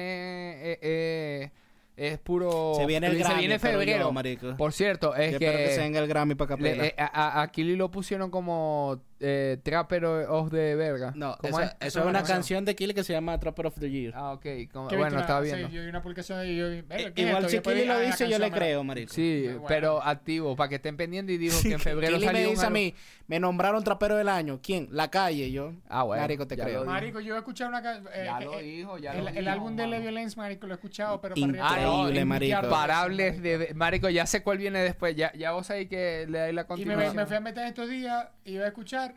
eh, 0.71 0.79
eh, 0.81 1.51
es 1.95 2.17
puro... 2.17 2.73
Se 2.75 2.85
viene 2.87 3.07
el 3.07 3.17
Grammy, 3.19 3.33
se 3.35 3.39
viene 3.39 3.59
febrero. 3.59 3.99
yo, 4.05 4.11
marico. 4.11 4.57
Por 4.57 4.73
cierto, 4.73 5.15
es 5.15 5.33
Yo 5.33 5.39
que... 5.39 5.45
espero 5.45 5.63
que 5.69 5.75
se 5.75 5.81
venga 5.81 5.99
el 5.99 6.07
Grammy 6.07 6.33
para 6.35 6.55
le- 6.57 6.87
eh, 6.87 6.95
a, 6.97 7.05
a- 7.05 7.41
a 7.43 7.51
Kili 7.51 7.75
lo 7.75 7.91
pusieron 7.91 8.31
como 8.31 8.99
eh, 9.19 9.57
Trapper 9.63 10.05
of 10.05 10.51
the 10.51 10.75
Verga. 10.75 11.13
No, 11.15 11.37
¿Cómo 11.39 11.59
esa- 11.59 11.69
es? 11.79 11.87
eso 11.87 11.99
es 12.01 12.05
una 12.05 12.23
canción 12.23 12.65
de 12.65 12.75
Kili 12.75 12.93
que 12.93 13.03
se 13.03 13.13
llama 13.13 13.39
Trapper 13.39 13.67
of 13.67 13.79
the 13.79 13.89
Year. 13.89 14.13
Ah, 14.15 14.33
ok. 14.33 14.45
como- 14.71 14.87
¿Qué 14.89 14.97
bueno, 14.97 15.19
estaba 15.19 15.41
viendo. 15.41 15.67
Sí, 15.69 15.73
yo 15.73 15.81
vi 15.83 15.87
una 15.89 16.01
publicación 16.01 16.45
y 16.47 16.55
yo 16.57 16.69
vi, 16.69 16.81
"Verga, 16.81 17.07
Eh, 17.09 17.13
¿qué 17.13 17.21
es 17.23 17.27
Igual 17.29 17.45
esto?" 17.45 17.55
Y 17.55 17.57
si 17.57 17.61
Kili 17.63 17.85
lo 17.85 17.93
"Ah, 17.93 17.97
la 17.97 18.01
dice, 18.05 18.23
yo 18.25 18.25
le 18.25 18.31
canción 18.31 18.51
me 18.51 18.57
creo, 18.57 18.83
marico. 18.83 19.13
Sí, 19.13 19.43
bueno. 19.47 19.65
pero 19.67 20.03
activo, 20.03 20.55
para 20.55 20.69
que 20.69 20.75
estén 20.75 20.97
pendientes 20.97 21.35
y 21.35 21.37
dijo 21.37 21.55
que 21.63 21.73
en 21.73 21.79
febrero 21.79 22.13
Kili 22.15 22.25
me 22.25 22.31
salió 22.33 22.49
un 22.49 22.55
dice 22.55 22.65
a 22.65 22.69
mí, 22.69 22.93
me 23.27 23.39
nombraron 23.39 23.83
trapero 23.83 24.15
del 24.17 24.29
año. 24.29 24.59
¿Quién? 24.61 24.87
La 24.91 25.09
calle, 25.09 25.49
yo. 25.51 25.73
Ah, 25.89 26.03
bueno. 26.03 26.21
Marico, 26.21 26.45
te 26.45 26.55
creo. 26.57 26.85
Marico, 26.85 27.19
yo 27.19 27.35
he 27.35 27.37
escuchado 27.37 27.69
una 27.69 27.81
ca- 27.81 28.01
eh, 28.13 28.23
Ya 28.25 28.39
lo 28.39 28.59
eh, 28.59 28.63
dijo, 28.63 28.97
ya 28.97 29.13
el, 29.13 29.23
lo 29.23 29.29
el 29.29 29.35
dijo, 29.35 29.49
álbum 29.49 29.75
de. 29.75 29.87
Le 29.87 29.99
Violence, 29.99 30.35
marico, 30.37 30.67
lo 30.67 30.73
he 30.73 30.75
escuchado, 30.75 31.21
pero 31.21 31.35
Increíble, 31.37 32.25
marico. 32.25 32.59
Imparables 32.63 33.41
de... 33.41 33.71
Marico, 33.75 34.09
ya 34.09 34.25
sé 34.25 34.43
cuál 34.43 34.57
viene 34.57 34.79
después. 34.79 35.15
Ya, 35.15 35.31
ya 35.33 35.51
vos 35.51 35.67
sabés 35.67 35.87
que 35.87 36.25
le 36.29 36.37
dais 36.39 36.53
la 36.53 36.61
Y 36.61 36.63
me, 36.63 36.67
continuación. 36.67 37.15
me 37.15 37.25
fui 37.25 37.35
a 37.35 37.39
meter 37.39 37.65
estos 37.65 37.89
días 37.89 38.27
y 38.43 38.53
iba 38.53 38.65
a 38.65 38.67
escuchar. 38.67 39.14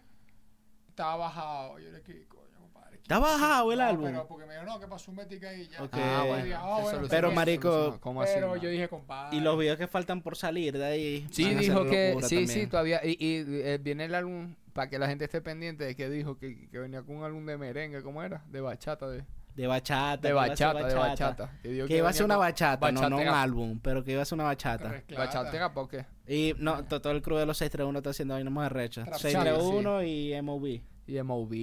Estaba 0.99 1.17
bajado. 1.17 1.79
Yo 1.79 1.91
le 1.93 1.99
dije, 2.01 2.27
coño, 2.27 2.59
compadre. 2.61 2.97
¿qué 2.97 3.03
¿Está 3.03 3.19
bajado 3.21 3.73
el 3.73 3.79
No, 3.79 3.85
álbum? 3.85 4.07
Pero 4.07 4.27
porque 4.27 4.47
me 4.47 4.55
dijo, 4.55 4.67
no, 4.67 4.81
que 4.81 4.87
pasó 4.89 5.11
un 5.13 5.17
mética 5.19 5.49
ahí. 5.49 5.69
Ya. 5.69 5.81
Ok. 5.85 5.91
Ah, 5.95 6.19
Yo 6.23 6.27
bueno. 6.27 6.45
dije, 6.45 6.57
ah, 6.59 6.77
se 6.77 6.83
bueno, 6.83 7.09
Pero, 7.09 7.31
marico. 7.31 7.99
¿Cómo 8.01 8.23
así, 8.23 8.33
Pero 8.35 8.57
yo 8.57 8.69
dije, 8.69 8.89
compadre. 8.89 9.37
Y 9.37 9.41
los 9.41 9.57
videos 9.57 9.79
que 9.79 9.87
faltan 9.87 10.23
por 10.23 10.37
salir 10.37 10.77
de 10.77 10.85
ahí. 10.85 11.29
Sí, 11.31 11.55
dijo 11.55 11.85
que... 11.85 12.15
Sí, 12.23 12.37
también. 12.37 12.49
sí, 12.49 12.67
todavía... 12.67 13.01
Y, 13.05 13.11
y, 13.11 13.45
eh, 13.63 13.79
viene 13.81 14.07
el 14.07 14.15
álbum, 14.17 14.57
para 14.73 14.91
que 14.91 14.99
la 14.99 15.07
gente 15.07 15.25
esté 15.25 15.41
pendiente, 15.41 15.85
de 15.85 15.95
que 15.95 16.11
dijo 16.11 16.37
que, 16.37 16.69
que 16.69 16.79
venía 16.81 17.03
con 17.03 17.15
un 17.19 17.23
álbum 17.25 17.47
de 17.47 17.57
merengue, 17.57 18.03
¿cómo 18.03 18.21
era? 18.25 18.43
De 18.49 18.61
bachata, 18.61 19.09
de... 19.09 19.25
De 19.55 19.67
bachata. 19.69 20.17
De 20.17 20.29
que 20.29 20.29
iba 20.31 20.43
a 20.43 20.47
ser 20.57 20.67
bachata, 20.67 20.89
de 20.89 20.95
bachata. 20.95 21.51
Que, 21.63 21.85
Que 21.87 21.97
iba 21.99 22.09
a 22.09 22.13
ser 22.13 22.25
una 22.25 22.35
con- 22.35 22.45
bachata, 22.45 22.91
no, 22.93 23.09
no 23.09 23.19
un 23.19 23.29
álbum, 23.29 23.79
pero 23.81 24.03
que 24.03 24.13
iba 24.13 24.23
a 24.23 24.25
ser 24.25 24.35
una 24.35 24.45
bachata. 24.45 25.01
¿Bachatera 25.17 25.73
por 25.73 25.89
qué? 25.89 26.07
Y 26.29 26.55
no, 26.59 26.85
to- 26.85 27.01
todo 27.01 27.13
el 27.13 27.23
crew 27.23 27.37
de 27.39 27.47
los 27.47 27.57
631 27.57 27.99
está 27.99 28.11
haciendo 28.11 28.35
ahí 28.35 28.45
nomás 28.45 28.65
de 28.65 28.69
recha. 28.79 29.05
Trap 29.05 29.19
631 29.19 30.03
y 30.05 30.43
MOB. 30.43 30.67
Y 31.07 31.23
MOB. 31.23 31.55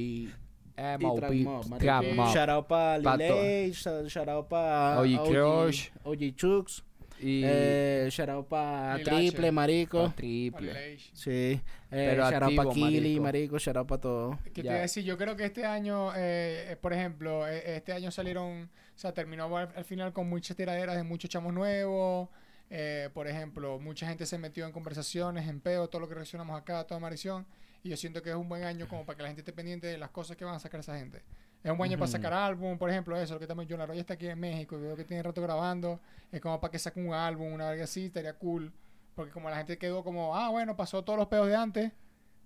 MOB. 0.77 2.33
Shout 2.33 2.49
out 2.49 2.67
pa' 2.67 2.99
Pa' 3.01 3.15
Lil 3.17 3.31
Age, 3.31 3.73
shout 4.09 4.27
out 4.27 4.47
pa' 4.47 4.99
OG 4.99 5.27
Crush. 5.29 5.89
OG 6.03 6.35
Chooks. 6.35 6.83
Y... 7.21 7.43
Eh, 7.45 8.07
shout 8.09 8.27
out 8.29 8.47
pa' 8.47 8.97
Lil 8.97 9.05
Triple, 9.05 9.51
marico. 9.51 10.11
triple. 10.17 10.97
Sí. 11.13 11.29
Eh, 11.31 11.61
Pero 11.89 12.29
shout 12.29 12.43
out 12.43 12.55
pa' 12.55 12.61
activo, 12.63 12.73
Kili, 12.87 12.99
marico. 13.19 13.23
marico. 13.23 13.57
Shout 13.59 13.77
out 13.77 13.87
pa' 13.87 13.97
todo. 13.99 14.39
¿Qué 14.45 14.61
te 14.61 14.67
iba 14.67 14.73
a 14.73 14.79
decir? 14.81 15.03
Yo 15.05 15.17
creo 15.17 15.35
que 15.35 15.45
este 15.45 15.63
año, 15.65 16.11
eh, 16.15 16.71
eh, 16.71 16.75
por 16.75 16.91
ejemplo, 16.91 17.47
eh, 17.47 17.77
este 17.77 17.93
año 17.93 18.11
salieron, 18.11 18.63
o 18.63 18.97
sea, 18.97 19.13
terminó 19.13 19.55
al, 19.57 19.69
al 19.75 19.85
final 19.85 20.11
con 20.11 20.27
muchas 20.27 20.57
tiraderas 20.57 20.95
de 20.97 21.03
muchos 21.03 21.29
chamos 21.29 21.53
nuevos. 21.53 22.27
Eh, 22.69 23.09
por 23.13 23.27
ejemplo, 23.27 23.79
mucha 23.79 24.07
gente 24.07 24.25
se 24.25 24.37
metió 24.37 24.65
en 24.65 24.71
conversaciones, 24.71 25.47
en 25.47 25.59
peo, 25.59 25.87
todo 25.87 26.01
lo 26.01 26.09
que 26.09 26.15
reaccionamos 26.15 26.59
acá, 26.59 26.83
toda 26.85 26.99
Marición. 26.99 27.45
Y 27.83 27.89
yo 27.89 27.97
siento 27.97 28.21
que 28.21 28.31
es 28.31 28.35
un 28.35 28.49
buen 28.49 28.63
año 28.63 28.87
como 28.87 29.05
para 29.05 29.17
que 29.17 29.23
la 29.23 29.29
gente 29.29 29.41
esté 29.41 29.53
pendiente 29.53 29.87
de 29.87 29.97
las 29.97 30.09
cosas 30.09 30.35
que 30.35 30.43
van 30.43 30.55
a 30.55 30.59
sacar 30.59 30.79
esa 30.79 30.97
gente. 30.97 31.21
Es 31.63 31.71
un 31.71 31.77
buen 31.77 31.89
año 31.89 31.97
para 31.97 32.11
sacar 32.11 32.33
álbum, 32.33 32.77
por 32.77 32.89
ejemplo, 32.89 33.19
eso, 33.19 33.33
lo 33.35 33.39
que 33.39 33.47
también 33.47 33.67
John 33.69 33.79
Laroy 33.79 33.99
está 33.99 34.13
aquí 34.13 34.27
en 34.27 34.39
México 34.39 34.77
y 34.77 34.81
veo 34.81 34.95
que 34.95 35.03
tiene 35.03 35.23
rato 35.23 35.41
grabando. 35.41 35.99
Es 36.31 36.41
como 36.41 36.59
para 36.59 36.71
que 36.71 36.79
saque 36.79 36.99
un 36.99 37.13
álbum, 37.13 37.51
una 37.53 37.69
verga 37.69 37.85
así, 37.85 38.05
estaría 38.05 38.33
cool. 38.33 38.71
Porque 39.15 39.31
como 39.31 39.49
la 39.49 39.57
gente 39.57 39.77
quedó 39.77 40.03
como, 40.03 40.35
ah, 40.35 40.49
bueno, 40.49 40.75
pasó 40.75 41.03
todos 41.03 41.17
los 41.17 41.27
peos 41.27 41.47
de 41.47 41.55
antes. 41.55 41.91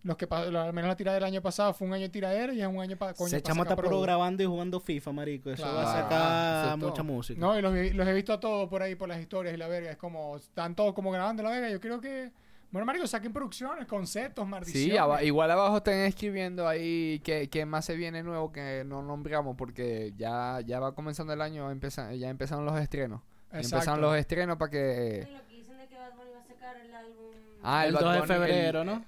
Los 0.02 0.16
que 0.16 0.28
al 0.32 0.72
menos 0.74 0.88
la 0.88 0.96
tiradera 0.96 1.26
del 1.26 1.34
año 1.34 1.42
pasado 1.42 1.74
fue 1.74 1.86
un 1.88 1.94
año 1.94 2.04
de 2.04 2.10
tiradera 2.10 2.54
y 2.54 2.62
es 2.62 2.68
un 2.68 2.80
año 2.80 2.96
para 2.96 3.14
coño, 3.14 3.30
Se 3.30 3.40
sacar 3.42 3.58
está 3.58 3.76
puro 3.76 4.00
grabando 4.00 4.42
y 4.42 4.46
jugando 4.46 4.80
FIFA, 4.80 5.12
marico. 5.12 5.50
Eso 5.50 5.64
va 5.64 5.82
a 5.82 6.02
sacar 6.02 6.72
es 6.74 6.78
mucha 6.78 7.04
música. 7.04 7.40
No, 7.40 7.60
y 7.60 7.62
los, 7.62 7.74
vi- 7.74 7.90
los 7.92 8.08
he 8.08 8.14
visto 8.14 8.32
a 8.32 8.40
todos 8.40 8.70
por 8.70 8.82
ahí 8.82 8.96
por 8.96 9.10
las 9.10 9.20
historias 9.20 9.54
y 9.54 9.58
la 9.58 9.68
verga. 9.68 9.92
Es 9.92 9.98
como, 9.98 10.38
están 10.38 10.74
todos 10.74 10.94
como 10.94 11.12
grabando 11.12 11.44
la 11.44 11.50
verga. 11.50 11.70
Yo 11.70 11.82
creo 11.82 12.00
que, 12.00 12.32
bueno, 12.72 12.86
marico, 12.86 13.08
saquen 13.08 13.34
producciones, 13.34 13.86
conceptos, 13.88 14.48
maldiciones. 14.48 15.20
Sí, 15.20 15.26
igual 15.26 15.52
abajo 15.52 15.78
están 15.78 15.96
escribiendo 15.96 16.66
ahí 16.66 17.20
que, 17.26 17.50
que 17.50 17.66
más 17.66 17.84
se 17.84 17.96
viene 17.98 18.24
nuevo 18.24 18.54
que 18.54 18.84
no 18.86 19.02
nombramos 19.04 19.58
porque 19.58 20.14
ya, 20.16 20.62
ya 20.66 20.80
va 20.80 20.96
comenzando 20.96 21.34
el 21.34 21.42
año, 21.42 21.70
empieza- 21.72 22.14
ya 22.14 22.30
empezaron 22.30 22.64
los 22.66 22.80
estrenos. 22.80 23.20
Ya 23.52 23.58
Exacto. 23.58 23.76
Empezaron 23.76 24.02
los 24.02 24.16
estrenos 24.16 24.56
para 24.56 24.72
que... 24.72 25.28
Lo 25.30 25.46
que 25.46 25.56
dicen 25.56 25.78
de 25.78 25.88
que 25.88 25.96
Bad 25.98 26.14
Bunny 26.16 26.32
va 26.32 26.40
a 26.40 26.44
sacar 26.48 26.78
el 26.78 26.94
álbum. 26.96 27.26
Ah, 27.64 27.86
el 27.86 27.94
Bad 27.94 28.02
2 28.02 28.14
de 28.14 28.20
Bunny, 28.20 28.28
febrero, 28.34 28.82
el- 28.82 28.86
¿no? 28.88 29.06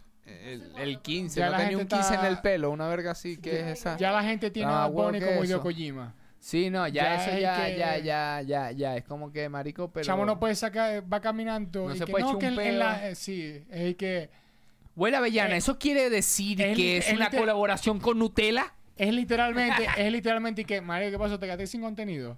El, 0.53 0.71
el 0.77 0.99
15, 1.01 1.39
Ya 1.39 1.49
no 1.49 1.57
tenía 1.57 1.77
un 1.77 1.87
15 1.87 2.13
en 2.15 2.25
el 2.25 2.39
pelo, 2.39 2.71
una 2.71 2.87
verga 2.87 3.11
así, 3.11 3.37
que 3.37 3.59
es 3.59 3.79
esa? 3.79 3.97
Ya 3.97 4.11
la 4.11 4.23
gente 4.23 4.51
tiene 4.51 4.71
Ah, 4.71 4.83
a 4.83 4.87
huevo, 4.87 5.09
como 5.09 5.19
¿qué 5.19 5.37
es 5.39 5.45
Hideo? 5.45 5.61
Kojima. 5.61 6.13
Sí, 6.39 6.69
no, 6.71 6.87
ya, 6.87 7.03
Ya 7.03 7.15
eso 7.23 7.31
es 7.35 7.41
ya, 7.41 7.65
que- 7.65 7.77
ya, 7.77 7.97
ya, 7.99 8.41
ya, 8.41 8.71
ya, 8.71 8.97
es 8.97 9.03
como 9.05 9.31
que 9.31 9.47
marico, 9.47 9.91
pero... 9.91 10.03
Chamo 10.05 10.25
no 10.25 10.39
puede 10.39 10.55
sacar, 10.55 11.03
va 11.11 11.21
caminando. 11.21 11.87
No 11.87 11.93
y 11.93 11.97
se 11.99 12.05
que 12.05 12.11
puede 12.11 12.23
no, 12.23 12.29
echar 12.31 12.39
que 12.39 12.47
un 12.47 12.53
en, 12.53 12.59
en 12.59 12.65
pedo. 12.65 12.79
la, 12.79 13.09
eh, 13.09 13.15
sí, 13.15 13.63
es 13.69 13.95
que 13.95 14.29
Huele 14.95 15.17
avellana, 15.17 15.55
Eh, 15.55 15.59
¿eso 15.59 15.77
quiere 15.79 16.09
decir 16.09 16.57
que 16.75 16.97
es 16.97 17.13
una 17.13 17.25
liter- 17.29 17.39
colaboración 17.39 17.99
con 17.99 18.17
Nutella? 18.19 18.73
es 18.97 19.13
literalmente, 19.13 19.87
es 19.97 20.11
literalmente 20.11 20.65
que, 20.65 20.81
Mario, 20.81 21.11
¿qué 21.11 21.17
pasó? 21.17 21.39
Te 21.39 21.45
quedaste 21.45 21.67
sin 21.67 21.81
contenido. 21.81 22.37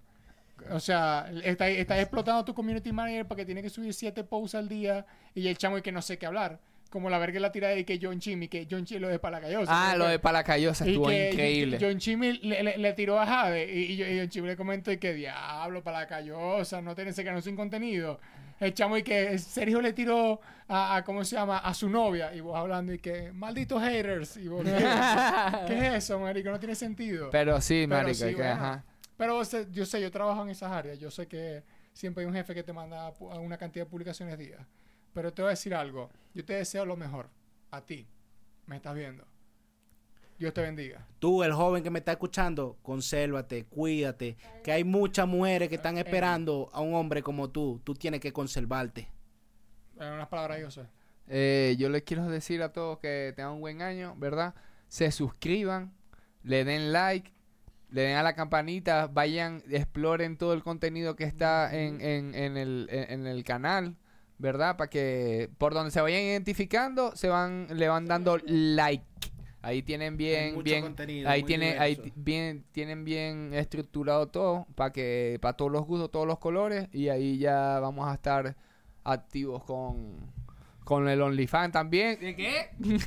O 0.69 0.79
sea, 0.79 1.29
estás 1.43 1.69
está 1.69 1.99
explotando 1.99 2.45
tu 2.45 2.53
community 2.53 2.91
manager 2.93 3.25
porque 3.27 3.43
tiene 3.45 3.61
que 3.61 3.69
subir 3.69 3.93
siete 3.93 4.23
posts 4.23 4.55
al 4.55 4.69
día 4.69 5.05
y 5.33 5.47
el 5.47 5.57
chamo 5.57 5.77
y 5.77 5.81
que 5.81 5.91
no 5.91 6.01
sé 6.01 6.17
qué 6.17 6.25
hablar. 6.25 6.59
Como 6.93 7.09
la 7.09 7.17
verga 7.17 7.39
la 7.39 7.51
tirada 7.51 7.73
de 7.73 7.83
que 7.85 7.97
John 7.99 8.19
Chimmy, 8.19 8.47
que 8.47 8.67
John 8.69 8.85
Chimmy 8.85 8.99
lo 8.99 9.07
de 9.07 9.17
Palacayosa. 9.17 9.71
Ah, 9.91 9.95
lo 9.97 10.05
de 10.07 10.19
Palacayosa 10.19 10.85
estuvo 10.85 11.07
que 11.07 11.31
increíble. 11.31 11.79
John 11.81 11.97
Chimmy 11.97 12.33
le, 12.33 12.61
le- 12.61 12.77
le 12.77 12.93
tiró 12.93 13.19
a 13.19 13.25
Jade 13.25 13.65
y, 13.73 13.93
y, 13.93 13.95
yo- 13.97 14.05
y 14.07 14.19
John 14.19 14.29
Chimmy 14.29 14.47
le 14.49 14.55
comentó 14.55 14.91
y 14.91 14.97
que 14.97 15.11
diablo, 15.11 15.81
Palacayosa, 15.83 16.83
no 16.83 16.93
tiene 16.93 17.09
ese 17.09 17.23
canal 17.23 17.41
sin 17.41 17.55
contenido. 17.55 18.19
El 18.59 18.75
chamo 18.75 18.95
y 18.95 19.01
que 19.01 19.39
Sergio 19.39 19.81
le 19.81 19.91
tiró 19.93 20.39
a, 20.67 20.97
a, 20.97 21.03
¿cómo 21.03 21.25
se 21.25 21.35
llama? 21.35 21.57
A 21.57 21.73
su 21.73 21.89
novia 21.89 22.31
y 22.35 22.41
vos 22.41 22.55
hablando 22.55 22.93
y 22.93 22.99
que 22.99 23.31
malditos 23.33 23.81
haters. 23.81 24.37
Y 24.37 24.47
vos, 24.47 24.63
¿qué, 24.63 24.77
es? 24.77 24.83
¿Qué 25.67 25.87
es 25.87 25.93
eso, 25.95 26.19
marico? 26.19 26.51
No 26.51 26.59
tiene 26.59 26.75
sentido. 26.75 27.31
Pero 27.31 27.59
sí, 27.59 27.85
Pero 27.89 28.03
marico, 28.03 28.13
sí, 28.19 28.25
que, 28.27 28.35
bueno. 28.35 28.51
ajá. 28.53 28.83
Pero 29.17 29.41
yo 29.71 29.85
sé, 29.87 29.99
yo 29.99 30.11
trabajo 30.11 30.43
en 30.43 30.49
esas 30.51 30.71
áreas. 30.71 30.99
Yo 30.99 31.09
sé 31.09 31.25
que 31.27 31.63
siempre 31.91 32.21
hay 32.23 32.27
un 32.27 32.35
jefe 32.35 32.53
que 32.53 32.61
te 32.61 32.71
manda 32.71 33.11
una 33.19 33.57
cantidad 33.57 33.85
de 33.85 33.89
publicaciones 33.89 34.37
día. 34.37 34.57
Pero 35.13 35.33
te 35.33 35.41
voy 35.41 35.49
a 35.49 35.51
decir 35.51 35.75
algo. 35.75 36.09
Yo 36.33 36.43
te 36.43 36.53
deseo 36.53 36.85
lo 36.85 36.95
mejor. 36.95 37.29
A 37.71 37.81
ti. 37.81 38.07
Me 38.65 38.77
estás 38.77 38.95
viendo. 38.95 39.25
Dios 40.37 40.53
te 40.53 40.61
bendiga. 40.61 41.07
Tú, 41.19 41.43
el 41.43 41.53
joven 41.53 41.83
que 41.83 41.89
me 41.89 41.99
está 41.99 42.13
escuchando, 42.13 42.77
consérvate, 42.81 43.65
cuídate. 43.65 44.35
Que 44.63 44.71
hay 44.71 44.83
muchas 44.83 45.27
mujeres 45.27 45.69
que 45.69 45.75
están 45.75 45.97
esperando 45.97 46.69
a 46.73 46.81
un 46.81 46.95
hombre 46.95 47.21
como 47.21 47.49
tú. 47.49 47.79
Tú 47.83 47.93
tienes 47.93 48.19
que 48.19 48.33
conservarte. 48.33 49.07
En 49.99 50.13
unas 50.13 50.27
palabras 50.27 50.59
yo 50.59 50.71
sé. 50.71 50.81
Eh, 51.27 51.75
yo 51.77 51.89
les 51.89 52.03
quiero 52.03 52.27
decir 52.27 52.61
a 52.61 52.73
todos 52.73 52.99
que 52.99 53.33
tengan 53.35 53.53
un 53.53 53.61
buen 53.61 53.81
año, 53.81 54.15
¿verdad? 54.17 54.55
Se 54.89 55.11
suscriban, 55.11 55.93
le 56.43 56.65
den 56.65 56.91
like, 56.91 57.31
le 57.89 58.01
den 58.01 58.17
a 58.17 58.23
la 58.23 58.35
campanita, 58.35 59.07
vayan, 59.07 59.63
exploren 59.69 60.37
todo 60.37 60.53
el 60.53 60.63
contenido 60.63 61.15
que 61.15 61.23
está 61.23 61.73
en, 61.73 62.01
en, 62.01 62.35
en 62.35 62.57
el, 62.57 62.87
en, 62.91 63.11
en 63.11 63.27
el 63.27 63.43
canal, 63.43 63.95
¿verdad? 64.37 64.77
Para 64.77 64.89
que 64.89 65.49
por 65.57 65.73
donde 65.73 65.91
se 65.91 66.01
vayan 66.01 66.21
identificando, 66.21 67.15
se 67.15 67.27
van, 67.27 67.67
le 67.71 67.87
van 67.87 68.05
dando 68.07 68.37
like. 68.45 69.05
Ahí 69.61 69.81
tienen 69.81 70.17
bien, 70.17 70.55
mucho 70.55 70.63
bien, 70.63 70.83
contenido, 70.83 71.29
ahí 71.29 71.43
tiene, 71.43 71.79
ahí 71.79 71.97
bien, 72.15 72.65
tienen 72.73 73.05
bien 73.05 73.53
estructurado 73.53 74.27
todo 74.27 74.67
para 74.75 74.91
que, 74.91 75.37
para 75.41 75.55
todos 75.55 75.71
los 75.71 75.85
gustos, 75.85 76.11
todos 76.11 76.27
los 76.27 76.37
colores 76.37 76.89
y 76.91 77.07
ahí 77.07 77.37
ya 77.37 77.79
vamos 77.79 78.09
a 78.09 78.13
estar 78.15 78.57
activos 79.05 79.63
con, 79.63 80.32
con 80.83 81.07
el 81.07 81.21
OnlyFans 81.21 81.71
también. 81.71 82.19
¿De 82.19 82.35
qué? 82.35 82.69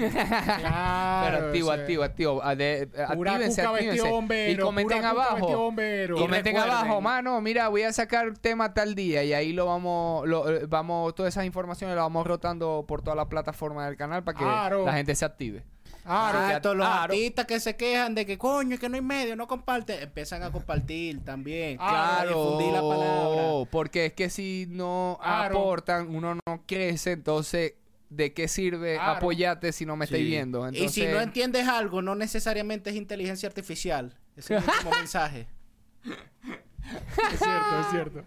Claro. 0.58 1.26
Pero 1.36 1.46
activo, 1.46 1.68
o 1.68 1.72
sea, 1.72 1.80
activo, 1.82 2.02
activo. 2.02 2.42
A 2.44 2.54
de- 2.54 2.86
Pura 3.14 3.32
actívense, 3.32 3.62
cuca 3.62 3.74
actívense. 3.74 4.10
bombero. 4.10 4.52
y 4.52 4.56
comenten 4.64 4.98
pura 4.98 5.10
abajo. 5.10 5.56
bombero. 5.56 6.16
Comenten 6.16 6.56
abajo, 6.56 7.00
mano, 7.00 7.40
mira, 7.40 7.68
voy 7.68 7.82
a 7.82 7.92
sacar 7.92 8.36
tema 8.38 8.72
tal 8.74 8.94
día 8.94 9.22
y 9.24 9.32
ahí 9.32 9.52
lo 9.52 9.66
vamos, 9.66 10.26
lo, 10.26 10.48
eh, 10.50 10.66
vamos, 10.66 11.14
todas 11.14 11.34
esas 11.34 11.44
informaciones 11.46 11.96
las 11.96 12.04
vamos 12.04 12.26
rotando 12.26 12.84
por 12.86 13.02
toda 13.02 13.16
la 13.16 13.28
plataforma 13.28 13.86
del 13.86 13.96
canal 13.96 14.24
para 14.24 14.38
que 14.38 14.44
Claro. 14.44 14.84
la 14.84 14.92
gente 14.94 15.14
se 15.14 15.24
active. 15.24 15.64
Claro. 16.06 16.38
Ah, 16.40 16.60
todos 16.60 16.76
los 16.76 16.86
claro. 16.86 17.02
artistas 17.12 17.46
que 17.46 17.60
se 17.60 17.76
quejan 17.76 18.14
de 18.14 18.24
que 18.24 18.38
coño, 18.38 18.78
que 18.78 18.88
no 18.88 18.94
hay 18.94 19.02
medio, 19.02 19.34
no 19.36 19.46
comparte, 19.48 20.02
empiezan 20.02 20.42
a 20.44 20.50
compartir 20.52 21.24
también. 21.24 21.76
Ah, 21.80 22.20
a 22.20 22.26
difundir 22.26 22.72
la 22.72 22.80
palabra. 22.80 23.42
porque 23.70 24.06
es 24.06 24.12
que 24.12 24.30
si 24.30 24.66
no 24.68 25.18
Claro. 25.20 25.58
aportan, 25.58 26.14
uno 26.14 26.34
no 26.34 26.62
crece, 26.66 27.12
entonces, 27.12 27.74
¿de 28.08 28.32
qué 28.32 28.46
sirve 28.48 28.94
Claro. 28.94 29.12
apoyarte 29.18 29.72
si 29.72 29.84
no 29.84 29.96
me 29.96 30.04
estáis 30.04 30.22
Sí. 30.22 30.28
viendo? 30.28 30.66
Entonces, 30.66 30.96
Y 30.96 31.00
si 31.02 31.06
no 31.12 31.20
entiendes 31.20 31.66
algo, 31.66 32.00
no 32.02 32.14
necesariamente 32.14 32.90
es 32.90 32.96
inteligencia 32.96 33.48
artificial. 33.48 34.14
Ese 34.36 34.56
es 34.56 34.62
el 34.62 34.68
último 34.86 34.90
mensaje. 34.92 35.48
Es 37.32 37.38
cierto, 37.40 37.80
es 37.80 37.86
cierto. 37.90 38.22